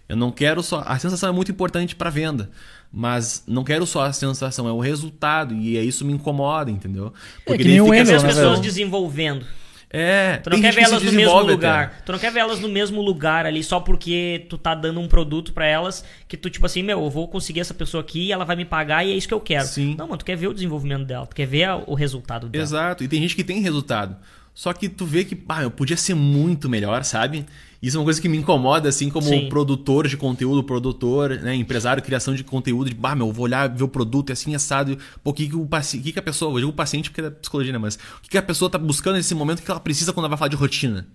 [0.08, 0.82] Eu não quero só.
[0.86, 2.50] A sensação é muito importante para venda.
[2.90, 5.54] Mas não quero só a sensação, é o resultado.
[5.54, 7.12] E é isso me incomoda, entendeu?
[7.46, 8.62] que daí nem o Quer Wendel, ver as né, pessoas velho?
[8.62, 9.44] desenvolvendo.
[9.90, 11.84] É, Tu não quer ver que elas no mesmo lugar.
[11.86, 12.02] até.
[12.04, 15.08] Tu não quer ver elas no mesmo lugar ali só porque tu tá dando um
[15.08, 18.32] produto pra elas que tu, tipo assim, meu, eu vou conseguir essa pessoa aqui e
[18.32, 19.66] ela vai me pagar e é isso que eu quero.
[19.66, 19.94] Sim.
[19.96, 22.62] Não, mano, tu quer ver o desenvolvimento dela, tu quer ver o resultado dela.
[22.62, 23.02] Exato.
[23.02, 24.14] E tem gente que tem resultado.
[24.54, 27.46] Só que tu vê que, pá, eu podia ser muito melhor, sabe?
[27.80, 29.48] Isso é uma coisa que me incomoda, assim, como Sim.
[29.48, 33.68] produtor de conteúdo, produtor, né, empresário, criação de conteúdo, de, bah, meu, eu vou olhar,
[33.68, 34.98] ver o produto, é assim, assado.
[35.22, 35.98] Pô, o que, que, o paci...
[35.98, 38.22] o que, que a pessoa, eu digo paciente porque é da psicologia, né, mas o
[38.22, 40.38] que, que a pessoa tá buscando nesse momento, o que ela precisa quando ela vai
[40.38, 41.06] falar de rotina?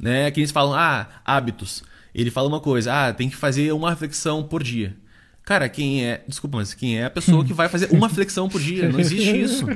[0.00, 0.30] Né?
[0.30, 1.84] Que eles falam, ah, hábitos.
[2.14, 4.96] Ele fala uma coisa, ah, tem que fazer uma reflexão por dia.
[5.44, 6.22] Cara, quem é.
[6.26, 8.88] Desculpa, mas quem é a pessoa que vai fazer uma flexão por dia?
[8.88, 9.66] Não existe isso.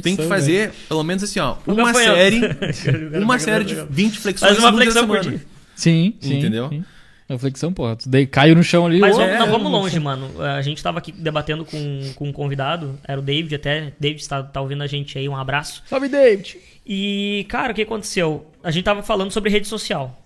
[0.00, 2.40] Tem que fazer, pelo menos assim, ó, uma série.
[3.20, 5.44] Uma série de 20 flexões Faz uma flexão por dia.
[5.74, 6.38] Sim, sim.
[6.38, 6.68] Entendeu?
[6.68, 6.84] Sim.
[7.28, 7.96] Reflexão, porra.
[7.96, 9.00] Tu daí caiu no chão ali.
[9.00, 10.42] Mas ô, vamos, não é, vamos longe, mano.
[10.42, 13.92] A gente tava aqui debatendo com, com um convidado, era o David até.
[13.98, 15.82] David tá, tá ouvindo a gente aí, um abraço.
[15.86, 16.58] Salve, David.
[16.86, 18.46] E, cara, o que aconteceu?
[18.62, 20.20] A gente tava falando sobre rede social.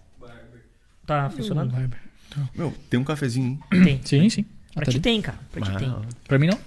[1.06, 1.72] Tá funcionando?
[2.54, 3.58] Meu, tem um cafezinho.
[3.72, 3.82] hein?
[3.82, 4.00] Tem.
[4.04, 4.44] Sim, sim.
[4.78, 5.02] Pra Tá ti ali.
[5.02, 5.38] tem, cara.
[5.52, 5.94] Pra ti tem.
[6.26, 6.58] Pra mim não?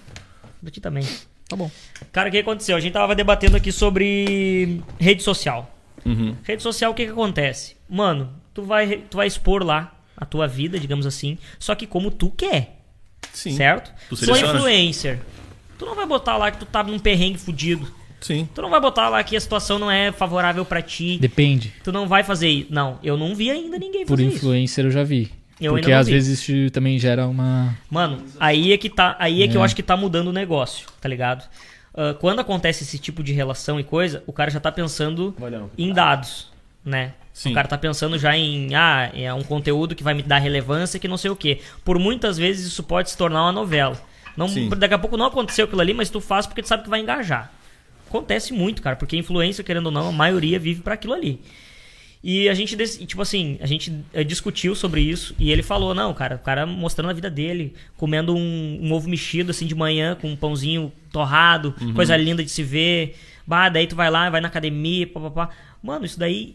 [0.60, 1.04] Pra ti também.
[1.48, 1.70] Tá bom.
[2.12, 2.76] Cara, o que aconteceu?
[2.76, 5.74] A gente tava debatendo aqui sobre rede social.
[6.04, 6.34] Uhum.
[6.42, 7.76] Rede social, o que que acontece?
[7.88, 12.10] Mano, tu vai, tu vai expor lá a tua vida, digamos assim, só que como
[12.10, 12.80] tu quer,
[13.32, 13.56] Sim.
[13.56, 13.92] certo?
[14.08, 15.20] Tu Sou influencer.
[15.78, 17.86] Tu não vai botar lá que tu tá num perrengue fudido.
[18.20, 18.48] Sim.
[18.54, 21.18] Tu não vai botar lá que a situação não é favorável pra ti.
[21.18, 21.72] Depende.
[21.82, 22.72] Tu não vai fazer isso.
[22.72, 24.36] Não, eu não vi ainda ninguém Por fazer isso.
[24.36, 25.30] influencer eu já vi.
[25.64, 26.12] Eu Porque às vi.
[26.14, 27.76] vezes isso também gera uma.
[27.90, 29.56] Mano, aí é que tá, aí é, que É.
[29.56, 31.44] eu acho que tá mudando o negócio, tá ligado?
[31.94, 35.70] Ah, quando acontece esse tipo de relação e coisa, o cara já tá pensando Valeu.
[35.76, 36.50] em dados,
[36.84, 37.12] né?
[37.32, 37.50] Sim.
[37.52, 40.98] O cara tá pensando já em, ah, é um conteúdo que vai me dar relevância,
[41.00, 41.60] que não sei o quê.
[41.84, 43.98] Por muitas vezes isso pode se tornar uma novela.
[44.36, 44.68] Não, Sim.
[44.70, 47.00] daqui a pouco não aconteceu aquilo ali, mas tu faz porque tu sabe que vai
[47.00, 47.50] engajar.
[48.08, 51.40] Acontece muito, cara, porque influência, querendo ou não, a maioria vive pra aquilo ali.
[52.24, 52.76] E a gente,
[53.06, 56.64] tipo assim, a gente eh, discutiu sobre isso e ele falou, não, cara, o cara
[56.64, 60.92] mostrando a vida dele, comendo um, um ovo mexido assim de manhã com um pãozinho
[61.10, 63.16] torrado, coisa linda de se ver.
[63.44, 65.50] Bah, daí tu vai lá, vai na academia, papapá.
[65.82, 66.54] Mano, isso daí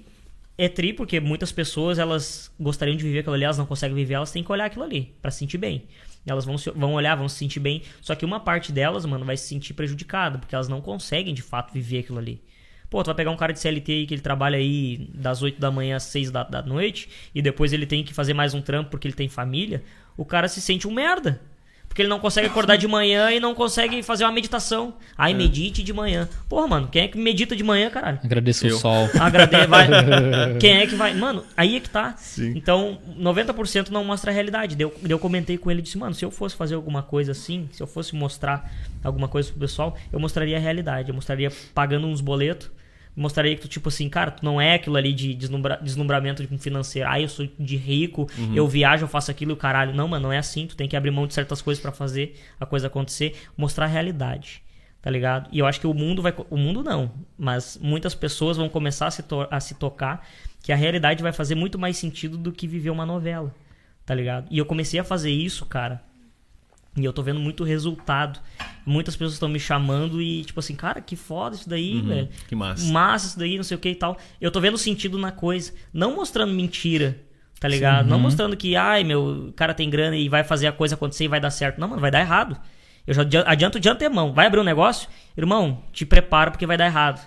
[0.57, 4.13] é tri, porque muitas pessoas, elas gostariam de viver aquilo ali, elas não conseguem viver,
[4.13, 5.83] elas têm que olhar aquilo ali pra se sentir bem.
[6.25, 7.81] Elas vão, se- vão olhar, vão se sentir bem.
[8.01, 11.41] Só que uma parte delas, mano, vai se sentir prejudicada, porque elas não conseguem de
[11.41, 12.41] fato viver aquilo ali.
[12.89, 15.59] Pô, tu vai pegar um cara de CLT aí que ele trabalha aí das 8
[15.59, 18.61] da manhã às 6 da, da noite e depois ele tem que fazer mais um
[18.61, 19.83] trampo porque ele tem família.
[20.15, 21.39] O cara se sente um merda.
[21.87, 24.93] Porque ele não consegue acordar de manhã e não consegue fazer uma meditação.
[25.17, 26.29] Ai, medite de manhã.
[26.47, 28.19] Porra, mano, quem é que medita de manhã, caralho?
[28.23, 28.75] Agradeço Eu.
[28.75, 29.09] o sol.
[29.19, 29.65] Agrade...
[29.65, 29.87] vai.
[30.59, 31.15] Quem é que vai?
[31.15, 32.15] Mano, aí é que tá.
[32.17, 32.53] Sim.
[32.55, 34.75] Então, 90% não mostra a realidade.
[34.79, 37.67] Eu, eu comentei com ele e disse, mano, se eu fosse fazer alguma coisa assim,
[37.71, 38.71] se eu fosse mostrar
[39.03, 41.09] alguma coisa pro pessoal, eu mostraria a realidade.
[41.09, 42.69] Eu mostraria pagando uns boletos.
[43.19, 45.79] Mostraria que tu, tipo assim, cara, tu não é aquilo ali de deslumbra...
[45.81, 47.09] deslumbramento de um financeiro.
[47.09, 49.93] Ah, eu sou de rico, eu viajo, eu faço aquilo e o caralho.
[49.93, 50.67] Não, mano, não é assim.
[50.67, 53.35] Tu tem que abrir mão de certas coisas pra fazer a coisa acontecer.
[53.57, 54.61] Mostrar a realidade
[54.99, 55.47] tá ligado?
[55.53, 56.33] E eu acho que o mundo vai.
[56.49, 60.27] O mundo não, mas muitas pessoas vão começar a se, to- a se tocar
[60.61, 63.55] que a realidade vai fazer muito mais sentido do que viver uma novela,
[64.05, 64.47] tá ligado?
[64.51, 66.01] E eu comecei a fazer isso, cara.
[66.97, 68.39] E eu tô vendo muito resultado.
[68.85, 72.29] Muitas pessoas estão me chamando e, tipo assim, cara, que foda isso daí, Uhum, velho.
[72.47, 72.91] que massa.
[72.91, 74.17] Massa isso daí, não sei o que e tal.
[74.41, 75.73] Eu tô vendo sentido na coisa.
[75.93, 77.19] Não mostrando mentira,
[77.59, 78.07] tá ligado?
[78.07, 81.25] Não mostrando que, ai, meu, o cara tem grana e vai fazer a coisa acontecer
[81.25, 81.79] e vai dar certo.
[81.79, 82.57] Não, mano, vai dar errado.
[83.05, 84.33] Eu já adi- adianto de antemão.
[84.33, 85.07] Vai abrir um negócio?
[85.37, 87.25] Irmão, te prepara porque vai dar errado.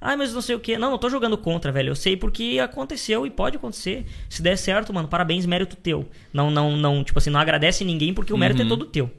[0.00, 0.78] Ah, mas não sei o que.
[0.78, 1.90] Não, eu tô jogando contra, velho.
[1.90, 4.06] Eu sei porque aconteceu e pode acontecer.
[4.28, 6.08] Se der certo, mano, parabéns, mérito teu.
[6.32, 9.10] Não, não, não, tipo assim, não agradece ninguém porque o mérito é todo teu.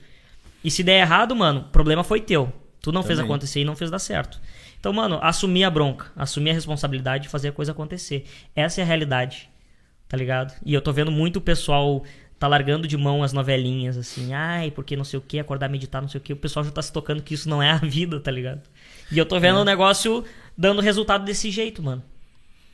[0.64, 2.52] E se der errado, mano, o problema foi teu.
[2.82, 3.32] Tu não fez Também.
[3.32, 4.40] acontecer e não fez dar certo.
[4.80, 8.26] Então, mano, assumir a bronca, assumir a responsabilidade de fazer a coisa acontecer.
[8.56, 9.50] Essa é a realidade.
[10.08, 10.54] Tá ligado?
[10.66, 12.04] E eu tô vendo muito o pessoal
[12.40, 16.02] tá largando de mão as novelinhas, assim, ai, porque não sei o que, acordar, meditar,
[16.02, 16.32] não sei o que.
[16.32, 18.62] O pessoal já tá se tocando que isso não é a vida, tá ligado?
[19.12, 20.24] E eu tô vendo o negócio
[20.60, 22.04] dando resultado desse jeito, mano.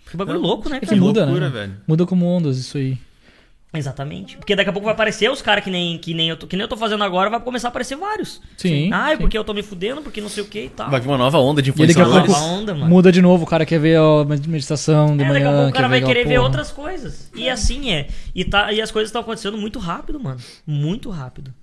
[0.09, 0.99] Que bagulho Não, louco, né, É que cara?
[0.99, 1.51] muda, loucura, né?
[1.51, 1.73] velho.
[1.87, 2.97] Muda como ondas isso aí.
[3.73, 4.37] Exatamente.
[4.37, 6.55] Porque daqui a pouco vai aparecer os caras que nem, que, nem eu tô, que
[6.55, 8.41] nem eu tô fazendo agora, vai começar a aparecer vários.
[8.55, 9.21] Sim, Ah, é sim.
[9.21, 10.89] porque eu tô me fudendo, porque não sei o que e tal.
[10.89, 12.25] Vai vir uma nova onda de influenciadores.
[12.27, 12.87] pouco Nova onda, mano.
[12.87, 15.33] muda de novo, o cara quer ver a meditação de É, manhã.
[15.33, 17.29] daqui a pouco o cara vai querer ver outras coisas.
[17.35, 18.07] E assim é.
[18.33, 20.39] E, tá, e as coisas estão acontecendo muito rápido, mano.
[20.65, 21.53] Muito rápido.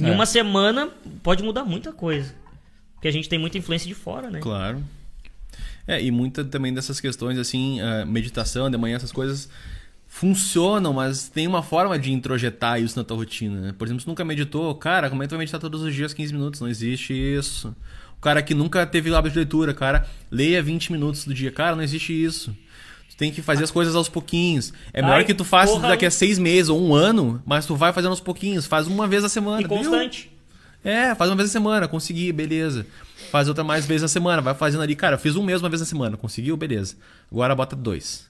[0.00, 0.10] Em É.
[0.12, 0.88] uma semana
[1.22, 2.34] pode mudar muita coisa.
[2.94, 4.38] Porque a gente tem muita influência de fora, né?
[4.40, 4.82] Claro.
[5.86, 9.48] É, e muita também dessas questões, assim, a meditação de manhã, essas coisas
[10.06, 13.60] funcionam, mas tem uma forma de introjetar isso na tua rotina.
[13.60, 13.74] Né?
[13.76, 16.12] Por exemplo, se nunca meditou, cara, como é que tu vai meditar todos os dias
[16.12, 16.60] 15 minutos?
[16.60, 17.74] Não existe isso.
[18.18, 21.50] O cara que nunca teve hábito de leitura, cara, leia 20 minutos do dia.
[21.50, 22.54] Cara, não existe isso.
[23.08, 24.72] Tu tem que fazer as coisas aos pouquinhos.
[24.92, 25.88] É melhor Ai, que tu faça porra.
[25.88, 28.66] daqui a seis meses ou um ano, mas tu vai fazendo aos pouquinhos.
[28.66, 29.62] Faz uma vez a semana.
[29.62, 29.90] E viu?
[30.84, 32.86] É, faz uma vez na semana, consegui, beleza.
[33.30, 34.96] Faz outra mais vezes na semana, vai fazendo ali.
[34.96, 36.96] Cara, fiz um mês uma vez na semana, conseguiu, beleza.
[37.30, 38.28] Agora bota dois.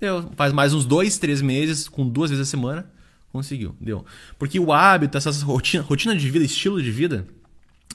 [0.00, 0.30] Deu.
[0.36, 2.88] Faz mais uns dois, três meses, com duas vezes a semana,
[3.32, 4.04] conseguiu, deu.
[4.38, 7.26] Porque o hábito, essa rotina, rotina de vida, estilo de vida,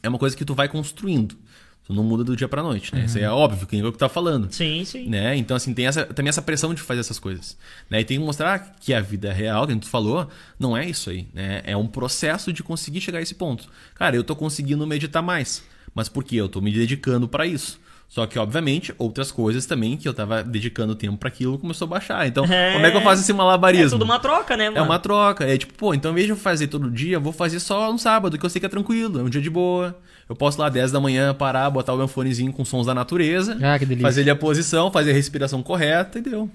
[0.02, 1.38] é uma coisa que tu vai construindo.
[1.86, 3.04] Tu não muda do dia pra noite, né?
[3.06, 4.52] Isso aí é óbvio, que é o que tu tá falando.
[4.54, 5.10] Sim, sim.
[5.10, 5.36] Né?
[5.36, 7.58] Então, assim, tem essa, também essa pressão de fazer essas coisas.
[7.90, 8.00] Né?
[8.00, 11.10] E tem que mostrar que a vida real, que a gente falou, não é isso
[11.10, 11.28] aí.
[11.34, 11.62] Né?
[11.66, 13.70] É um processo de conseguir chegar a esse ponto.
[13.96, 15.62] Cara, eu tô conseguindo meditar mais.
[15.94, 16.38] Mas por quê?
[16.38, 17.80] Eu tô me dedicando para isso.
[18.08, 21.90] Só que, obviamente, outras coisas também que eu tava dedicando tempo para aquilo começou a
[21.90, 22.28] baixar.
[22.28, 22.74] Então, É.
[22.74, 23.88] como é que eu faço esse malabarismo?
[23.88, 24.78] É tudo uma troca, né, mano?
[24.78, 25.46] É uma troca.
[25.46, 27.92] É tipo, pô, então em vez de eu fazer todo dia, eu vou fazer só
[27.92, 29.98] no sábado, que eu sei que é tranquilo, é um dia de boa.
[30.30, 33.58] Eu posso lá 10 da manhã parar, botar o meu fonezinho com sons da natureza,
[33.62, 34.08] Ah, que delícia.
[34.08, 36.50] fazer ali a posição, fazer a respiração correta e deu.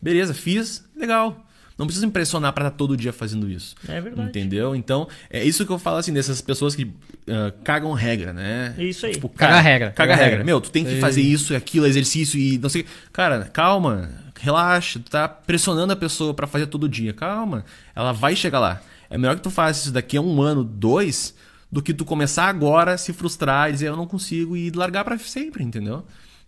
[0.00, 1.36] Beleza, fiz, legal.
[1.76, 3.74] Não preciso impressionar pra estar todo dia fazendo isso.
[3.88, 4.28] É verdade.
[4.28, 4.76] Entendeu?
[4.76, 6.92] Então, é isso que eu falo assim, dessas pessoas que
[7.28, 8.74] ah, cagam regra, né?
[8.78, 9.12] Isso aí.
[9.12, 10.30] Tipo, Caga a regra, Caga caga regra.
[10.30, 10.44] regra.
[10.44, 11.00] Meu, tu tem que Sei.
[11.00, 12.86] fazer isso e aquilo, exercício e não sei.
[13.12, 14.08] Cara, calma,
[14.40, 15.00] relaxa.
[15.00, 17.12] Tu tá pressionando a pessoa pra fazer todo dia.
[17.12, 17.64] Calma,
[17.94, 18.80] ela vai chegar lá.
[19.10, 21.34] É melhor que tu faça isso daqui a um ano, dois,
[21.70, 25.18] do que tu começar agora, se frustrar e dizer eu não consigo e largar pra
[25.18, 26.04] sempre, entendeu?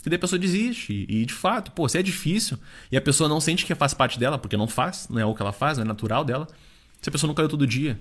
[0.06, 1.04] E daí a pessoa desiste.
[1.08, 2.56] E de fato, pô, se é difícil
[2.90, 5.34] e a pessoa não sente que faz parte dela, porque não faz, não é o
[5.34, 6.46] que ela faz, não é natural dela.
[7.02, 7.98] Se a pessoa não caiu todo dia,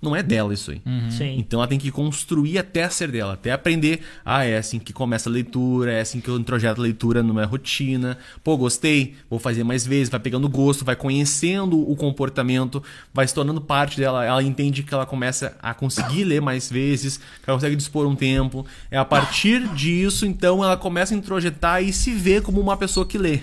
[0.00, 0.82] não é dela isso aí.
[1.10, 1.36] Sim.
[1.38, 4.00] Então ela tem que construir até ser dela, até aprender.
[4.24, 7.44] Ah, é assim que começa a leitura, é assim que eu introjeto a leitura numa
[7.44, 8.16] rotina.
[8.42, 12.82] Pô, gostei, vou fazer mais vezes, vai pegando gosto, vai conhecendo o comportamento,
[13.12, 14.24] vai se tornando parte dela.
[14.24, 18.16] Ela entende que ela começa a conseguir ler mais vezes, que ela consegue dispor um
[18.16, 18.66] tempo.
[18.90, 23.06] É a partir disso, então, ela começa a introjetar e se vê como uma pessoa
[23.06, 23.42] que lê.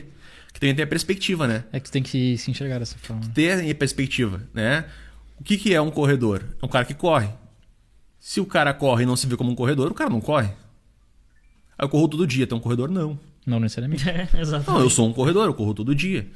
[0.53, 1.65] Que tem a perspectiva, né?
[1.71, 3.21] É que você tem que se enxergar dessa forma.
[3.33, 4.85] ter a perspectiva, né?
[5.39, 6.43] O que, que é um corredor?
[6.61, 7.29] É um cara que corre.
[8.19, 10.49] Se o cara corre e não se vê como um corredor, o cara não corre.
[11.77, 13.19] Ah, eu corro todo dia, então um corredor não.
[13.45, 14.03] Não necessariamente.
[14.09, 14.71] É, exatamente.
[14.71, 16.27] Não, eu sou um corredor, eu corro todo dia.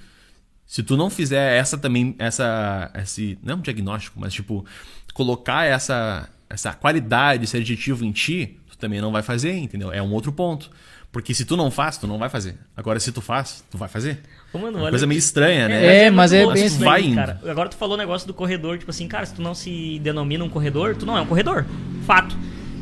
[0.65, 4.65] Se tu não fizer essa também, essa, esse, não é um diagnóstico, mas tipo,
[5.13, 9.91] colocar essa, essa qualidade, esse adjetivo em ti, tu também não vai fazer, entendeu?
[9.91, 10.71] É um outro ponto.
[11.11, 12.57] Porque se tu não faz, tu não vai fazer.
[12.75, 14.21] Agora, se tu faz, tu vai fazer.
[14.53, 16.05] Mano, olha coisa que- meio estranha, né?
[16.05, 16.85] É, mas muito é bem isso assim.
[16.85, 17.15] Vai indo.
[17.15, 17.39] cara.
[17.47, 20.43] Agora tu falou o negócio do corredor, tipo assim, cara, se tu não se denomina
[20.43, 21.65] um corredor, tu não é um corredor.
[22.05, 22.37] Fato.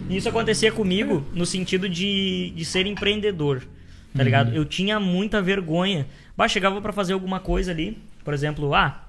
[0.09, 3.61] E isso acontecia comigo no sentido de, de ser empreendedor,
[4.15, 4.53] tá ligado?
[4.55, 6.07] Eu tinha muita vergonha.
[6.35, 9.03] Bah, chegava pra fazer alguma coisa ali, por exemplo, ah,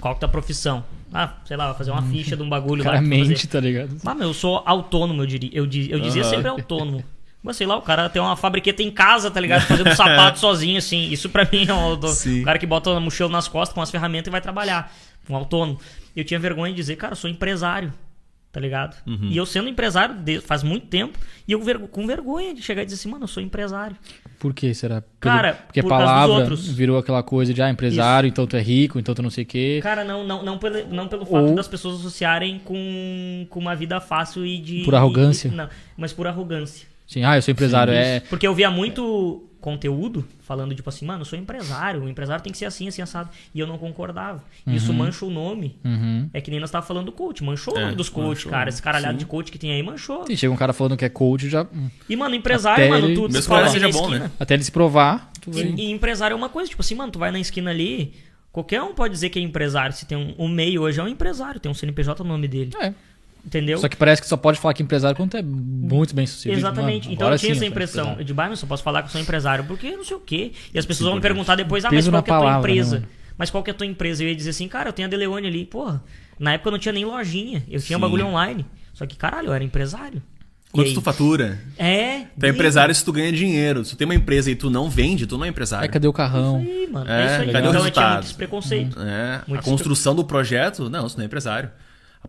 [0.00, 0.84] qual que é a tua profissão?
[1.12, 2.90] Ah, sei lá, fazer uma ficha de um bagulho lá.
[2.90, 3.96] pra Claramente, tá ligado?
[4.04, 7.04] Ah, meu, eu sou autônomo, eu, diria, eu, eu dizia sempre autônomo.
[7.42, 9.62] Mas sei lá, o cara tem uma fabriqueta em casa, tá ligado?
[9.62, 11.10] Fazendo sapato sozinho, assim.
[11.10, 12.42] Isso pra mim é Sim.
[12.42, 14.92] o cara que bota a mochila nas costas com as ferramentas e vai trabalhar.
[15.28, 15.78] Um autônomo.
[16.14, 17.92] Eu tinha vergonha de dizer, cara, eu sou empresário,
[18.52, 18.96] tá ligado?
[19.06, 19.28] Uhum.
[19.30, 22.84] E eu sendo empresário de- faz muito tempo, e eu com vergonha de chegar e
[22.84, 23.96] dizer assim, mano, eu sou empresário.
[24.40, 25.00] Por que será?
[25.00, 28.56] Pelo- Cara, porque a por dos palavra virou aquela coisa de ah, empresário, então tu
[28.56, 29.78] é rico, então tu não sei o quê.
[29.82, 33.76] Cara, não, não, não, pelo, não pelo fato Ou- das pessoas associarem com, com uma
[33.76, 34.82] vida fácil e de.
[34.84, 35.48] Por arrogância.
[35.48, 36.89] e- não, mas por arrogância.
[37.10, 37.92] Sim, ah, eu sou empresário.
[37.92, 42.42] É, Porque eu via muito conteúdo falando, tipo assim, mano, eu sou empresário, o empresário
[42.42, 43.28] tem que ser assim, assim, assado.
[43.54, 44.42] E eu não concordava.
[44.66, 45.76] E Isso mancha o nome.
[45.84, 46.30] Uhum.
[46.32, 48.50] É que nem nós tava falando do coach, manchou o É, nome dos coach, manchou,
[48.52, 48.68] cara.
[48.68, 49.18] Esse caralhado sim.
[49.18, 50.24] de coach que tem aí manchou.
[50.26, 51.66] Sim, chega um cara falando que é coach, já.
[52.08, 54.18] E, mano, empresário, Até mano, ele- tu, Mesmo fala seja na bom, esquina.
[54.20, 54.30] né?
[54.38, 55.30] Até ele se provar.
[55.52, 58.14] E, e empresário é uma coisa, tipo assim, mano, tu vai na esquina ali,
[58.52, 59.94] qualquer um pode dizer que é empresário.
[59.94, 62.70] Se tem um, um meio hoje é um empresário, tem um CNPJ no nome dele.
[62.80, 62.94] É.
[63.44, 63.78] Entendeu?
[63.78, 66.58] Só que parece que só pode falar que empresário quando é muito bem sucedido.
[66.60, 67.04] Exatamente.
[67.04, 68.16] Mano, então eu tinha sim essa sou impressão.
[68.22, 70.52] De bairro, só posso falar que eu sou empresário, porque não sei o quê.
[70.74, 72.70] E as pessoas vão me perguntar depois, ah, mas qual que é a tua palavra,
[72.70, 73.00] empresa?
[73.00, 73.06] né,
[73.38, 74.22] mas qual que é a tua empresa?
[74.22, 75.64] Eu ia dizer assim, cara, eu tenho a Deleone ali.
[75.64, 76.02] Porra,
[76.38, 77.64] na época eu não tinha nem lojinha.
[77.68, 78.00] Eu tinha Sim.
[78.02, 78.66] bagulho online.
[78.92, 80.22] Só que, caralho, eu era empresário.
[80.72, 81.58] Quanto tu fatura?
[81.76, 82.26] É.
[82.38, 83.84] Tu é empresário se tu ganha dinheiro.
[83.84, 85.90] Se tu tem uma empresa e tu não vende, tu não é Aí empresário.
[85.90, 86.60] cadê o carrão?
[86.62, 87.10] Isso aí, mano.
[87.10, 87.46] É, É, isso aí.
[87.46, 88.12] cadê o então eu tinha resultado?
[88.12, 89.00] muito esse preconceito.
[89.00, 91.70] É, Muito a construção do projeto, não, você não é empresário.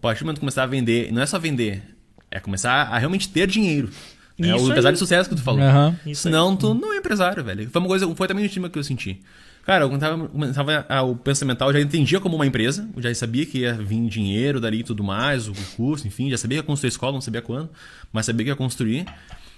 [0.01, 1.83] A partir do momento que começar a vender, não é só vender,
[2.31, 3.91] é começar a realmente ter dinheiro.
[4.39, 4.69] É Isso o aí.
[4.69, 5.61] empresário de sucesso que tu falou.
[5.61, 6.15] Aí.
[6.15, 7.69] Senão tu não é empresário, velho.
[7.69, 9.21] Foi uma coisa, foi também o estima que eu senti.
[9.63, 13.45] Cara, eu começava, o pensamento mental, eu já entendia como uma empresa, eu já sabia
[13.45, 16.65] que ia vir dinheiro dali e tudo mais, o curso, enfim, já sabia que ia
[16.65, 17.69] construir a escola, não sabia quando,
[18.11, 19.05] mas sabia que ia construir.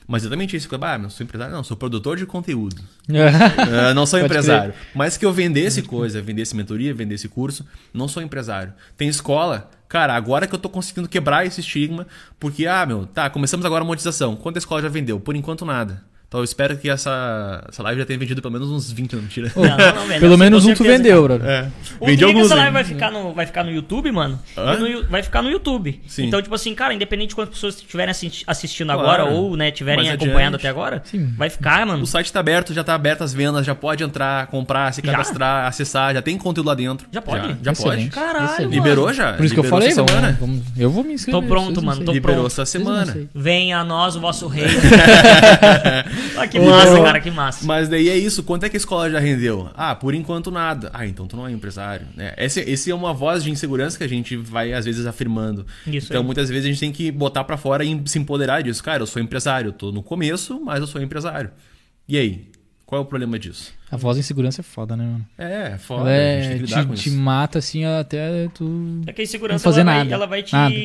[0.07, 2.81] Mas exatamente isso, ah, não sou empresário, não, sou produtor de conteúdo.
[3.13, 4.73] Ah, não sou Pode empresário.
[4.93, 8.73] Mas que eu vendesse coisa, vendesse mentoria, vendesse curso, não sou empresário.
[8.97, 12.07] Tem escola, cara, agora que eu tô conseguindo quebrar esse estigma,
[12.39, 14.35] porque, ah, meu, tá, começamos agora a monetização.
[14.35, 15.19] Quanto a escola já vendeu?
[15.19, 16.03] Por enquanto, nada.
[16.33, 19.21] Então eu espero que essa, essa live já tenha vendido pelo menos uns 20, não,
[19.21, 19.51] mentira.
[19.55, 21.37] Ô, Não, não, velho, Pelo com menos um tu vendeu, cara.
[21.37, 21.47] brother.
[21.65, 21.67] É.
[21.99, 22.45] Ou Vendi alguns.
[22.47, 22.73] essa live hein?
[22.73, 24.39] vai ficar, no, vai ficar no YouTube, mano.
[24.57, 26.01] No vai ficar no YouTube.
[26.07, 26.25] Sim.
[26.25, 29.01] Então, tipo assim, cara, independente de quantas pessoas estiverem assi- assistindo Claro.
[29.01, 31.31] agora ou, né, estiverem Mais acompanhando até agora, Sim.
[31.37, 32.01] vai ficar, mano.
[32.01, 35.11] O site tá aberto, já tá aberto as vendas, já pode entrar, comprar, se Já?
[35.11, 37.05] cadastrar, acessar, já tem conteúdo lá dentro.
[37.11, 37.47] Já pode?
[37.47, 38.07] Já, já pode.
[38.09, 38.69] Caralho, mano.
[38.71, 39.33] Liberou já?
[39.33, 40.37] Por isso que eu Liberou falei, essa vamos, semana.
[40.39, 41.39] vamos- eu vou me inscrever.
[41.41, 42.47] Tô pronto, mano, tô Liberou pronto.
[42.51, 43.29] essa Vocês não semana.
[43.35, 44.63] Venha a nós, o vosso rei.
[46.37, 47.65] ah, que massa, cara, que massa.
[47.65, 49.69] Mas daí é isso, quanto é que a escola já rendeu?
[49.73, 50.89] Ah, por enquanto nada.
[50.93, 52.07] Ah, então tu não é empresário.
[52.15, 52.33] Né?
[52.37, 55.65] Esse, esse é uma voz de insegurança que a gente vai às vezes afirmando.
[55.87, 56.25] Isso então aí.
[56.25, 58.83] muitas vezes a gente tem que botar pra fora e se empoderar disso.
[58.83, 61.51] Cara, eu sou empresário, eu tô no começo, mas eu sou empresário.
[62.07, 62.53] E aí?
[62.85, 63.73] Qual é o problema disso?
[63.89, 65.25] A voz de insegurança é foda, né, mano?
[65.35, 68.47] É, foda, Ela a é, gente tem que lidar te, com te mata assim até
[68.53, 69.01] tu.
[69.07, 70.13] É que a insegurança Não fazer ela, vai, nada.
[70.13, 70.75] ela vai te Nada.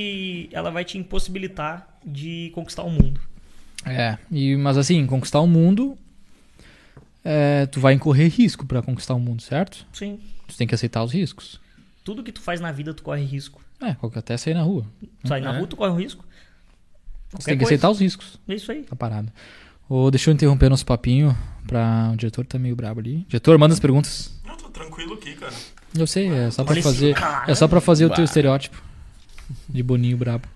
[0.53, 3.21] ela vai te impossibilitar de conquistar o mundo.
[3.85, 5.97] É, e, mas assim, conquistar o mundo.
[7.25, 9.87] é, tu vai incorrer risco pra conquistar o mundo, certo?
[9.93, 10.19] Sim.
[10.47, 11.61] Tu tem que aceitar os riscos.
[12.05, 13.61] Tudo que tu faz na vida tu corre risco.
[13.81, 14.85] É, qualquer- até sair na rua.
[15.23, 15.59] Tu sai na É.
[15.59, 16.25] rua tu corre um risco.
[17.31, 17.75] Você tem que coisa.
[17.75, 18.87] aceitar os riscos É isso aí.
[18.89, 19.33] da parada.
[19.89, 21.37] Ô, deixa eu interromper nosso papinho
[21.67, 22.11] pra.
[22.13, 23.27] O diretor tá meio brabo ali.
[23.29, 24.33] Diretor, manda as perguntas.
[24.47, 25.53] Não, tô tranquilo aqui, cara.
[25.95, 27.15] Eu sei, é só pra fazer.
[27.47, 28.83] É só pra fazer o teu estereótipo.
[29.69, 30.47] De boninho brabo.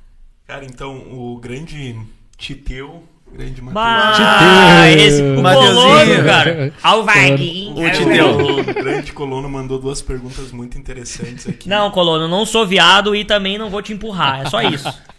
[0.47, 1.99] Cara, então, o grande
[2.36, 3.75] Titeu, grande Matheus.
[3.75, 5.07] Bah, Titeu.
[5.07, 6.73] esse o colono, cara.
[6.83, 7.73] Ao Vaguinho.
[7.87, 8.59] O Titeu.
[8.61, 11.69] O grande colono mandou duas perguntas muito interessantes aqui.
[11.69, 14.43] Não, colono, eu não sou viado e também não vou te empurrar.
[14.43, 14.89] É só isso.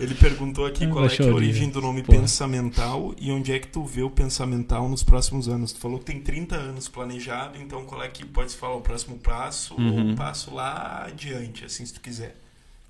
[0.00, 2.18] Ele perguntou aqui Hum, qual é, é a origem do nome Porra.
[2.18, 5.72] pensamental e onde é que tu vê o pensamental nos próximos anos.
[5.72, 8.80] Tu falou que tem 30 anos planejado, então qual é que pode se falar o
[8.80, 10.12] próximo passo ou Uhum.
[10.12, 12.34] o passo lá adiante, assim, se tu quiser.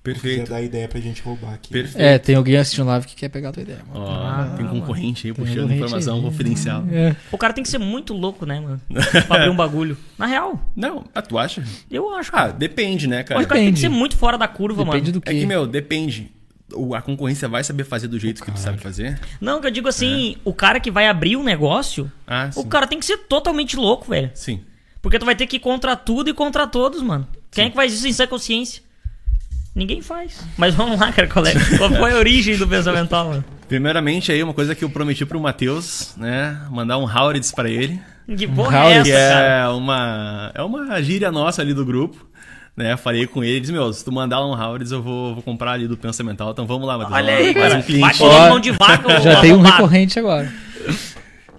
[0.02, 0.50] Perfeito.
[0.50, 1.70] dar ideia pra gente roubar aqui.
[1.72, 2.02] Perfeito.
[2.04, 4.04] É, tem alguém assistindo live que quer pegar a tua ideia, mano.
[4.04, 6.22] Ó, Ah, tem concorrente aí puxando concorrente informação aí.
[6.22, 6.84] confidencial.
[6.90, 7.14] É.
[7.30, 8.80] O cara tem que ser muito louco, né, mano?
[9.28, 9.96] Pra abrir um bagulho.
[10.18, 11.62] Na real, Não, ah, tu acha?
[11.90, 12.30] eu acho.
[12.34, 12.52] Ah, Cara.
[12.52, 13.40] depende, né, Mas cara?
[13.40, 13.80] o cara tem que depende.
[13.80, 15.12] ser muito fora da curva, Depende mano.
[15.12, 15.30] do que.
[15.30, 16.32] É que, meu, depende.
[16.74, 19.20] O- A concorrência vai saber fazer do jeito que tu sabe fazer?
[19.40, 22.86] Não, que eu digo assim, o cara que vai abrir um negócio, Ah, o cara
[22.86, 24.30] tem que ser totalmente louco, velho.
[24.34, 24.62] Sim.
[25.02, 27.28] Porque tu vai ter que ir contra tudo e contra todos, mano.
[27.50, 28.82] Quem é que faz isso em sã consciência?
[29.74, 30.44] Ninguém faz.
[30.56, 33.44] Mas vamos lá, cara, qual, é, qual foi a origem do pensamental, mano?
[33.68, 36.60] Primeiramente aí, uma coisa que eu prometi pro Matheus, né?
[36.70, 37.98] Mandar um Howreds pra ele.
[38.36, 39.46] Que porra Raul, é essa, que cara?
[39.46, 42.30] é uma, é uma gíria nossa ali do grupo.
[42.74, 45.72] Né, falei com ele, disse, meu, se tu mandar um Howreds, eu vou, vou comprar
[45.72, 46.52] ali do Pensamental.
[46.52, 47.18] Então vamos lá, Matheus.
[47.18, 47.76] Olha aí, cara.
[47.76, 48.00] um cliente.
[48.00, 50.52] Bate na mão de vaca, Já tem um recorrente agora.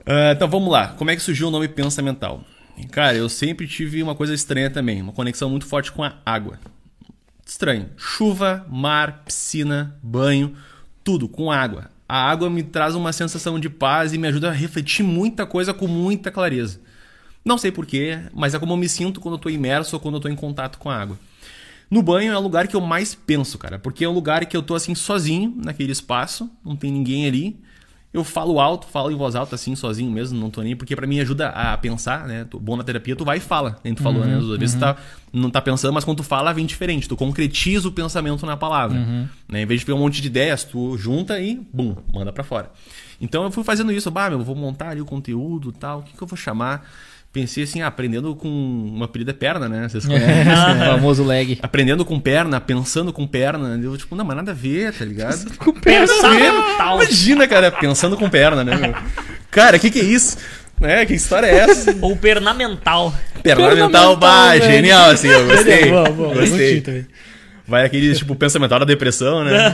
[0.05, 0.89] Ah, então vamos lá.
[0.89, 2.43] Como é que surgiu o nome Pensamental?
[2.91, 6.59] Cara, eu sempre tive uma coisa estranha também, uma conexão muito forte com a água.
[7.45, 7.89] Estranho.
[7.97, 10.55] Chuva, mar, piscina, banho,
[11.03, 11.91] tudo com água.
[12.07, 15.73] A água me traz uma sensação de paz e me ajuda a refletir muita coisa
[15.73, 16.79] com muita clareza.
[17.43, 20.15] Não sei porquê, mas é como eu me sinto quando eu tô imerso ou quando
[20.15, 21.19] eu tô em contato com a água.
[21.89, 24.55] No banho é o lugar que eu mais penso, cara, porque é um lugar que
[24.55, 27.59] eu tô assim sozinho naquele espaço, não tem ninguém ali.
[28.13, 31.07] Eu falo alto, falo em voz alta assim, sozinho mesmo, não tô nem, porque pra
[31.07, 32.45] mim ajuda a pensar, né?
[32.47, 34.37] Tô bom na terapia, tu vai e fala, nem tu falou, né?
[34.37, 34.95] Às vezes tu tá,
[35.31, 38.99] não tá pensando, mas quando tu fala, vem diferente, tu concretiza o pensamento na palavra.
[39.49, 39.63] Né?
[39.63, 42.71] Em vez de ver um monte de ideias, tu junta e, bum, manda pra fora.
[43.19, 46.03] Então eu fui fazendo isso, bah, meu, vou montar ali o conteúdo e tal, o
[46.03, 46.87] que, que eu vou chamar?
[47.33, 49.89] Pensei assim, ah, aprendendo com uma apelido é perna, né?
[49.89, 50.27] Vocês conhecem?
[50.27, 51.57] É, o famoso lag.
[51.63, 53.79] aprendendo com perna, pensando com perna.
[53.83, 55.43] Eu, tipo, não, mas nada a ver, tá ligado?
[55.81, 57.01] Pensamental.
[57.01, 58.75] Imagina, cara, pensando com perna, né?
[58.75, 58.93] meu?
[59.49, 60.37] Cara, o que, que é isso?
[60.79, 61.05] Né?
[61.07, 61.95] Que história é essa?
[62.01, 63.11] Ou pernamental.
[63.41, 65.89] Perna mental, Pernamental, bah, genial, assim, eu gostei.
[65.89, 66.49] Boa, boa, gostei.
[66.49, 67.07] gostei também.
[67.67, 69.51] Vai aquele, tipo, pensamental da depressão, né?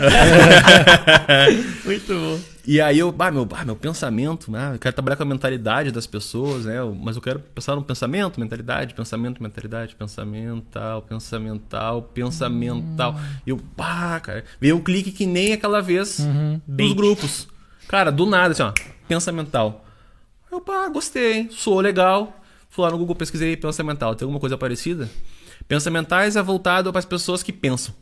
[1.85, 2.39] Muito bom.
[2.67, 4.71] E aí eu, ah, meu, ah, meu pensamento, né?
[4.75, 6.75] Eu quero trabalhar com a mentalidade das pessoas, né?
[7.01, 13.19] Mas eu quero pensar no pensamento, mentalidade, pensamento, mentalidade, pensamental, pensamental, pensamental.
[13.45, 16.61] E eu, pá, cara, veio o clique que nem aquela vez Uhum.
[16.67, 17.47] dos grupos.
[17.87, 18.71] Cara, do nada, assim, ó,
[19.07, 19.83] pensamental.
[20.51, 21.49] Eu, pá, gostei, hein?
[21.51, 22.35] Sou legal.
[22.69, 24.13] Fui lá no Google, pesquisei pensamental.
[24.13, 25.09] Tem alguma coisa parecida?
[25.69, 27.93] Pensamentais é voltado para as pessoas que pensam.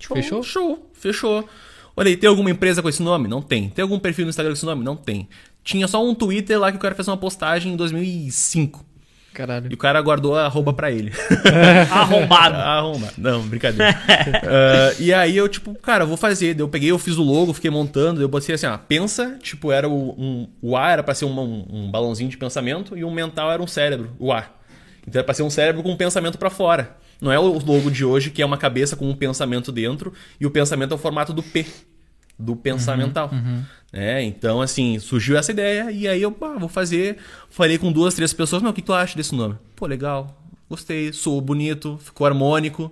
[0.00, 0.42] Fechou?
[0.42, 1.48] Show, fechou.
[1.96, 3.28] Olha aí, tem alguma empresa com esse nome?
[3.28, 3.68] Não tem.
[3.68, 4.82] Tem algum perfil no Instagram com esse nome?
[4.82, 5.28] Não tem.
[5.62, 8.84] Tinha só um Twitter lá que o cara fez uma postagem em 2005.
[9.30, 9.72] E Caralho.
[9.72, 11.12] o cara guardou a arroba pra ele.
[11.88, 12.56] Arrombado.
[12.58, 13.12] Arromba.
[13.16, 13.96] Não, brincadeira.
[14.08, 16.58] Ah, e aí eu, tipo, cara, eu vou fazer.
[16.58, 18.20] Eu peguei, eu fiz o logo, fiquei montando.
[18.20, 21.40] Eu botei assim, ó, pensa, tipo, era o, um, o A era pra ser um,
[21.40, 24.46] um, um balãozinho de pensamento e o mental era um cérebro, o A.
[25.10, 26.96] Então era pra ser um cérebro com um pensamento pra fora.
[27.20, 30.46] Não é o logo de hoje, que é uma cabeça com um pensamento dentro, e
[30.46, 31.66] o pensamento é o formato do P,
[32.38, 33.28] do pensamental.
[33.92, 37.16] É, então, assim, surgiu essa ideia, e aí eu ah, vou fazer.
[37.50, 39.56] Falei com duas, três pessoas, meu, o que tu acha desse nome?
[39.74, 42.90] Pô, legal, gostei, sou bonito, ficou harmônico,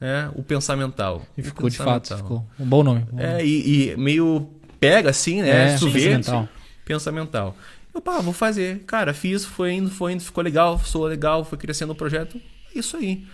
[0.00, 0.30] né?
[0.34, 1.22] O pensamental.
[1.36, 2.18] E ficou de fato, pensamental.
[2.18, 3.06] ficou um bom nome.
[3.12, 3.44] Bom É, nome.
[3.44, 4.48] e, e meio
[4.80, 5.74] pega assim, né?
[5.74, 6.48] É, tu vê, pensamental.
[6.84, 7.56] pensamental.
[7.98, 8.84] Eu, pá, vou fazer.
[8.86, 12.40] Cara, fiz, foi indo, foi indo, ficou legal, sou legal, foi crescendo o projeto.
[12.72, 13.26] É Isso aí.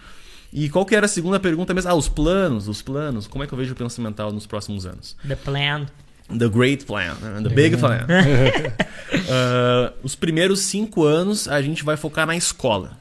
[0.51, 1.91] E qual que era a segunda pergunta mesmo?
[1.91, 3.27] Ah, os planos, os planos.
[3.27, 5.19] Como é que eu vejo o pensamental nos próximos anos?
[5.29, 5.87] The plan.
[6.31, 7.43] The Great Plan, né?
[7.43, 8.07] The Big Plan.
[9.31, 12.99] Ah, os primeiros cinco anos a gente vai focar na escola.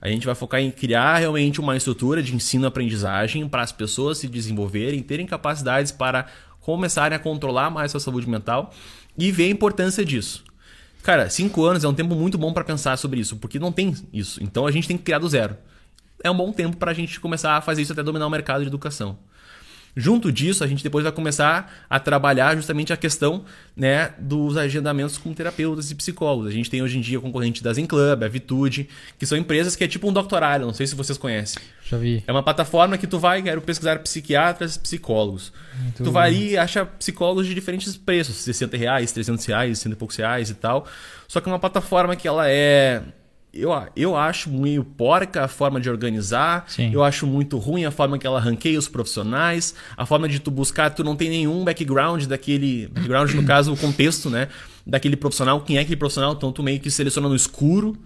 [0.00, 4.28] A gente vai focar em criar realmente uma estrutura de ensino-aprendizagem para as pessoas se
[4.28, 6.26] desenvolverem, terem capacidades para
[6.60, 8.72] começarem a controlar mais sua saúde mental
[9.16, 10.43] e ver a importância disso.
[11.04, 13.94] Cara, cinco anos é um tempo muito bom para pensar sobre isso, porque não tem
[14.10, 14.42] isso.
[14.42, 15.54] Então a gente tem que criar do zero.
[16.22, 18.62] É um bom tempo para a gente começar a fazer isso até dominar o mercado
[18.62, 19.18] de educação.
[19.96, 23.44] Junto disso, a gente depois vai começar a trabalhar justamente a questão
[23.76, 26.48] né, dos agendamentos com terapeutas e psicólogos.
[26.48, 29.76] A gente tem hoje em dia concorrente da Zen Club, a Vitude, que são empresas
[29.76, 31.62] que é tipo um doctorário, não sei se vocês conhecem.
[31.84, 32.24] Já vi.
[32.26, 35.52] É uma plataforma que tu vai, quero pesquisar psiquiatras, psicólogos.
[35.80, 39.92] Muito tu vai ali e acha psicólogos de diferentes preços, 60 reais, 300 reais, 100
[39.92, 40.86] e poucos reais e tal.
[41.28, 43.02] Só que é uma plataforma que ela é...
[43.56, 46.64] Eu, eu acho meio porca a forma de organizar.
[46.66, 46.90] Sim.
[46.92, 49.76] Eu acho muito ruim a forma que ela ranqueia os profissionais.
[49.96, 52.88] A forma de tu buscar, tu não tem nenhum background daquele...
[52.88, 54.48] Background, no caso, o contexto, né?
[54.84, 55.60] Daquele profissional.
[55.60, 56.32] Quem é aquele profissional?
[56.32, 57.96] Então tu meio que seleciona no escuro.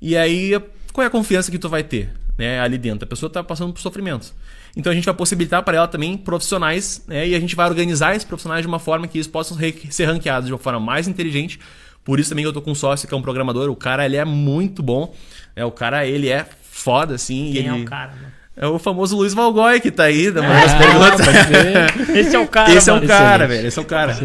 [0.00, 0.60] E aí,
[0.92, 3.06] qual é a confiança que tu vai ter né, ali dentro?
[3.06, 4.34] A pessoa está passando por sofrimentos.
[4.76, 8.14] Então a gente vai possibilitar para ela também profissionais, né, e a gente vai organizar
[8.14, 9.56] esses profissionais de uma forma que eles possam
[9.90, 11.58] ser ranqueados de uma forma mais inteligente.
[12.04, 13.70] Por isso também que eu tô com um sócio que é um programador.
[13.70, 15.14] O cara, ele é muito bom.
[15.54, 17.50] É, o cara, ele é foda, assim.
[17.50, 17.82] e Quem é ele...
[17.82, 18.32] o cara, mano?
[18.54, 22.08] É o famoso Luiz Valgói que tá aí, dando umas perguntas.
[22.14, 23.48] Esse é o cara, Esse é o cara, Excelente.
[23.48, 23.68] velho.
[23.68, 24.16] Esse é o cara.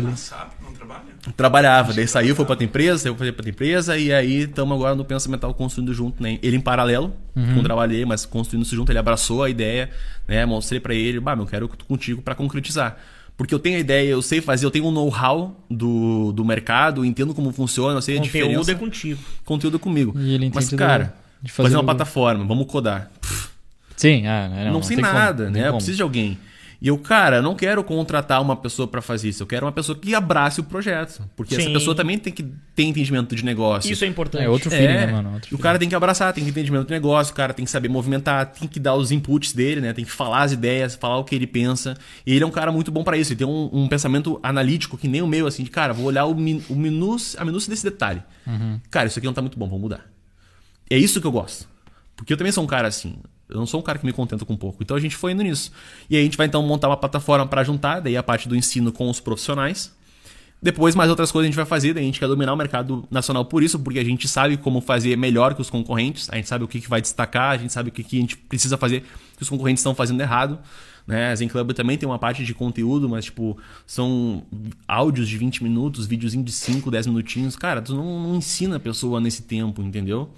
[1.36, 4.74] Trabalhava, daí saiu, foi pra outra empresa, saiu foi pra outra empresa, e aí estamos
[4.74, 6.40] agora no Pensamental construindo junto, né?
[6.42, 9.90] Ele em paralelo, com o trabalho dele, mas construindo isso junto, ele abraçou a ideia,
[10.26, 10.46] né?
[10.46, 12.98] Mostrei pra ele, bah, meu, quero contigo pra concretizar.
[13.38, 17.02] Porque eu tenho a ideia, eu sei fazer, eu tenho um know-how do, do mercado,
[17.02, 18.72] eu entendo como funciona, eu sei a Conteúdo diferença.
[18.72, 19.20] é contigo.
[19.46, 20.14] Conteúdo comigo.
[20.20, 23.12] E ele mas, cara, de fazer, fazer uma o- plataforma, vamos codar.
[23.96, 25.54] Sim, ah, não, Não, sei como, nada, não né?
[25.60, 25.78] tem Eu como.
[25.78, 26.38] preciso de alguém.
[26.80, 29.42] E eu, cara, não quero contratar uma pessoa pra fazer isso.
[29.42, 31.28] Eu quero uma pessoa que abrace o projeto.
[31.36, 31.74] Porque essa Sim.
[31.74, 32.44] pessoa também tem que
[32.76, 33.92] ter entendimento de negócio.
[33.92, 34.44] Isso é importante.
[34.44, 35.34] É outro feeling, É, né, mano?
[35.34, 35.62] Outro o feeling.
[35.64, 37.90] cara tem que abraçar, tem que ter entendimento do negócio, o cara tem que saber
[37.90, 39.92] movimentar, tem que dar os inputs dele, né?
[39.92, 41.98] Tem que falar as ideias, falar o que ele pensa.
[42.26, 43.32] E ele é um cara muito bom pra isso.
[43.34, 46.26] Ele tem um, um pensamento analítico que nem o meu, assim, de cara, vou olhar
[46.26, 48.22] o, min, o minúcio, a minúcia desse detalhe.
[48.46, 48.80] Uhum.
[48.92, 50.06] Cara, isso aqui não tá muito bom, vamos mudar.
[50.90, 51.68] É isso que eu gosto.
[52.16, 53.16] Porque eu também sou um cara assim.
[53.50, 54.84] Eu não sou um cara que me contenta com pouco.
[54.84, 55.72] Então a gente foi indo nisso.
[56.10, 58.56] E aí a gente vai então montar uma plataforma para juntar, daí a parte do
[58.56, 59.96] ensino com os profissionais.
[60.60, 63.08] Depois, mais outras coisas a gente vai fazer, daí a gente quer dominar o mercado
[63.12, 66.48] nacional por isso, porque a gente sabe como fazer melhor que os concorrentes, a gente
[66.48, 68.76] sabe o que, que vai destacar, a gente sabe o que, que a gente precisa
[68.76, 69.04] fazer
[69.36, 70.58] que os concorrentes estão fazendo errado.
[71.06, 71.32] Né?
[71.32, 74.44] A Zen Club também tem uma parte de conteúdo, mas tipo, são
[74.88, 77.56] áudios de 20 minutos, videozinho de 5, 10 minutinhos.
[77.56, 80.32] Cara, tu não, não ensina a pessoa nesse tempo, entendeu?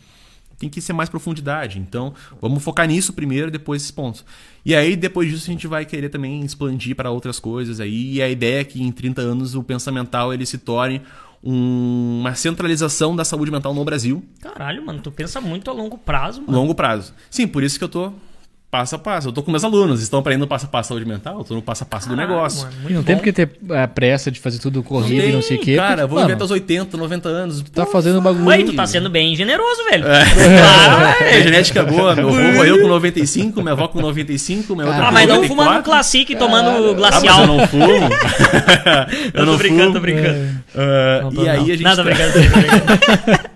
[0.59, 1.79] Tem que ser mais profundidade.
[1.79, 4.25] Então, vamos focar nisso primeiro, depois esses pontos.
[4.65, 8.15] E aí, depois disso, a gente vai querer também expandir para outras coisas aí.
[8.15, 11.01] E a ideia é que em 30 anos o pensamental ele se torne
[11.41, 15.97] um- uma centralização da saúde mental no Brasil, Caralho, mano, tu pensa muito a longo
[15.97, 16.51] prazo, mano.
[16.57, 17.13] longo prazo.
[17.29, 18.11] Sim, por isso que eu tô
[18.71, 19.29] passo a passo.
[19.29, 21.61] Eu tô com meus alunos, estão aprendendo passo a passo saúde mental, eu tô no
[21.61, 22.61] passo a passo do Caralho, negócio.
[22.65, 23.19] mano, E muito não tem bom.
[23.21, 25.75] porque ter é, pressa de fazer tudo corrido e não sei o quê.
[25.75, 27.63] Cara, porque, vou viver até os 80, 90 anos.
[27.73, 28.45] Tá fazendo bagulho.
[28.45, 30.05] Mãe, tu tá sendo bem generoso, velho.
[30.07, 30.23] É.
[30.61, 32.15] Ah, A genética é boa.
[32.15, 35.27] Meu avô morreu com 95, minha avó com 95, minha outra Ah, Ah, com mas
[35.27, 35.47] não 94.
[35.65, 37.41] fumando Classic e tomando Ah, mas glacial.
[37.41, 38.09] eu não fumo.
[39.33, 40.49] Eu tô brincando, tô brincando.
[40.75, 41.63] Ah, Não tô, e aí não.
[41.63, 43.48] a gente Nada, tá- brincando.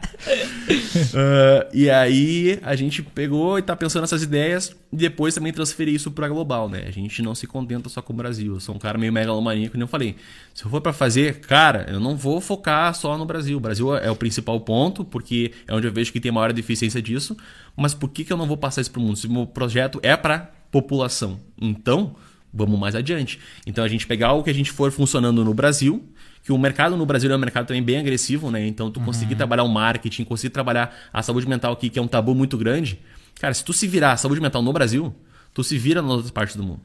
[1.15, 5.93] Ah, e aí a gente pegou e tá pensando nessas ideias e depois também transferir
[5.93, 6.85] isso pra global, né?
[6.87, 8.53] A gente não se contenta só com o Brasil.
[8.53, 10.15] Eu sou um cara meio megalomaníaco, como eu falei.
[10.53, 13.57] Se eu for pra fazer, cara, eu não vou focar só no Brasil.
[13.57, 17.01] O Brasil é o principal ponto, porque é onde eu vejo que tem maior deficiência
[17.01, 17.35] disso.
[17.75, 19.17] Mas por que, que eu não vou passar isso pro mundo?
[19.17, 21.39] Se o meu projeto é pra população.
[21.59, 22.15] Então,
[22.53, 23.39] vamos mais adiante.
[23.65, 26.03] Então a gente pegar o que a gente for funcionando no Brasil,
[26.43, 28.67] que o mercado no Brasil é um mercado também bem agressivo, né?
[28.67, 32.07] Então tu conseguir trabalhar o marketing, conseguir trabalhar a saúde mental aqui, que é um
[32.07, 32.99] tabu muito grande.
[33.39, 35.15] Cara, se tu se virar a saúde mental no Brasil,
[35.53, 36.81] tu se vira nas outras partes do mundo.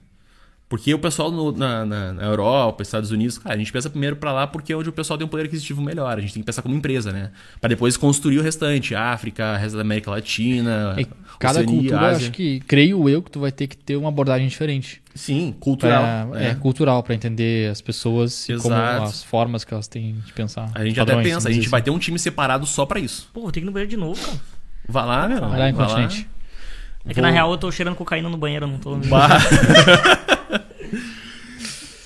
[0.68, 4.16] Porque o pessoal no- na, na- na Europa, Estados Unidos, cara, a gente pensa primeiro
[4.16, 6.18] pra lá porque é onde o pessoal tem um poder aquisitivo melhor.
[6.18, 7.30] A gente tem que pensar como empresa, né?
[7.58, 8.94] Pra depois construir o restante.
[8.94, 11.06] África, resto da América Latina, E
[11.38, 12.16] cada Oceania, cultura, Ásia.
[12.28, 15.00] acho que, creio eu, que tu vai ter que ter uma abordagem diferente.
[15.14, 16.28] Sim, cultural.
[16.30, 16.54] Pra- é.
[16.54, 20.70] cultural, pra entender as pessoas e como as formas que elas têm de pensar.
[20.74, 23.30] A gente Padrões, até pensa, a gente vai ter um time separado só pra isso.
[23.32, 24.38] Pô, vou ter que ir no banheiro de novo, cara.
[24.86, 25.40] Vai lá, meu.
[25.48, 26.28] Vai lá, incontinente.
[27.06, 28.96] É que na real eu tô cheirando cocaína no banheiro, eu não tô.
[28.96, 29.28] Bah.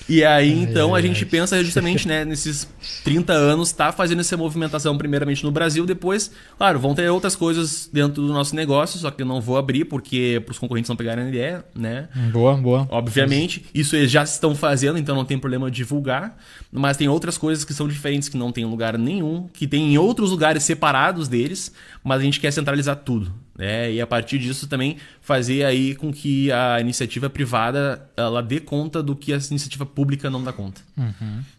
[0.07, 2.67] E aí, então, a gente pensa justamente, né, nesses
[3.03, 7.89] 30 anos, tá fazendo essa movimentação primeiramente no Brasil, depois, claro, vão ter outras coisas
[7.91, 10.95] dentro do nosso negócio, só que eu não vou abrir porque para os concorrentes não
[10.95, 12.09] pegarem a ideia, né?
[12.31, 12.87] Boa, boa.
[12.89, 16.37] Obviamente, isso eles já estão fazendo, então não tem problema divulgar.
[16.71, 19.97] Mas tem outras coisas que são diferentes, que não tem lugar nenhum, que tem em
[19.97, 21.71] outros lugares separados deles,
[22.03, 23.31] mas a gente quer centralizar tudo.
[23.63, 23.93] Né?
[23.93, 29.01] E a partir disso também fazer aí com que a iniciativa privada ela dê conta
[29.01, 30.81] do que a iniciativa pública não dá conta.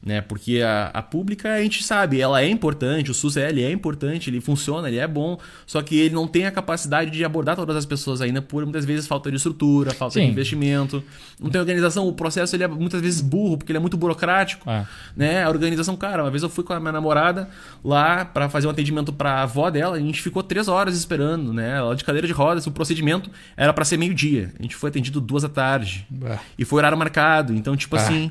[0.02, 0.20] Né?
[0.20, 3.72] Porque a, a pública a gente sabe, ela é importante, o SUS é, ele é
[3.72, 7.56] importante, ele funciona, ele é bom, só que ele não tem a capacidade de abordar
[7.56, 10.30] todas as pessoas ainda por muitas vezes falta de estrutura, falta de Sim.
[10.30, 11.02] investimento,
[11.40, 14.68] não tem organização, o processo ele é muitas vezes burro, porque ele é muito burocrático
[14.68, 14.84] É.
[15.16, 15.42] né?
[15.42, 17.48] A organização, cara, uma vez eu fui com a minha namorada
[17.82, 21.78] lá pra fazer um atendimento pra avó dela, a gente ficou três horas esperando, né?
[21.78, 24.52] Ela de cadeira de rodas, o procedimento era pra ser meio-dia.
[24.58, 26.06] A gente foi atendido duas da tarde.
[26.10, 26.38] Bah.
[26.58, 27.54] E foi horário marcado.
[27.54, 28.00] Então, tipo Ah.
[28.00, 28.30] assim,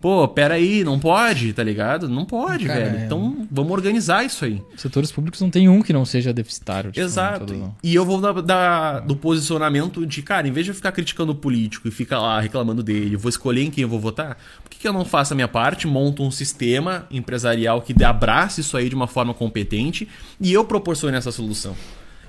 [0.00, 2.08] pô, peraí, não pode, tá ligado?
[2.08, 2.96] Não pode, Cara, velho.
[2.98, 4.60] é- Então, vamos organizar isso aí.
[4.76, 6.90] Setores públicos não tem um que não seja deficitário.
[6.90, 7.46] tipo, Exato.
[7.46, 10.90] todo- E eu vou da, da- do posicionamento de, cara, em vez de eu ficar
[10.90, 14.36] criticando o político e ficar lá reclamando dele, vou escolher em quem eu vou votar,
[14.64, 18.60] por que, que eu não faço a minha parte, monto um sistema empresarial que abrace
[18.60, 20.08] isso aí de uma forma competente
[20.40, 21.76] e eu proporcione essa solução?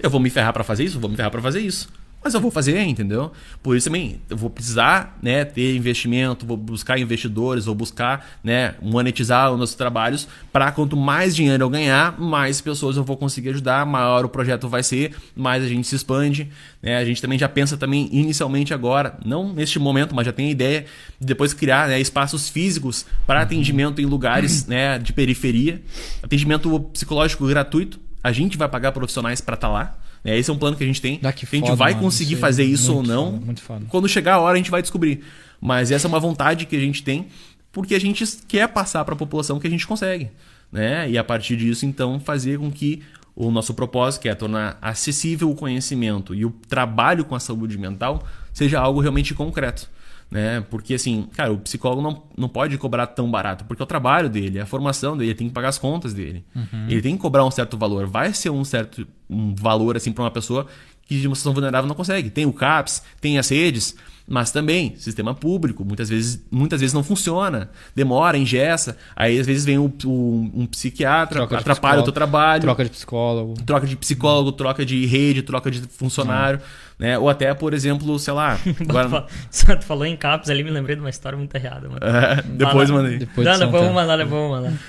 [0.03, 0.99] Eu vou me ferrar pra fazer isso?
[0.99, 1.88] Vou me ferrar pra fazer isso.
[2.23, 3.33] Mas eu vou fazer, entendeu?
[3.61, 8.75] Por isso também, eu vou precisar né, ter investimento, vou buscar investidores, vou buscar né,
[8.82, 13.49] monetizar os nossos trabalhos para quanto mais dinheiro eu ganhar, mais pessoas eu vou conseguir
[13.49, 16.49] ajudar, maior o projeto vai ser, mais a gente se expande.
[16.82, 16.95] Né?
[16.95, 20.51] A gente também já pensa também inicialmente agora, não neste momento, mas já tem a
[20.51, 20.85] ideia
[21.19, 25.82] de depois criar né, espaços físicos para atendimento em lugares né, de periferia,
[26.22, 28.02] atendimento psicológico gratuito.
[28.24, 29.98] A gente vai pagar profissionais para estar lá.
[30.24, 30.38] né?
[30.38, 31.19] Esse é um plano que a gente tem.
[31.24, 32.03] Ah, que a gente foda, vai mano.
[32.06, 33.40] conseguir Isso fazer é isso ou não.
[33.42, 33.85] foda, foda.
[33.90, 35.24] Quando chegar a hora, a gente vai descobrir.
[35.60, 37.27] Mas essa é uma vontade que a gente tem,
[37.72, 40.30] porque a gente quer passar para a população que a gente consegue.
[40.72, 41.10] Né?
[41.10, 43.02] E a partir disso, então, fazer com que
[43.35, 47.77] o nosso propósito, que é tornar acessível o conhecimento e o trabalho com a saúde
[47.77, 49.90] mental, seja algo realmente concreto.
[50.33, 50.63] Né?
[50.69, 54.27] Porque, assim, cara, o psicólogo não, não pode cobrar tão barato, porque é o trabalho
[54.27, 56.43] dele, é a formação dele, ele tem que pagar as contas dele.
[56.89, 58.07] Ele tem que cobrar um certo valor.
[58.07, 60.65] Vai ser um certo um valor, assim, para uma pessoa
[61.05, 62.29] que de uma situação vulnerável não consegue.
[62.29, 63.95] Tem o CAPS, tem as redes,
[64.27, 69.65] mas também sistema público, muitas vezes, muitas vezes não funciona, demora, engessa, aí às vezes
[69.65, 72.75] vem um, um- um psiquiatra, Troca atrapalha o teu trabalho, troca.
[72.75, 73.53] Troca de psicólogo.
[73.87, 76.61] de psicólogo, troca de rede, troca de funcionário,
[77.03, 77.19] né?
[77.19, 80.95] Ou até, por exemplo, sei lá, agora, Só tu falou em caps ali, me lembrei
[80.95, 81.99] de uma história muito errada, mano.
[82.01, 83.01] É, depois Fala.
[83.01, 83.19] mandei.
[83.19, 84.80] Depois não, de depois vamos mandar, depois vamos mandar.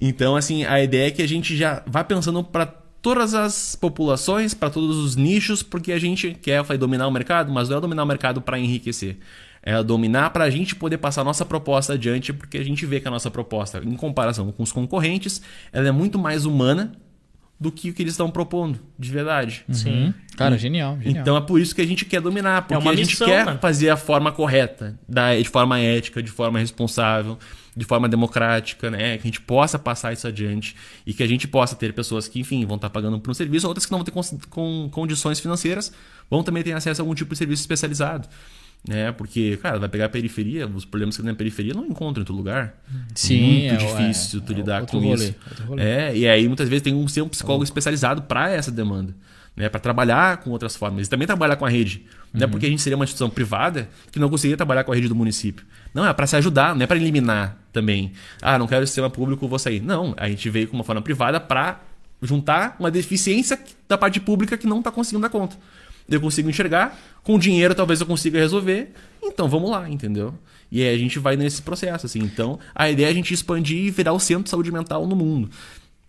[0.00, 4.54] Então, assim, a ideia é que a gente já vá pensando para todas as populações,
[4.54, 7.78] para todos os nichos, porque a gente quer eu falei, dominar o mercado, mas não
[7.78, 9.18] é dominar o mercado para enriquecer.
[9.60, 13.00] É dominar para a gente poder passar a nossa proposta adiante, porque a gente vê
[13.00, 16.92] que a nossa proposta, em comparação com os concorrentes, ela é muito mais humana
[17.58, 19.64] do que o que eles estão propondo, de verdade.
[19.70, 20.06] Sim.
[20.06, 20.14] Uhum.
[20.36, 21.22] Cara, genial, genial.
[21.22, 23.44] Então é por isso que a gente quer dominar, porque uma a gente missão, quer
[23.44, 23.58] mano.
[23.60, 27.38] fazer a forma correta, da, de forma ética, de forma responsável,
[27.76, 29.16] de forma democrática, né?
[29.16, 30.74] Que a gente possa passar isso adiante
[31.06, 33.66] e que a gente possa ter pessoas que, enfim, vão estar pagando por um serviço,
[33.68, 35.92] outras que não vão ter com, condições financeiras,
[36.28, 38.28] vão também ter acesso a algum tipo de serviço especializado.
[38.86, 39.10] Né?
[39.12, 42.22] Porque, cara, vai pegar a periferia, os problemas que tem na periferia não encontram em
[42.22, 42.74] outro lugar.
[43.14, 45.34] Sim, Muito é, difícil tu é, lidar outro com rolê, isso.
[45.66, 45.82] rolê.
[45.82, 49.14] É, e aí muitas vezes tem um ser um psicólogo especializado para essa demanda,
[49.56, 51.06] né, para trabalhar com outras formas.
[51.06, 53.88] E também trabalhar com a rede, não é porque a gente seria uma instituição privada
[54.12, 55.64] que não conseguiria trabalhar com a rede do município.
[55.94, 58.12] Não, é para se ajudar, não é para eliminar também.
[58.42, 59.80] Ah, não quero sistema público, vou sair.
[59.80, 61.80] Não, a gente veio com uma forma privada para
[62.20, 65.56] juntar uma deficiência da parte pública que não está conseguindo dar conta.
[66.08, 68.90] Eu consigo enxergar, com dinheiro talvez eu consiga resolver,
[69.22, 70.34] então vamos lá, entendeu?
[70.70, 72.18] E aí a gente vai nesse processo, assim.
[72.18, 75.14] Então, a ideia é a gente expandir e virar o centro de saúde mental no
[75.16, 75.48] mundo.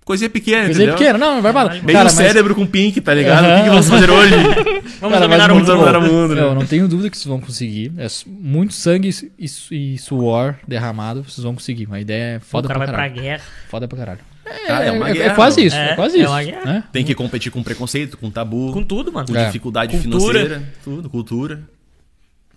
[0.03, 0.98] Coisinha pequena, Coisa entendeu?
[0.98, 1.69] pequena, não, vai falar.
[1.69, 3.43] Bem Bem Cara, o mas- cérebro com pink, tá ligado?
[3.43, 3.57] O Aham.
[3.57, 4.35] que, que vamos fazer hoje?
[5.01, 5.65] Vamos Cara, dominar o mundo.
[5.65, 6.41] dominar o mundo, né?
[6.41, 7.91] Eu não tenho dúvida que vocês vão conseguir.
[7.98, 9.09] É muito sangue
[9.40, 11.85] e, su- suor derramado, vocês vão conseguir.
[11.88, 13.22] Uma ideia é O foda cara pra vai pra caralho.
[13.22, 13.43] guerra.
[13.67, 14.19] Foda pra caralho.
[14.45, 16.30] Ah, é uma é, guerra, quase isso, É, é, quase é isso.
[16.32, 16.65] uma guerra.
[16.65, 16.83] né?
[16.91, 19.27] Tem que competir com preconceito, com tabu, Com tudo, mano.
[19.27, 19.45] com É.
[19.45, 20.40] dificuldade Cultura.
[20.40, 21.64] financeira, tudo, cultura.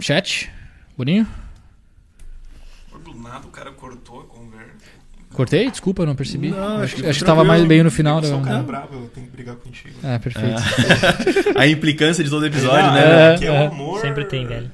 [0.00, 0.50] Chat,
[0.96, 1.26] Boninho?
[3.04, 4.72] Do nada o cara cortou a conversa.
[5.32, 5.70] Cortei?
[5.70, 6.50] Desculpa, eu não percebi.
[6.50, 8.18] Não, acho acho que que, acho que foi tava mais bem no final.
[8.18, 9.94] Eu sou um cara bravo, eu tenho que brigar contigo.
[10.02, 10.60] Ah, perfeito.
[11.56, 13.34] A implicância de todo episódio, Ah, né?
[13.34, 13.52] É, que é é.
[13.52, 14.70] um amor Sempre tem, velho.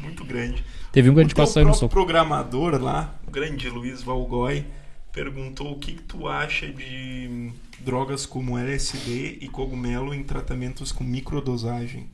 [0.00, 0.64] muito grande.
[0.92, 1.92] Teve um O passou aí no soco.
[1.92, 4.64] programador lá, o grande Luiz Valgói,
[5.12, 11.04] perguntou o que, que tu acha de drogas como LSD e cogumelo em tratamentos com
[11.04, 12.08] microdosagem.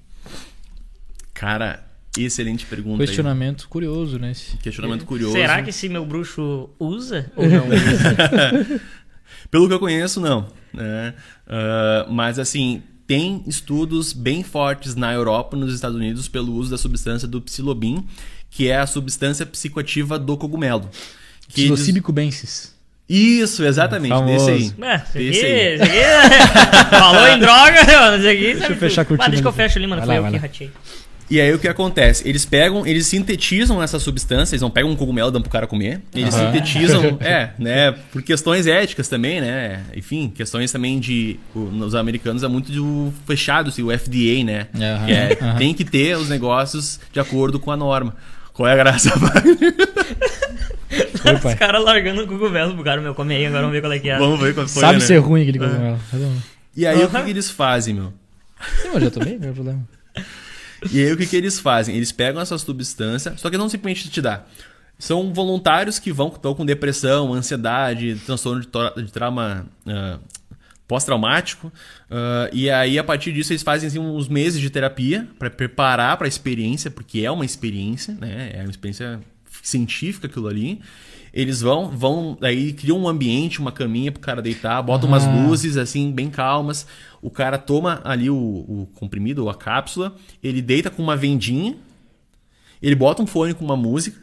[1.33, 1.87] Cara,
[2.17, 3.03] excelente pergunta.
[3.03, 3.07] aí.
[3.07, 4.33] Questionamento curioso, né?
[4.61, 5.35] Questionamento curioso.
[5.35, 8.81] Será que esse meu bruxo usa ou não usa?
[9.51, 10.49] Pelo que eu conheço, não.
[10.73, 11.15] né?
[11.47, 16.71] Ah, mas assim, tem estudos bem fortes na Europa e nos Estados Unidos pelo uso
[16.71, 18.05] da substância do psilobin,
[18.51, 20.91] que é a substância psicoativa do cogumelo.
[21.49, 22.78] Psilocybe cubensis.
[23.09, 24.47] Isso, exatamente, Famoso.
[24.47, 24.85] desse aí.
[24.87, 25.75] É, esse aqui, Esse aí.
[25.75, 26.91] esse aqui.
[26.99, 28.17] Falou em droga, mano.
[28.19, 28.55] Esse aqui.
[28.55, 30.03] Deixa eu fechar a cortina Deixa que eu fecho ali, mano.
[30.05, 30.71] Foi eu que ratei.
[31.31, 32.27] E aí o que acontece?
[32.27, 35.67] Eles pegam, eles sintetizam essa substância, eles não pegam um cogumelo e dão pro cara
[35.67, 36.01] comer.
[36.15, 36.47] Eles Aham.
[36.53, 39.83] sintetizam, é, né, por questões éticas também, né?
[39.95, 41.39] Enfim, questões também de.
[41.55, 44.67] o- nos americanos é muito do fechado, assim, o FDA, né?
[44.75, 45.57] Aham, Que é, aham.
[45.59, 48.17] tem que ter os negócios de acordo com a norma.
[48.55, 49.11] Qual é a graça?
[51.33, 51.53] Foi, pai.
[51.55, 53.99] Os caras largando o cogumelo pro cara, meu, come aí, agora vamos ver qual é
[53.99, 54.19] que é.
[54.19, 54.81] Vamos ver qual foi.
[54.81, 55.05] Sabe né?
[55.05, 55.99] ser ruim aquele cogumelo.
[56.11, 56.41] Cada um.
[56.77, 58.13] E aí o que, que eles fazem, meu?
[58.83, 59.89] Sim, mas já tomei, não é problema.
[60.93, 61.97] E aí o que, que eles fazem?
[61.97, 64.45] Eles pegam essa substância, só que não simplesmente te dá.
[64.99, 70.19] São voluntários que vão estão com depressão, ansiedade, transtorno de, to- de trauma ah,
[70.89, 71.73] pós-traumático.
[72.11, 76.17] ah, e aí, a partir disso, eles fazem assim, uns meses de terapia para preparar
[76.17, 78.51] para a experiência, porque é uma experiência, né?
[78.55, 79.21] É uma experiência
[79.63, 80.81] científica aquilo ali.
[81.33, 85.31] Eles vão, vão, aí criam um ambiente, uma caminha pro cara deitar, botam umas Ah.
[85.47, 86.87] luzes assim, bem calmas.
[87.21, 91.77] O cara toma ali o, o comprimido ou a cápsula, ele deita com uma vendinha,
[92.81, 94.17] ele bota um fone com uma música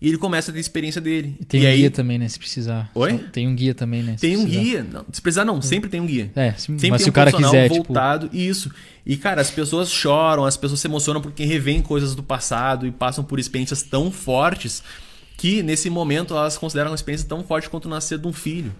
[0.00, 1.36] e ele começa a ter a experiência dele.
[1.40, 2.28] E tem e um aí guia também, né?
[2.28, 2.90] Se precisar.
[2.94, 3.12] Oi?
[3.18, 4.16] Só- Tem um guia também, né?
[4.20, 4.62] tem um precisar.
[4.62, 4.86] guia.
[4.92, 6.30] Não, se precisar, não, sempre tem um guia.
[6.36, 7.84] É, se, Sempre mas tem se um o cara quiser, tipo.
[7.84, 8.70] voltado, isso.
[9.06, 12.90] E, cara, as pessoas choram, as pessoas se emocionam porque revêem coisas do passado e
[12.92, 14.82] passam por experiências tão fortes
[15.36, 18.72] que, nesse momento, elas consideram uma experiência tão forte quanto o nascer de um filho.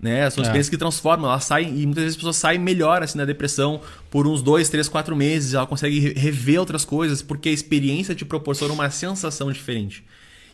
[0.00, 0.30] Né?
[0.30, 0.46] São É.
[0.46, 3.80] experiências que transformam, elas saem, e muitas vezes as pessoas saem melhor assim, da depressão
[4.10, 8.14] por uns dois, três, quatro meses, ela consegue re- rever outras coisas, porque a experiência
[8.14, 10.04] te proporciona uma sensação diferente.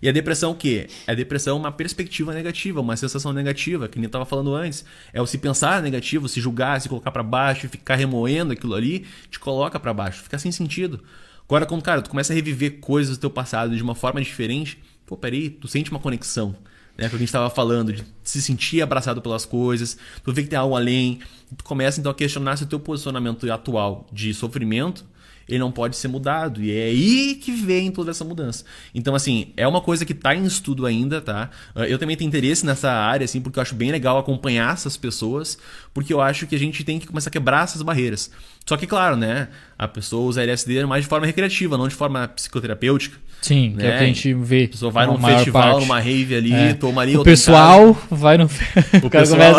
[0.00, 0.86] E a depressão o quê?
[1.06, 4.84] A depressão é uma perspectiva negativa, uma sensação negativa, que nem eu estava falando antes.
[5.12, 9.04] É o se pensar negativo, se julgar, se colocar para baixo, ficar remoendo aquilo ali,
[9.30, 11.00] te coloca para baixo, fica sem sentido.
[11.46, 14.78] Agora, quando, cara, tu começa a reviver coisas do teu passado de uma forma diferente,
[15.06, 16.54] pô, peraí, tu sente uma conexão.
[16.96, 20.48] Né, que a gente estava falando, de se sentir abraçado pelas coisas, tu vê que
[20.48, 21.18] tem algo além,
[21.56, 25.04] tu começa então a questionar se o teu posicionamento atual de sofrimento
[25.48, 26.62] ele não pode ser mudado.
[26.62, 28.64] E é aí que vem toda essa mudança.
[28.94, 31.50] Então, assim, é uma coisa que está em estudo ainda, tá?
[31.74, 34.96] Ah, Eu também tenho interesse nessa área, assim, porque eu acho bem legal acompanhar essas
[34.96, 35.58] pessoas,
[35.92, 38.30] porque eu acho que a gente tem que começar a quebrar essas barreiras.
[38.66, 39.48] Só que, claro, né?
[39.84, 43.16] A pessoa usa LSD mais de forma recreativa, não de forma psicoterapêutica.
[43.42, 43.98] Sim, que é o né?
[43.98, 44.64] que a gente vê.
[44.64, 45.80] A pessoa vai num festival, parte.
[45.80, 46.72] numa rave ali, É.
[46.72, 48.44] toma ali O pessoal vai no.
[48.46, 48.48] O,
[49.10, 49.54] pessoal-.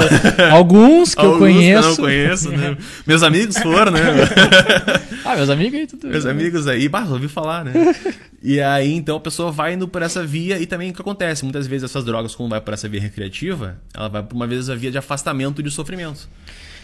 [0.52, 1.82] Alguns que eu Alguns conheço.
[1.82, 2.78] Que eu não conheço, né?
[3.06, 4.00] Meus amigos foram, né?
[5.24, 6.08] Ah, meus amigos aí, tudo.
[6.08, 7.74] Meus amigos aí, bah, ouvi falar, né?
[8.48, 11.44] E aí, então, a pessoa vai indo por essa via e também o que acontece?
[11.44, 14.70] Muitas vezes essas drogas, quando vai por essa via recreativa, ela vai por uma vez
[14.70, 16.30] a via de afastamento de sofrimento.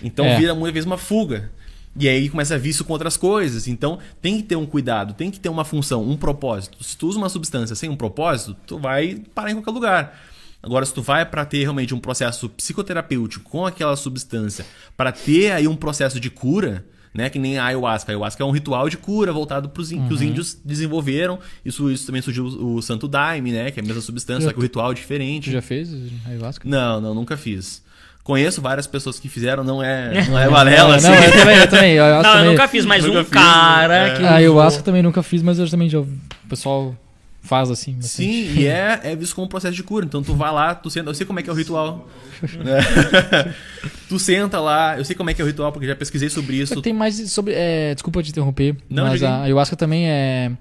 [0.01, 0.39] Então É.
[0.39, 1.51] vira muitas vezes uma fuga.
[1.95, 3.67] E aí começa a vício com outras coisas.
[3.67, 6.83] Então tem que ter um cuidado, tem que ter uma função, um propósito.
[6.83, 10.19] Se tu usa uma substância sem um propósito, tu vai parar em qualquer lugar.
[10.63, 15.51] Agora, se tu vai para ter realmente um processo psicoterapêutico com aquela substância, para ter
[15.51, 17.29] aí um processo de cura, né?
[17.29, 18.11] Que nem a ayahuasca.
[18.11, 21.39] A ayahuasca é um ritual de cura voltado para os que os índios desenvolveram.
[21.65, 23.71] Isso, isso também surgiu o, o Santo Daime, né?
[23.71, 25.49] Que é a mesma substância, só que o ritual é diferente.
[25.49, 25.89] Tu já fez
[26.25, 26.69] ayahuasca?
[26.69, 27.83] Não, não, nunca fiz.
[28.23, 31.07] Conheço várias pessoas que fizeram, não é, não é balela, assim.
[31.07, 31.91] Não, eu também, eu também.
[31.93, 34.09] Eu, Não, eu também, nunca fiz, mas Nunca um fiz, cara é.
[34.15, 34.21] que.
[34.21, 35.99] A usou- ayahuasca também nunca fiz, mas eu também já.
[35.99, 36.07] O
[36.47, 36.95] pessoal
[37.41, 37.93] faz assim.
[37.93, 38.13] bastante.
[38.13, 40.05] Sim, e é, é visto como um processo de cura.
[40.05, 42.07] Então tu vai lá, tu senta, eu sei como é que é o ritual.
[42.63, 42.79] né?
[44.07, 46.57] tu senta lá, eu sei como é que é o ritual, porque já pesquisei sobre
[46.57, 46.79] isso.
[46.81, 47.53] Tem mais sobre.
[47.55, 50.51] é, desculpa te interromper, Não, mas a ayahuasca também é.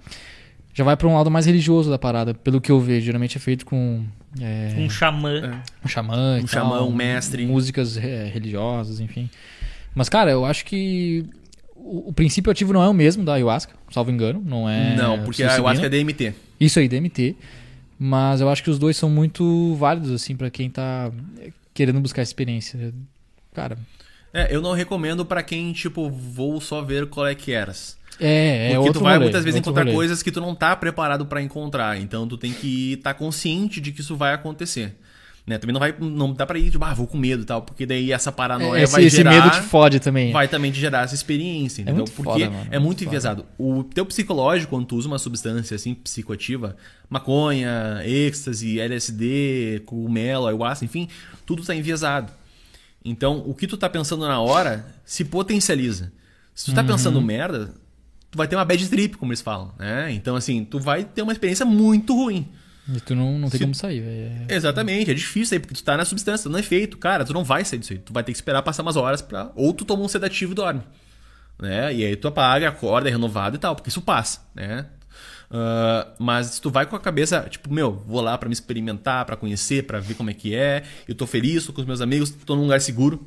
[0.72, 3.04] Já vai pra um lado mais religioso da parada, pelo que eu vejo.
[3.04, 4.02] Geralmente é feito com
[4.40, 5.62] é, Um xamã.
[5.84, 7.46] um xamã, Um tal, xamã, um mestre.
[7.46, 9.28] músicas é, religiosas, enfim.
[9.94, 11.24] Mas, cara, eu acho que
[11.74, 14.42] o, o princípio ativo não é o mesmo da ayahuasca, salvo engano.
[14.44, 14.94] Não é.
[14.94, 16.34] não, porque a ayahuasca é DMT.
[16.60, 17.34] Isso aí, DMT.
[17.98, 21.10] Mas eu acho que os dois são muito válidos, assim, pra quem tá
[21.74, 22.94] querendo buscar experiência.
[23.52, 23.76] Cara,
[24.32, 27.98] É, eu não recomendo pra quem, tipo, vou só ver qual é que eras.
[28.20, 29.94] É, é Porque tu vai rolê, muitas vezes encontrar rolê.
[29.94, 31.98] coisas que tu não tá preparado pra encontrar.
[32.00, 34.96] Então tu tem que estar consciente de que isso vai acontecer.
[35.46, 35.56] Né?
[35.58, 37.84] Também não vai, não dá pra ir, tipo, ah, vou com medo e tal, porque
[37.86, 39.30] daí essa paranoia Esse, vai esse gerar...
[39.32, 40.30] medo te fode também.
[40.32, 42.04] vai também te gerar essa experiência, entendeu?
[42.04, 43.44] muito Porque foda, mano, é é muito enviesado.
[43.58, 46.76] O teu psicológico, quando tu usa uma substância assim, psicoativa,
[47.08, 51.08] maconha, êxtase, LSD, cogumelo, ayahuasca, enfim,
[51.46, 52.30] tudo tá enviesado.
[53.04, 56.12] Então, o que tu tá pensando na hora se potencializa.
[56.54, 56.86] Se tu tá Uhum.
[56.88, 57.70] pensando merda,
[58.30, 60.12] tu vai ter uma bad trip, como eles falam, né?
[60.12, 62.48] Então, assim, tu vai ter uma experiência muito ruim.
[62.92, 64.46] E tu não, não tem Se- como sair, velho.
[64.48, 66.96] É- Exatamente, é difícil aí, porque tu tá na substância, no efeito.
[66.98, 67.98] Cara, tu não vai sair disso aí.
[67.98, 69.52] Tu vai ter que esperar passar umas horas pra.
[69.54, 70.82] Ou tu toma um sedativo e dorme.
[71.60, 71.94] Né?
[71.94, 74.86] E aí tu apaga, acorda, é renovado e tal, porque isso passa, né?
[75.50, 79.24] Ah, mas se tu vai com a cabeça, tipo, meu, vou lá pra me experimentar,
[79.24, 82.00] pra conhecer, pra ver como é que é, eu tô feliz, tô com os meus
[82.00, 83.24] amigos, tô num lugar seguro.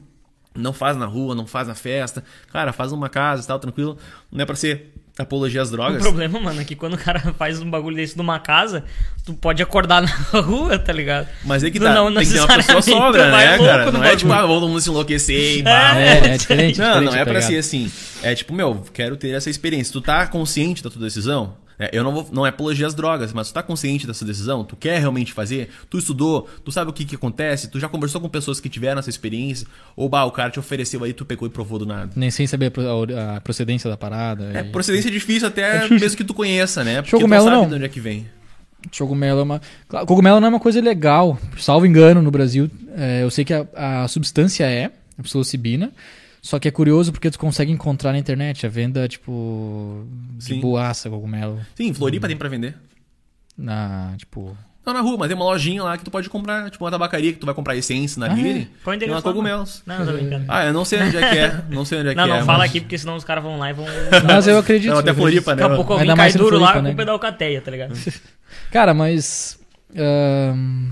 [0.56, 2.24] Não faz na rua, não faz na festa.
[2.52, 3.98] Cara, faz numa casa e tal, tranquilo.
[4.32, 6.02] Não é pra ser apologia às O drogas.
[6.02, 8.84] problema, mano, é que quando o cara faz um bagulho desse numa casa,
[9.26, 10.02] tu pode acordar
[10.34, 11.28] na rua, tá ligado?
[11.44, 13.92] Mas aí que Tu tá, não tem que ter uma pessoa sobra, né, cara?
[13.92, 16.80] Não é tipo, ah, vamos todo mundo se enlouquecer e bah, É, é diferente.
[16.80, 17.42] Não, diferente não é a pra pegada.
[17.52, 17.92] ser assim.
[18.22, 19.92] É tipo, meu, quero ter essa experiência.
[19.94, 21.56] Tu tá consciente da tua decisão?
[21.84, 24.64] É, eu não vou, não é apologia às drogas, mas tu tá consciente dessa decisão?
[24.64, 25.70] Tu quer realmente fazer?
[25.90, 26.48] Tu estudou?
[26.64, 27.68] Tu sabe o que que acontece?
[27.70, 29.68] Tu já conversou com pessoas que tiveram essa experiência?
[29.96, 32.12] Ou, bah, o cara te ofereceu aí, tu pegou e provou do nada?
[32.16, 32.84] Nem sem saber a pro-
[33.36, 34.52] a procedência da parada.
[34.54, 36.00] É, e- procedência é difícil até difícil.
[36.00, 37.02] mesmo que tu conheça, né?
[37.02, 37.70] Porque Cogumelo tu sabe não.
[37.70, 38.28] de onde é que vem.
[38.98, 39.62] Cogumelo é uma.
[39.88, 41.40] Claro, Cogumelo não é uma coisa legal.
[41.58, 45.92] Salvo engano, no Brasil, é, eu sei que a, a substância é a psilocibina.
[46.44, 50.06] Só que é curioso porque tu consegue encontrar na internet a venda, tipo,
[50.38, 50.60] de Sim.
[50.60, 51.62] boaça, cogumelo.
[51.74, 52.76] Sim, em Floripa tem pra vender.
[53.58, 54.56] Na, tipo...
[54.86, 57.32] Não na rua, mas tem uma lojinha lá que tu pode comprar, tipo uma tabacaria
[57.32, 58.70] que tu vai comprar essência na Ah, Lire.
[58.84, 59.82] Qual o e endereço uma lá, cogumelos.
[59.86, 60.44] Não, tô brincando.
[60.50, 61.64] Ah, eu não sei onde é que é.
[61.74, 62.40] Não sei onde é não, que é.
[62.40, 63.86] não fala mas- aqui, porque senão os caras vão lá e vão.
[64.28, 64.92] Mas eu acredito.
[64.92, 65.14] Não, até.
[65.14, 65.62] Floripa, né?
[65.62, 66.90] Daqui a pouco alguém Ainda cai duro lá, Floripa, a né?
[66.90, 67.98] culpa é da alcateia, tá ligado?
[68.74, 69.58] Cara, mas...
[69.96, 70.90] ahn,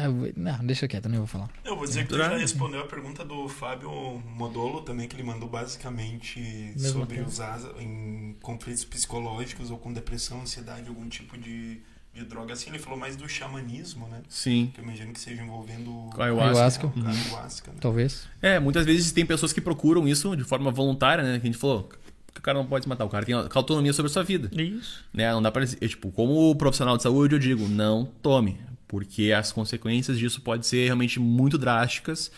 [0.00, 1.48] ah, eu vou- Não, deixa quieto, nem vou falar.
[1.64, 3.90] Eu vou dizer que tu já respondeu a pergunta do Fábio
[4.36, 7.28] Modolo também, que ele mandou basicamente Mesma sobre coisa.
[7.30, 11.80] usar em conflitos psicológicos ou com depressão, ansiedade, algum tipo de,
[12.14, 12.70] de droga assim.
[12.70, 14.20] Ele falou mais do xamanismo, né?
[14.28, 14.70] Sim.
[14.74, 16.86] Que eu imagino que seja envolvendo Com a ayahuasca.
[16.86, 16.92] Ayahuasca.
[17.06, 17.78] a ayahuasca, né?
[17.80, 18.28] Talvez.
[18.40, 21.38] É, muitas vezes tem pessoas que procuram isso de forma voluntária, né?
[21.38, 21.88] Que a gente falou,
[22.32, 24.50] que o cara não pode se matar, o cara tem autonomia sobre a sua vida.
[24.60, 25.04] Isso.
[25.12, 25.30] Né?
[25.32, 25.64] Não dá pra.
[25.64, 28.58] eu, Tipo, como profissional de saúde, eu digo, não tome.
[28.90, 32.28] Porque as consequências disso podem ser realmente muito drásticas.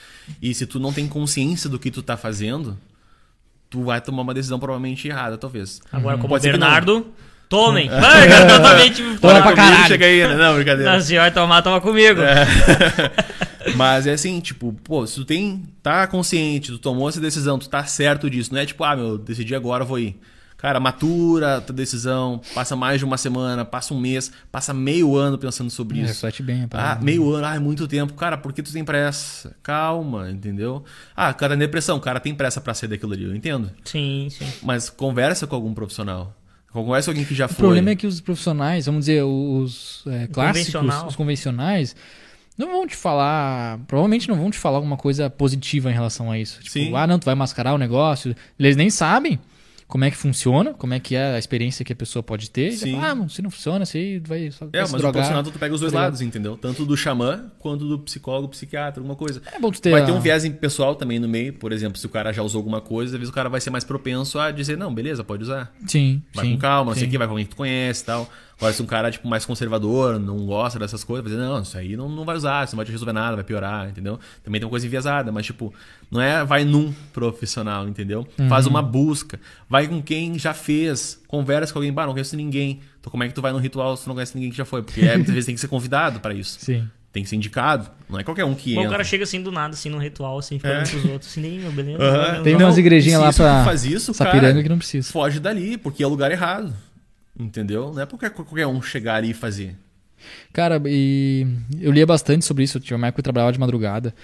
[0.40, 2.76] E se tu não tem consciência do que tu tá fazendo,
[3.70, 5.81] tu vai tomar uma decisão provavelmente errada, talvez.
[5.90, 6.47] Agora, como Pode.
[6.47, 7.06] Bernardo,
[7.48, 7.89] tomem.
[7.89, 9.02] Vai, cara, totalmente.
[9.18, 9.89] Toma pra comigo, caralho.
[9.89, 10.36] Chega aí, né?
[10.36, 10.92] Não, brincadeira.
[10.92, 12.20] Não, se vai tomar, toma comigo.
[13.74, 15.62] Mas é assim, tipo, pô, se tu tem.
[15.82, 19.16] tá consciente, tu tomou essa decisão, tu tá certo disso, não é tipo, ah, meu,
[19.16, 20.20] decidi agora, eu vou ir.
[20.62, 25.16] Cara, matura a tua decisão, passa mais de uma semana, passa um mês, passa meio
[25.16, 26.12] ano pensando sobre É, isso.
[26.12, 28.12] reflete bem a Ah, meio ano, ah, é muito tempo.
[28.15, 29.57] Cara, por que tu tem pressa?
[29.60, 30.84] Calma, entendeu?
[31.16, 33.73] Ah, cara, depressão, o cara tem pressa pra sair daquilo ali, eu entendo.
[33.84, 34.47] Sim, sim.
[34.62, 36.32] Mas conversa com algum profissional.
[36.73, 37.57] Conversa com alguém que já O foi.
[37.57, 41.07] problema é que os profissionais, vamos dizer, os é, clássicos, convencional.
[41.08, 41.97] os convencionais,
[42.57, 46.39] não vão te falar, provavelmente não vão te falar alguma coisa positiva em relação a
[46.39, 46.58] isso.
[46.60, 46.94] Tipo, Sim.
[46.94, 48.36] ah, não, tu vai mascarar o negócio.
[48.57, 49.41] Eles nem sabem
[49.92, 52.72] como é que funciona, como é que é a experiência que a pessoa pode ter.
[52.72, 52.98] Sim.
[52.98, 55.52] fala, ah, se não funciona, você aí vai só É, se mas o profissional tu
[55.58, 56.56] pega os dois tá lados, entendeu?
[56.56, 59.42] Tanto do xamã quanto do psicólogo, psiquiatra, alguma coisa.
[59.52, 61.98] É bom tu ter Vai a- ter um viés pessoal também no meio, por exemplo,
[61.98, 64.38] se o cara já usou alguma coisa, às vezes o cara vai ser mais propenso
[64.38, 65.70] a dizer, não, beleza, pode usar.
[65.86, 66.52] Sim, Vai sim.
[66.52, 67.08] com calma, não sei sim.
[67.08, 68.30] o que, vai com alguém que tu conhece e tal.
[68.70, 71.97] Se um cara, tipo, mais conservador, não gosta dessas coisas, vai dizer, não, isso aí
[71.97, 74.20] não, não vai usar, isso não vai te resolver nada, vai piorar, entendeu?
[74.44, 75.73] Também tem uma coisa enviesada, mas, tipo,
[76.10, 78.26] não é vai num profissional, entendeu?
[78.49, 82.81] Faz uma busca, vai com quem já fez, conversa com alguém, bah, não conheço ninguém.
[83.00, 84.65] Então, como é que tu vai num ritual se tu não conhece ninguém que já
[84.65, 84.82] foi?
[84.82, 86.58] Porque é, muitas vezes tem que ser convidado pra isso.
[86.60, 86.86] Sim.
[87.12, 87.91] Tem que ser indicado.
[88.08, 88.92] Não é qualquer um que Bom, o entra.
[88.92, 90.82] cara chega assim do nada, assim, num ritual, assim, fica É.
[90.82, 91.99] pros outros, assim, nem, meu, beleza.
[91.99, 92.60] Valeu, Tem não.
[92.66, 95.12] umas igrejinhas se lá pra tu faz isso, Sapiranga cara, que não precisa.
[95.12, 96.73] foge dali, porque é o lugar errado.
[97.42, 97.92] Entendeu?
[97.92, 99.76] Não é porque qualquer um chegar ali e fazer.
[100.52, 101.46] Cara, e
[101.80, 102.78] eu lia bastante sobre isso.
[102.78, 104.14] Tinha uma época que eu trabalhava de madrugada.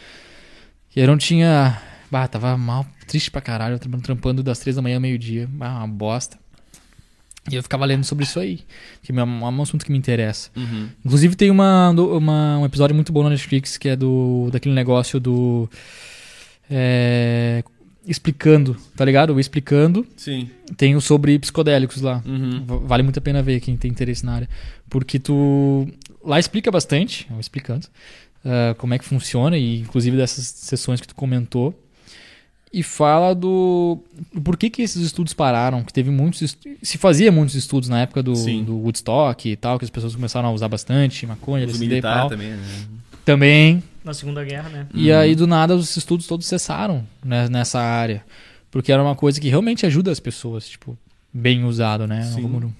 [0.94, 1.80] E eu não tinha.
[2.10, 3.74] Bah, tava mal, triste pra caralho.
[3.82, 5.48] Eu trampando das três da manhã ao meio-dia.
[5.60, 6.38] Ah, uma bosta.
[7.50, 8.60] E eu ficava lendo sobre isso aí.
[9.02, 10.50] Que é um, é um assunto que me interessa.
[10.56, 10.88] Uhum.
[11.04, 15.18] Inclusive tem uma, uma- um episódio muito bom na Netflix que é do daquele negócio
[15.18, 15.68] do.
[16.70, 17.62] é,
[18.06, 19.34] explicando, tá ligado?
[19.34, 20.06] O explicando.
[20.16, 20.48] Sim.
[20.76, 22.22] Tem o sobre psicodélicos lá.
[22.26, 22.64] Uhum.
[22.86, 24.48] Vale muito a pena ver quem tem interesse na área.
[24.88, 25.86] Porque tu.
[26.24, 27.86] Lá explica bastante, eu explicando,
[28.44, 31.78] ah, como é que funciona, e inclusive dessas sessões que tu comentou.
[32.70, 33.98] E fala do.
[34.44, 35.82] Por que, que esses estudos pararam?
[35.82, 36.42] Que teve muitos.
[36.42, 40.14] estu- Se fazia muitos estudos na época do, do Woodstock e tal, que as pessoas
[40.14, 42.28] começaram a usar bastante, maconha, Os e tal.
[42.28, 42.58] também, né?
[43.24, 43.82] Também.
[44.08, 44.86] Na Segunda Guerra, né?
[44.94, 48.24] E aí, do nada, os estudos todos cessaram né, nessa área.
[48.70, 50.96] Porque era uma coisa que realmente ajuda as pessoas, tipo,
[51.32, 52.22] bem usado, né?
[52.22, 52.72] Sim.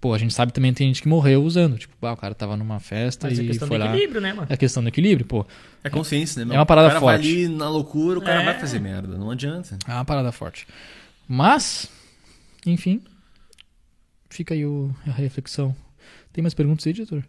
[0.00, 1.78] Pô, a gente sabe também tem gente que morreu usando.
[1.78, 3.90] Tipo, ah, o cara tava numa festa Mas é e questão foi do lá.
[3.92, 4.46] equilíbrio, né, mano?
[4.50, 5.46] É questão do equilíbrio, pô.
[5.84, 6.44] É consciência, né?
[6.46, 6.54] meu?
[6.56, 7.28] É uma parada O cara vai forte.
[7.28, 8.44] ali na loucura, o cara É.
[8.44, 9.16] vai fazer merda.
[9.16, 9.78] Não adianta.
[9.88, 10.66] É uma parada forte.
[11.28, 11.88] Mas,
[12.66, 13.00] enfim,
[14.28, 15.74] fica aí o- a reflexão.
[16.32, 17.24] Tem mais perguntas aí, diretor?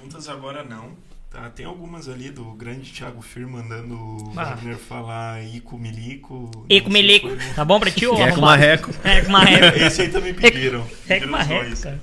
[0.00, 0.92] Perguntas agora não.
[1.30, 4.44] Tá, tem algumas ali do grande Thiago Fir mandando o Ah.
[4.46, 6.50] Wagner falar Ico Milico.
[6.68, 7.30] Eco Não Melico.
[7.30, 8.40] se foi, Tá bom pra ti, ô com arrombado?
[8.40, 8.90] marreco.
[9.04, 9.78] É, com marreco.
[9.78, 10.80] Esse aí também pediram.
[11.08, 11.86] É Pediram os marreco.
[11.86, 11.98] É.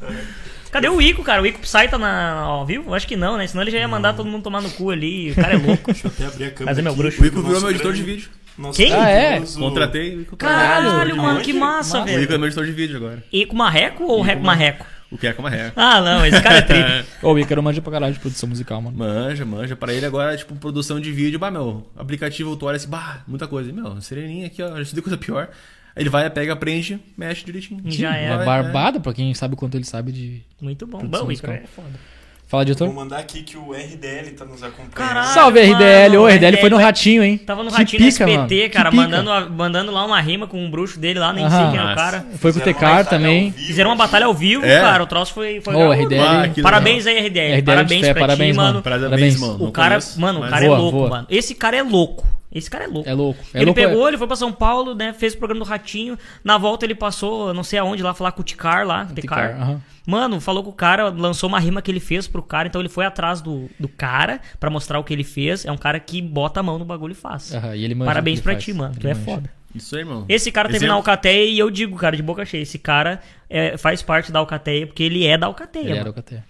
[0.71, 1.41] Cadê o Ico, cara?
[1.41, 2.93] O Ico Psy tá na, ao vivo?
[2.93, 3.47] Acho que não, né?
[3.47, 5.31] Senão ele já ia mandar todo mundo tomar no cu ali.
[5.31, 5.83] O cara é louco.
[5.91, 6.65] Deixa eu até abrir a câmera.
[6.65, 7.21] Mas é meu bruxo.
[7.21, 8.29] O Ico virou meu editor de vídeo.
[8.57, 8.93] nosso Quem?
[8.93, 9.41] Ah, é?
[9.41, 10.37] Contratei o Ico.
[10.37, 12.39] Caralho, de mano, que massa, O Ico é velho.
[12.39, 13.23] meu editor de vídeo agora.
[13.31, 14.85] Ico Marreco ou Reco Marreco?
[15.11, 15.73] O que é com marreco.
[15.79, 16.79] Ah, não, esse cara é tri.
[17.23, 18.97] Ô, o Ícaro manja pra caralho de produção musical, mano.
[18.97, 19.75] Manja, manja.
[19.75, 21.39] Pra ele agora, tipo, produção de vídeo.
[21.39, 23.71] Bah, meu, aplicativo, tu olha assim, bah, muita coisa.
[23.71, 25.49] Meu, sereninha aqui, ó, já estudei coisa pior.
[25.95, 27.81] Aí ele vai, pega, aprende, mexe direitinho.
[27.85, 28.25] Já Sim, é.
[28.25, 30.43] É vai, barbado pra quem sabe o quanto ele sabe de.
[30.61, 30.99] Muito bom.
[30.99, 31.53] Bom, o Ico musical.
[31.53, 32.16] é foda.
[32.49, 32.93] Fala, Vou diretor.
[32.93, 34.93] mandar aqui que o RDL tá nos acompanhando.
[34.93, 35.27] Caralho.
[35.33, 36.11] Salve, RDL!
[36.17, 37.37] mano, Ô, RDL foi no Ratinho, hein?
[37.37, 38.69] Tava no Que Ratinho do pica, SBT, mano.
[38.71, 41.83] Cara, mandando, mandando lá uma rima com um bruxo dele lá, nem sei quem era
[41.83, 41.95] o Massa.
[41.95, 42.25] cara.
[42.37, 43.49] Foi o uma Tecar também.
[43.51, 44.79] vivo, Fizeram uma batalha ao vivo, É?
[44.79, 45.03] cara.
[45.03, 45.59] O troço foi.
[45.59, 45.73] foi.
[45.75, 46.21] RDL.
[46.21, 47.51] Ah, que Parabéns aí, RDL.
[47.57, 48.69] RDL Parabéns fé, pra parabéns, ti, mano.
[48.75, 48.81] mano.
[48.81, 49.63] Parabéns, mano.
[49.65, 51.27] O cara, conheço, mano, o cara é louco, mano.
[51.29, 52.25] Esse cara é louco.
[52.57, 53.09] Esse cara é louco.
[53.09, 53.39] É louco.
[53.53, 55.13] É ele louco, pegou, ele foi pra São Paulo, né?
[55.13, 56.17] Fez o programa do Ratinho.
[56.43, 59.05] Na volta ele passou, não sei aonde, lá falar com o Ticar lá.
[59.05, 59.81] Tecar, aham.
[60.05, 62.87] Mano, falou com o cara, lançou uma rima que ele fez pro cara, então ele
[62.89, 65.65] foi atrás do, do cara pra mostrar o que ele fez.
[65.65, 67.51] É um cara que bota a mão no bagulho e faz.
[67.75, 68.77] E ele manja Parabéns pra ele ti, faz.
[68.77, 68.93] mano.
[68.93, 69.25] Ele Tu é manja.
[69.25, 69.49] foda.
[69.75, 70.25] Isso aí, mano.
[70.29, 73.77] Esse cara teve na Alcateia e eu digo, cara, de boca cheia, esse cara é,
[73.77, 76.01] faz parte da Alcateia porque ele é da Alcateia, Ele mano.
[76.01, 76.41] era o KT.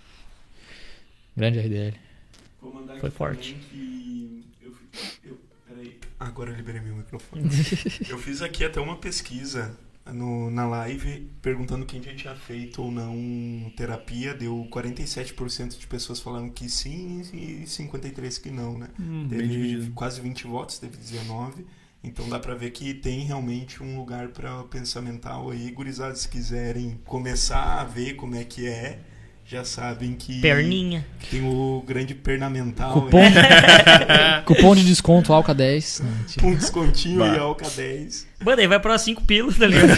[1.35, 1.93] Grande RDL.
[2.99, 3.55] Foi forte.
[3.71, 5.97] que eu fi- eu- peraí.
[6.19, 7.43] Agora eu liberei meu microfone.
[8.09, 12.91] eu fiz aqui até uma pesquisa no- na live perguntando quem já tinha feito ou
[12.91, 14.33] não terapia.
[14.33, 18.87] Deu 47% de pessoas falando que sim e 53% que não, né?
[18.99, 21.65] Hum, Teve quase 20 votos, teve 19.
[22.03, 25.69] Então dá pra ver que tem realmente um lugar pra pensar mental aí.
[25.71, 28.99] Gurizados, se quiserem começar a ver como é que é,
[29.49, 31.05] já sabem que Perninha.
[31.31, 34.43] tem o grande pernamental Cupom, aí.
[34.43, 36.01] cupom de desconto Alca 10.
[36.03, 36.47] Não, mentira.
[36.47, 37.35] um descontinho Bah.
[37.35, 38.27] e Alca 10.
[38.43, 39.97] Mano, aí vai pra 5 pilas, tá ligado?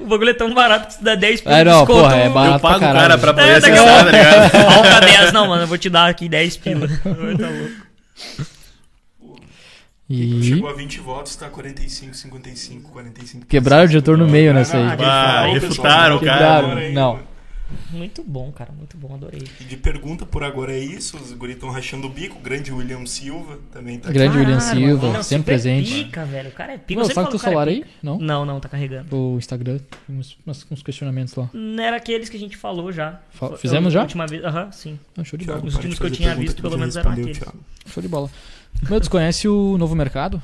[0.00, 2.00] o bagulho é tão barato que se dá 10 pilas Ah, de não, desconto.
[2.00, 3.00] porra, é barato Eu pago pra o caralho.
[3.00, 4.54] cara pra poder É, tá acessar, tá ligado?
[4.76, 6.90] Alta 10, não, mano, eu vou te dar aqui 10 pilas.
[7.02, 7.86] tá louco.
[10.08, 13.44] E Chegou a 20 votos, tá 45, 55, 45.
[13.46, 14.84] Quebraram o diretor no meio nessa aí.
[15.04, 16.62] Ah, refutaram o cara.
[16.62, 16.92] Quebraram.
[16.92, 17.35] Não.
[17.90, 19.42] Muito bom, cara, muito bom, adorei.
[19.60, 22.72] E de pergunta por agora é isso, os guris estão rachando o bico, o grande
[22.72, 26.04] William Silva também tá Grande William Silva, mano, sempre é presente.
[26.04, 26.48] pica, velho.
[26.50, 26.94] O cara é pica.
[27.00, 27.84] Não, Eu sempre sabe o celular é aí?
[28.02, 28.18] Não?
[28.18, 29.16] Não, não, tá carregando.
[29.16, 29.78] O Instagram.
[30.08, 31.50] Uns, uns- uns questionamentos lá.
[31.52, 33.20] Não Era aqueles que a gente falou já.
[33.30, 34.00] Fa- fizemos a já?
[34.02, 34.44] última vez.
[34.44, 34.98] Aham, sim.
[35.16, 35.68] Ah, show de Thiago, bola.
[35.68, 37.38] Os últimos que eu tinha visto, pelo menos, eram aqueles.
[37.38, 37.58] Thiago.
[37.86, 38.30] Show de bola.
[38.88, 40.40] Meu, desconhece o novo mercado?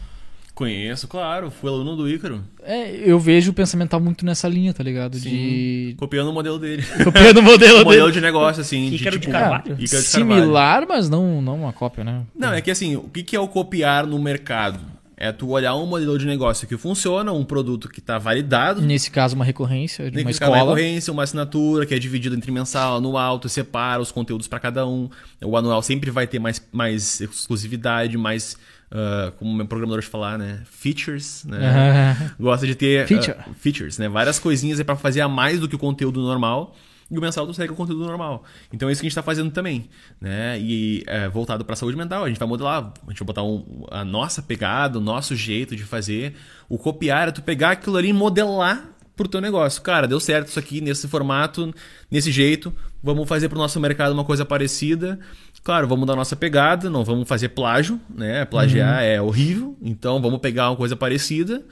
[0.62, 1.50] Conheço, claro.
[1.50, 2.44] Fui aluno do Ícaro.
[2.62, 5.16] É, eu vejo o pensamento tá muito nessa linha, tá ligado?
[5.16, 5.28] Sim.
[5.28, 5.94] De.
[5.98, 6.84] Copiando o modelo dele.
[7.02, 7.84] Copiando o modelo o dele.
[7.84, 8.88] modelo de negócio, assim.
[8.88, 9.62] de, Ícaro de tipo, Carvalho?
[9.76, 10.02] Ícaro de Carvalho.
[10.04, 12.22] Similar, mas não, não uma cópia, né?
[12.32, 14.78] Não, é que assim, o que é o copiar no mercado?
[15.16, 19.08] É tu olhar um modelo de negócio que funciona, um produto que está validado, Nesse
[19.08, 20.74] caso, uma recorrência de uma ficar uma escola.
[20.74, 24.84] recorrência, uma assinatura que é dividida entre mensal, anual, tu separa os conteúdos para cada
[24.84, 25.08] um.
[25.44, 28.56] O anual sempre vai ter mais, mais exclusividade, mais,
[28.92, 30.60] ah, como o meu programador de falar, né?
[30.66, 32.34] Features, né?
[32.38, 33.36] Gosta de ter ah, Feature.
[33.58, 34.08] features, né?
[34.08, 36.76] Várias coisinhas é para fazer a mais do que o conteúdo normal.
[37.10, 38.42] E o mensal tu segue o conteúdo normal.
[38.72, 39.90] Então é isso que a gente está fazendo também.
[40.18, 40.58] Né?
[40.58, 43.42] E é, voltado para a saúde mental, a gente vai modelar, a gente vai botar
[43.42, 46.34] um- a nossa pegada, o nosso jeito de fazer.
[46.70, 48.82] O copiar é tu pegar aquilo ali e modelar
[49.14, 49.82] pro teu negócio.
[49.82, 51.74] Cara, deu certo isso aqui nesse formato,
[52.10, 52.72] nesse jeito.
[53.02, 55.18] Vamos fazer pro nosso mercado uma coisa parecida.
[55.64, 58.44] Claro, vamos dar nossa pegada, não vamos fazer plágio, né?
[58.44, 59.76] Plagiar é horrível.
[59.80, 61.62] Então vamos pegar uma coisa parecida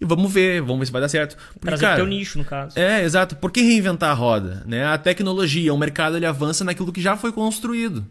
[0.00, 1.36] e vamos ver, vamos ver se vai dar certo.
[1.54, 2.78] Porque, Trazer cara, teu nicho, no caso.
[2.78, 3.36] é, exato.
[3.36, 4.62] Por que reinventar a roda?
[4.66, 4.84] Né?
[4.84, 8.04] A tecnologia, o mercado, ele avança naquilo que já foi construído.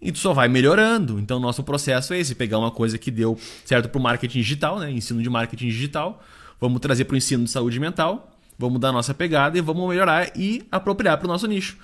[0.00, 1.18] E tu só vai melhorando.
[1.18, 4.78] Então, nosso processo é esse: pegar uma coisa que deu certo para o marketing digital,
[4.78, 4.90] né?
[4.90, 6.22] ensino de marketing digital,
[6.60, 10.30] vamos trazer para o ensino de saúde mental, vamos dar nossa pegada e vamos melhorar
[10.36, 11.78] e apropriar para o nosso nicho.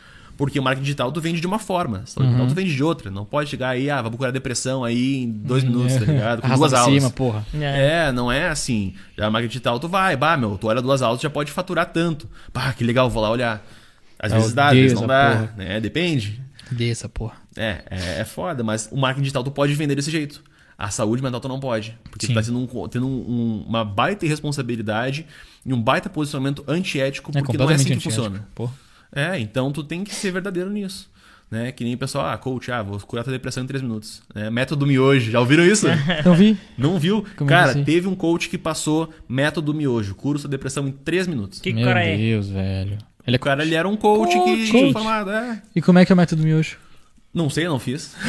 [0.45, 3.13] Porque o marketing digital tu vende de uma forma, saúde mental tu vende de outra.
[3.13, 6.41] Não pode chegar aí, ah, vamos curar depressão aí em dois minutos, tá ligado?
[6.41, 6.95] Com Arrasta duas aulas.
[7.01, 7.47] cima, porra.
[7.55, 8.07] É.
[8.09, 8.93] É, não é assim.
[9.17, 12.29] Já marketing digital, tu vai, bah, meu, tu olha duas aulas, já pode faturar tanto.
[12.53, 13.65] Bah, que legal, vou lá olhar.
[14.19, 15.55] Às Eu vezes dá, às vezes não dá, porra.
[15.57, 15.81] né?
[15.81, 16.41] Depende.
[16.73, 17.35] Dessa, porra.
[17.57, 20.43] É, é, é foda, mas o marketing digital tu pode vender desse jeito.
[20.77, 21.97] A saúde mental tu não pode.
[22.11, 22.33] Porque Sim.
[22.33, 25.25] tu tá sendo um- tendo um- um- uma baita irresponsabilidade
[25.65, 28.29] e um baita posicionamento antiético, É porque não é assim que completamente funciona.
[28.29, 28.51] antiético.
[28.57, 28.73] Porra.
[29.15, 31.11] É, então tu tem que ser verdadeiro nisso.
[31.51, 31.71] Né?
[31.71, 34.23] Que nem o pessoal, ah, coach, ah, vou curar tua depressão em três minutos.
[34.35, 35.87] É, método miojo, já ouviram isso?
[36.25, 36.57] Não vi.
[36.79, 37.27] Não viu?
[37.37, 37.85] Como é cara, assim?
[37.85, 41.61] teve um coach que passou método miojo, cura sua depressão em 3 minutos.
[41.61, 42.17] Que, Meu cara é?
[42.17, 42.97] Deus, velho.
[43.27, 44.57] Ele é O cara ele era um coach, Coach.
[44.57, 45.63] que tinha formado, é.
[45.77, 46.79] E como é que é o método miojo?
[47.35, 48.15] Não sei, não fiz.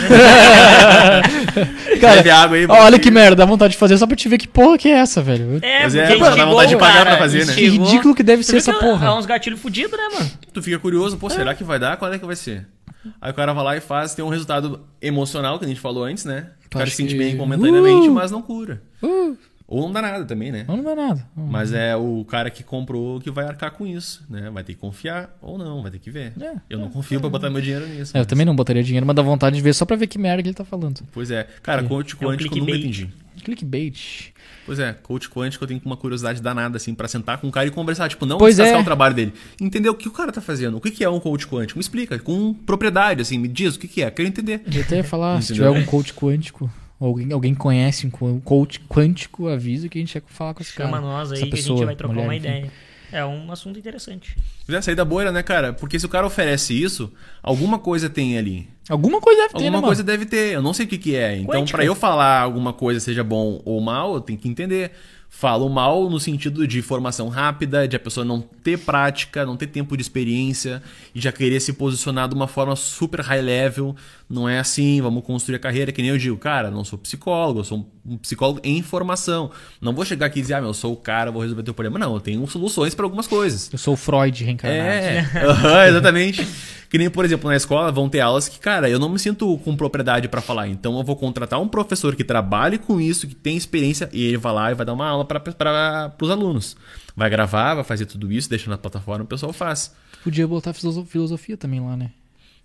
[1.99, 4.37] Cara, Bebe água aí, olha que merda, dá vontade de fazer só pra te ver
[4.37, 5.59] que porra que é essa, velho.
[5.61, 7.53] É, Mas é, pô, dá vontade de pagar cara, pra fazer, né?
[7.53, 9.07] Que ridículo que deve ser essa que porra.
[9.07, 10.31] É uns gatilhos fudidos, né, mano?
[10.53, 11.97] Tu fica curioso, pô, será que vai dar?
[11.97, 12.65] Qual é que vai ser?
[13.21, 16.05] Aí o cara vai lá e faz, tem um resultado emocional, que a gente falou
[16.05, 16.47] antes, né?
[16.65, 18.13] O cara se sente bem momentaneamente, Uh!
[18.13, 18.81] mas não cura.
[19.01, 19.35] Uh,
[19.73, 20.65] Ou não dá nada também, né?
[20.67, 21.27] não, não dá nada.
[21.35, 24.49] Mas é o cara que comprou que vai arcar com isso, né?
[24.51, 26.33] Vai ter que confiar ou não, vai ter que ver.
[26.39, 28.15] É, eu não confio pra botar meu dinheiro nisso.
[28.15, 30.07] É, eu mas- também não botaria dinheiro, mas dá vontade de ver só pra ver
[30.07, 31.01] que merda que ele tá falando.
[31.11, 31.47] Pois é.
[31.63, 33.09] Cara, coach É um quântico eu nunca entendi.
[33.43, 34.31] Clickbait.
[34.65, 37.67] Pois é, coach quântico eu tenho uma curiosidade danada, assim, pra sentar com o cara
[37.67, 38.07] e conversar.
[38.09, 38.77] Tipo, não Pois é.
[38.77, 39.33] o trabalho dele.
[39.59, 40.77] Entender o que o cara tá fazendo.
[40.77, 41.77] O que que é um coach quântico?
[41.77, 44.09] Me explica, com propriedade, assim, me diz o que que é.
[44.11, 44.61] Quero entender.
[44.73, 48.79] Eu até ia falar, se tiver algum coach quântico, ou alguém, alguém conhece um coach
[48.87, 51.01] quântico, avisa que a gente quer falar com esse Chama cara.
[51.01, 52.47] nós aí essa que a pessoa, gente vai trocar mulher, uma enfim.
[52.47, 52.71] ideia.
[53.11, 54.35] É um assunto interessante.
[54.65, 55.71] Pois é, sair da bolha, né, cara?
[55.71, 58.67] Porque se o cara oferece isso, alguma coisa tem ali.
[58.89, 60.17] Alguma coisa deve ter, Alguma né, coisa mano?
[60.17, 60.53] deve ter.
[60.53, 61.37] Eu não sei o que que é.
[61.37, 64.91] Então, pra eu falar alguma coisa seja bom ou mal, eu tenho que entender.
[65.29, 69.65] Falo mal no sentido de formação rápida, de a pessoa não ter prática, não ter
[69.65, 70.81] tempo de experiência
[71.13, 73.95] e já querer se posicionar de uma forma super high level.
[74.33, 77.59] Não é assim, vamos construir a carreira, que nem eu digo, cara, não sou psicólogo,
[77.59, 79.51] eu sou um psicólogo em formação.
[79.79, 81.73] Não vou chegar aqui e dizer, ah, meu, eu sou o cara, vou resolver teu
[81.73, 81.99] problema.
[81.99, 83.69] Não, eu tenho soluções para algumas coisas.
[83.71, 84.81] Eu sou o Freud reencarnado.
[84.89, 86.47] É, aham, exatamente.
[86.89, 89.57] Que nem, por exemplo, na escola vão ter aulas que, cara, eu não me sinto
[89.59, 90.67] com propriedade pra falar.
[90.67, 94.37] Então eu vou contratar um professor que trabalhe com isso, que tem experiência, e ele
[94.37, 96.75] vai lá e vai dar uma aula para os alunos.
[97.15, 99.93] Vai gravar, vai fazer tudo isso, deixa na plataforma, o pessoal faz.
[100.23, 102.11] Podia botar filoso- filosofia também lá, né?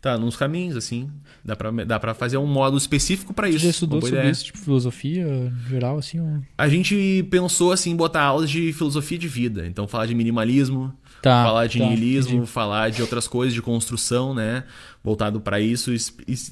[0.01, 1.11] Tá, nos caminhos, assim.
[1.45, 3.59] Dá pra, dá pra fazer um módulo específico pra isso.
[3.59, 4.31] Você já estudou sobre ideia.
[4.31, 6.21] isso, tipo, filosofia geral, assim?
[6.21, 6.41] Ou...
[6.57, 9.67] A gente pensou, assim, em botar aulas de filosofia de vida.
[9.67, 12.51] Então, falar de minimalismo, Tá, falar de tá, niilismo, entendi.
[12.51, 14.65] falar de outras coisas de construção, né?
[15.03, 15.91] Voltado para isso,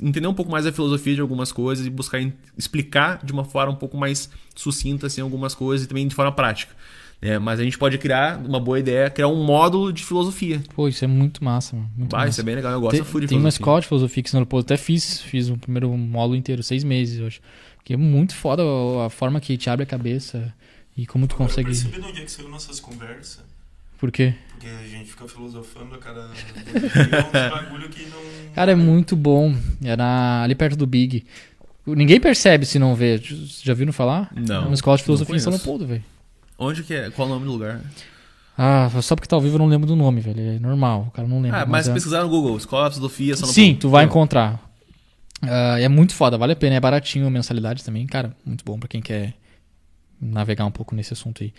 [0.03, 2.21] entender um pouco mais a filosofia de algumas coisas e buscar
[2.57, 6.33] explicar de uma forma um pouco mais sucinta assim algumas coisas e também de forma
[6.33, 6.75] prática.
[7.21, 7.39] Né?
[7.39, 10.63] mas a gente pode criar uma boa ideia, criar um módulo de filosofia.
[10.75, 11.91] Pô, isso é muito massa, mano.
[11.97, 12.31] Muito Bah, massa.
[12.31, 13.49] isso é bem legal, eu gosto Tem, de tem uma filosofia.
[13.49, 17.19] escola de filosofia que ensinou, pô, até fiz, fiz o primeiro módulo inteiro, seis meses,
[17.21, 17.41] eu acho.
[17.85, 18.63] Que é muito foda
[19.07, 20.53] a, forma que te abre a cabeça
[20.97, 21.69] e como tu Agora, consegue.
[21.69, 23.45] Eu percebi de onde é que saiu nossas conversas.
[23.99, 24.35] Por quê?
[24.51, 26.29] Porque a gente fica filosofando a cada.
[27.33, 28.19] É bagulho que não.
[28.55, 29.55] Cara, é muito bom.
[29.83, 31.25] Era ali perto do Big.
[31.87, 33.21] Ninguém percebe se não vê.
[33.63, 34.31] Já viram falar?
[34.35, 35.53] Não, É uma escola de não filosofia em São.
[35.53, 36.05] Leopoldo, velho.
[36.59, 37.11] Onde que é?
[37.11, 37.81] Qual o nome do lugar?
[38.57, 40.41] Ah, só porque tá ao vivo eu não lembro do nome, velho.
[40.41, 41.63] É normal, o cara não lembra.
[41.63, 44.59] Ah, mas é- pesquisar no Google, Escola de Filosofia, só no Sim, tu vai encontrar.
[45.43, 46.77] Ah, é muito foda, vale a pena.
[46.77, 48.07] É baratinho a mensalidade também.
[48.07, 49.35] Cara, muito bom pra quem quer
[50.21, 51.53] navegar um pouco nesse assunto aí.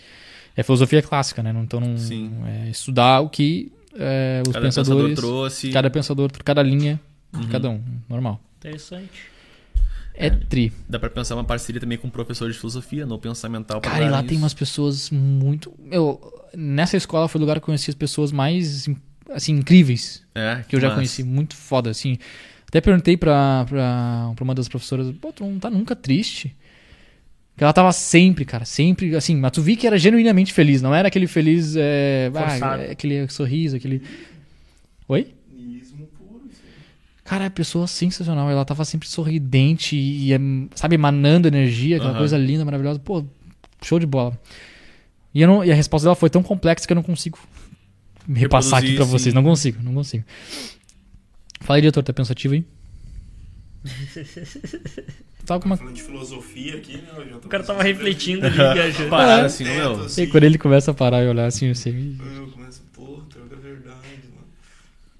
[0.56, 1.54] É filosofia clássica, né?
[1.62, 2.32] Então não Sim.
[2.66, 5.70] é estudar o que é, os Cada pensador pensadores, trouxe.
[5.70, 7.00] cada pensador, cada linha
[7.32, 7.48] de Uhum.
[7.48, 8.40] cada um, normal.
[8.58, 9.08] Interessante.
[10.20, 10.72] É tri.
[10.88, 13.80] Dá pra pensar uma parceria também com um professor de filosofia, no pensamental.
[13.80, 14.28] pra Cara, e lá isso.
[14.28, 15.72] tem umas pessoas muito.
[15.90, 16.20] Eu,
[16.54, 18.88] nessa escola foi o lugar que eu conheci as pessoas mais
[19.30, 20.96] assim, incríveis É, que eu já massa.
[20.96, 21.22] conheci.
[21.22, 22.18] Muito foda, assim.
[22.66, 26.54] Até perguntei pra, pra, pra uma das professoras, pô, tu não tá nunca triste?
[27.54, 30.94] Porque ela tava sempre, cara, sempre, assim, mas tu vi que era genuinamente feliz, não
[30.94, 34.02] era aquele feliz, é, ah, é, aquele sorriso, aquele...
[35.08, 35.32] Oi?
[35.52, 36.70] Niilismo puro, isso aí.
[37.28, 40.38] Cara, é pessoa sensacional, ela tava sempre sorridente e, é,
[40.74, 42.18] sabe, emanando energia, aquela Aham.
[42.20, 43.22] coisa linda, maravilhosa, pô,
[43.82, 44.38] show de bola.
[45.34, 47.38] E, eu não, e a resposta dela foi tão complexa que eu não consigo
[48.26, 50.24] me repassar aqui pra Reproduzir, vocês, não consigo, não consigo.
[51.60, 52.64] Fala aí, diretor, tá pensativo aí?
[55.44, 55.76] Tava com uma...
[55.76, 57.08] Falando de filosofia aqui, né?
[57.16, 59.08] eu já tô O cara tava refletindo ali, viajando.
[59.08, 59.44] Parar É.
[59.46, 60.04] assim, meu.
[60.04, 60.22] assim.
[60.22, 61.66] E quando ele começa a parar e olhar assim.
[61.66, 61.74] Eu
[62.48, 63.98] começo, pô, droga é verdade,
[64.34, 64.46] mano.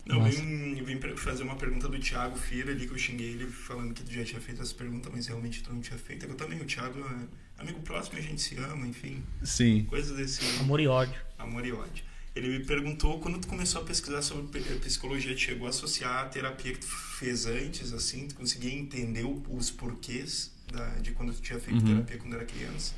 [0.09, 0.41] Não, Nossa.
[0.41, 4.03] vim, vim fazer uma pergunta do Thiago Fira ali, que eu xinguei ele falando que
[4.03, 6.25] tu já tinha feito essa pergunta, mas realmente tu não tinha feito.
[6.25, 9.85] Eu também, o Thiago é amigo próximo, a gente se ama, enfim, Sim.
[9.85, 11.15] coisas desse Amor e ódio.
[11.39, 12.03] amor e ódio.
[12.35, 16.25] Ele me perguntou, quando tu começou a pesquisar sobre pe- psicologia, tu chegou a associar
[16.25, 21.35] a terapia que tu fez antes, assim, tu conseguia entender os porquês da- de quando
[21.35, 21.87] tu tinha feito Uhum.
[21.87, 22.95] terapia quando era criança?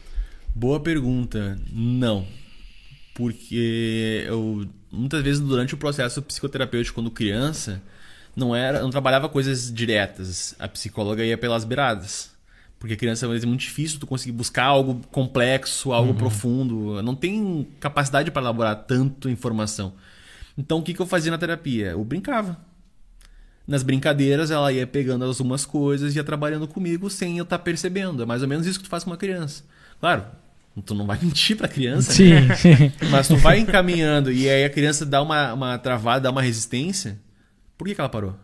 [0.54, 1.58] Boa pergunta.
[1.72, 2.26] Não.
[3.14, 7.82] Porque eu muitas vezes durante o processo psicoterapêutico quando criança,
[8.34, 10.54] não era, não trabalhava coisas diretas.
[10.58, 12.30] A psicóloga ia pelas beiradas.
[12.78, 18.30] Porque criança é muito difícil tu conseguir buscar algo complexo, algo profundo, não tem capacidade
[18.30, 19.92] para elaborar tanto informação.
[20.56, 21.88] Então o que que eu fazia na terapia?
[21.90, 22.58] Eu brincava.
[23.66, 28.22] Nas brincadeiras, ela ia pegando algumas coisas e ia trabalhando comigo sem eu estar percebendo.
[28.22, 29.62] É mais ou menos isso que tu faz com uma criança.
[30.00, 30.24] Claro,
[30.80, 32.54] tu não vai mentir pra criança, né?
[32.56, 36.42] Sim, mas tu vai encaminhando e aí a criança dá uma, uma travada, dá uma
[36.42, 37.18] resistência.
[37.76, 38.36] Por que, que ela parou?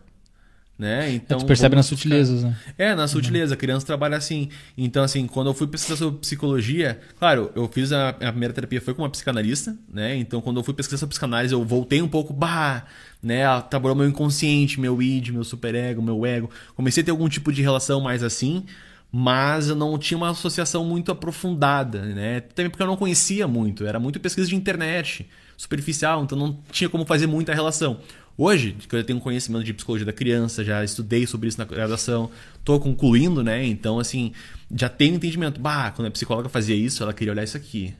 [0.79, 1.11] Né?
[1.11, 2.55] Então, tu percebe nas buscar- sutilezas, né?
[2.77, 4.49] é, na sutileza, a criança trabalha assim.
[4.77, 8.79] Então, assim, quando eu fui pesquisar sobre psicologia, claro, eu fiz a, a primeira terapia
[8.79, 10.15] foi com uma psicanalista, né?
[10.17, 12.85] Então, quando eu fui pesquisar sobre psicanálise, eu voltei um pouco, bah,
[13.23, 13.39] né?
[13.39, 16.47] Ela Trabalhou meu inconsciente, meu id, meu superego, meu ego.
[16.75, 18.63] Comecei a ter algum tipo de relação mais assim,
[19.11, 22.41] mas eu não tinha uma associação muito aprofundada, né?
[22.41, 26.89] Também porque eu não conhecia muito, era muito pesquisa de internet, superficial, então não tinha
[26.89, 27.99] como fazer muita relação.
[28.37, 32.29] Hoje, que eu tenho conhecimento de psicologia da criança, já estudei sobre isso na graduação,
[32.63, 33.65] tô concluindo, né?
[33.65, 34.31] Então, assim,
[34.75, 35.59] já tenho entendimento.
[35.59, 37.93] Bah, quando a psicóloga fazia isso, ela queria olhar isso aqui.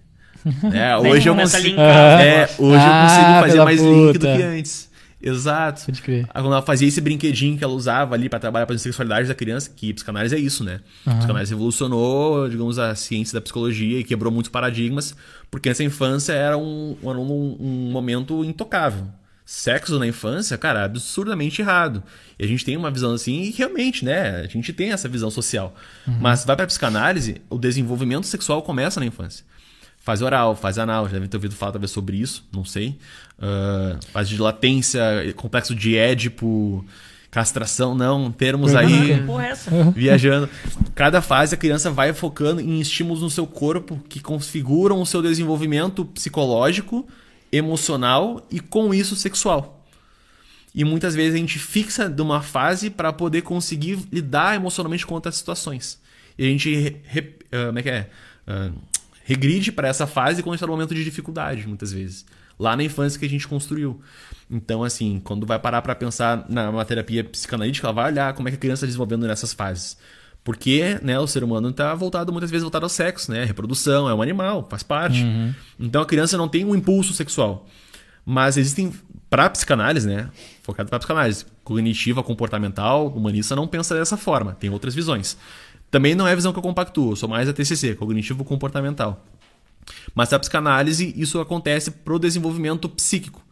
[0.72, 4.38] É, hoje eu consigo, é, hoje eu Ah, consigo fazer mais link do puta.
[4.38, 4.87] que antes.
[5.22, 5.86] Exato.
[5.86, 6.26] Pode crer.
[6.34, 9.34] Aí, Quando ela fazia esse brinquedinho que ela usava ali pra trabalhar a sexualidade da
[9.36, 10.82] criança, que psicanálise é isso, né?
[11.06, 11.18] Aham.
[11.18, 15.16] Psicanálise revolucionou, digamos, a ciência da psicologia e quebrou muitos paradigmas,
[15.50, 19.08] porque essa infância era um, era um, um momento intocável.
[19.44, 22.04] Sexo na infância, cara, absurdamente errado.
[22.38, 24.42] E a gente tem uma visão assim, e realmente, né?
[24.42, 25.74] A gente tem essa visão social.
[26.06, 29.46] Mas vai pra psicanálise, o desenvolvimento sexual começa na infância.
[30.00, 32.98] Fase oral, fase anal, já devem ter ouvido falar talvez sobre isso, não sei.
[33.40, 35.02] Ah, fase de latência,
[35.36, 36.84] complexo de Édipo,
[37.30, 39.92] castração, não, termos aí Porra, é essa?
[39.92, 40.50] viajando.
[40.96, 45.22] Cada fase a criança vai focando em estímulos no seu corpo que configuram o seu
[45.22, 47.08] desenvolvimento psicológico,
[47.52, 49.86] emocional e com isso sexual.
[50.74, 55.16] E muitas vezes a gente fixa de uma fase para poder conseguir lidar emocionalmente com
[55.16, 56.00] outras situações.
[56.38, 58.10] E a gente re- re- ah, como é que é?
[58.48, 58.70] Ah,
[59.24, 62.26] regride para essa fase quando está no momento de dificuldade, muitas vezes.
[62.60, 64.02] Lá na infância que a gente construiu.
[64.50, 68.52] Então, assim, quando vai parar para pensar na terapia psicanalítica, ela vai olhar como é
[68.52, 69.98] que a criança está desenvolvendo nessas fases.
[70.44, 73.44] Porque né, o ser humano está voltado, muitas vezes, voltado ao sexo, né?
[73.44, 75.24] Reprodução, é um animal, faz parte.
[75.78, 77.68] Então a criança não tem um impulso sexual.
[78.26, 78.94] Mas existem,
[79.30, 80.30] para psicanálise, né?
[80.64, 85.38] Focado para psicanálise, cognitiva, comportamental, humanista não pensa dessa forma, tem outras visões.
[85.92, 89.26] Também não é a visão que eu compactuo, eu sou mais a TCC, cognitivo comportamental.
[90.14, 93.46] Mas a psicanálise, isso acontece pro desenvolvimento psíquico.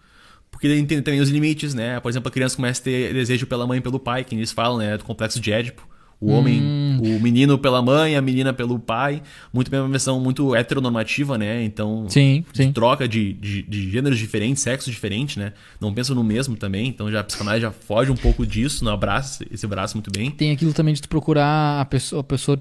[0.52, 2.00] Porque ele entende também os limites, né?
[2.00, 4.52] Por exemplo, a criança começa a ter desejo pela mãe e pelo pai, que eles
[4.52, 4.98] falam, né?
[4.98, 5.86] Do complexo de Édipo.
[6.20, 9.22] O homem, o menino pela mãe, a menina pelo pai.
[9.54, 11.64] Muito bem, uma versão muito heteronormativa, né?
[11.64, 12.72] Então, Sim, sim.
[12.72, 15.54] troca de, de, de gêneros diferentes, sexo diferente, né?
[15.80, 16.88] Não pensa no mesmo também.
[16.88, 20.32] Então, já a psicanálise já foge um pouco disso, não abraça esse braço muito bem.
[20.32, 22.56] Tem aquilo também de tu procurar a pessoa, a pessoa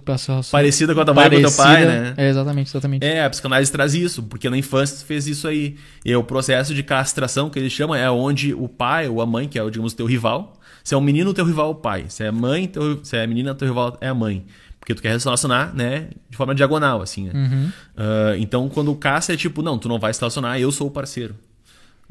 [0.51, 2.15] Parecida com a da mãe e com o teu pai, né?
[2.17, 3.07] É, exatamente, exatamente.
[3.07, 5.77] É, a psicanálise traz isso, porque na infância tu fez isso aí.
[6.05, 9.27] E é o processo de castração que eles chamam é onde o pai ou a
[9.27, 10.55] mãe, que é, digamos, o teu rival,
[10.85, 12.05] se é um menino, teu rival é o pai.
[12.09, 14.45] Se é mãe, teu, se é menina, teu rival é a mãe.
[14.79, 17.33] Porque tu quer se relacionar, né, de forma diagonal, assim, né?
[17.35, 17.73] Uhum.
[17.97, 20.89] Ah, então, quando o caça é tipo, não, tu não vai se relacionar, eu sou
[20.89, 21.35] o parceiro.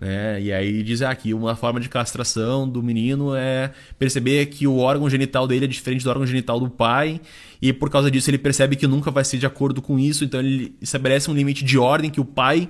[0.02, 0.42] Né?
[0.42, 5.08] E aí diz aqui, uma forma de castração do menino é perceber que o órgão
[5.08, 7.22] genital dele é diferente do órgão genital do pai,
[7.62, 10.40] e por causa disso ele percebe que nunca vai ser de acordo com isso, então
[10.40, 12.70] ele estabelece um limite de ordem que o pai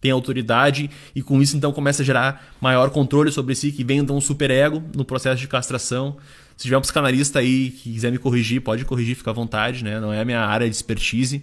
[0.00, 3.98] tem autoridade, e com isso então começa a gerar maior controle sobre si, que vem
[3.98, 6.16] então um superego no processo de castração.
[6.56, 9.98] Se tiver um psicanalista aí que quiser me corrigir, pode corrigir, fica à vontade, né?
[9.98, 11.42] Não é a minha área de expertise.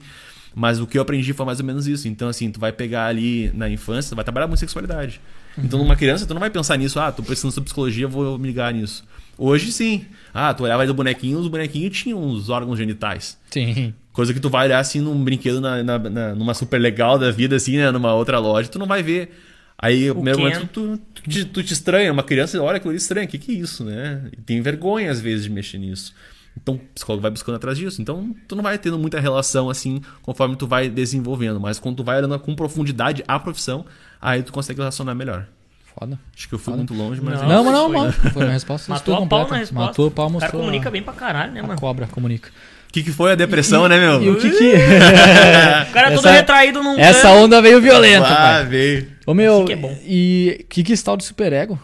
[0.54, 2.08] Mas o que eu aprendi foi mais ou menos isso.
[2.08, 5.22] Então, assim, tu vai pegar ali na infância, tu vai trabalhar muito sexualidade.
[5.56, 8.48] Então, numa criança, tu não vai pensar nisso, ah, tô precisando de psicologia, vou me
[8.48, 9.04] ligar nisso.
[9.38, 10.06] Hoje, sim.
[10.34, 13.38] Ah, tu olhava aí do bonequinho, os bonequinhos tinham uns órgãos genitais.
[13.52, 13.94] Sim.
[14.18, 17.30] Coisa que tu vai olhar assim num brinquedo, na, na- na- numa super legal da
[17.30, 17.92] vida, assim, né?
[17.92, 19.32] Numa outra loja, tu não vai ver.
[19.78, 22.12] Aí, no primeiro momento, tu, tu, te, tu te estranha.
[22.12, 23.28] Uma criança olha aquilo ali estranha.
[23.28, 24.24] O que, que é isso, né?
[24.36, 26.16] E tem vergonha, às vezes, de mexer nisso.
[26.60, 28.02] Então, o psicólogo vai buscando atrás disso.
[28.02, 31.60] Então, tu não vai tendo muita relação, assim, conforme tu vai desenvolvendo.
[31.60, 33.86] Mas quando tu vai olhando com profundidade a profissão,
[34.20, 35.46] aí tu consegue relacionar melhor.
[35.94, 36.20] Foda.
[36.36, 36.78] Acho que eu fui Foda.
[36.78, 37.40] muito longe, mas...
[37.40, 38.12] Não, Não, mas não, foi- mano.
[38.14, 38.92] Foi minha resposta.
[38.92, 39.86] Matou a pau na resposta.
[39.90, 40.62] Matou a pau, O cara mostrou.
[40.64, 41.80] comunica a- bem pra caralho, né, A mano?
[41.80, 42.50] cobra comunica.
[42.90, 44.24] O que, que foi a depressão, né, meu?
[44.24, 44.74] E o que que...
[45.90, 47.36] O cara todo Essa- retraído num Essa canto.
[47.44, 48.66] onda veio violenta, Ah, pai.
[48.66, 49.08] veio.
[49.26, 50.00] Ô, meu, Assim que é bom.
[50.06, 51.80] e o que que é esse tal de superego?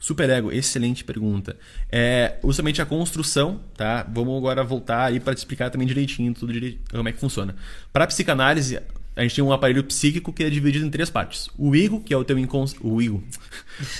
[0.00, 1.56] Superego, excelente pergunta.
[1.90, 4.06] É justamente a construção, tá?
[4.10, 7.54] Vamos agora voltar aí para te explicar também direitinho tudo direito, como é que funciona.
[7.92, 8.78] Para psicanálise,
[9.16, 11.50] a gente tem um aparelho psíquico que é dividido em três partes.
[11.58, 13.22] O ego, que é o teu inconsciente, o ego.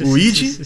[0.02, 0.60] O id,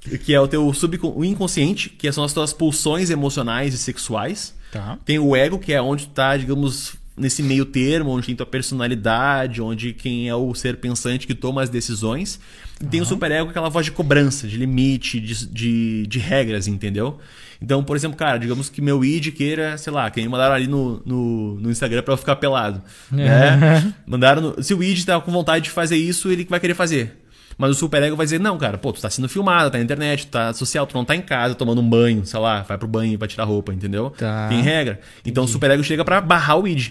[0.24, 1.12] que é o teu subcon...
[1.14, 4.54] o inconsciente, que são as tuas pulsões emocionais e sexuais.
[4.72, 4.98] Tá.
[5.04, 8.46] Tem o ego, que é onde tu tá, digamos, nesse meio termo, onde tem tua
[8.46, 12.40] personalidade, onde quem é o ser pensante que toma as decisões.
[12.80, 17.18] E tem o superego, aquela voz de cobrança, de limite, de, de, de regras, entendeu?
[17.60, 20.66] Então, por exemplo, cara, digamos que meu id queira, sei lá, que me mandaram ali
[20.66, 22.82] no, no, no Instagram pra eu ficar pelado.
[23.08, 23.94] Né?
[24.04, 27.21] Mandaram no- se o id tá com vontade de fazer isso, ele vai querer fazer.
[27.62, 30.26] Mas o superego vai dizer, não, cara, pô, tu tá sendo filmado, tá na internet,
[30.26, 32.88] tu tá social, tu não tá em casa tomando um banho, sei lá, vai pro
[32.88, 34.10] banho pra tirar roupa, entendeu?
[34.10, 34.48] Tá.
[34.48, 34.98] Tem regra.
[35.24, 36.88] Então o superego chega pra barrar o id.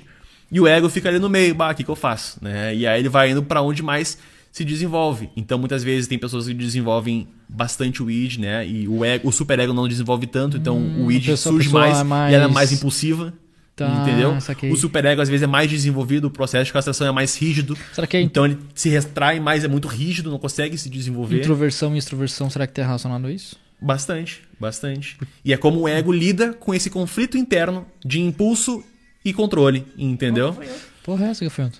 [0.49, 2.37] E o ego fica ali no meio, bah, o que, que eu faço?
[2.41, 2.73] Né?
[2.73, 4.17] E aí ele vai indo pra onde mais
[4.49, 5.29] se desenvolve.
[5.35, 8.65] Então muitas vezes tem pessoas que desenvolvem bastante o id, né?
[8.65, 11.99] E o, ego, o superego não desenvolve tanto, então o a id surge pessoa mais,
[11.99, 13.33] é mais- e ela é mais impulsiva.
[13.87, 14.37] Tá, entendeu?
[14.71, 17.77] O superego às vezes é mais desenvolvido, o processo de castração é mais rígido.
[17.93, 21.39] Será que é Então ele se retrai mais, é muito rígido, não consegue se desenvolver.
[21.39, 23.55] introversão e extroversão, será que tá relacionado a isso?
[23.81, 25.17] Bastante, bastante.
[25.43, 28.83] E é como o ego lida com esse conflito interno de impulso
[29.25, 30.55] e controle, entendeu?
[31.03, 31.79] Porra, é essa, Gafanhoto?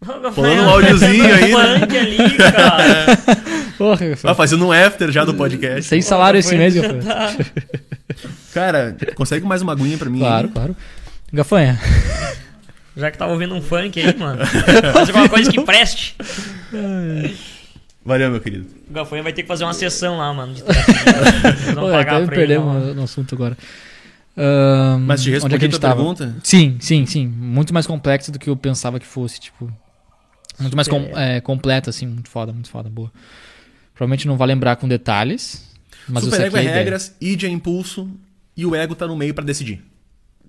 [0.00, 1.78] Falando um áudiozinho aí, né?
[1.80, 3.16] Funk ali, cara.
[3.78, 4.36] Porra, Vai Gafanhoto.
[4.36, 5.88] fazendo um after já do podcast.
[5.88, 7.06] Sem salário esse mês, Gafanhoto.
[8.52, 10.18] Cara, consegue mais uma aguinha pra mim?
[10.18, 10.52] Claro, aí?
[10.52, 10.76] claro.
[11.32, 11.80] Gafanha.
[12.96, 14.44] Já que tava ouvindo um funk aí, mano.
[14.92, 16.14] Faz alguma coisa que preste.
[18.04, 18.66] Valeu, meu querido.
[18.88, 20.54] O Gafanha vai ter que fazer uma sessão lá, mano.
[20.54, 20.62] De
[21.72, 22.94] vão Pô, pagar até ele, perdemos não.
[22.94, 23.56] no, assunto agora.
[24.36, 25.96] Ahn, Mas te onde respondi é a tava?
[25.96, 26.36] pergunta?
[26.42, 27.26] Sim, sim, sim.
[27.26, 29.72] Muito mais complexo do que eu pensava que fosse, tipo.
[30.58, 33.10] Muito mais com, é, completa, assim, muito foda, muito foda, boa.
[33.94, 35.66] Provavelmente não vai lembrar com detalhes,
[36.08, 38.10] mas eu Superego é regras, id é impulso
[38.56, 39.82] e o ego tá no meio pra decidir.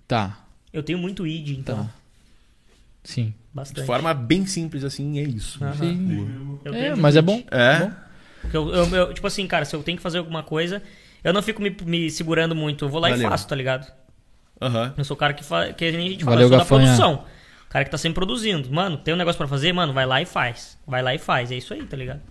[0.08, 0.43] Tá,
[0.74, 1.86] Eu tenho muito id, então.
[1.86, 1.90] tá.
[3.04, 3.26] Sim.
[3.28, 3.86] De Bastante.
[3.86, 5.64] forma bem simples assim, é isso.
[5.64, 5.74] Aham.
[5.76, 6.60] Sim.
[6.66, 7.44] Eu É, tenho mas é bom.
[7.52, 7.80] É.
[7.80, 7.92] Bom.
[8.42, 10.82] Porque eu, eu- eu- tipo assim, cara, se eu tenho que fazer alguma coisa,
[11.24, 12.86] eu não fico me, me segurando muito.
[12.86, 13.28] Eu vou lá Valeu.
[13.28, 13.92] e faço, tá ligado?
[14.62, 14.94] Aham.
[14.98, 15.76] Eu sou o cara que faz.
[15.76, 16.86] Que a gente fala, Valeu, eu sou da Gafanha.
[16.98, 17.26] produção.
[17.66, 18.72] O cara que tá sempre produzindo.
[18.72, 20.78] Mano, tem um negócio pra fazer, mano, vai lá e faz.
[20.88, 21.52] Vai lá e faz.
[21.52, 22.22] É isso aí, tá ligado?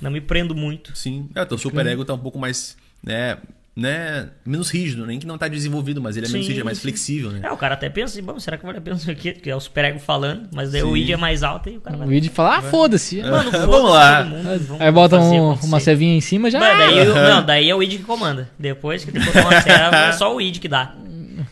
[0.00, 0.96] Não me prendo muito.
[0.96, 1.28] Sim.
[1.34, 3.38] É, teu superego tá um pouco mais, né,
[3.76, 6.62] né, menos rígido, nem que não tá desenvolvido, mas ele é menos Sim, sim, rígido,
[6.62, 6.82] é mais sim.
[6.82, 7.40] flexível, né?
[7.42, 9.32] É, o cara até pensa assim, bom, será que vale a pena isso aqui?
[9.32, 11.02] Porque é o superego falando, mas daí o Sim.
[11.02, 12.06] id é mais alto e o cara vai.
[12.06, 13.20] O vídeo fala, ah, foda-se.
[13.20, 14.24] Mano, Vamos foda-se lá.
[14.24, 16.58] mundo, vamos Aí bota um- uma cevinha em cima já.
[16.58, 18.48] Mano, daí, eu- não, daí é o id que comanda.
[18.58, 20.94] Depois que tem que botar uma serva, é só o id que dá.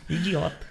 [0.09, 0.65] Idiota.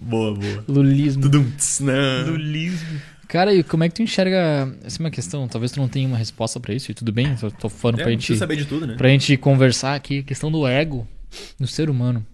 [0.00, 0.64] Boa, boa.
[0.68, 1.22] Lulismo.
[1.22, 2.26] Tudum, tss, não.
[2.32, 3.00] Lulismo.
[3.32, 4.76] Cara, e como é que tu enxerga.
[4.84, 7.34] Essa é uma questão, talvez tu não tenha uma resposta pra isso, e tudo bem,
[7.38, 8.36] só tô falando É, pra gente.
[8.36, 8.94] saber de tudo, né?
[8.94, 11.08] Pra gente conversar aqui, a questão do ego
[11.58, 12.26] no ser humano.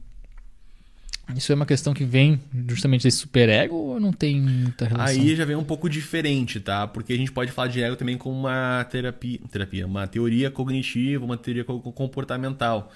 [1.37, 5.23] Isso é uma questão que vem justamente desse superego ou não tem muita relação?
[5.23, 6.85] Aí já vem um pouco diferente, tá?
[6.89, 11.25] Porque a gente pode falar de ego também como uma terapia, terapia uma teoria cognitiva,
[11.25, 12.91] uma teoria co- comportamental,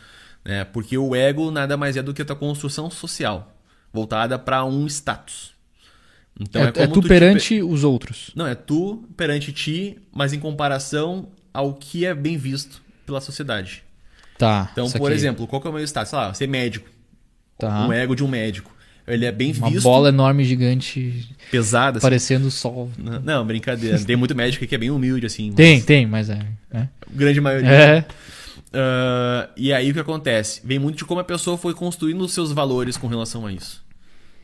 [0.45, 0.65] né?
[0.65, 3.55] Porque o ego nada mais é do que a tua construção social,
[3.93, 5.52] voltada para um status.
[6.41, 8.31] Então é, é, é tu te perante os outros.
[8.35, 13.83] Não, é tu perante ti, mas em comparação ao que é bem visto pela sociedade.
[14.39, 14.69] Tá.
[14.73, 15.15] Então, por aqui.
[15.15, 16.11] exemplo, qual que é o meu status?
[16.11, 16.89] Sei lá, ser médico.
[17.59, 17.87] Tá.
[17.87, 18.73] Um ego de um médico.
[19.07, 21.99] Ele é bem Uma visto, bola enorme, gigante, pesada.
[21.99, 22.05] assim.
[22.07, 22.89] parecendo o sol.
[22.97, 23.99] Não, Não, brincadeira.
[23.99, 25.49] Tem muito médico que é bem humilde, assim.
[25.49, 26.47] mas Tem, tem, mas é.
[26.73, 26.89] É.
[27.11, 27.69] Grande maioria.
[27.69, 28.05] é.
[28.73, 30.61] Ah, e aí o que acontece?
[30.65, 33.83] Vem muito de como a pessoa foi construindo os seus valores com relação a isso.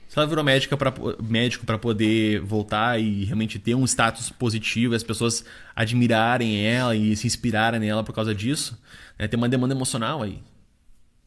[0.08, 4.94] Se ela virou médica pra, médico para poder voltar e realmente ter um status positivo,
[4.94, 5.44] e as pessoas
[5.76, 8.80] admirarem ela e se inspirarem nela por causa disso,
[9.18, 10.42] né, tem uma demanda emocional aí.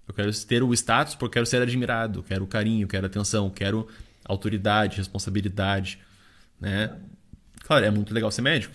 [0.08, 3.88] Eu quero ter o status porque eu quero ser admirado, quero carinho, quero atenção, quero
[4.26, 6.00] autoridade, responsabilidade,
[6.60, 6.98] né?
[7.64, 8.74] Claro, é muito legal ser médico.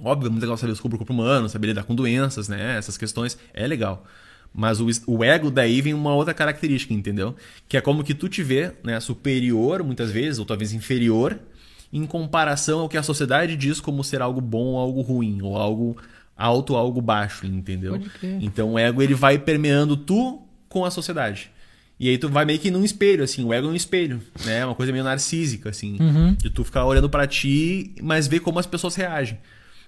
[0.00, 2.76] Óbvio, é muito legal saber sobre o corpo humano, saber lidar com doenças, né?
[2.76, 4.06] Essas questões, é legal.
[4.52, 7.34] Mas o, o ego daí vem uma outra característica, entendeu?
[7.68, 11.38] Que é como que tu te vê, né, superior muitas vezes, ou talvez inferior,
[11.92, 15.56] em comparação ao que a sociedade diz como ser algo bom ou algo ruim, ou
[15.56, 15.96] algo
[16.36, 18.00] alto ou algo baixo, entendeu?
[18.40, 21.50] Então o ego ele vai permeando tu com a sociedade.
[22.00, 24.64] E aí tu vai meio que num espelho, assim, o ego é um espelho, né?
[24.64, 25.96] Uma coisa meio narcísica, assim.
[26.00, 26.34] Uhum.
[26.34, 29.38] De tu ficar olhando pra ti, mas ver como as pessoas reagem.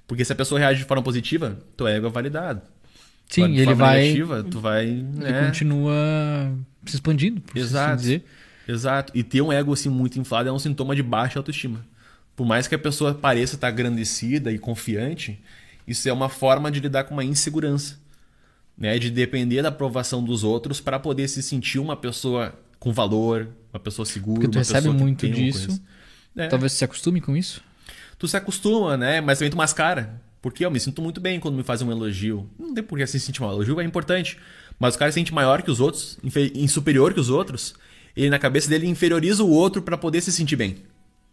[0.09, 2.63] Porque se a pessoa reage de forma positiva, teu ego é validado.
[3.31, 4.03] Sim, e ele forma vai.
[4.03, 4.87] negativa, tu vai.
[4.87, 5.47] Ele né?
[5.47, 5.95] continua
[6.85, 7.97] se expandindo, por assim Exato.
[7.97, 8.25] dizer.
[8.67, 9.13] Exato.
[9.17, 11.85] E ter um ego assim muito inflado é um sintoma de baixa autoestima.
[12.35, 15.41] Por mais que a pessoa pareça estar agrandecida e confiante,
[15.87, 17.99] isso é uma forma de lidar com uma insegurança.
[18.77, 18.99] Né?
[18.99, 23.79] De depender da aprovação dos outros para poder se sentir uma pessoa com valor, uma
[23.79, 25.67] pessoa segura, Porque tu uma recebe muito disso.
[25.67, 25.83] coisa.
[26.37, 26.47] É.
[26.49, 27.63] Talvez você se acostume com isso.
[28.19, 29.21] Tu se acostuma, né?
[29.21, 30.21] Mas também tu mascara.
[30.43, 32.49] Porque eu me sinto muito bem quando me fazem um elogio.
[32.59, 33.53] Não tem por que se sentir mal.
[33.53, 34.39] Elogio é importante.
[34.79, 36.19] Mas o cara se sente maior que os outros,
[36.69, 37.75] superior que os outros.
[38.17, 40.79] Ele, na cabeça dele, inferioriza o outro para poder se sentir bem.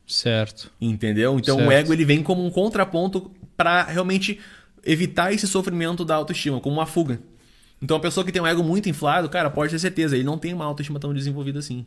[0.06, 0.72] Certo.
[0.80, 1.38] Entendeu?
[1.38, 1.70] Então Certo.
[1.70, 4.40] o ego ele vem como um contraponto para realmente
[4.86, 7.20] evitar esse sofrimento da autoestima, como uma fuga.
[7.82, 10.38] Então a pessoa que tem um ego muito inflado, cara, pode ter certeza, ele não
[10.38, 11.86] tem uma autoestima tão desenvolvida assim.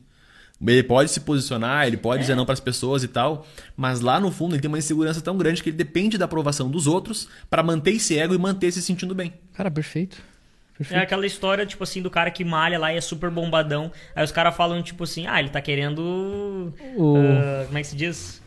[0.66, 4.20] Ele pode se posicionar, ele pode dizer não para as pessoas e tal, mas lá
[4.20, 7.28] no fundo ele tem uma insegurança tão grande que ele depende da aprovação dos outros
[7.48, 9.32] para manter esse ego e manter se sentindo bem.
[9.54, 10.20] Cara, perfeito.
[10.90, 13.92] É aquela história, tipo assim, do cara que malha lá e é super bombadão.
[14.16, 16.72] Aí os caras falam, tipo assim, ah, ele tá querendo.
[16.96, 18.40] O- ah, como é que se diz?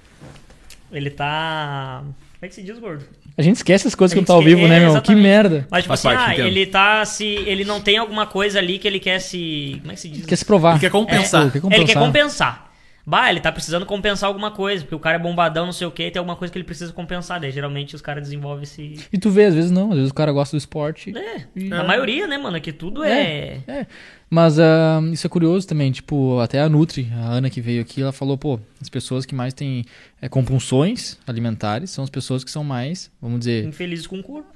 [0.91, 2.03] Ele tá.
[2.43, 3.05] Como é que se diz, gordo?
[3.37, 5.01] A gente esquece as coisas quando tá ao vivo, é, né, meu?
[5.01, 5.65] Que merda.
[5.71, 7.25] Mas, tipo Faz assim, parte, ah, ele tá se.
[7.25, 9.77] Ele não tem alguma coisa ali que ele quer se.
[9.79, 10.25] Como é que se diz?
[10.25, 10.71] Quer se provar.
[10.71, 11.47] Ele quer compensar.
[11.47, 12.03] É, quer Ele quer compensar.
[12.03, 12.73] compensar.
[13.05, 15.91] Bah, ele tá precisando compensar alguma coisa, porque o cara é bombadão, não sei o
[15.91, 17.39] que, tem alguma coisa que ele precisa compensar.
[17.39, 18.95] Daí geralmente os caras desenvolvem esse.
[19.11, 19.91] E tu vê, às vezes não.
[19.91, 21.13] Às vezes o cara gosta do esporte.
[21.17, 22.57] É, E- a maioria, né, mano?
[22.57, 23.59] Aqui tudo é.
[23.67, 23.87] É.
[24.33, 28.01] Mas ah, isso é curioso também, tipo, até a Nutri, a Ana que veio aqui,
[28.01, 29.85] ela falou, pô, as pessoas que mais têm
[30.19, 34.51] é, compulsões alimentares são as pessoas que são mais, vamos dizer, Infelizes com o corpo.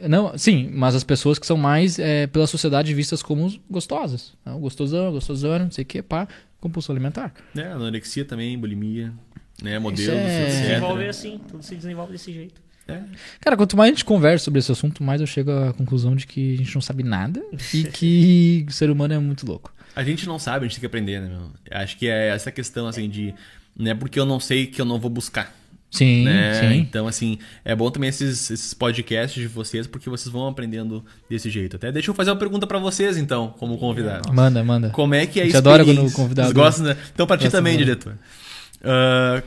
[0.00, 4.58] não, sim, mas as pessoas que são mais é, pela sociedade vistas como gostosas, não?
[4.58, 6.26] gostosão, gostosano, não sei o que, pá,
[6.60, 7.32] compulsão alimentar.
[7.56, 9.12] É, anorexia também, bulimia,
[9.62, 10.68] né, modelos, é- Se etc.
[10.68, 12.60] desenvolve assim, tudo se desenvolve desse jeito.
[12.88, 13.00] É.
[13.40, 16.26] Cara, quanto mais a gente conversa sobre esse assunto, mais eu chego à conclusão de
[16.26, 19.72] que a gente não sabe nada e que o ser humano é muito louco.
[19.94, 21.50] A gente não sabe, a gente tem que aprender, né, meu?
[21.70, 23.34] Acho que é essa questão, assim, de...
[23.76, 25.54] Não é porque eu não sei que eu não vou buscar,
[25.90, 26.54] Sim, né?
[26.54, 26.78] sim.
[26.78, 31.50] Então, assim, é bom também esses, esses podcasts de vocês, porque vocês vão aprendendo desse
[31.50, 31.76] jeito.
[31.76, 34.32] Até deixa eu fazer uma pergunta pra vocês, então, como convidado.
[34.32, 34.88] Manda, manda.
[34.90, 36.96] Como é que é gente adora quando o convidado- Vocês gostam, né?
[37.12, 38.16] Então, pra ti Gosta também, diretor.
[38.82, 39.42] Ah,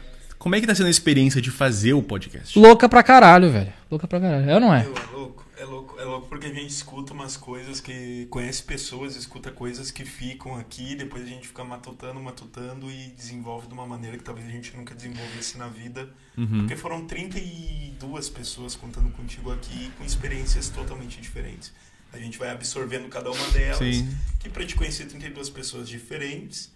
[0.46, 2.60] como é que tá sendo a experiência de fazer o podcast?
[2.60, 3.74] Louca pra caralho, velho.
[3.90, 4.48] Louca pra caralho.
[4.48, 4.84] É ou não é?
[4.84, 8.62] Meu, é louco, é louco, é louco porque a gente escuta umas coisas que conhece
[8.62, 13.74] pessoas, escuta coisas que ficam aqui, depois a gente fica matutando, matutando e desenvolve de
[13.74, 16.10] uma maneira que talvez a gente nunca desenvolvesse na vida.
[16.38, 16.60] Uhum.
[16.60, 21.74] Porque foram 32 pessoas contando contigo aqui com experiências totalmente diferentes.
[22.14, 23.80] A gente vai absorvendo cada uma delas.
[23.80, 24.16] Sim.
[24.40, 26.72] Que pra te conhecer 32 pessoas diferentes,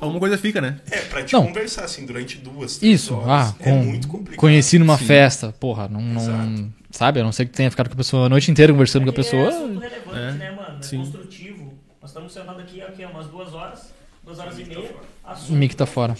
[0.00, 0.78] Alguma coisa fica, né?
[0.90, 1.46] é pra te Não.
[1.46, 3.28] conversar assim durante duas, três Isso, horas.
[3.48, 4.38] ah, é com- muito complicado.
[4.40, 5.06] conheci numa Sim.
[5.06, 8.28] festa, porra, não, não sabe, a não ser que tenha ficado com a pessoa a
[8.28, 9.48] noite inteira conversando com a É pessoa.
[9.48, 10.78] assunto relevante, É, né, mano?
[10.78, 10.98] É sim.
[10.98, 11.72] construtivo.
[12.02, 13.92] Nós estamos sentados aqui, aqui há umas duas horas,
[14.22, 14.88] duas horas e tá meia.
[14.88, 15.00] fora.
[15.24, 16.14] assunto O mic tá fora.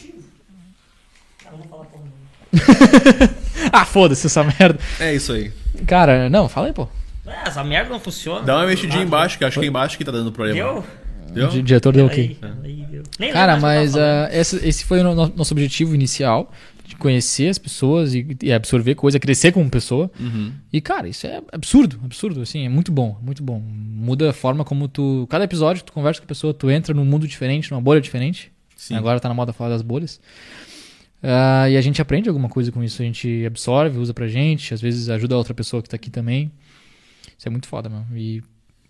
[1.45, 3.37] Cara, não vou falar porra nenhuma.
[3.73, 4.79] Ah, foda-se essa merda.
[5.01, 5.53] É isso aí.
[5.87, 6.89] Cara, não, fala aí, pô.
[7.27, 8.43] É, essa merda não funciona.
[8.45, 10.57] Dá uma mexidinha Ah, embaixo, que acho que é embaixo que tá dando problema.
[10.57, 10.85] Deu?
[11.33, 11.49] Deu?
[11.49, 12.37] O di- diretor deu ok.
[12.41, 13.03] Aí, aí deu.
[13.19, 16.51] Nem Cara, o mas ah, esse, esse foi o no- nosso objetivo inicial,
[16.87, 20.11] de conhecer as pessoas e, e absorver coisa, crescer como pessoa.
[20.21, 20.53] Uhum.
[20.73, 23.61] E, cara, isso é absurdo, absurdo, assim, é muito bom, muito bom.
[23.61, 25.27] Muda a forma como tu...
[25.29, 28.53] Cada episódio tu conversa com a pessoa, tu entra num mundo diferente, numa bolha diferente.
[28.77, 28.95] Sim.
[28.95, 30.21] Agora tá na moda falar das bolhas.
[31.23, 33.03] Ah, e a gente aprende alguma coisa com isso.
[33.03, 34.73] A gente absorve, usa pra gente.
[34.73, 36.53] Às vezes ajuda a outra pessoa que tá aqui também.
[37.37, 38.07] Isso é muito foda, mano.
[38.15, 38.43] E,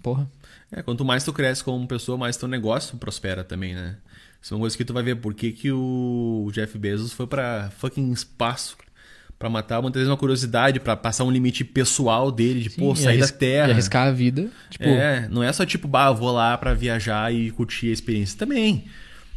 [0.02, 0.28] porra.
[0.72, 3.96] É, quanto mais tu cresce como pessoa, mais teu negócio prospera também, né?
[4.42, 7.26] Isso é uma coisa que tu vai ver por que, que o Jeff Bezos foi
[7.26, 8.76] pra fucking espaço
[9.38, 12.96] pra matar muitas vezes uma curiosidade, pra passar um limite pessoal dele, de, pô, e
[12.96, 13.68] sair da Terra.
[13.68, 14.48] E arriscar a vida.
[14.70, 17.92] Tipo, É, não é só tipo, bah, eu vou lá pra viajar e curtir a
[17.92, 18.38] experiência.
[18.38, 18.84] Também.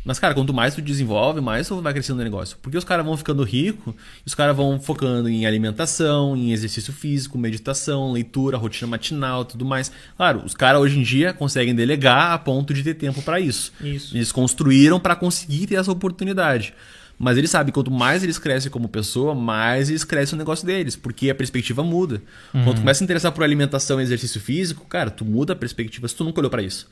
[0.09, 2.57] Mas, cara, quanto mais tu desenvolve, mais tu vai crescendo no negócio.
[2.63, 3.93] Porque os caras vão ficando ricos,
[4.25, 9.91] os caras vão focando em alimentação, em exercício físico, meditação, leitura, rotina matinal, tudo mais.
[10.17, 13.71] Claro, os caras hoje em dia conseguem delegar a ponto de ter tempo pra isso.
[13.83, 14.17] Isso.
[14.17, 16.73] Eles construíram pra conseguir ter essa oportunidade.
[17.19, 20.65] Mas eles sabem que quanto mais eles crescem como pessoa, mais eles crescem o negócio
[20.65, 22.21] deles, porque a perspectiva muda.
[22.51, 26.07] Quando tu começa a interessar por alimentação e exercício físico, cara, tu muda a perspectiva
[26.07, 26.87] se tu nunca olhou pra isso.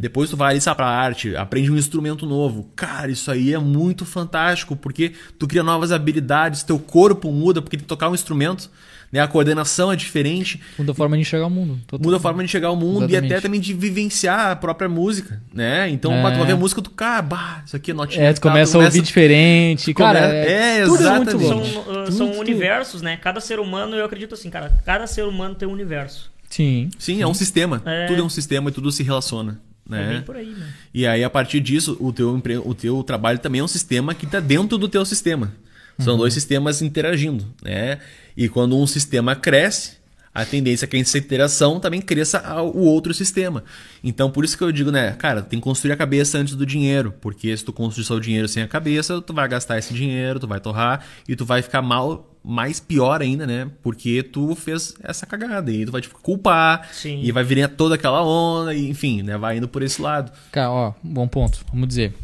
[0.00, 2.68] Depois tu vai ali, sabe, pra arte, aprende um instrumento novo.
[2.74, 7.76] Cara, isso aí é muito fantástico, porque tu cria novas habilidades, teu corpo muda, porque
[7.76, 8.68] tem que tocar um instrumento,
[9.12, 9.20] né?
[9.20, 10.60] A coordenação é diferente.
[10.78, 11.78] muda a forma de enxergar o mundo.
[11.86, 12.04] Total.
[12.04, 13.32] Muda a forma de chegar ao mundo e Exatamente.
[13.32, 15.88] até também de vivenciar a própria música, né?
[15.90, 16.20] Então, É.
[16.20, 18.26] pra tu vai ver a música do cara, bah, isso aqui é notinha.
[18.26, 19.94] É, e tu tal, começa a ouvir diferente.
[19.94, 21.48] Cara, Come- é, tudo é muito exatamente.
[21.48, 21.90] São, louco.
[21.90, 22.40] uh, Tudo, são tudo.
[22.40, 23.16] universos, né?
[23.16, 26.30] Cada ser humano, eu acredito assim, cara, cada ser humano tem um universo.
[26.50, 26.88] Sim.
[26.98, 27.82] Sim, é um sistema.
[27.84, 28.06] É.
[28.06, 29.60] Tudo é um sistema e tudo se relaciona.
[29.90, 30.08] É Né?
[30.14, 30.66] bem por aí, né?
[30.92, 32.58] E aí, a partir disso, o teu, empre...
[32.58, 35.52] o teu trabalho também é um sistema que está dentro do teu sistema.
[35.98, 37.46] São dois sistemas interagindo.
[37.62, 37.98] Né?
[38.36, 39.98] E quando um sistema cresce,
[40.38, 43.64] a tendência é que essa interação também cresça o outro sistema.
[44.04, 46.64] Então, por isso que eu digo, né, cara, tem que construir a cabeça antes do
[46.64, 47.12] dinheiro.
[47.20, 50.38] Porque se tu construir só o dinheiro sem a cabeça, tu vai gastar esse dinheiro,
[50.38, 53.68] tu vai torrar e tu vai ficar mal, mais pior ainda, né?
[53.82, 55.72] Porque tu fez essa cagada.
[55.72, 56.88] E tu vai te culpar.
[56.92, 57.20] Sim.
[57.20, 59.36] E vai vir toda aquela onda, e, enfim, né?
[59.36, 60.30] Vai indo por esse lado.
[60.52, 61.58] Cara, ó, bom ponto.
[61.72, 62.14] Vamos dizer.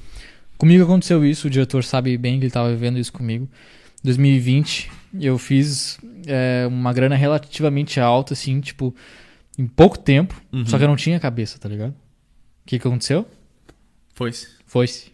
[0.65, 3.47] Comigo aconteceu isso, o diretor sabe bem que ele tava vivendo isso comigo.
[4.02, 8.94] 2020, eu fiz é, uma grana relativamente alta, assim, tipo,
[9.59, 10.41] em pouco tempo.
[10.51, 10.65] Uhum.
[10.65, 11.91] Só que eu não tinha cabeça, tá ligado?
[11.91, 11.94] O
[12.65, 13.28] que, que aconteceu?
[14.15, 14.49] Foi-se.
[14.65, 15.12] Foi-se.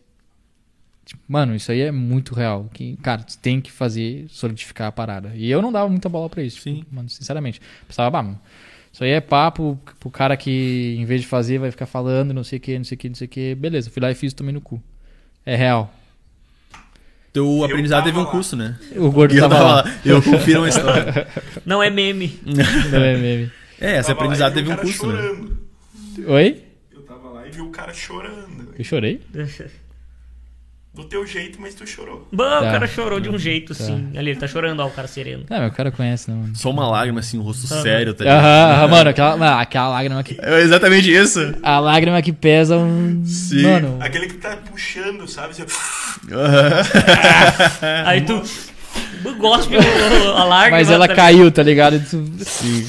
[1.04, 2.70] Tipo, mano, isso aí é muito real.
[2.72, 5.32] Que, cara, tu tem que fazer solidificar a parada.
[5.34, 6.60] E eu não dava muita bola pra isso.
[6.60, 6.76] Sim.
[6.76, 7.60] Tipo, mano, sinceramente.
[7.88, 8.40] Pensava, bah, mano,
[8.92, 12.44] isso aí é papo pro cara que, em vez de fazer, vai ficar falando, não
[12.44, 13.54] sei o que, não sei o que, não sei o que.
[13.56, 14.80] Beleza, fui lá e fiz tomei no cu.
[15.44, 15.92] É real.
[17.32, 18.30] Teu aprendizado teve um lá.
[18.30, 18.76] custo, né?
[18.96, 19.82] O gordo Eu tava tava lá.
[19.82, 20.00] lá.
[20.04, 21.28] Eu confiro uma história.
[21.64, 22.40] Não é meme.
[22.44, 23.52] Não é meme.
[23.80, 25.16] É, esse aprendizado teve o um cara custo, né?
[25.16, 25.58] chorando.
[26.26, 26.64] Oi?
[26.92, 28.74] Eu tava lá e vi o cara chorando.
[28.76, 29.20] Eu chorei?
[30.92, 32.26] Do teu jeito, mas tu chorou.
[32.32, 32.72] Bom, o Tá.
[32.72, 34.08] cara chorou de um jeito, assim.
[34.16, 35.44] Ali, ele tá chorando, ó, o cara sereno.
[35.48, 36.56] Mas o cara conhece, não, mano.
[36.56, 38.40] Só uma lágrima, assim, um rosto sério, tá ligado?
[38.40, 40.36] Aham, aham, mano, aquela, mano, aquela lágrima que.
[40.42, 41.54] É exatamente isso.
[41.62, 43.22] A lágrima que pesa um.
[43.24, 43.62] Sim.
[43.62, 45.54] Mano, Aquele que tá puxando, sabe?
[45.54, 45.64] Você-
[48.04, 48.42] Aí tu.
[49.38, 50.78] Gospe o- a lágrima.
[50.78, 52.00] mas ela tá- caiu, tá ligado?
[52.00, 52.86] Tu- Sim.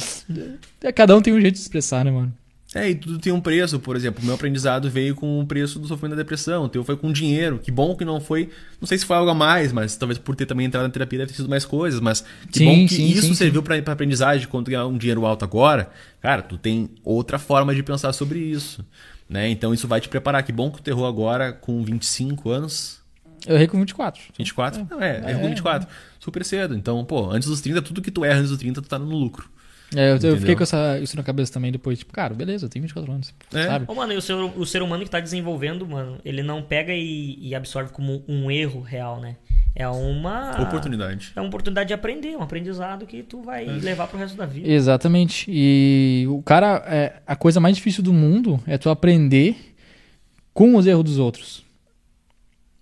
[0.84, 2.34] É, Cada um tem um jeito de se expressar, né, mano?
[2.74, 4.24] É, e tudo tem um preço, por exemplo.
[4.24, 6.64] O meu aprendizado veio com o preço do sofrimento da depressão.
[6.64, 7.60] O teu foi com dinheiro.
[7.60, 8.50] Que bom que não foi.
[8.80, 11.20] Não sei se foi algo a mais, mas talvez por ter também entrado na terapia
[11.20, 12.00] deve ter sido mais coisas.
[12.00, 14.48] Mas que Sim, bom que sim, isso sim, serviu pra aprendizagem.
[14.48, 15.90] Quando ganhar um dinheiro alto agora,
[16.22, 18.86] cara, tu tem outra forma de pensar sobre isso.
[19.28, 19.50] Né?
[19.50, 20.42] Então isso vai te preparar.
[20.44, 23.02] Que bom que tu errou agora com 25 anos.
[23.46, 24.22] Eu errei com 24.
[24.38, 24.88] 24?
[24.90, 25.90] Não, é, errou com 24.
[26.22, 26.74] Super cedo.
[26.74, 29.06] Então, pô, antes dos 30, tudo que tu erra antes dos 30, tu tá no
[29.06, 29.50] lucro.
[29.96, 32.00] É, eu, eu fiquei com essa, isso na cabeça também depois.
[32.00, 33.34] Tipo, cara, beleza, eu tenho 24 anos.
[33.54, 33.66] É.
[33.66, 33.86] Sabe?
[33.88, 36.94] Ô, mano, e o ser, o ser humano que tá desenvolvendo, mano, ele não pega
[36.94, 39.36] e, e absorve como um erro real, né?
[39.76, 40.62] É uma.
[40.62, 41.32] Oportunidade.
[41.36, 44.70] É uma oportunidade de aprender, um aprendizado que tu vai levar pro resto da vida.
[44.70, 45.46] Exatamente.
[45.50, 49.56] E o cara, é, a coisa mais difícil do mundo é tu aprender
[50.54, 51.64] com os erros dos outros.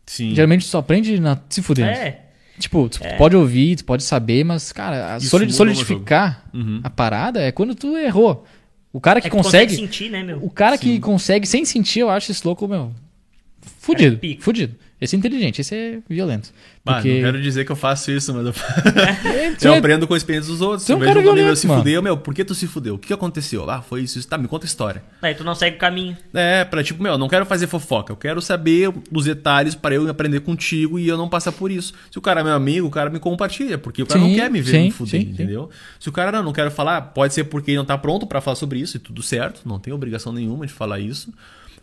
[0.06, 0.34] Sim.
[0.34, 1.92] Geralmente tu só aprende na, se fudendo.
[1.92, 2.29] É,
[2.60, 3.16] Tipo, tu É.
[3.16, 6.82] pode ouvir, tu pode saber, mas, cara, a Isso solid- solidificar Uhum.
[6.84, 8.46] a parada é quando tu errou.
[8.92, 9.76] O cara que é que tu consegue.
[9.76, 10.44] sentir, né, meu?
[10.44, 12.92] O cara que consegue sem sentir, eu acho esse louco, meu.
[13.80, 14.18] Fudido.
[14.18, 14.44] Pica.
[14.44, 14.76] fudido.
[15.02, 16.52] Esse é inteligente, esse é violento.
[16.84, 17.14] Bah, Porque.
[17.16, 18.52] não quero dizer que eu faço isso, mas eu,
[19.64, 20.86] É, eu é- aprendo com a experiência dos outros.
[20.86, 21.80] tu é um eu vejo cara um amigo meu violento, se mano.
[21.80, 22.96] fudeu, meu, por que tu se fudeu?
[22.96, 23.70] O que aconteceu?
[23.70, 24.28] Ah, foi isso, isso.
[24.28, 25.02] Tá, me conta a história.
[25.22, 26.18] Aí tu não segue o caminho.
[26.34, 28.12] É, pra tipo, meu, não quero fazer fofoca.
[28.12, 31.94] Eu quero saber os detalhes para eu aprender contigo e eu não passar por isso.
[32.12, 34.36] Se o cara é meu amigo, o cara me compartilha, porque o cara Sim, não
[34.36, 35.32] quer me ver sim, me fuder, sim, sim.
[35.34, 35.70] entendeu?
[36.00, 38.42] Se o cara não, não quero falar, pode ser porque ele não tá pronto pra
[38.42, 41.32] falar sobre isso e tudo certo, não tem obrigação nenhuma de falar isso.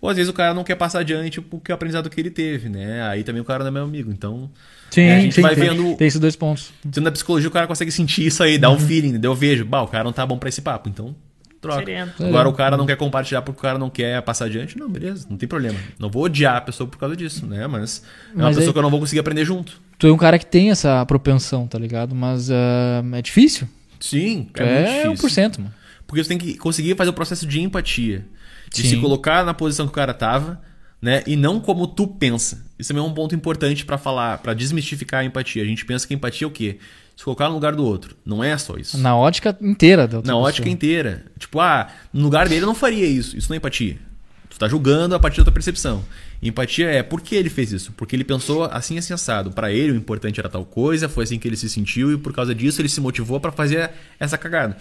[0.00, 2.68] Ou às vezes o cara não quer passar adiante porque o aprendizado que ele teve,
[2.68, 3.02] né?
[3.08, 4.10] Aí também o cara não é meu amigo.
[4.10, 4.50] Então,
[4.90, 6.70] Sim, É, a gente sim, vai tem, vendo- Tem esses dois pontos.
[6.92, 8.76] Sendo da psicologia, o cara consegue sentir isso aí, dá Uhum.
[8.76, 9.32] um feeling, entendeu?
[9.32, 11.14] Eu vejo, bah, o cara não tá bom pra esse papo, então
[11.60, 11.78] troca.
[11.80, 12.12] Sereno.
[12.20, 15.26] Agora o cara não quer compartilhar porque o cara não quer passar adiante, não, beleza,
[15.28, 15.76] não tem problema.
[15.98, 17.66] Não vou odiar a pessoa por causa disso, né?
[17.66, 18.02] Mas
[18.32, 19.80] é uma Mas pessoa aí- que eu não vou conseguir aprender junto.
[19.98, 22.14] Tu é um cara que tem essa propensão, tá ligado?
[22.14, 23.66] Mas ah, é difícil.
[23.98, 25.42] Sim, Tu é, é, muito difícil.
[25.50, 25.74] 1%, mano.
[26.06, 28.24] Porque tu tem que conseguir fazer o processo de empatia.
[28.72, 28.88] De Sim.
[28.90, 30.60] se colocar na posição que o cara tava,
[31.00, 31.22] né?
[31.26, 32.64] E não como tu pensa.
[32.78, 35.62] Isso também é um ponto importante pra falar, pra desmistificar a empatia.
[35.62, 36.78] A gente pensa que empatia é o quê?
[37.16, 38.14] Se colocar no lugar do outro.
[38.24, 38.98] Não é só isso.
[38.98, 40.48] Na ótica inteira da outra Na pessoa.
[40.48, 41.24] ótica inteira.
[41.38, 43.36] Tipo, ah, no lugar dele eu não faria isso.
[43.36, 43.96] Isso não é empatia.
[44.50, 46.04] Tu tá julgando a partir da tua percepção.
[46.42, 47.92] Empatia é por que ele fez isso?
[47.92, 49.50] Porque ele pensou assim, assim, assado.
[49.50, 52.32] Pra ele o importante era tal coisa, foi assim que ele se sentiu e por
[52.34, 54.76] causa disso ele se motivou pra fazer essa cagada.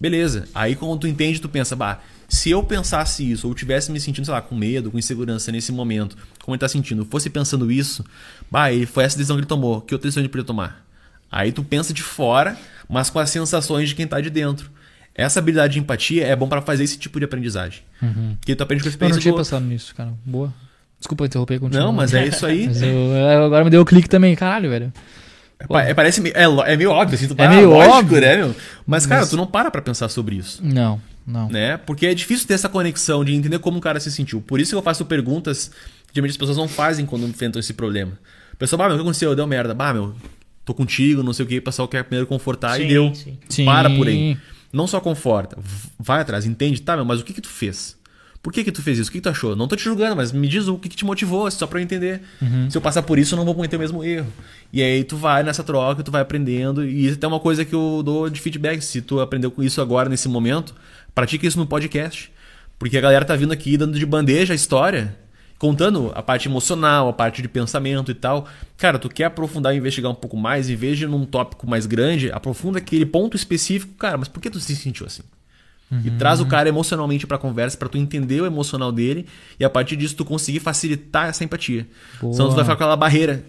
[0.00, 0.48] Beleza.
[0.54, 2.00] Aí quando tu entende, tu pensa, bah,
[2.34, 5.70] se eu pensasse isso, ou tivesse me sentindo, sei lá, com medo, com insegurança nesse
[5.70, 8.02] momento, como ele tá sentindo, fosse pensando isso,
[8.50, 10.82] bah, ele foi essa decisão que ele tomou, que outra decisão ele podia tomar?
[11.30, 12.56] Aí tu pensa de fora,
[12.88, 14.70] mas com as sensações de quem tá de dentro.
[15.14, 17.70] Essa habilidade de empatia é bom pra fazer esse tipo de aprendizem.
[18.40, 19.44] Porque tu aprende com a Eu não experiência tinha outro.
[19.44, 20.14] pensado nisso, cara.
[20.24, 20.52] Boa.
[20.98, 21.84] Desculpa interromper continua.
[21.84, 22.64] Não, mas é isso aí.
[22.80, 24.92] Eu- eu- agora me deu o clique também, caralho, velho.
[25.70, 28.20] É, é, parece meio, é, é meio óbvio, assim, tu É ah, meio lógico, óbvio.
[28.20, 28.56] né, meu?
[28.86, 30.60] Mas, cara, Mas- tu não para pra pensar sobre isso.
[30.64, 31.48] Não, não.
[31.48, 31.76] né?
[31.76, 34.40] Porque é difícil ter essa conexão de entender como o cara se sentiu.
[34.40, 35.68] Por isso que eu faço perguntas
[36.08, 38.12] que geralmente as pessoas não fazem quando enfrentam esse problema.
[38.52, 39.34] O pessoal, bah, meu, o que aconteceu?
[39.34, 39.74] Deu merda.
[39.74, 40.14] Bah, meu,
[40.64, 41.58] tô contigo, não sei o que.
[41.58, 43.14] O pessoal quer primeiro confortar e Sim, deu.
[43.14, 43.38] sim.
[43.48, 43.64] Sim.
[43.64, 44.36] Para por aí.
[44.72, 45.58] Não só conforta,
[45.98, 47.94] vai atrás, entende, tá, meu, mas o que que tu fez?
[48.42, 49.10] Por que que tu fez isso?
[49.10, 49.54] O que que tu achou?
[49.54, 51.82] Não tô te julgando, mas me diz o que que te motivou, só pra eu
[51.84, 52.22] entender.
[52.70, 54.26] Se eu passar por isso, eu não vou cometer o mesmo erro.
[54.72, 57.74] E aí tu vai nessa troca, tu vai aprendendo, e isso é uma coisa que
[57.74, 58.80] eu dou de feedback.
[58.80, 60.74] Se tu aprendeu com isso agora, nesse momento,
[61.14, 62.32] pratica isso no podcast.
[62.78, 65.16] Porque a galera tá vindo aqui dando de bandeja a história,
[65.58, 68.48] contando a parte emocional, a parte de pensamento e tal.
[68.76, 71.86] Cara, tu quer aprofundar e investigar um pouco mais, em vez de num tópico mais
[71.86, 73.94] grande, aprofunda aquele ponto específico.
[73.94, 75.22] Cara, mas por que tu se sentiu assim?
[76.04, 79.26] E traz o cara emocionalmente pra conversa pra tu entender o emocional dele
[79.60, 81.86] e a partir disso tu conseguir facilitar essa empatia.
[82.18, 82.32] Boa.
[82.32, 83.44] Senão tu vai ficar com aquela barreira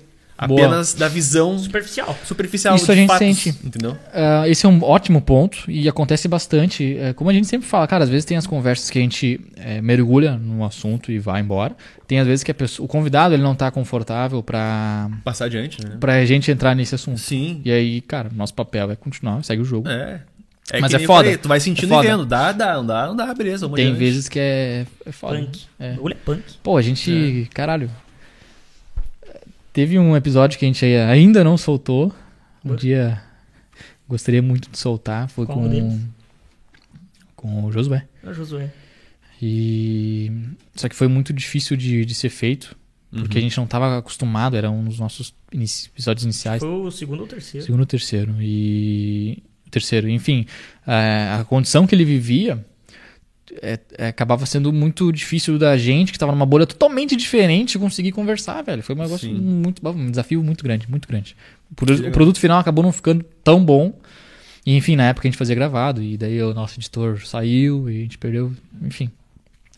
[0.48, 0.60] Boa.
[0.66, 2.18] apenas da visão Superficial.
[2.26, 3.50] superficial Isso de a gente fatos, sente.
[3.64, 3.96] entendeu?
[4.14, 6.98] Ah, esse é um ótimo ponto e acontece bastante.
[6.98, 9.40] É, como a gente sempre fala, cara, às vezes tem as conversas que a gente
[9.56, 11.76] é, mergulha no assunto e vai embora.
[12.08, 15.78] Tem às vezes que a pessoa- o convidado ele não tá confortável pra, Passar adiante,
[15.84, 15.98] né?
[16.00, 17.20] pra gente entrar nesse assunto.
[17.20, 17.62] Sim.
[17.64, 19.88] E aí, cara, nosso papel é continuar, segue o jogo.
[19.88, 20.22] É.
[20.72, 21.24] É Mas que é foda.
[21.26, 22.26] falei, tu vai sentindo É e vendo.
[22.26, 23.68] Dá, dá, não dá, não dá, beleza.
[23.70, 25.38] tem vezes que é, é foda.
[25.38, 25.62] Punk.
[25.78, 25.96] É.
[26.02, 26.42] Olha, punk.
[26.64, 27.50] Pô, a gente.
[27.54, 27.90] Caralho.
[29.74, 32.14] Teve um episódio que a gente ainda não soltou.
[32.64, 33.22] Um dia
[34.08, 35.28] gostaria muito de soltar.
[35.30, 35.68] Foi Qual com.
[35.68, 36.00] deles?
[37.36, 38.08] Com o Josué.
[38.24, 38.72] É o Josué.
[39.42, 40.32] E.
[40.76, 42.76] Só que foi muito difícil de, de ser feito.
[43.12, 46.60] Porque a gente não estava acostumado, era um dos nossos inici- episódios iniciais.
[46.62, 47.64] Foi o segundo ou terceiro?
[47.66, 48.36] Segundo ou terceiro.
[48.40, 49.44] E.
[49.70, 50.10] Terceiro.
[50.10, 50.46] Enfim,
[50.88, 52.64] é, a condição que ele vivia
[53.62, 58.12] é- é, acabava sendo muito difícil da gente, que estava numa bolha totalmente diferente, conseguir
[58.12, 58.82] conversar, velho.
[58.84, 59.36] Foi um negócio Sim.
[59.36, 59.88] muito.
[59.88, 61.36] Um desafio muito grande, muito grande.
[61.72, 62.10] O pro- legal.
[62.10, 63.98] o produto final acabou não ficando tão bom.
[64.66, 67.98] E, enfim, na época a gente fazia gravado, e daí o nosso editor saiu e
[67.98, 68.54] a gente perdeu.
[68.82, 69.10] Enfim.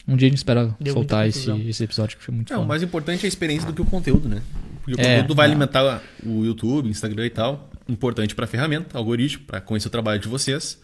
[0.07, 2.61] Um dia a gente espera Deu soltar esse, esse episódio que foi muito Não, o
[2.61, 2.67] foda.
[2.69, 4.43] mais importante é a experiência do que o conteúdo, né?
[4.83, 5.49] Porque o É, conteúdo vai é.
[5.49, 7.67] alimentar o YouTube, Instagram e tal.
[7.89, 10.79] Importante pra ferramenta, algoritmo, pra conhecer o trabalho de vocês.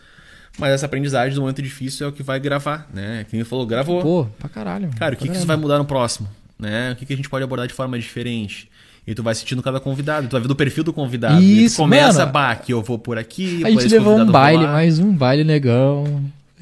[0.58, 3.26] Mas essa aprendizagem do momento difícil é o que vai gravar, né?
[3.30, 4.02] Quem falou, gravou.
[4.02, 4.90] Pô, pra caralho.
[4.98, 5.62] Cara, o que, pra que isso vai caralho.
[5.62, 6.28] mudar no próximo?
[6.60, 6.92] Né?
[6.92, 8.70] O que, que a gente pode abordar de forma diferente?
[9.08, 11.42] E tu vai sentindo cada convidado, tu vai ver o perfil do convidado.
[11.42, 12.32] e Isso, tu começa, mano.
[12.34, 13.64] bah, que eu vou por aqui.
[13.66, 16.24] A gente levou um baile, mais um baile negão.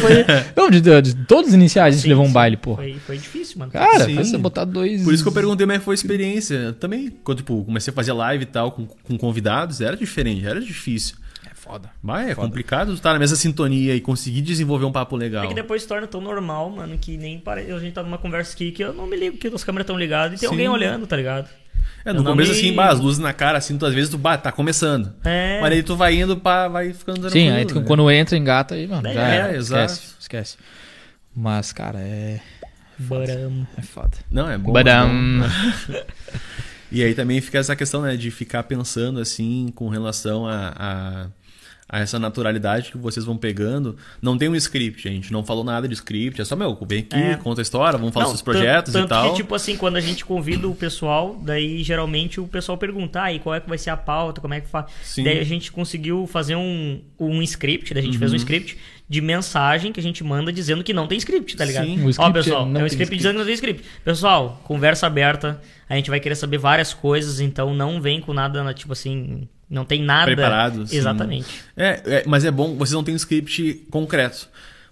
[0.00, 0.24] Foi-
[0.56, 2.76] Não, de, de todos os iniciais a gente Sim, levou um baile, pô.
[2.76, 3.70] Foi, foi difícil, mano.
[3.70, 4.14] Cara, Sim.
[4.14, 5.02] foi você botar dois.
[5.04, 6.74] Por isso que eu perguntei como é que foi a experiência.
[6.80, 10.58] Também, quando tipo, comecei a fazer live e tal com, com convidados, era diferente, era
[10.60, 11.16] difícil.
[11.66, 11.90] É foda.
[12.02, 15.44] Mas é complicado estar na mesma sintonia e conseguir desenvolver um papo legal.
[15.44, 17.72] É que depois se torna tão normal, mano, que nem parece.
[17.72, 19.98] A gente tá numa conversa aqui que eu não me ligo que as câmeras estão
[19.98, 20.54] ligadas e tem Sim.
[20.54, 21.48] alguém olhando, tá ligado?
[22.04, 24.10] É, no eu começo, me- assim, bah, as luzes na cara, assim, tu às vezes
[24.10, 25.12] tu bah, tá começando.
[25.24, 25.60] É.
[25.60, 27.84] Mas aí tu vai indo, pá, vai ficando Sim, aí tu- né?
[27.86, 29.06] quando entra, engata aí, mano.
[29.08, 29.56] É, Já é, era.
[29.56, 29.92] exato.
[29.92, 30.56] Esquece, esquece.
[31.34, 32.40] Mas, cara, é.
[32.98, 33.66] Baram.
[33.76, 34.16] É foda.
[34.30, 34.70] Não, é bom.
[34.70, 35.08] é Badam.
[35.40, 35.96] bom.
[36.90, 41.26] E aí também fica essa questão, né, de ficar pensando assim com relação a, a,
[41.88, 43.96] a essa naturalidade que vocês vão pegando.
[44.20, 47.00] Não tem um script, a gente não falou nada de script, é só, meu, vem
[47.00, 47.36] aqui, É.
[47.36, 49.30] conta a história, vamos falar Não, dos seus projetos tanto, e tal.
[49.30, 53.32] que, tipo assim, quando a gente convida o pessoal, daí geralmente o pessoal pergunta, ah,
[53.32, 54.86] e qual é que vai ser a pauta, como é que faz?
[55.04, 55.22] Sim.
[55.22, 58.36] Daí a gente conseguiu fazer um, um script, daí a gente fez Uhum.
[58.36, 58.76] um script
[59.08, 61.86] de mensagem que a gente manda dizendo que não tem script, tá ligado?
[61.86, 62.02] Sim.
[62.02, 63.16] O Ó, script pessoal, não é um script script.
[63.18, 63.84] dizendo que não tem script.
[64.04, 68.74] Pessoal, conversa aberta, a gente vai querer saber várias coisas, então não vem com nada,
[68.74, 70.26] tipo assim, não tem nada...
[70.26, 70.96] Preparado, sim.
[70.96, 71.48] Exatamente.
[71.76, 74.48] É, é, mas é bom, vocês não têm um script concreto.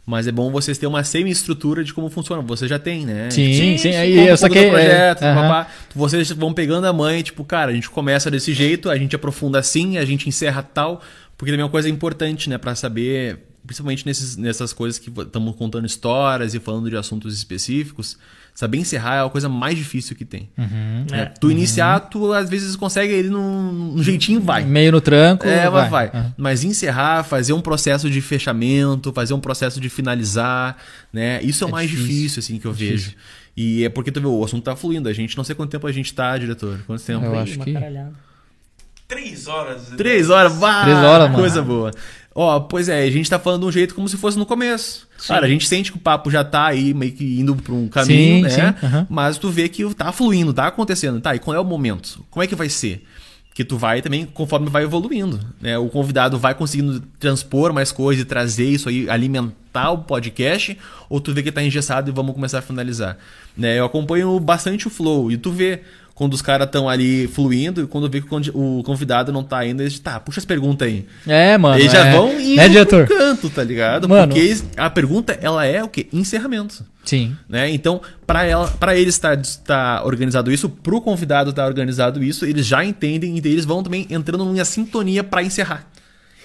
[0.06, 2.42] Mas é bom vocês terem uma semi-estrutura de como funciona.
[2.42, 3.30] Você já tem, né?
[3.30, 3.78] Sim, sim.
[3.78, 4.68] sim, aí Como eu só conta que.
[4.68, 5.66] projeto, é.
[5.94, 9.58] Vocês vão pegando a mãe, tipo, cara, a gente começa desse jeito, a gente aprofunda
[9.58, 11.00] assim, a gente encerra tal,
[11.38, 15.56] porque também é uma coisa importante, né, Pra saber principalmente nesses, nessas coisas que estamos
[15.56, 18.18] contando histórias e falando de assuntos específicos,
[18.54, 20.48] saber encerrar é a coisa mais difícil que tem.
[20.56, 21.06] Uhum.
[21.10, 21.22] né?
[21.22, 21.24] É.
[21.26, 24.64] Tu iniciar, tu às vezes consegue ele num, num jeitinho vai.
[24.64, 25.46] Meio no tranco.
[25.46, 26.10] É, vai, vai.
[26.14, 26.32] Uhum.
[26.36, 30.76] Mas encerrar, fazer um processo de fechamento, fazer um processo de finalizar,
[31.12, 31.42] né?
[31.42, 32.08] Isso é, o É mais difícil.
[32.14, 32.96] difícil, assim, que eu Difícil.
[33.10, 33.16] vejo.
[33.56, 35.08] E é porque tu vê, o assunto tá fluindo.
[35.08, 36.78] A gente, não sei quanto tempo a gente tá, diretor.
[36.86, 37.24] Quanto tempo?
[37.24, 37.74] Eu acho que-.
[39.06, 39.88] Três horas.
[39.96, 40.82] Três horas, vá!
[40.82, 41.38] Três horas, mano.
[41.38, 41.90] Coisa boa.
[42.34, 45.06] Ó, pois é, a gente tá falando de um jeito como se fosse no começo.
[45.16, 45.28] Sim.
[45.28, 47.86] Cara, a gente sente que o papo já tá aí meio que indo pra um
[47.86, 48.48] caminho, Sim, né?
[48.50, 49.06] sim, aham.
[49.08, 51.20] Mas tu vê que tá fluindo, tá acontecendo.
[51.20, 52.24] Tá, e qual é o momento?
[52.30, 53.04] Como é que vai ser?
[53.54, 55.78] Que tu vai também, conforme vai evoluindo, né?
[55.78, 60.76] O convidado vai conseguindo transpor mais coisas e trazer isso aí, alimentar o podcast,
[61.08, 63.16] ou tu vê que tá engessado e vamos começar a finalizar.
[63.56, 63.78] Né?
[63.78, 65.82] Eu acompanho bastante o flow e tu vê
[66.14, 69.82] quando os caras estão ali fluindo e quando vê que o convidado não tá ainda,
[69.82, 71.06] eles tá, puxa as perguntas aí.
[71.26, 71.78] É, mano.
[71.78, 72.12] Eles já é.
[72.12, 73.06] vão indo Né, diretor?
[73.06, 74.08] pro canto, tá ligado?
[74.08, 74.32] Mano.
[74.32, 76.06] Porque a pergunta, ela é o quê?
[76.12, 76.84] Encerramento.
[77.04, 77.36] Sim.
[77.48, 77.68] Né?
[77.70, 82.64] Então, para ela, para eles estar estar organizado isso, pro convidado estar organizado isso, eles
[82.64, 85.84] já entendem e eles vão também entrando numa sintonia para encerrar.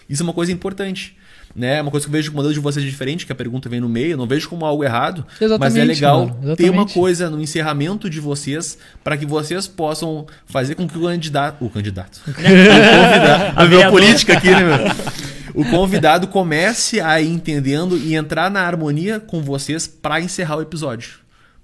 [0.10, 1.16] Isso é uma coisa importante.
[1.56, 1.82] Né?
[1.82, 3.68] Uma coisa que eu vejo que o modelo de vocês é diferente, que a pergunta
[3.68, 5.26] vem no meio, eu não vejo como algo errado,
[5.60, 10.76] mas é legal ter uma coisa no encerramento de vocês para que vocês possam fazer
[10.76, 13.92] com que o candidato, o candidato, o convidado, a vereador.
[13.92, 15.20] política aqui, né, meu?
[15.54, 20.62] O convidado comece a ir entendendo e entrar na harmonia com vocês para encerrar o
[20.62, 21.20] episódio.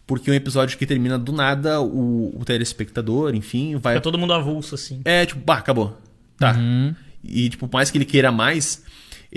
[0.07, 3.93] Porque é um episódio que termina do nada, o, o telespectador, enfim, vai.
[3.93, 5.01] Fica todo mundo avulso, assim.
[5.03, 5.97] É, tipo, bah, acabou.
[6.38, 6.53] Tá.
[6.53, 6.93] Uhum.
[7.23, 8.83] E, tipo, por mais que ele queira mais,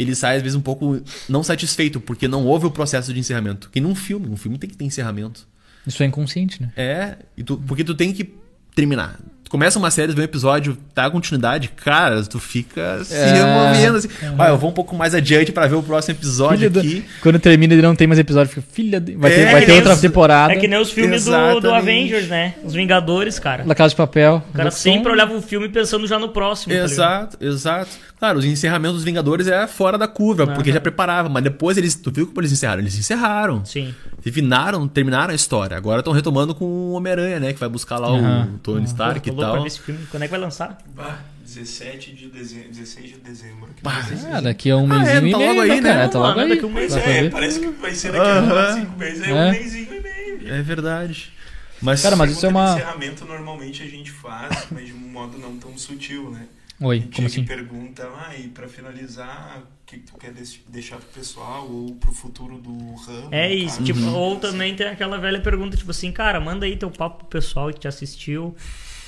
[0.01, 3.69] ele sai, às vezes, um pouco não satisfeito, porque não houve o processo de encerramento.
[3.71, 5.47] Que num filme, um filme tem que ter encerramento.
[5.87, 6.71] Isso é inconsciente, né?
[6.77, 8.33] É, tu- porque tu tem que
[8.75, 9.19] terminar.
[9.49, 13.33] Tu começa uma série, vê um episódio, tá a continuidade, cara, tu fica se É.
[13.33, 14.09] removendo assim.
[14.39, 17.05] Ah, eu vou um pouco mais adiante pra ver o próximo episódio Filha aqui.
[17.23, 19.15] Quando termina ele não tem mais episódio, fica filha de...
[19.15, 20.53] Vai É, ter, vai ter outra os- temporada.
[20.53, 21.73] É que nem os filmes do, do.
[21.73, 22.57] Avengers, né?
[22.63, 23.65] Os Vingadores, cara.
[23.67, 24.43] La Casa de Papel.
[24.51, 26.75] O cara sempre olhava o filme pensando já no próximo.
[26.75, 26.81] tá?
[26.85, 27.91] Exato, exato.
[28.19, 30.75] Claro, os encerramentos dos Vingadores é fora da curva, porque Aham.
[30.75, 32.81] já preparava, mas depois eles, tu viu como eles encerraram?
[32.83, 33.65] Eles encerraram.
[33.65, 33.95] Sim.
[34.23, 35.77] Terminaram, terminaram a história.
[35.77, 38.49] Agora estão retomando com o Homem-Aranha, né, que vai buscar lá Aham.
[38.57, 39.63] o Tony Stark Tô e louco pra tal.
[39.63, 40.07] ver esse filme.
[40.11, 40.79] Quando é que vai lançar?
[40.95, 43.71] Bah, 17 de dezembro, 16 de dezembro.
[43.71, 44.29] aqui Bah, no Brasil.
[44.33, 46.03] Ah, daqui a um Ah, mêsinho é, e tá meio, logo aí, né, cara?
[46.05, 46.09] né?
[46.09, 46.49] Tá logo aí.
[46.49, 47.31] daqui um mês, pra é, ver.
[47.31, 48.81] parece que vai ser daqui a Aham.
[48.81, 49.35] 5 meses, é, É.
[49.35, 50.55] um mêsinho e meio.
[50.55, 51.33] É verdade.
[51.81, 52.73] Mas, Cara, mas isso é uma...
[52.75, 56.47] encerramento normalmente a gente faz, mas de um modo não tão sutil, né?
[56.81, 57.45] Oi, A gente como assim?
[57.45, 62.13] pergunta, ah, e pra finalizar, o que, tu quer deix- deixar pro pessoal ou pro
[62.13, 63.29] futuro do ramo?
[63.33, 63.83] É isso.
[63.83, 64.15] Tipo, Uhum.
[64.15, 67.73] ou também tem aquela velha pergunta, tipo assim, cara, manda aí teu papo pro pessoal
[67.73, 68.55] que te assistiu.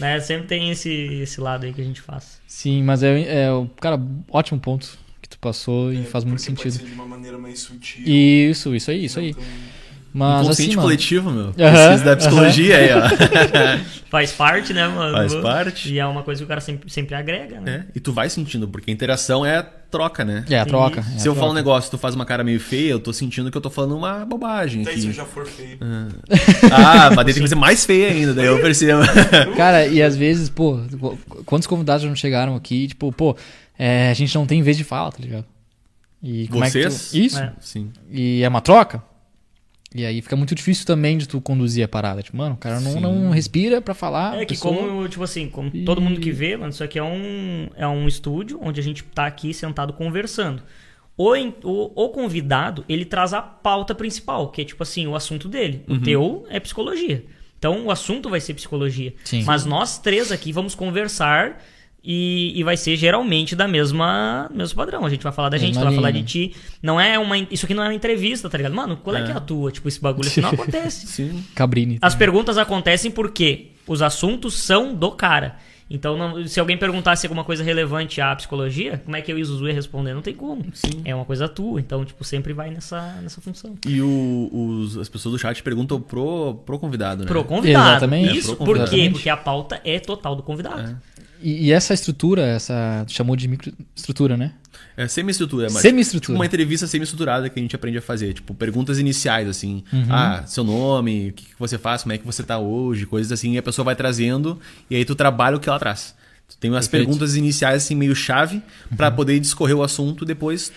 [0.01, 0.19] Né?
[0.21, 2.41] Sempre tem esse, esse lado aí que a gente faz.
[2.47, 6.39] Sim, mas é, é o cara, ótimo ponto que tu passou e É, faz muito
[6.39, 6.81] porque pode sentido.
[6.83, 8.03] ser de uma maneira mais sutil.
[8.07, 9.35] Isso, isso aí, isso aí.
[9.35, 9.43] tão-
[10.13, 11.53] Mas inconsciente assim, mano, coletivo, meu.
[11.53, 13.81] Pesquisa da psicologia aí, ó.
[14.11, 15.17] Faz parte, né, mano?
[15.17, 15.93] Faz parte.
[15.93, 17.85] E é uma coisa que o cara sempre, sempre agrega, né?
[17.87, 20.45] É, e tu vai sentindo, porque a interação é troca, né?
[20.51, 20.99] é a troca.
[20.99, 21.41] É a Se eu troca.
[21.41, 23.61] falo um negócio e tu faz uma cara meio feia, eu tô sentindo que eu
[23.61, 25.13] tô falando uma bobagem Até se eu aqui.
[25.13, 25.79] já for feio.
[26.73, 29.03] Ah, mas daí tem que ser mais feia ainda, daí eu percebo.
[29.57, 30.81] Cara, e às vezes, pô,
[31.47, 33.37] quantos convidados já não chegaram aqui, tipo, pô,
[33.79, 35.45] é, a gente não tem vez de fala, tá ligado?
[36.23, 37.11] E como é que Vocês?
[37.11, 37.17] tu...
[37.17, 37.39] Isso.
[37.39, 37.53] É.
[37.61, 37.91] Sim.
[38.11, 39.03] E é uma troca.
[39.95, 42.23] E aí fica muito difícil também de tu conduzir a parada.
[42.23, 43.01] Tipo, mano, o cara não, Sim.
[43.01, 44.37] não respira pra falar.
[44.37, 46.99] É que pessoa- como, tipo assim, como E- todo mundo que vê, mano, isso aqui
[46.99, 50.63] é um, é um estúdio onde a gente tá aqui sentado conversando.
[51.17, 55.49] O, o, o convidado, ele traz a pauta principal, que é tipo assim, o assunto
[55.49, 55.85] dele.
[55.89, 55.97] Uhum.
[55.97, 57.25] O teu é psicologia.
[57.59, 59.13] Então o assunto vai ser psicologia.
[59.25, 59.43] Sim.
[59.43, 61.61] Mas nós três aqui vamos conversar
[62.03, 65.05] e, e vai ser geralmente da mesma mesmo padrão.
[65.05, 66.55] A gente vai falar da gente, Mesma tu vai falar de ti.
[66.83, 68.75] Não é uma, isso aqui não é uma entrevista, tá ligado?
[68.75, 69.71] Mano, qual é, que é a tua?
[69.71, 71.07] Tipo, esse bagulho assim não acontece.
[71.07, 71.45] Sim.
[71.55, 71.99] Cabrini.
[72.01, 75.57] As perguntas acontecem porque os assuntos são do cara.
[75.93, 79.43] Então, não- se alguém perguntasse alguma coisa relevante à psicologia, como é que eu e
[79.43, 80.15] o Zuzu ia responder?
[80.15, 80.65] Não tem como.
[80.73, 81.03] Sim.
[81.05, 81.81] É uma coisa tua.
[81.81, 83.75] Então, tipo, sempre vai nessa, nessa função.
[83.85, 87.27] E o- os- as pessoas do chat perguntam pro, pro convidado, né?
[87.29, 87.91] Pro convidado.
[87.91, 88.39] Exatamente.
[88.39, 88.85] Isso É, pro por quê?
[88.85, 89.13] convidado.
[89.15, 90.97] Porque a pauta é total do convidado.
[91.43, 93.05] E, e essa estrutura, essa.
[93.07, 94.53] Tu chamou de microestrutura, né?
[94.97, 95.83] É semi-estrutura, mas.
[95.83, 96.33] Semi-estrutura.
[96.33, 98.33] Tipo uma entrevista semi-estruturada que a gente aprende a fazer.
[98.35, 99.83] Tipo, perguntas iniciais, assim.
[99.93, 100.07] Uhum.
[100.11, 103.33] Ah, seu nome, o que, que você faz, como é que você tá hoje, coisas
[103.33, 103.55] assim.
[103.55, 104.59] E a pessoa vai trazendo
[104.91, 106.15] e aí tu trabalha o que ela traz.
[106.49, 107.09] Tu tem umas Perfeito.
[107.09, 108.61] perguntas iniciais, assim, meio chave,
[108.97, 110.73] pra poder discorrer o assunto depois.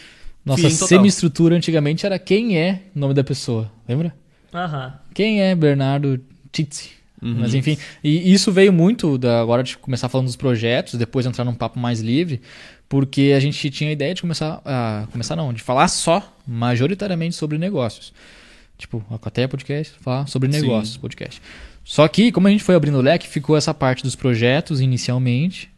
[0.45, 3.71] Nossa semi-estrutura antigamente era quem é o nome da pessoa.
[3.87, 4.13] Lembra?
[4.53, 4.93] Aham.
[5.13, 6.19] Quem é Bernardo
[6.51, 6.91] Tizzi?
[7.23, 7.37] Uhum.
[7.39, 11.45] Mas enfim, e isso veio muito da agora de começar falando dos projetos, depois entrar
[11.45, 12.41] num papo mais livre,
[12.89, 17.35] porque a gente tinha a ideia de começar a começar não, de falar só majoritariamente
[17.35, 18.13] sobre negócios.
[18.77, 20.61] Tipo, a Coteia Podcast, falar sobre Sim.
[20.61, 21.41] negócios podcast.
[21.83, 25.69] Só que, como a gente foi abrindo o leque, ficou essa parte dos projetos inicialmente,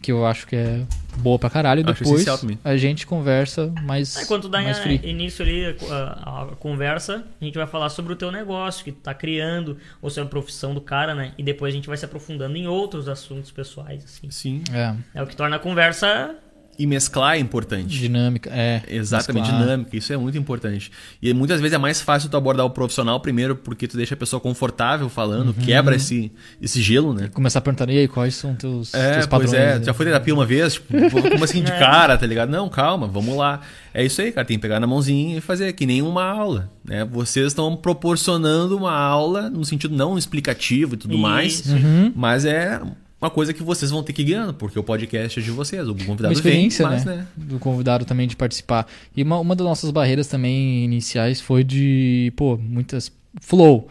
[0.00, 0.82] que eu acho que é
[1.18, 1.80] boa pra caralho.
[1.80, 2.24] E depois
[2.64, 5.00] a gente conversa mais, Aí, quando tu dá mais free.
[5.02, 9.00] início ali a, a conversa, a gente vai falar sobre o teu negócio que tu
[9.00, 11.32] tá criando, ou sobre a profissão do cara, né?
[11.38, 14.30] E depois a gente vai se aprofundando em outros assuntos pessoais, assim.
[14.30, 14.62] Sim.
[14.72, 16.36] É, É o que torna a conversa.
[16.78, 17.86] E mesclar é importante.
[17.98, 18.50] dinâmica.
[18.52, 19.62] É, Exatamente, mesclar.
[19.62, 20.90] dinâmica, isso é muito importante.
[21.22, 24.16] E muitas vezes é mais fácil tu abordar o profissional primeiro, porque tu deixa a
[24.16, 25.64] pessoa confortável falando, Uhum.
[25.64, 26.30] quebra esse,
[26.60, 27.28] esse gelo, né?
[27.32, 29.52] Começar a perguntar, e aí, quais são teus, É, teus pois padrões?
[29.54, 29.84] é, né?
[29.84, 30.88] já foi terapia uma vez, tipo,
[31.30, 31.78] como assim de É.
[31.80, 32.50] cara, tá ligado?
[32.50, 33.60] Não, calma, vamos lá.
[33.94, 36.70] É isso aí, cara, tem que pegar na mãozinha e fazer que nem uma aula,
[36.84, 37.04] né?
[37.04, 41.74] Vocês estão proporcionando uma aula no sentido não explicativo e tudo mais, Isso.
[41.74, 42.12] Uhum.
[42.14, 42.80] mas é
[43.20, 45.88] uma coisa que vocês vão ter que ir ganhando, porque o podcast é de vocês,
[45.88, 47.26] o convidado Uma experiência, vem, mas, né?
[47.36, 48.86] Do convidado também de participar.
[49.16, 53.10] E uma, uma das nossas barreiras também iniciais foi de, pô, muitas.
[53.40, 53.88] Flow.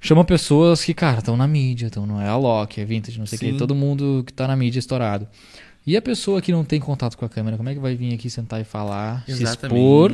[0.00, 3.26] Chama pessoas que, cara, estão na mídia, estão no é a Loki, é Vintage, não
[3.26, 5.28] sei o que, todo mundo que tá na mídia estourado.
[5.86, 8.14] E a pessoa que não tem contato com a câmera, como é que vai vir
[8.14, 10.12] aqui sentar e falar, se expor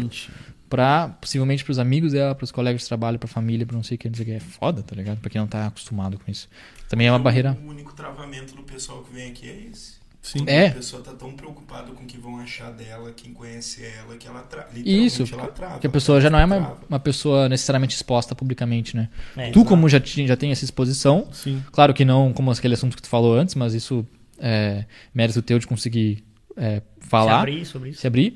[0.69, 3.99] Pra, possivelmente pros amigos dela, pros colegas de trabalho, pra família, pra não sei o
[3.99, 4.33] que, não sei o que.
[4.33, 5.19] É foda, tá ligado?
[5.21, 6.49] Pra quem não tá acostumado com isso.
[6.89, 7.57] Também é uma barreira.
[7.65, 9.97] O único travamento do pessoal que vem aqui é esse.
[10.27, 10.43] Sim.
[10.49, 10.67] É.
[10.67, 14.27] A pessoa tá tão preocupada com o que vão achar dela, quem conhece ela, que
[14.27, 14.71] ela trava.
[14.75, 15.75] Isso, ela trava.
[15.75, 19.09] Porque a pessoa já não é uma, uma pessoa necessariamente exposta publicamente, né?
[19.37, 21.63] É, tu, como já, já tem essa exposição, Sim.
[21.71, 24.05] claro que não como aquele assunto que tu falou antes, mas isso
[24.37, 26.25] é mérito teu de conseguir
[26.57, 28.01] é, se falar, abrir sobre isso.
[28.01, 28.35] se abrir.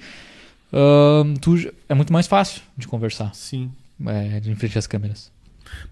[1.41, 3.71] Tu, é muito mais fácil de conversar Sim.
[4.07, 5.31] é, de em frente às câmeras.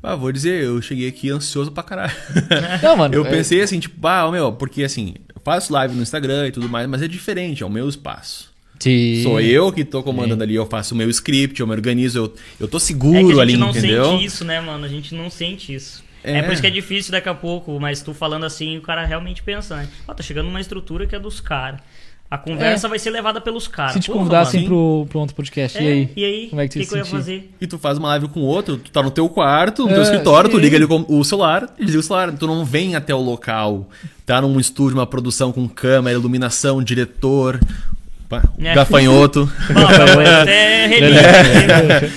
[0.02, 2.12] Ah, vou dizer, eu cheguei aqui ansioso pra caralho.
[2.82, 3.14] Não, mano.
[3.14, 6.52] Eu é- pensei assim, tipo, ah, meu, porque assim, eu faço live no Instagram e
[6.52, 8.52] tudo mais, mas é diferente, é o meu espaço.
[8.78, 9.22] Sim.
[9.24, 12.34] Sou eu que tô comandando ali, eu faço o meu script, eu me organizo, eu,
[12.60, 14.04] eu tô seguro É que a gente ali, não entendeu?
[14.04, 14.84] sente isso, né, mano?
[14.84, 16.04] A gente não sente isso.
[16.22, 16.38] É.
[16.38, 16.42] É.
[16.42, 19.42] por isso que é difícil daqui a pouco, mas tu falando assim, o cara realmente
[19.42, 19.88] pensa, né?
[20.06, 21.80] Ó, tá chegando numa estrutura que é dos caras.
[22.30, 23.94] A conversa vai ser levada pelos caras.
[23.94, 26.10] Se te convidassem pro, pro outro podcast, É, e aí?
[26.14, 26.46] E aí?
[26.50, 27.50] Como é que tu que, ia que eu ia fazer?
[27.58, 30.02] E tu faz uma live com outro, tu tá no teu quarto, no É, teu
[30.02, 32.30] escritório, tu liga ali com o celular, e desliga o celular.
[32.32, 33.88] Tu não vem até o local,
[34.26, 37.58] tá num estúdio, uma produção com câmera, iluminação, diretor,
[38.58, 38.74] É.
[38.74, 39.50] gafanhoto.
[40.14, 42.10] Vai até relíquia.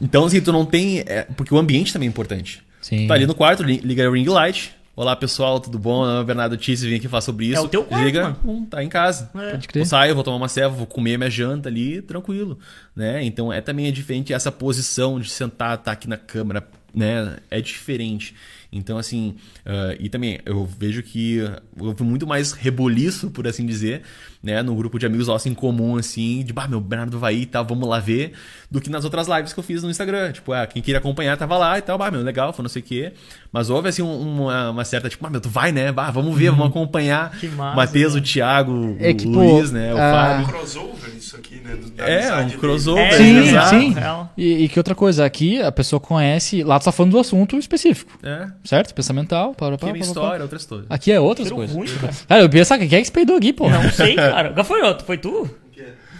[0.00, 0.98] Então, assim, tu não tem.
[1.06, 2.62] é, porque o ambiente também é importante.
[2.82, 3.04] Sim.
[3.04, 4.72] Tu tá ali no quarto, li- liga a ring light.
[4.96, 6.02] Olá pessoal, tudo bom?
[6.02, 7.56] Meu nome é Bernardo Tisse, vim aqui falar sobre isso.
[7.56, 8.36] É o teu quarto, Liga, mano.
[8.44, 9.28] hum, tá em casa.
[9.34, 9.50] É.
[9.50, 9.82] Pode crer.
[9.82, 12.60] Eu saio, vou tomar uma ceva, vou comer minha janta ali, tranquilo,
[12.94, 13.24] né?
[13.24, 16.64] Então é também é diferente essa posição de sentar, tá aqui na câmera,
[16.94, 17.38] né?
[17.50, 18.36] É diferente.
[18.70, 19.34] Então assim,
[19.66, 21.40] ah, e também eu vejo que
[21.76, 24.02] houve muito mais reboliço, por assim dizer,
[24.44, 24.62] né?
[24.62, 27.62] No grupo de amigos nossos em comum, assim, de bah, meu Bernardo vai ir, tá,
[27.62, 28.32] vamos lá ver,
[28.70, 30.32] do que nas outras lives que eu fiz no Instagram.
[30.32, 32.82] Tipo, ah, quem queria acompanhar tava lá e tal, bah, meu, legal, foi não sei
[32.82, 33.12] o quê.
[33.52, 35.90] Mas houve assim um- uma, uma certa, tipo, ah, meu, tu vai, né?
[35.90, 37.30] Bah, vamos ver, vamos acompanhar.
[37.38, 38.20] Que massa, Matheus, né?
[38.20, 39.92] o Thiago, É o que, pô, Luiz, né?
[39.94, 40.44] O a- Fábio.
[40.44, 41.76] Um crossover isso aqui, né?
[41.76, 43.02] do- É, um crossover.
[43.04, 43.92] É, Sim, sim.
[43.94, 44.32] real.
[44.36, 47.56] E, e que outra coisa, aqui a pessoa conhece, lá tu tá falando do assunto
[47.56, 48.46] específico, É.
[48.64, 48.92] certo?
[48.94, 50.84] Pensamental, para, Aqui é para, minha história, outra história.
[50.90, 51.74] Aqui é outras Cheiro coisas.
[51.76, 52.12] ruim, cara.
[52.28, 53.68] Cara, eu pensava que quem é que se peidou aqui, pô.
[53.70, 54.33] Não sei, cara.
[54.42, 55.48] Gafanhoto, foi tu?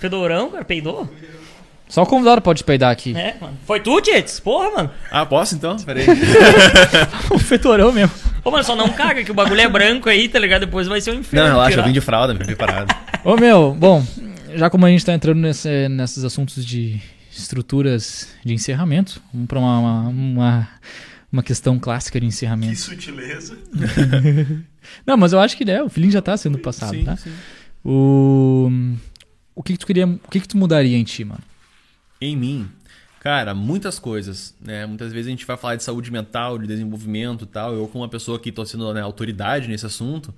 [0.00, 1.08] Fedorão, cara, peidou?
[1.88, 3.16] Só o convidado pode peidar aqui.
[3.16, 3.56] É, mano.
[3.66, 4.40] Foi tu, Tietes?
[4.40, 4.90] Porra, mano.
[5.10, 5.76] Ah, posso então?
[5.76, 6.04] Peraí.
[7.30, 8.12] o fetorão mesmo.
[8.42, 10.60] Ô, mano, só não caga que o bagulho é branco aí, tá ligado?
[10.66, 11.48] Depois vai ser um Não, inferno.
[11.50, 11.82] relaxa, tirar.
[11.82, 12.94] eu vim de fralda, me preparado.
[13.22, 14.04] Ô meu, bom,
[14.54, 19.58] já como a gente tá entrando nesse, nesses assuntos de estruturas de encerramento, vamos pra
[19.58, 20.68] uma, uma, uma,
[21.32, 22.76] uma questão clássica de Que encerramento.
[22.78, 23.56] sutileza.
[25.06, 27.16] Não, mas eu acho que né, o feeling já tá sendo passado, sim, tá?
[27.16, 27.32] sim.
[27.84, 28.70] O,
[29.54, 30.06] o que, que tu queria.
[30.06, 31.42] O que, que tu mudaria em ti, mano?
[32.20, 32.70] Em mim,
[33.20, 34.86] cara, muitas coisas, né?
[34.86, 37.74] Muitas vezes a gente vai falar de saúde mental, de desenvolvimento e tal.
[37.74, 40.34] Eu, como uma pessoa que tô sendo né, autoridade nesse assunto,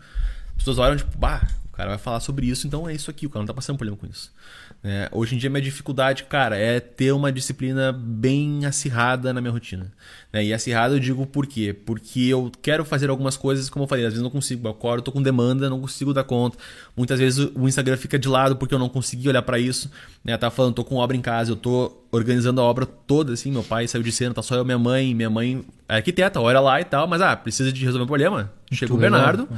[0.48, 3.26] as pessoas olham tipo, bah, o cara vai falar sobre isso, então é isso aqui,
[3.26, 4.32] o cara não tá passando problema com isso.
[4.82, 5.08] Né?
[5.10, 9.92] hoje em dia, minha dificuldade, cara, é ter uma disciplina bem acirrada na minha rotina.
[10.32, 10.44] né?
[10.44, 11.72] E acirrada eu digo por quê?
[11.72, 14.66] Porque eu quero fazer algumas coisas, como eu falei, às vezes não consigo.
[14.66, 16.56] Eu acordo, tô com demanda, não consigo dar conta.
[16.96, 19.90] Muitas vezes o Instagram fica de lado porque eu não consegui olhar pra isso.
[20.24, 20.36] Né?
[20.36, 23.50] Tava falando, tô com obra em casa, eu tô organizando a obra toda, assim.
[23.50, 25.14] Meu pai saiu de cena, tá só eu e minha mãe.
[25.14, 28.52] Minha mãe é arquiteta, olha lá e tal, mas ah, precisa de resolver um problema.
[28.72, 29.48] Chega o Bernardo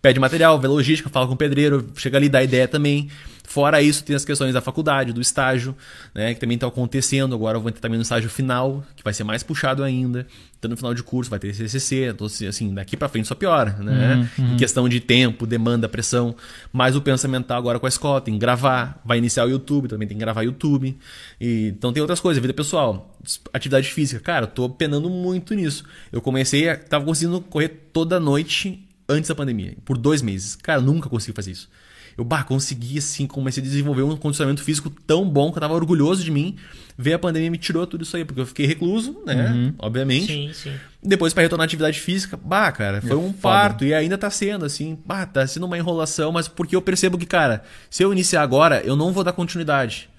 [0.00, 3.10] pede material, vê logística, fala com o pedreiro, chega ali, dá ideia também.
[3.48, 5.74] Fora isso, tem as questões da faculdade, do estágio,
[6.14, 7.34] né, que também está acontecendo.
[7.34, 10.26] Agora eu vou entrar também no estágio final, que vai ser mais puxado ainda.
[10.58, 13.70] Então, no final de curso vai ter CCC, então, assim, daqui para frente só piora,
[13.80, 14.28] né?
[14.38, 14.52] Uhum, uhum.
[14.52, 16.36] Em questão de tempo, demanda, pressão.
[16.70, 20.06] Mas o pensamento agora com a escola, tem que gravar, vai iniciar o YouTube, também
[20.06, 20.98] tem que gravar YouTube.
[21.40, 23.18] E, então tem outras coisas, vida pessoal,
[23.50, 24.20] atividade física.
[24.20, 25.84] Cara, eu tô penando muito nisso.
[26.12, 30.54] Eu comecei, a, tava conseguindo correr toda noite antes da pandemia, por dois meses.
[30.54, 31.70] Cara, eu nunca consegui fazer isso.
[32.18, 35.74] Eu, bah, consegui assim, comecei a desenvolver um condicionamento físico tão bom que eu tava
[35.74, 36.56] orgulhoso de mim.
[36.98, 39.52] Veio a pandemia e me tirou tudo isso aí, porque eu fiquei recluso, né?
[39.52, 39.74] Uhum.
[39.78, 40.26] Obviamente.
[40.26, 40.72] Sim, sim.
[41.00, 43.38] Depois, para retornar à atividade física, bah, cara, foi é um foda.
[43.40, 43.84] parto.
[43.84, 47.24] E ainda tá sendo, assim, bah, tá sendo uma enrolação, mas porque eu percebo que,
[47.24, 50.10] cara, se eu iniciar agora, eu não vou dar continuidade.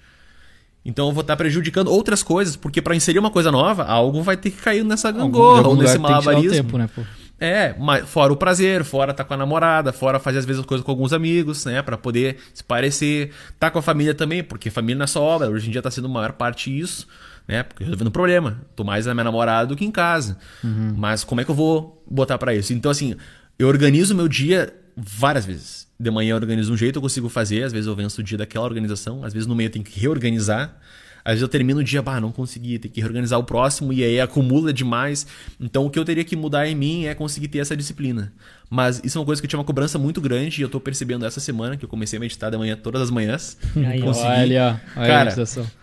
[0.82, 4.38] Então eu vou estar prejudicando outras coisas, porque para inserir uma coisa nova, algo vai
[4.38, 6.50] ter que cair nessa gangorra ou nesse malabarismo.
[6.50, 7.02] Tempo, né, pô?
[7.40, 10.60] É, mas fora o prazer, fora estar tá com a namorada, fora fazer às vezes
[10.60, 14.44] as coisas com alguns amigos, né, para poder se parecer, tá com a família também,
[14.44, 17.08] porque família não é só obra, hoje em dia tá sendo a maior parte isso,
[17.48, 18.60] né, porque resolvendo um problema.
[18.76, 20.36] Tô mais na minha namorada do que em casa.
[20.62, 20.94] Uhum.
[20.94, 22.74] Mas como é que eu vou botar para isso?
[22.74, 23.16] Então assim,
[23.58, 25.88] eu organizo o meu dia várias vezes.
[25.98, 28.36] De manhã eu organizo um jeito, eu consigo fazer, às vezes eu venço o dia
[28.36, 30.76] daquela organização, às vezes no meio eu tenho que reorganizar.
[31.24, 34.02] Às vezes eu termino o dia, bah, não consegui, tem que reorganizar o próximo e
[34.02, 35.26] aí acumula demais.
[35.60, 38.32] Então o que eu teria que mudar em mim é conseguir ter essa disciplina.
[38.68, 40.78] Mas isso é uma coisa que eu tinha uma cobrança muito grande e eu tô
[40.78, 43.56] percebendo essa semana que eu comecei a meditar de manhã todas as manhãs.
[43.76, 44.28] Aí, consegui.
[44.28, 45.34] Olha, olha Cara,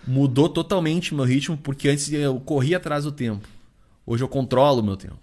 [0.08, 3.48] mudou totalmente meu ritmo porque antes eu corria atrás do tempo.
[4.06, 5.20] Hoje eu controlo o meu tempo.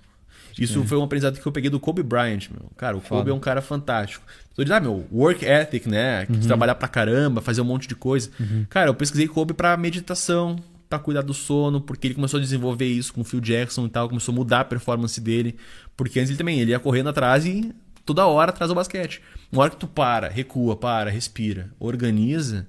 [0.58, 0.84] Isso é.
[0.84, 2.70] foi um aprendizado que eu peguei do Kobe Bryant, meu.
[2.76, 3.20] Cara, o Foda.
[3.20, 4.24] Kobe é um cara fantástico.
[4.54, 6.26] Tu diz, ah, meu, work ethic, né?
[6.30, 6.40] Uhum.
[6.40, 8.30] Trabalhar pra caramba, fazer um monte de coisa.
[8.38, 8.64] Uhum.
[8.70, 10.56] Cara, eu pesquisei Kobe pra meditação,
[10.88, 13.88] pra cuidar do sono, porque ele começou a desenvolver isso com o Phil Jackson e
[13.88, 15.56] tal, começou a mudar a performance dele.
[15.96, 17.74] Porque antes ele também, ele ia correndo atrás e
[18.04, 19.20] toda hora atrás do basquete.
[19.50, 22.66] Uma hora que tu para, recua, para, respira, organiza,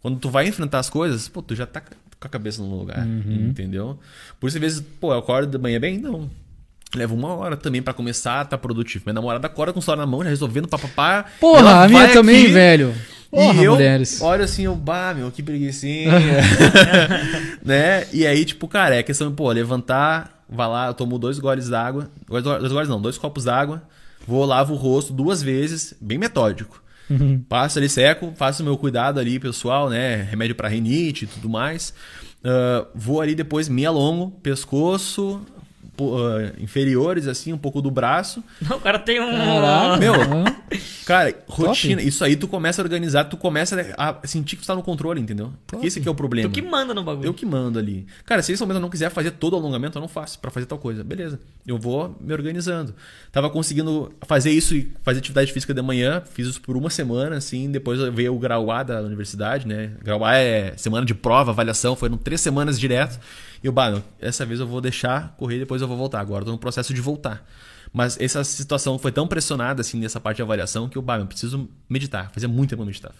[0.00, 3.06] quando tu vai enfrentar as coisas, pô, tu já tá com a cabeça no lugar,
[3.06, 3.48] uhum.
[3.48, 3.98] entendeu?
[4.38, 5.98] Por isso, às vezes, pô, eu acordo de manhã bem?
[5.98, 6.30] Não.
[6.94, 9.04] Leva uma hora também para começar a estar tá produtivo.
[9.06, 11.24] Minha namorada acorda com o celular na mão, já resolvendo papapá.
[11.40, 12.94] Porra, a minha também, aqui, velho.
[13.30, 14.20] Porra, e eu mulheres.
[14.20, 16.12] olho assim, eu, bah, meu, que preguiçinha.
[17.64, 18.06] né?
[18.12, 22.10] E aí, tipo, cara, é questão, pô, levantar, vai lá, eu tomo dois goles d'água.
[22.28, 23.82] Dois, dois goles não, dois copos d'água.
[24.26, 26.82] Vou, lavo o rosto duas vezes, bem metódico.
[27.08, 27.42] Uhum.
[27.48, 30.22] Passo ali seco, faço o meu cuidado ali, pessoal, né?
[30.30, 31.94] Remédio para rinite e tudo mais.
[32.44, 35.40] Uh, vou ali depois, me alongo, pescoço,
[36.00, 38.42] uh, inferiores, assim, um pouco do braço.
[38.70, 39.30] O cara tem um.
[39.30, 40.14] Caraca, Meu,
[41.04, 41.96] cara, rotina.
[41.96, 42.08] Top.
[42.08, 45.20] Isso aí tu começa a organizar, tu começa a sentir que tu tá no controle,
[45.20, 45.52] entendeu?
[45.66, 46.48] Porque esse aqui é o problema.
[46.48, 47.26] Tu que manda no bagulho.
[47.26, 48.06] Eu que mando ali.
[48.24, 50.50] Cara, se esse momento eu não quiser fazer todo o alongamento, eu não faço para
[50.50, 51.04] fazer tal coisa.
[51.04, 51.38] Beleza.
[51.66, 52.94] Eu vou me organizando.
[53.30, 57.36] Tava conseguindo fazer isso e fazer atividade física de manhã, fiz isso por uma semana,
[57.36, 59.92] assim, depois veio o grau A da universidade, né?
[60.02, 63.18] Grau A é semana de prova, avaliação, foram três semanas direto.
[63.62, 66.20] E eu, bah, essa vez eu vou deixar correr, depois eu vou voltar.
[66.20, 67.46] Agora tô no processo de voltar.
[67.92, 71.26] Mas essa situação foi tão pressionada, assim, nessa parte de avaliação, que eu, bah, eu
[71.26, 72.30] preciso meditar.
[72.32, 73.14] Fazia muito tempo que eu meditava.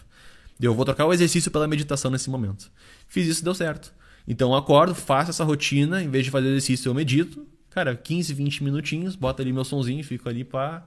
[0.59, 2.71] Eu vou trocar o exercício pela meditação nesse momento.
[3.07, 3.93] Fiz isso deu certo.
[4.27, 7.45] Então eu acordo, faço essa rotina, em vez de fazer exercício eu medito.
[7.69, 10.85] Cara, 15, 20 minutinhos, bota ali meu sonzinho fico ali para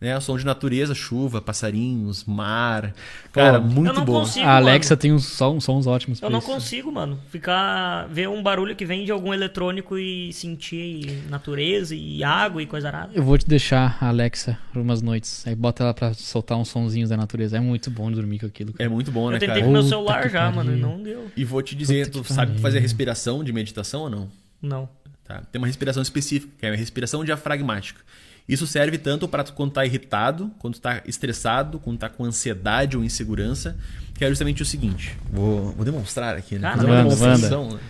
[0.00, 0.16] né?
[0.16, 2.94] O som de natureza, chuva, passarinhos, mar.
[3.32, 4.20] Cara, Pô, muito bom.
[4.20, 5.00] Consigo, a Alexa mano.
[5.00, 6.20] tem uns, sons, sons ótimos.
[6.20, 6.48] Eu não isso.
[6.48, 7.18] consigo, mano.
[7.30, 8.06] Ficar.
[8.08, 12.92] ver um barulho que vem de algum eletrônico e sentir natureza e água e coisa
[12.92, 13.10] nada.
[13.14, 15.46] Eu vou te deixar a Alexa por umas noites.
[15.46, 17.56] Aí bota ela pra soltar uns sonzinhos da natureza.
[17.56, 18.72] É muito bom dormir com aquilo.
[18.72, 18.84] Cara.
[18.84, 19.44] É muito bom, né, cara?
[19.44, 21.30] Eu tentei com meu celular já, mano, e não deu.
[21.36, 24.28] E vou te dizer, Puta tu sabe fazer respiração de meditação ou não?
[24.60, 24.88] Não.
[25.24, 25.42] Tá.
[25.50, 28.00] Tem uma respiração específica, que é a respiração diafragmática.
[28.48, 33.02] Isso serve tanto para quando está irritado, quando está estressado, quando está com ansiedade ou
[33.02, 33.76] insegurança,
[34.14, 35.16] que é justamente o seguinte.
[35.32, 36.70] Vou, vou demonstrar aqui, né?
[36.72, 37.70] Fazer uma demonstração.
[37.70, 37.80] Né?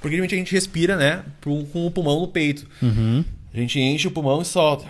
[0.00, 1.22] Porque geralmente a gente respira, né?
[1.42, 2.66] Com o pulmão no peito.
[2.80, 3.24] Uhum.
[3.52, 4.86] A gente enche o pulmão e solta.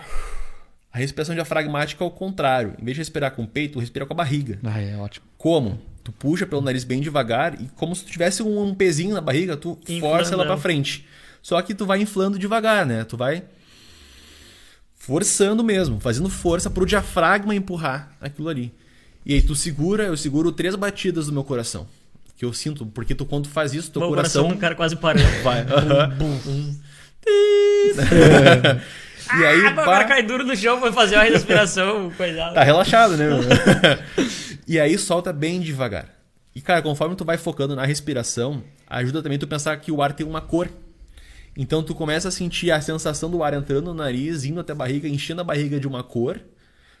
[0.93, 2.75] A respiração diafragmática é o contrário.
[2.81, 4.59] Em vez de respirar com o peito, respira com a barriga.
[4.63, 5.25] Ah, é ótimo.
[5.37, 5.79] Como?
[6.03, 9.21] Tu puxa pelo nariz bem devagar e como se tu tivesse um, um pezinho na
[9.21, 10.01] barriga, tu Inflando.
[10.01, 11.05] força ela para frente.
[11.41, 13.03] Só que tu vai inflando devagar, né?
[13.03, 13.43] Tu vai
[15.01, 18.71] forçando mesmo, fazendo força pro diafragma empurrar aquilo ali.
[19.25, 21.87] E aí tu segura, eu seguro três batidas do meu coração.
[22.37, 24.43] Que eu sinto, porque tu quando faz isso, teu meu coração.
[24.43, 25.25] coração cara quase parando.
[25.43, 25.63] Vai.
[25.63, 26.75] Bum, bum.
[29.39, 29.81] e aí, ah, pá...
[29.81, 32.53] o cara cai duro no chão pra fazer uma respiração, coisada.
[32.53, 33.27] Tá relaxado, né?
[34.67, 36.09] e aí solta bem devagar.
[36.55, 40.13] E cara, conforme tu vai focando na respiração, ajuda também tu pensar que o ar
[40.13, 40.69] tem uma cor.
[41.55, 44.75] Então tu começa a sentir a sensação do ar entrando no nariz, indo até a
[44.75, 46.41] barriga, enchendo a barriga de uma cor.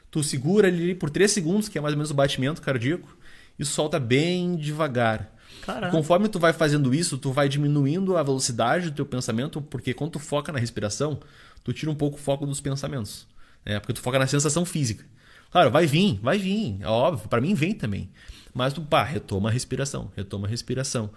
[0.09, 3.17] Tu segura ali por 3 segundos, que é mais ou menos o batimento cardíaco,
[3.57, 5.31] e solta bem devagar.
[5.61, 5.91] Caralho.
[5.91, 10.11] Conforme tu vai fazendo isso, tu vai diminuindo a velocidade do teu pensamento, porque quando
[10.11, 11.19] tu foca na respiração,
[11.63, 13.27] tu tira um pouco o foco dos pensamentos.
[13.65, 13.79] Né?
[13.79, 15.05] Porque tu foca na sensação física.
[15.51, 18.09] Claro, vai vir, vai vir, é óbvio, para mim vem também.
[18.53, 21.09] Mas tu, pá, retoma a respiração, retoma a respiração.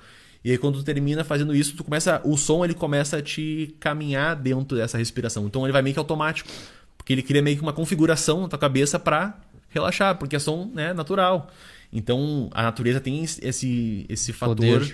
[0.45, 3.75] E aí quando tu termina fazendo isso, tu começa, o som ele começa a te
[3.81, 5.47] caminhar dentro dessa respiração.
[5.47, 6.51] Então ele vai meio que automático,
[6.99, 9.39] porque ele cria meio que uma configuração na tua cabeça para
[9.71, 11.51] relaxar, porque é som né, natural.
[11.91, 14.87] Então a natureza tem esse esse fator.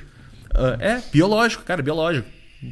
[0.54, 2.28] Ah, é biológico, cara, biológico.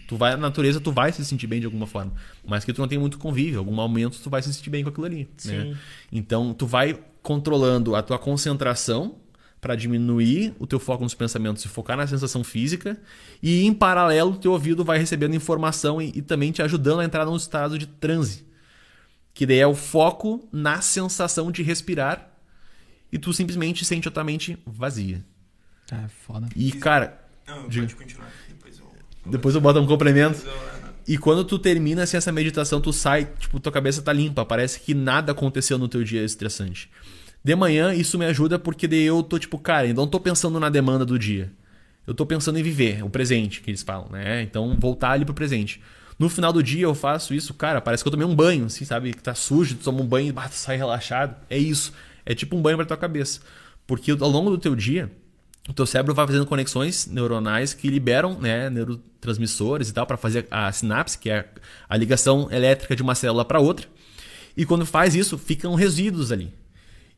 [0.06, 2.12] Tu vai na natureza, tu vai se sentir bem de alguma forma,
[2.46, 4.90] mas que tu não tem muito convívio, algum momento tu vai se sentir bem com
[4.90, 5.76] aquilo ali, né?
[6.12, 9.16] Então tu vai controlando a tua concentração
[9.60, 12.96] para diminuir o teu foco nos pensamentos e focar na sensação física
[13.42, 17.04] e em paralelo o teu ouvido vai recebendo informação e, e também te ajudando a
[17.04, 18.46] entrar num estado de transe,
[19.34, 22.30] que daí é o foco na sensação de respirar
[23.12, 25.24] e tu simplesmente sente a tua mente vazia.
[25.90, 26.48] Ah, é foda.
[26.54, 28.30] E cara, Não, pode continuar.
[28.48, 28.92] Depois eu...
[29.26, 30.38] depois eu boto um complemento.
[30.38, 34.12] Depois eu- E quando tu termina assim, essa meditação, tu sai, tipo, tua cabeça tá
[34.12, 36.90] limpa, parece que nada aconteceu no teu dia estressante.
[37.42, 40.68] De manhã, isso me ajuda porque eu tô tipo, cara, eu não tô pensando na
[40.68, 41.52] demanda do dia.
[42.06, 44.42] Eu tô pensando em viver, o presente, que eles falam, né?
[44.42, 45.80] Então, voltar ali pro presente.
[46.18, 48.84] No final do dia eu faço isso, cara, parece que eu tomei um banho, assim,
[48.84, 49.12] sabe?
[49.12, 51.36] Que tá sujo, tu toma um banho e sai relaxado.
[51.48, 51.92] É isso.
[52.26, 53.40] É tipo um banho pra tua cabeça.
[53.86, 55.10] Porque ao longo do teu dia,
[55.68, 60.46] o teu cérebro vai fazendo conexões neuronais que liberam né, neurotransmissores e tal para fazer
[60.50, 61.46] a sinapse, que é
[61.88, 63.86] a ligação elétrica de uma célula para outra.
[64.56, 66.52] E quando faz isso, ficam resíduos ali.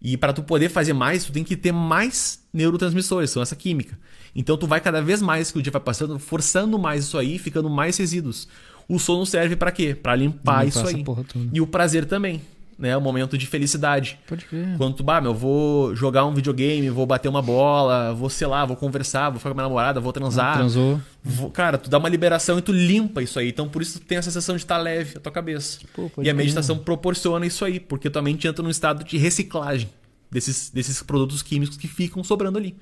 [0.03, 3.99] E para tu poder fazer mais, tu tem que ter mais neurotransmissores, são essa química.
[4.35, 7.39] Então tu vai cada vez mais que o dia vai passando, forçando mais isso aí,
[7.39, 8.49] ficando mais resíduos.
[8.89, 9.95] O sono serve para quê?
[9.95, 11.05] Para limpar Limpar isso aí.
[11.53, 12.41] E o prazer também,
[12.81, 12.97] né?
[12.97, 14.19] O momento de felicidade.
[14.27, 14.77] Pode crer.
[14.79, 18.65] Quando tu, bah, meu, vou jogar um videogame, vou bater uma bola, vou, sei lá,
[18.65, 20.57] vou conversar, vou ficar com minha namorada, vou transar.
[20.57, 21.01] Transou.
[21.23, 23.49] Vou- cara, tu dá uma liberação e tu limpa isso aí.
[23.51, 25.79] Então por isso tu tem a sensação de estar leve a tua cabeça.
[25.95, 26.35] Pô, e a crer.
[26.35, 29.89] meditação proporciona isso aí, porque tua mente entra num estado de reciclagem
[30.31, 32.75] desses, desses produtos químicos que ficam sobrando ali.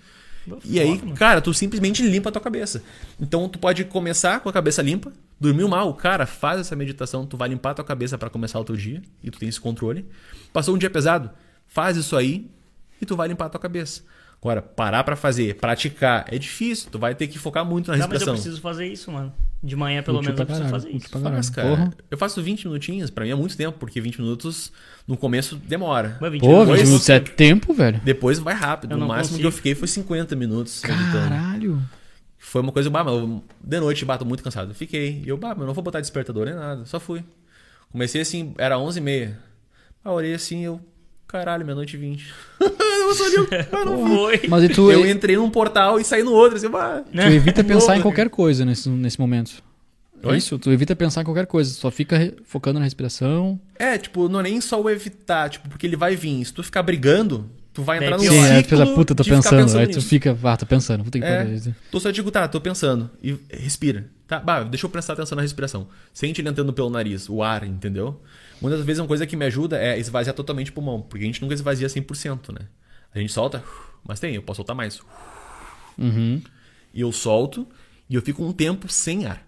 [0.65, 2.83] E aí, cara, tu simplesmente limpa a tua cabeça.
[3.21, 7.37] Então tu pode começar com a cabeça limpa, dormiu mal, cara, faz essa meditação, tu
[7.37, 10.05] vai limpar a tua cabeça para começar o teu dia e tu tem esse controle.
[10.53, 11.31] Passou um dia pesado,
[11.67, 12.51] faz isso aí
[13.01, 14.03] e tu vai limpar a tua cabeça.
[14.41, 17.99] Agora, parar pra fazer, praticar, é difícil, tu vai ter que focar muito na Não,
[17.99, 18.35] mas eu respiração.
[18.35, 19.33] preciso fazer isso, mano.
[19.61, 21.11] De manhã, pelo menos, eu preciso caralho, fazer isso.
[21.11, 21.35] caralho.
[21.35, 21.69] Faz, cara.
[21.69, 21.91] Porra.
[22.09, 24.71] Eu faço 20 minutinhos, pra mim é muito tempo, porque 20 minutos
[25.09, 26.17] no começo demora.
[26.21, 28.01] Mas 20 Pô, minutos- 20 minutos é tempo, velho.
[28.05, 28.95] Depois vai rápido.
[28.95, 29.41] O máximo consigo.
[29.41, 31.83] que eu fiquei foi 50 minutos meditando.
[32.49, 34.73] Foi uma coisa, bah, mas eu- de noite bato muito cansado.
[34.75, 35.23] Fiquei.
[35.25, 36.87] E eu, bah, mas não vou botar despertador nem nada.
[36.87, 37.23] Só fui.
[37.93, 39.35] Comecei assim, era 11h30.
[40.03, 40.81] Ah, orei assim, eu.
[41.27, 42.33] Caralho, meia-noite e 20.
[42.59, 42.69] eu
[43.71, 44.09] ah, não.
[44.17, 44.41] Foi.
[44.49, 46.57] Mas e tu, Eu entrei num portal e saí no outro.
[46.57, 47.05] Assim, bah.
[47.13, 49.63] tu evita pensar em qualquer coisa nesse, nesse momento.
[50.23, 50.39] É Oi?
[50.39, 50.59] isso?
[50.59, 51.71] Tu evita pensar em qualquer coisa.
[51.71, 53.61] Só fica focando na respiração.
[53.79, 56.43] É, tipo, não é nem só o evitar, tipo, porque ele vai vir.
[56.47, 57.49] Se tu ficar brigando,
[57.79, 58.33] tu vai entrar É pior.
[58.33, 59.79] Sim, ciclo é, filho da puta, tô de ficar pensando.
[59.79, 60.09] Aí tu nisso.
[60.09, 61.05] fica, ah, tô pensando.
[61.05, 61.45] Vou ter que É.
[61.45, 61.75] fazer isso.
[61.93, 63.09] Tu só digo, tá, tô pensando.
[63.23, 64.11] E respira.
[64.27, 65.87] Tá, bah, deixa eu prestar atenção na respiração.
[66.13, 68.21] Sente ele entrando pelo nariz, o ar, entendeu?
[68.61, 71.41] Muitas vezes uma coisa que me ajuda é esvaziar totalmente o pulmão, porque a gente
[71.41, 72.67] nunca esvazia 100%, né?
[73.15, 73.63] A gente solta,
[74.05, 75.01] mas tem, eu posso soltar mais.
[75.97, 76.43] Uhum.
[76.93, 77.65] E eu solto
[78.11, 79.47] e eu fico um tempo sem ar.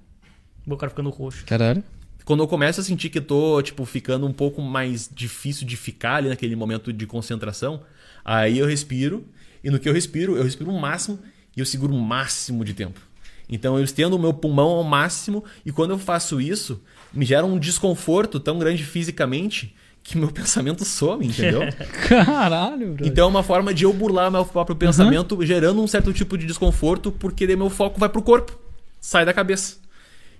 [0.64, 1.44] O cara ficando roxo.
[1.46, 1.82] Caralho.
[2.24, 6.16] Quando eu começo a sentir que tô, tipo, ficando um pouco mais difícil de ficar
[6.16, 7.82] ali naquele momento de concentração,
[8.24, 9.24] aí eu respiro,
[9.62, 11.18] e no que eu respiro, eu respiro o máximo
[11.56, 13.00] e eu seguro o máximo de tempo.
[13.48, 16.80] Então eu estendo o meu pulmão ao máximo, e quando eu faço isso,
[17.12, 21.62] me gera um desconforto tão grande fisicamente que meu pensamento some, entendeu?
[22.08, 23.06] Caralho, bro.
[23.06, 26.46] Então é uma forma de eu burlar meu próprio pensamento, gerando um certo tipo de
[26.46, 28.58] desconforto, porque daí meu foco vai pro corpo,
[29.00, 29.78] sai da cabeça.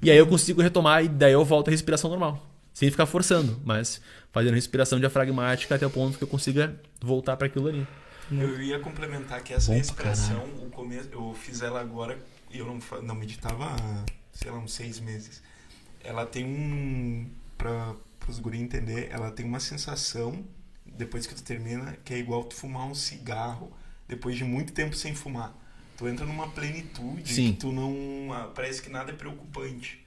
[0.03, 2.50] E aí eu consigo retomar e daí eu volto à respiração normal.
[2.73, 4.01] Sem ficar forçando, mas
[4.33, 7.87] fazendo respiração diafragmática até o ponto que eu consiga voltar para aquilo ali.
[8.31, 12.17] Eu ia complementar que essa Bom respiração, o começo, eu fiz ela agora
[12.51, 15.43] e eu não, não meditava há, sei lá, uns seis meses.
[16.03, 17.29] Ela tem um.
[17.59, 17.95] Para
[18.29, 20.45] os guri entender, ela tem uma sensação,
[20.87, 23.73] depois que tu termina, que é igual tu fumar um cigarro
[24.09, 25.55] depois de muito tempo sem fumar.
[25.97, 27.53] Tu entra numa plenitude Sim.
[27.53, 28.33] que tu não.
[28.33, 30.00] ah, Parece que nada é preocupante.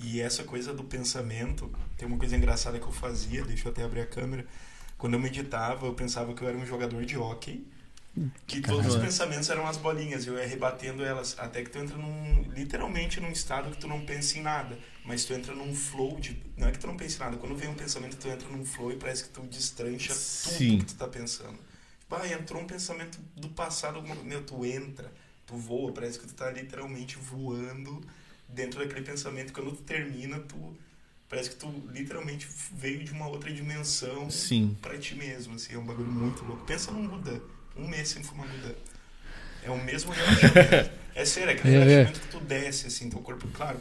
[0.00, 3.82] E essa coisa do pensamento, tem uma coisa engraçada que eu fazia, deixa eu até
[3.82, 4.46] abrir a câmera.
[4.96, 7.66] Quando eu meditava, eu pensava que eu era um jogador de hóquei
[8.46, 11.96] Que todos os pensamentos eram as bolinhas, eu ia rebatendo elas, até que tu entra
[11.96, 16.18] num, literalmente num estado que tu não pensa em nada, mas tu entra num flow
[16.18, 18.48] de, não é que tu não pensa em nada, quando vem um pensamento tu entra
[18.48, 20.70] num flow e parece que tu destrancha Sim.
[20.70, 21.58] tudo que tu tá pensando.
[22.08, 25.12] Bah, entrou um pensamento do passado, meu, tu entra,
[25.46, 28.00] tu voa, parece que tu tá literalmente voando
[28.48, 30.56] dentro daquele pensamento, quando tu termina, tu
[31.28, 34.76] parece que tu literalmente veio de uma outra dimensão Sim.
[34.80, 36.64] pra ti mesmo, assim, é um bagulho muito louco.
[36.64, 37.40] Pensa num Buda,
[37.76, 38.74] um mês sem fumar Buda.
[39.62, 40.90] É o mesmo relaxamento.
[41.14, 41.84] é sério, é aquele É, é.
[41.84, 43.78] relaxamento que tu desce, assim, teu corpo, claro,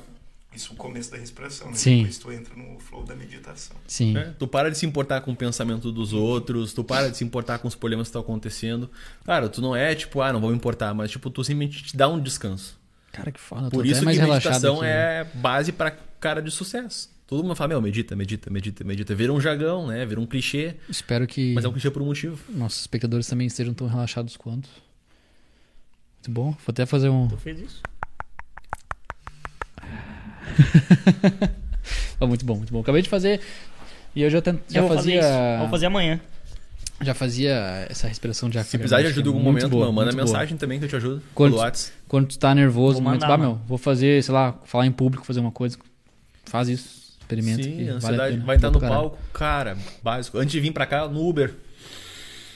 [0.53, 1.75] isso é o começo da respiração, né?
[1.75, 1.97] Sim.
[1.99, 3.77] Depois tu entra no flow da meditação.
[3.87, 4.13] Sim.
[4.13, 4.33] né?
[4.39, 7.59] Tu para de se importar com o pensamento dos outros, tu para de se importar
[7.59, 8.89] com os problemas que estão acontecendo.
[9.23, 11.95] Cara, tu não é tipo, ah, não vou me importar, mas tipo, tu simplesmente te
[11.95, 12.76] dá um descanso.
[13.17, 13.69] Cara, que foda.
[13.69, 15.21] Por isso que meditação aqui, né?
[15.21, 17.09] é base pra cara de sucesso.
[17.25, 19.13] Todo mundo fala, meu, medita, medita, medita, medita.
[19.15, 20.05] Vira um jargão, né?
[20.05, 22.39] Vira um clichê, Espero que mas é um clichê por um motivo.
[22.49, 24.69] nossos espectadores também estejam tão relaxados quanto.
[26.15, 26.51] Muito bom.
[26.51, 27.27] Vou até fazer um.
[27.27, 27.81] Tu fez isso?
[32.19, 32.79] Oh, muito bom, muito bom.
[32.81, 33.39] Acabei de fazer.
[34.15, 34.59] E eu já, tent...
[34.67, 35.29] já eu vou fazer fazia.
[35.29, 35.59] isso.
[35.59, 36.19] Vou fazer amanhã.
[36.99, 39.91] Já fazia essa respiração de Se precisar de ajuda em algum muito momento, boa, meu,
[39.93, 40.25] manda muito boa.
[40.25, 41.21] mensagem também que eu te ajudo.
[41.35, 41.93] Pelo WhatsApp.
[42.07, 45.39] Quando tu tá nervoso, Vou mandar, meu, vou fazer, sei lá, falar em público, fazer
[45.39, 45.77] uma coisa.
[46.45, 46.97] Faz isso.
[47.19, 47.61] Experimenta.
[47.61, 48.45] Sim, que vale ansiedade pena.
[48.45, 48.99] vai estar no caralho.
[49.01, 50.37] palco, cara, básico.
[50.37, 51.53] Antes de vir pra cá, no Uber.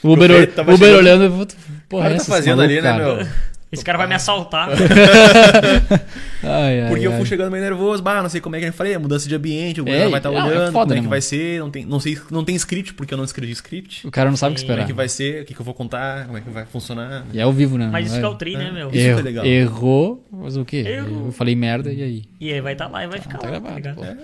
[0.04, 1.44] Uber, Uber chegando- olhando, eu vou.
[1.44, 1.48] O
[1.88, 3.16] Porra, cara tá fazendo maluco, ali, né, cara.
[3.18, 3.28] meu?
[3.72, 4.70] Esse cara vai me assaltar.
[6.44, 7.18] Ai, ai, Porque eu ai.
[7.18, 9.80] fui chegando meio nervoso, bah, não sei como é que eu falei, mudança de ambiente,
[9.80, 11.22] o É, cara vai estar é, é olhando, foda, como é né, que vai mano?
[11.22, 14.06] ser, não tem, não sei, não tem script, porque eu não escrevi script.
[14.08, 14.66] O cara não sabe o que Sim.
[14.66, 14.86] Como esperar.
[14.86, 17.26] é que vai ser, o que, que eu vou contar, como é que vai funcionar.
[17.32, 17.90] E é ao vivo, né?
[17.92, 18.88] Mas isso que é é- o tri, né, meu?
[18.88, 19.46] Isso que é Erro- legal.
[19.46, 20.78] Errou, mas o quê?
[20.88, 21.28] Errou.
[21.28, 22.24] Eu falei merda e aí?
[22.40, 24.18] E aí vai estar lá e vai ficar tá lá, gravado, tá ligado?
[24.18, 24.24] pô.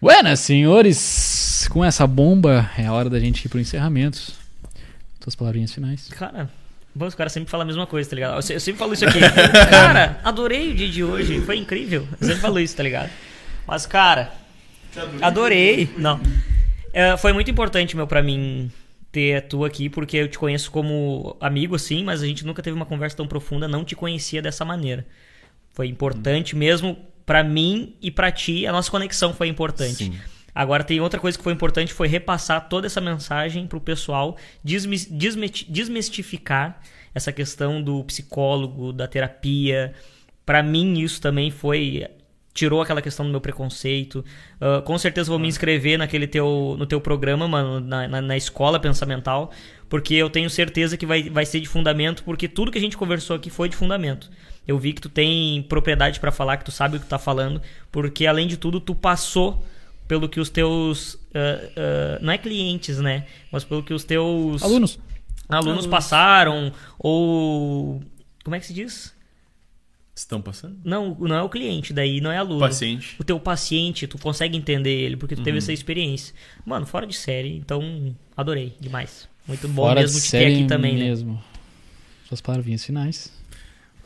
[0.00, 1.68] Buenas, senhores!
[1.70, 4.32] Com essa bomba, é a hora da gente ir pro encerramento.
[5.22, 6.08] Suas palavrinhas finais.
[6.08, 6.48] Cara,
[6.98, 8.36] os caras sempre falam a mesma coisa, tá ligado?
[8.36, 9.18] Eu se- eu sempre falo isso aqui.
[9.70, 12.06] cara, adorei o dia de hoje, foi incrível.
[12.20, 13.10] Eu sempre falo isso, tá ligado?
[13.66, 14.32] Mas, cara,
[15.22, 15.88] adorei.
[15.96, 16.20] Não.
[16.92, 18.70] É, foi muito importante, meu, pra mim
[19.12, 22.74] ter tu aqui, porque eu te conheço como amigo, assim, mas a gente nunca teve
[22.76, 25.06] uma conversa tão profunda, não te conhecia dessa maneira.
[25.72, 29.94] Foi importante mesmo pra mim e pra ti, a nossa conexão foi importante.
[30.04, 30.18] Sim.
[30.54, 35.06] Agora tem outra coisa que foi importante, foi repassar toda essa mensagem pro pessoal, desmi-
[35.10, 36.80] desmeti- desmistificar
[37.14, 39.92] essa questão do psicólogo, da terapia.
[40.44, 42.06] Pra mim isso também foi
[42.52, 44.24] tirou aquela questão do meu preconceito.
[44.60, 48.36] Ah, com certeza vou me inscrever naquele teu no teu programa, mano, na, na, na
[48.36, 49.50] escola pensamental,
[49.88, 52.96] porque eu tenho certeza que vai, vai ser de fundamento, porque tudo que a gente
[52.96, 54.30] conversou aqui foi de fundamento.
[54.66, 57.18] Eu vi que tu tem propriedade pra falar, que tu sabe o que tu tá
[57.18, 59.64] falando, porque além de tudo tu passou
[60.10, 63.26] pelo que os teus ah, ah, não é clientes, né?
[63.52, 64.98] Mas pelo que os teus Alunos.
[65.48, 68.02] alunos passaram ou
[68.42, 69.14] como é que se diz?
[70.16, 70.76] Estão passando?
[70.84, 72.58] Não, não é o cliente, daí não é aluno.
[72.58, 73.14] Paciente.
[73.20, 75.44] O teu paciente, tu consegue entender ele porque tu Uhum.
[75.44, 76.34] teve essa experiência.
[76.66, 79.28] Mano, fora de série, então adorei demais.
[79.46, 81.04] Muito bom Fora mesmo de te ter série aqui também, né?
[81.04, 81.40] mesmo.
[82.26, 83.32] Suas palavrinhas finais.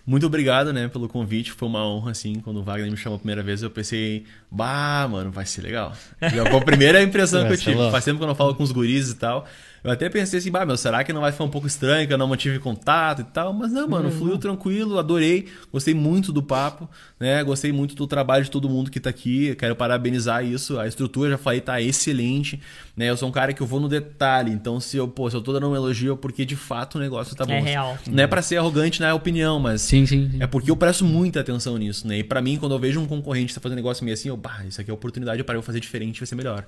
[0.06, 1.50] Muito obrigado, né, pelo convite.
[1.52, 2.34] Foi uma honra, assim.
[2.40, 5.94] Quando o Wagner me chamou a primeira vez, eu pensei, bah, mano, vai ser legal.
[6.20, 7.90] Já foi a primeira impressão que eu tive.
[7.90, 9.46] Faz tempo que eu não falo com os guris e tal.
[9.82, 12.12] Eu até pensei assim, bah, meu, será que não vai ficar um pouco estranho, que
[12.12, 13.52] eu não mantive contato e tal?
[13.52, 15.48] Mas não, mano, fluiu tranquilo, adorei.
[15.70, 16.88] Gostei muito do papo,
[17.20, 17.44] né?
[17.44, 19.54] Gostei muito do trabalho de todo mundo que tá aqui.
[19.56, 20.78] Quero parabenizar isso.
[20.78, 22.60] A estrutura, já falei, tá excelente.
[22.96, 23.10] Né?
[23.10, 24.50] Eu sou um cara que eu vou no detalhe.
[24.52, 26.98] Então, se eu, pô, se eu tô dando um elogio, é porque de fato o
[26.98, 27.52] negócio tá bom.
[27.52, 27.98] É real.
[28.06, 30.30] Não é pra ser arrogante na opinião, mas Sim, sim.
[30.30, 30.38] sim.
[30.40, 32.18] é porque eu presto muita atenção nisso, né?
[32.18, 34.64] E pra mim, quando eu vejo um concorrente tá fazendo negócio meio assim, eu, bah,
[34.66, 36.66] isso aqui é oportunidade para eu fazer diferente, vai ser melhor.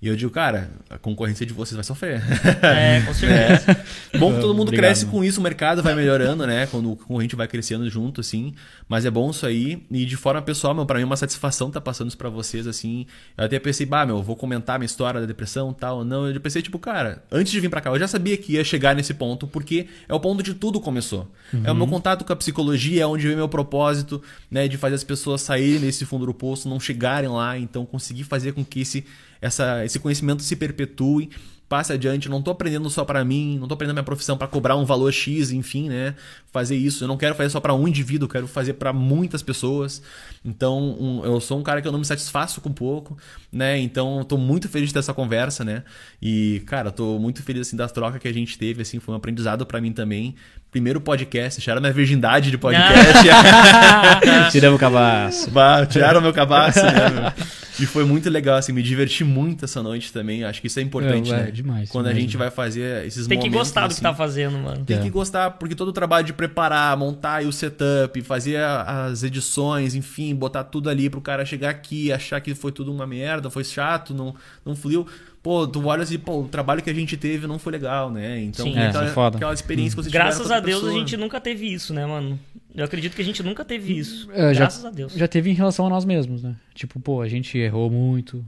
[0.00, 2.22] E eu digo, cara, a concorrência de vocês vai sofrer.
[2.62, 3.84] É, com certeza.
[4.16, 6.68] bom que todo mundo Obrigado, cresce com isso, o mercado vai melhorando, né?
[6.68, 8.54] Quando o concorrente vai crescendo junto, assim.
[8.88, 9.84] Mas é bom isso aí.
[9.90, 12.68] E de forma pessoal, meu, pra mim é uma satisfação tá passando isso pra vocês,
[12.68, 13.06] assim.
[13.36, 16.04] Eu até pensei, bah, meu, vou comentar minha história da depressão e tal.
[16.04, 18.62] Não, eu pensei, tipo, cara, antes de vir pra cá, eu já sabia que ia
[18.62, 21.28] chegar nesse ponto, porque é o ponto de tudo começou.
[21.64, 24.68] É o meu contato com a psicologia, é onde vem meu propósito, né?
[24.68, 28.52] De fazer as pessoas saírem desse fundo do poço, não chegarem lá, então conseguir fazer
[28.52, 29.04] com que esse,
[29.40, 31.30] essa, esse conhecimento se perpetue
[31.68, 34.48] passe adiante, eu não tô aprendendo só pra mim, não tô aprendendo minha profissão pra
[34.48, 36.14] cobrar um valor X, enfim, né?
[36.50, 39.42] Fazer isso, eu não quero fazer só pra um indivíduo, eu quero fazer pra muitas
[39.42, 40.00] pessoas.
[40.42, 43.18] Então, um- eu sou um cara que eu não me satisfaço com pouco,
[43.52, 43.78] né?
[43.78, 45.82] Então, eu tô muito feliz de ter essa conversa, né?
[46.22, 49.12] E, cara, eu tô muito feliz assim das trocas que a gente teve, assim, foi
[49.12, 50.34] um aprendizado pra mim também.
[50.70, 53.28] Primeiro podcast, tiraram minha virgindade de podcast.
[54.52, 55.50] Tiramos o cabaço.
[55.50, 57.10] Bah, tiraram meu cabaço, né?
[57.10, 57.67] meu?
[57.80, 60.42] E foi muito legal, assim, me diverti muito essa noite também.
[60.44, 61.50] Acho que isso é importante, É, é, né?
[61.50, 62.52] demais, Quando demais, a gente demais.
[62.54, 64.84] vai fazer esses Tem que momentos, gostar do que assim, tá fazendo, mano.
[64.84, 65.00] Tem É.
[65.00, 69.94] que gostar, porque todo o trabalho de preparar, montar o setup, fazer a- as edições,
[69.94, 73.48] enfim, botar tudo ali pro cara chegar aqui e achar que foi tudo uma merda,
[73.50, 74.34] foi chato, não,
[74.64, 75.06] não fluiu.
[75.40, 78.40] Pô, tu olha assim, pô, o trabalho que a gente teve não foi legal, né?
[78.40, 78.72] Então, Sim.
[78.74, 79.36] tem É, aquela, é foda.
[79.36, 80.98] aquela experiência que você tiver Graças a Deus a pessoa.
[81.00, 82.38] gente nunca teve isso, né, mano?
[82.74, 84.30] Eu acredito que a gente nunca teve isso.
[84.32, 85.12] É, já- Graças a Deus.
[85.14, 86.54] Já teve em relação a nós mesmos, né?
[86.74, 88.44] Tipo, pô, a gente errou muito.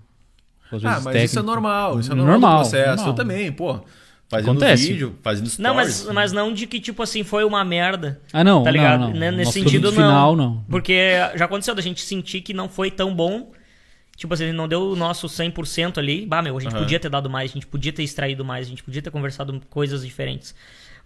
[0.71, 1.43] Às Ah, vezes mas isso é técnico.
[1.47, 2.87] normal, isso é normal, Normal, processo.
[2.89, 3.07] normal.
[3.09, 3.81] Eu também, pô,
[4.29, 4.87] fazendo Acontece.
[4.93, 5.59] vídeo, fazendo stories.
[5.59, 8.21] Não, mas, mas não de que, tipo assim, foi uma merda.
[8.33, 9.01] Ah, não, Tá ligado?
[9.01, 9.19] não, não.
[9.19, 9.93] Né, Nesse Nosso sentido, não.
[9.93, 10.65] final, não.
[10.71, 10.97] Porque
[11.35, 13.51] já aconteceu da gente sentir que não foi tão bom.
[14.17, 16.27] Tipo assim, não deu o nosso 100% ali.
[16.27, 16.83] Bah, meu, a gente Aham.
[16.83, 19.59] podia ter dado mais, a gente podia ter extraído mais, a gente podia ter conversado
[19.71, 20.55] coisas diferentes.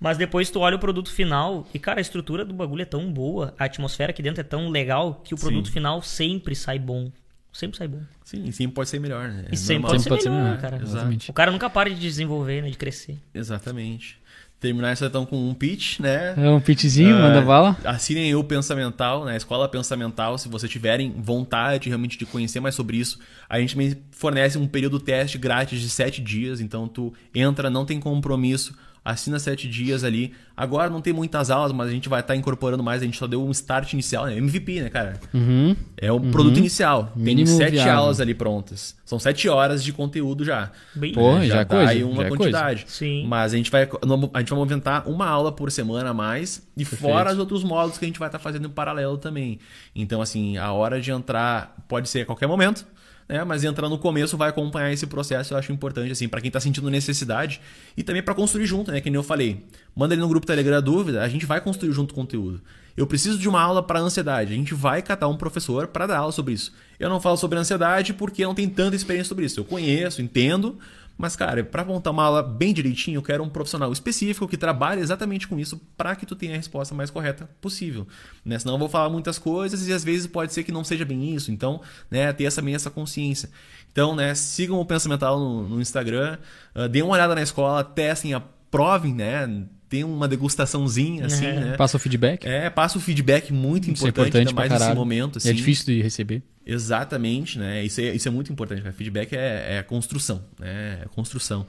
[0.04, 3.10] Mas depois tu olha o produto final e, cara, a estrutura do bagulho é tão
[3.10, 5.72] boa, a atmosfera aqui dentro é tão legal que o produto Sim.
[5.72, 7.10] final sempre sai bom.
[7.50, 8.00] Sempre sai bom.
[8.22, 9.46] Sim, sim, pode ser melhor, né?
[9.50, 10.82] É E sempre pode, Sempre pode ser ser melhor, melhor, cara.
[10.82, 11.30] exatamente.
[11.30, 12.68] O cara nunca para de desenvolver, né?
[12.68, 13.16] De crescer.
[13.32, 14.18] Exatamente.
[14.60, 16.34] Terminar essa então com um pitch, né?
[16.36, 17.76] É um pitchzinho, Ah, manda bala.
[17.84, 19.36] Assinem o Pensamental, né?
[19.36, 23.18] Escola Pensamental, se vocês tiverem vontade realmente de conhecer mais sobre isso.
[23.48, 27.84] A gente também fornece um período teste grátis de sete dias, então tu entra, não
[27.86, 28.74] tem compromisso,
[29.04, 30.32] assina sete dias ali.
[30.56, 33.26] Agora não tem muitas aulas, mas a gente vai estar incorporando mais, a gente só
[33.26, 34.36] deu um start inicial, né?
[34.38, 35.20] MVP, né, cara?
[35.34, 35.76] Uhum.
[35.96, 37.10] É o produto inicial.
[37.14, 37.92] Tem Mínimo sete viável.
[37.94, 38.96] aulas ali prontas.
[39.04, 40.70] São sete horas de conteúdo já.
[40.94, 41.46] Bem, Pô, Né?
[41.48, 42.84] já é dá coisa, aí uma já é quantidade.
[42.86, 43.26] Sim.
[43.26, 46.84] Mas a gente vai a gente vai movimentar uma aula por semana a mais e
[46.84, 49.58] fora os outros módulos que a gente vai estar fazendo em paralelo também.
[49.94, 52.86] Então assim, a hora de entrar pode ser a qualquer momento.
[53.28, 53.42] Né?
[53.44, 56.60] Mas entrar no começo vai acompanhar esse processo, eu acho importante, assim, para quem tá
[56.60, 57.60] sentindo necessidade
[57.96, 59.00] e também para construir junto, né?
[59.00, 59.64] Que nem eu falei.
[59.96, 62.60] Manda ali no grupo Telegram a dúvida, a gente vai construir junto o conteúdo.
[62.96, 64.52] Eu preciso de uma aula para ansiedade.
[64.52, 66.72] A gente vai catar um professor para dar aula sobre isso.
[66.98, 69.58] Eu não falo sobre ansiedade porque não tenho tanta experiência sobre isso.
[69.58, 70.78] Eu conheço, entendo,
[71.16, 75.00] mas cara, para montar uma aula bem direitinho, eu quero um profissional específico que trabalhe
[75.00, 78.06] exatamente com isso para que tu tenha a resposta mais correta possível.
[78.44, 78.58] Né?
[78.58, 81.34] Senão eu vou falar muitas coisas e às vezes pode ser que não seja bem
[81.34, 81.52] isso.
[81.52, 83.50] Então, né, ter essa essa consciência.
[83.92, 86.38] Então, né, sigam o Pensamental no, no Instagram,
[86.74, 89.66] uh, deem uma olhada na escola, testem, aprovem, né?
[89.88, 91.60] Tem uma degustaçãozinha assim, É.
[91.60, 91.76] né?
[91.76, 92.44] Passa o feedback.
[92.46, 95.38] É, passa o feedback muito Isso é importante, importante ainda mais nesse momento.
[95.38, 95.50] Assim.
[95.50, 96.42] É difícil de receber.
[96.66, 97.84] Exatamente, né?
[97.84, 98.82] Isso é, isso é muito importante.
[98.82, 98.94] Cara.
[98.94, 101.00] Feedback é, é construção, né?
[101.02, 101.66] É construção.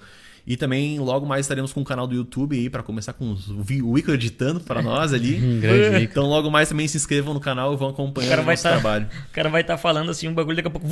[0.47, 3.49] E também logo mais estaremos com um canal do YouTube aí para começar com os-
[3.49, 5.35] o Vi- o Ico editando para nós ali.
[5.43, 6.03] Um grande.
[6.05, 8.53] Então logo mais também se inscrevam no canal e vão O acompanhando cara o vai
[8.53, 9.07] nosso tá, trabalho.
[9.29, 10.87] O cara vai estar falando assim um bagulho daqui a pouco.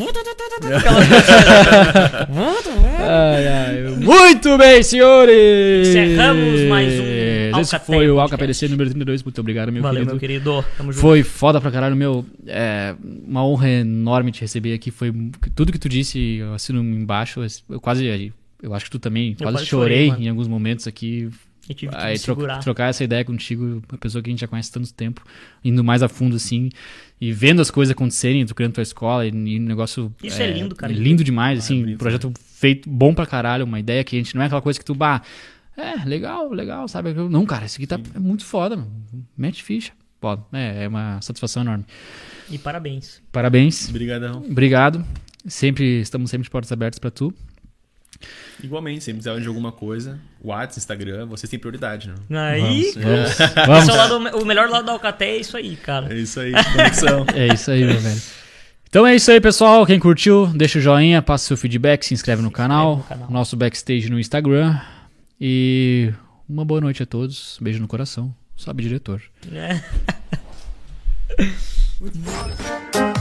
[2.99, 3.95] Ai, ai.
[3.97, 5.87] Muito bem, senhores!
[5.89, 7.03] Encerramos mais um
[7.59, 8.19] Esse Alcatel foi o.
[8.19, 9.23] Alca PDC número 32.
[9.23, 10.11] Muito obrigado, meu Valeu, querido.
[10.13, 10.65] meu querido.
[10.77, 11.01] Tamo junto.
[11.01, 12.25] Foi foda pra caralho, meu.
[12.47, 14.91] É uma honra enorme te receber aqui.
[14.91, 15.13] Foi
[15.55, 17.41] tudo que tu disse, eu assino embaixo.
[17.69, 18.33] Eu quase.
[18.63, 21.29] Eu acho que tu também quase, quase chorei, chorei, em alguns momentos aqui.
[21.69, 22.59] Eu tive que Aí me tro- segurar.
[22.59, 25.21] trocar essa ideia contigo, uma pessoa que a gente já conhece há tanto tempo,
[25.63, 26.69] indo mais a fundo assim,
[27.21, 30.13] e vendo as coisas acontecerem, tu criando tua escola, e, e um negócio.
[30.23, 30.91] Isso é lindo, cara.
[30.91, 34.35] Lindo demais, Ah, assim, um projeto feito bom pra caralho, uma ideia que a gente
[34.35, 35.21] não é aquela coisa que tu, bah,
[35.77, 37.11] é, legal, legal, sabe?
[37.11, 38.91] Eu- Não, cara, isso aqui tá é muito foda, mano.
[39.37, 39.91] Mete ficha.
[40.19, 41.85] Pô, é, é uma satisfação enorme.
[42.49, 43.21] E parabéns.
[43.31, 43.89] Parabéns.
[43.89, 44.43] Obrigadão.
[44.49, 45.05] Obrigado.
[45.45, 47.33] Sempre, estamos sempre de portas abertas pra tu.
[48.61, 52.39] Igualmente, se precisar de alguma coisa, WhatsApp, Instagram, vocês têm prioridade, né?
[52.51, 53.37] Aí, Vamos.
[53.67, 53.89] Vamos.
[53.89, 56.13] é o, lado- o melhor lado da Alcaté é isso aí, cara.
[56.13, 57.25] É isso aí, conexão.
[57.33, 58.21] É isso aí, meu velho.
[58.89, 59.85] Então é isso aí, pessoal.
[59.85, 63.31] Quem curtiu, deixa o joinha, passa seu feedback, se inscreve no canal, no canal.
[63.31, 64.79] nosso backstage no Instagram.
[65.41, 66.13] E
[66.47, 67.57] uma boa noite a todos.
[67.59, 68.33] Beijo no coração.
[68.55, 69.21] Sobe diretor.
[69.51, 69.81] É.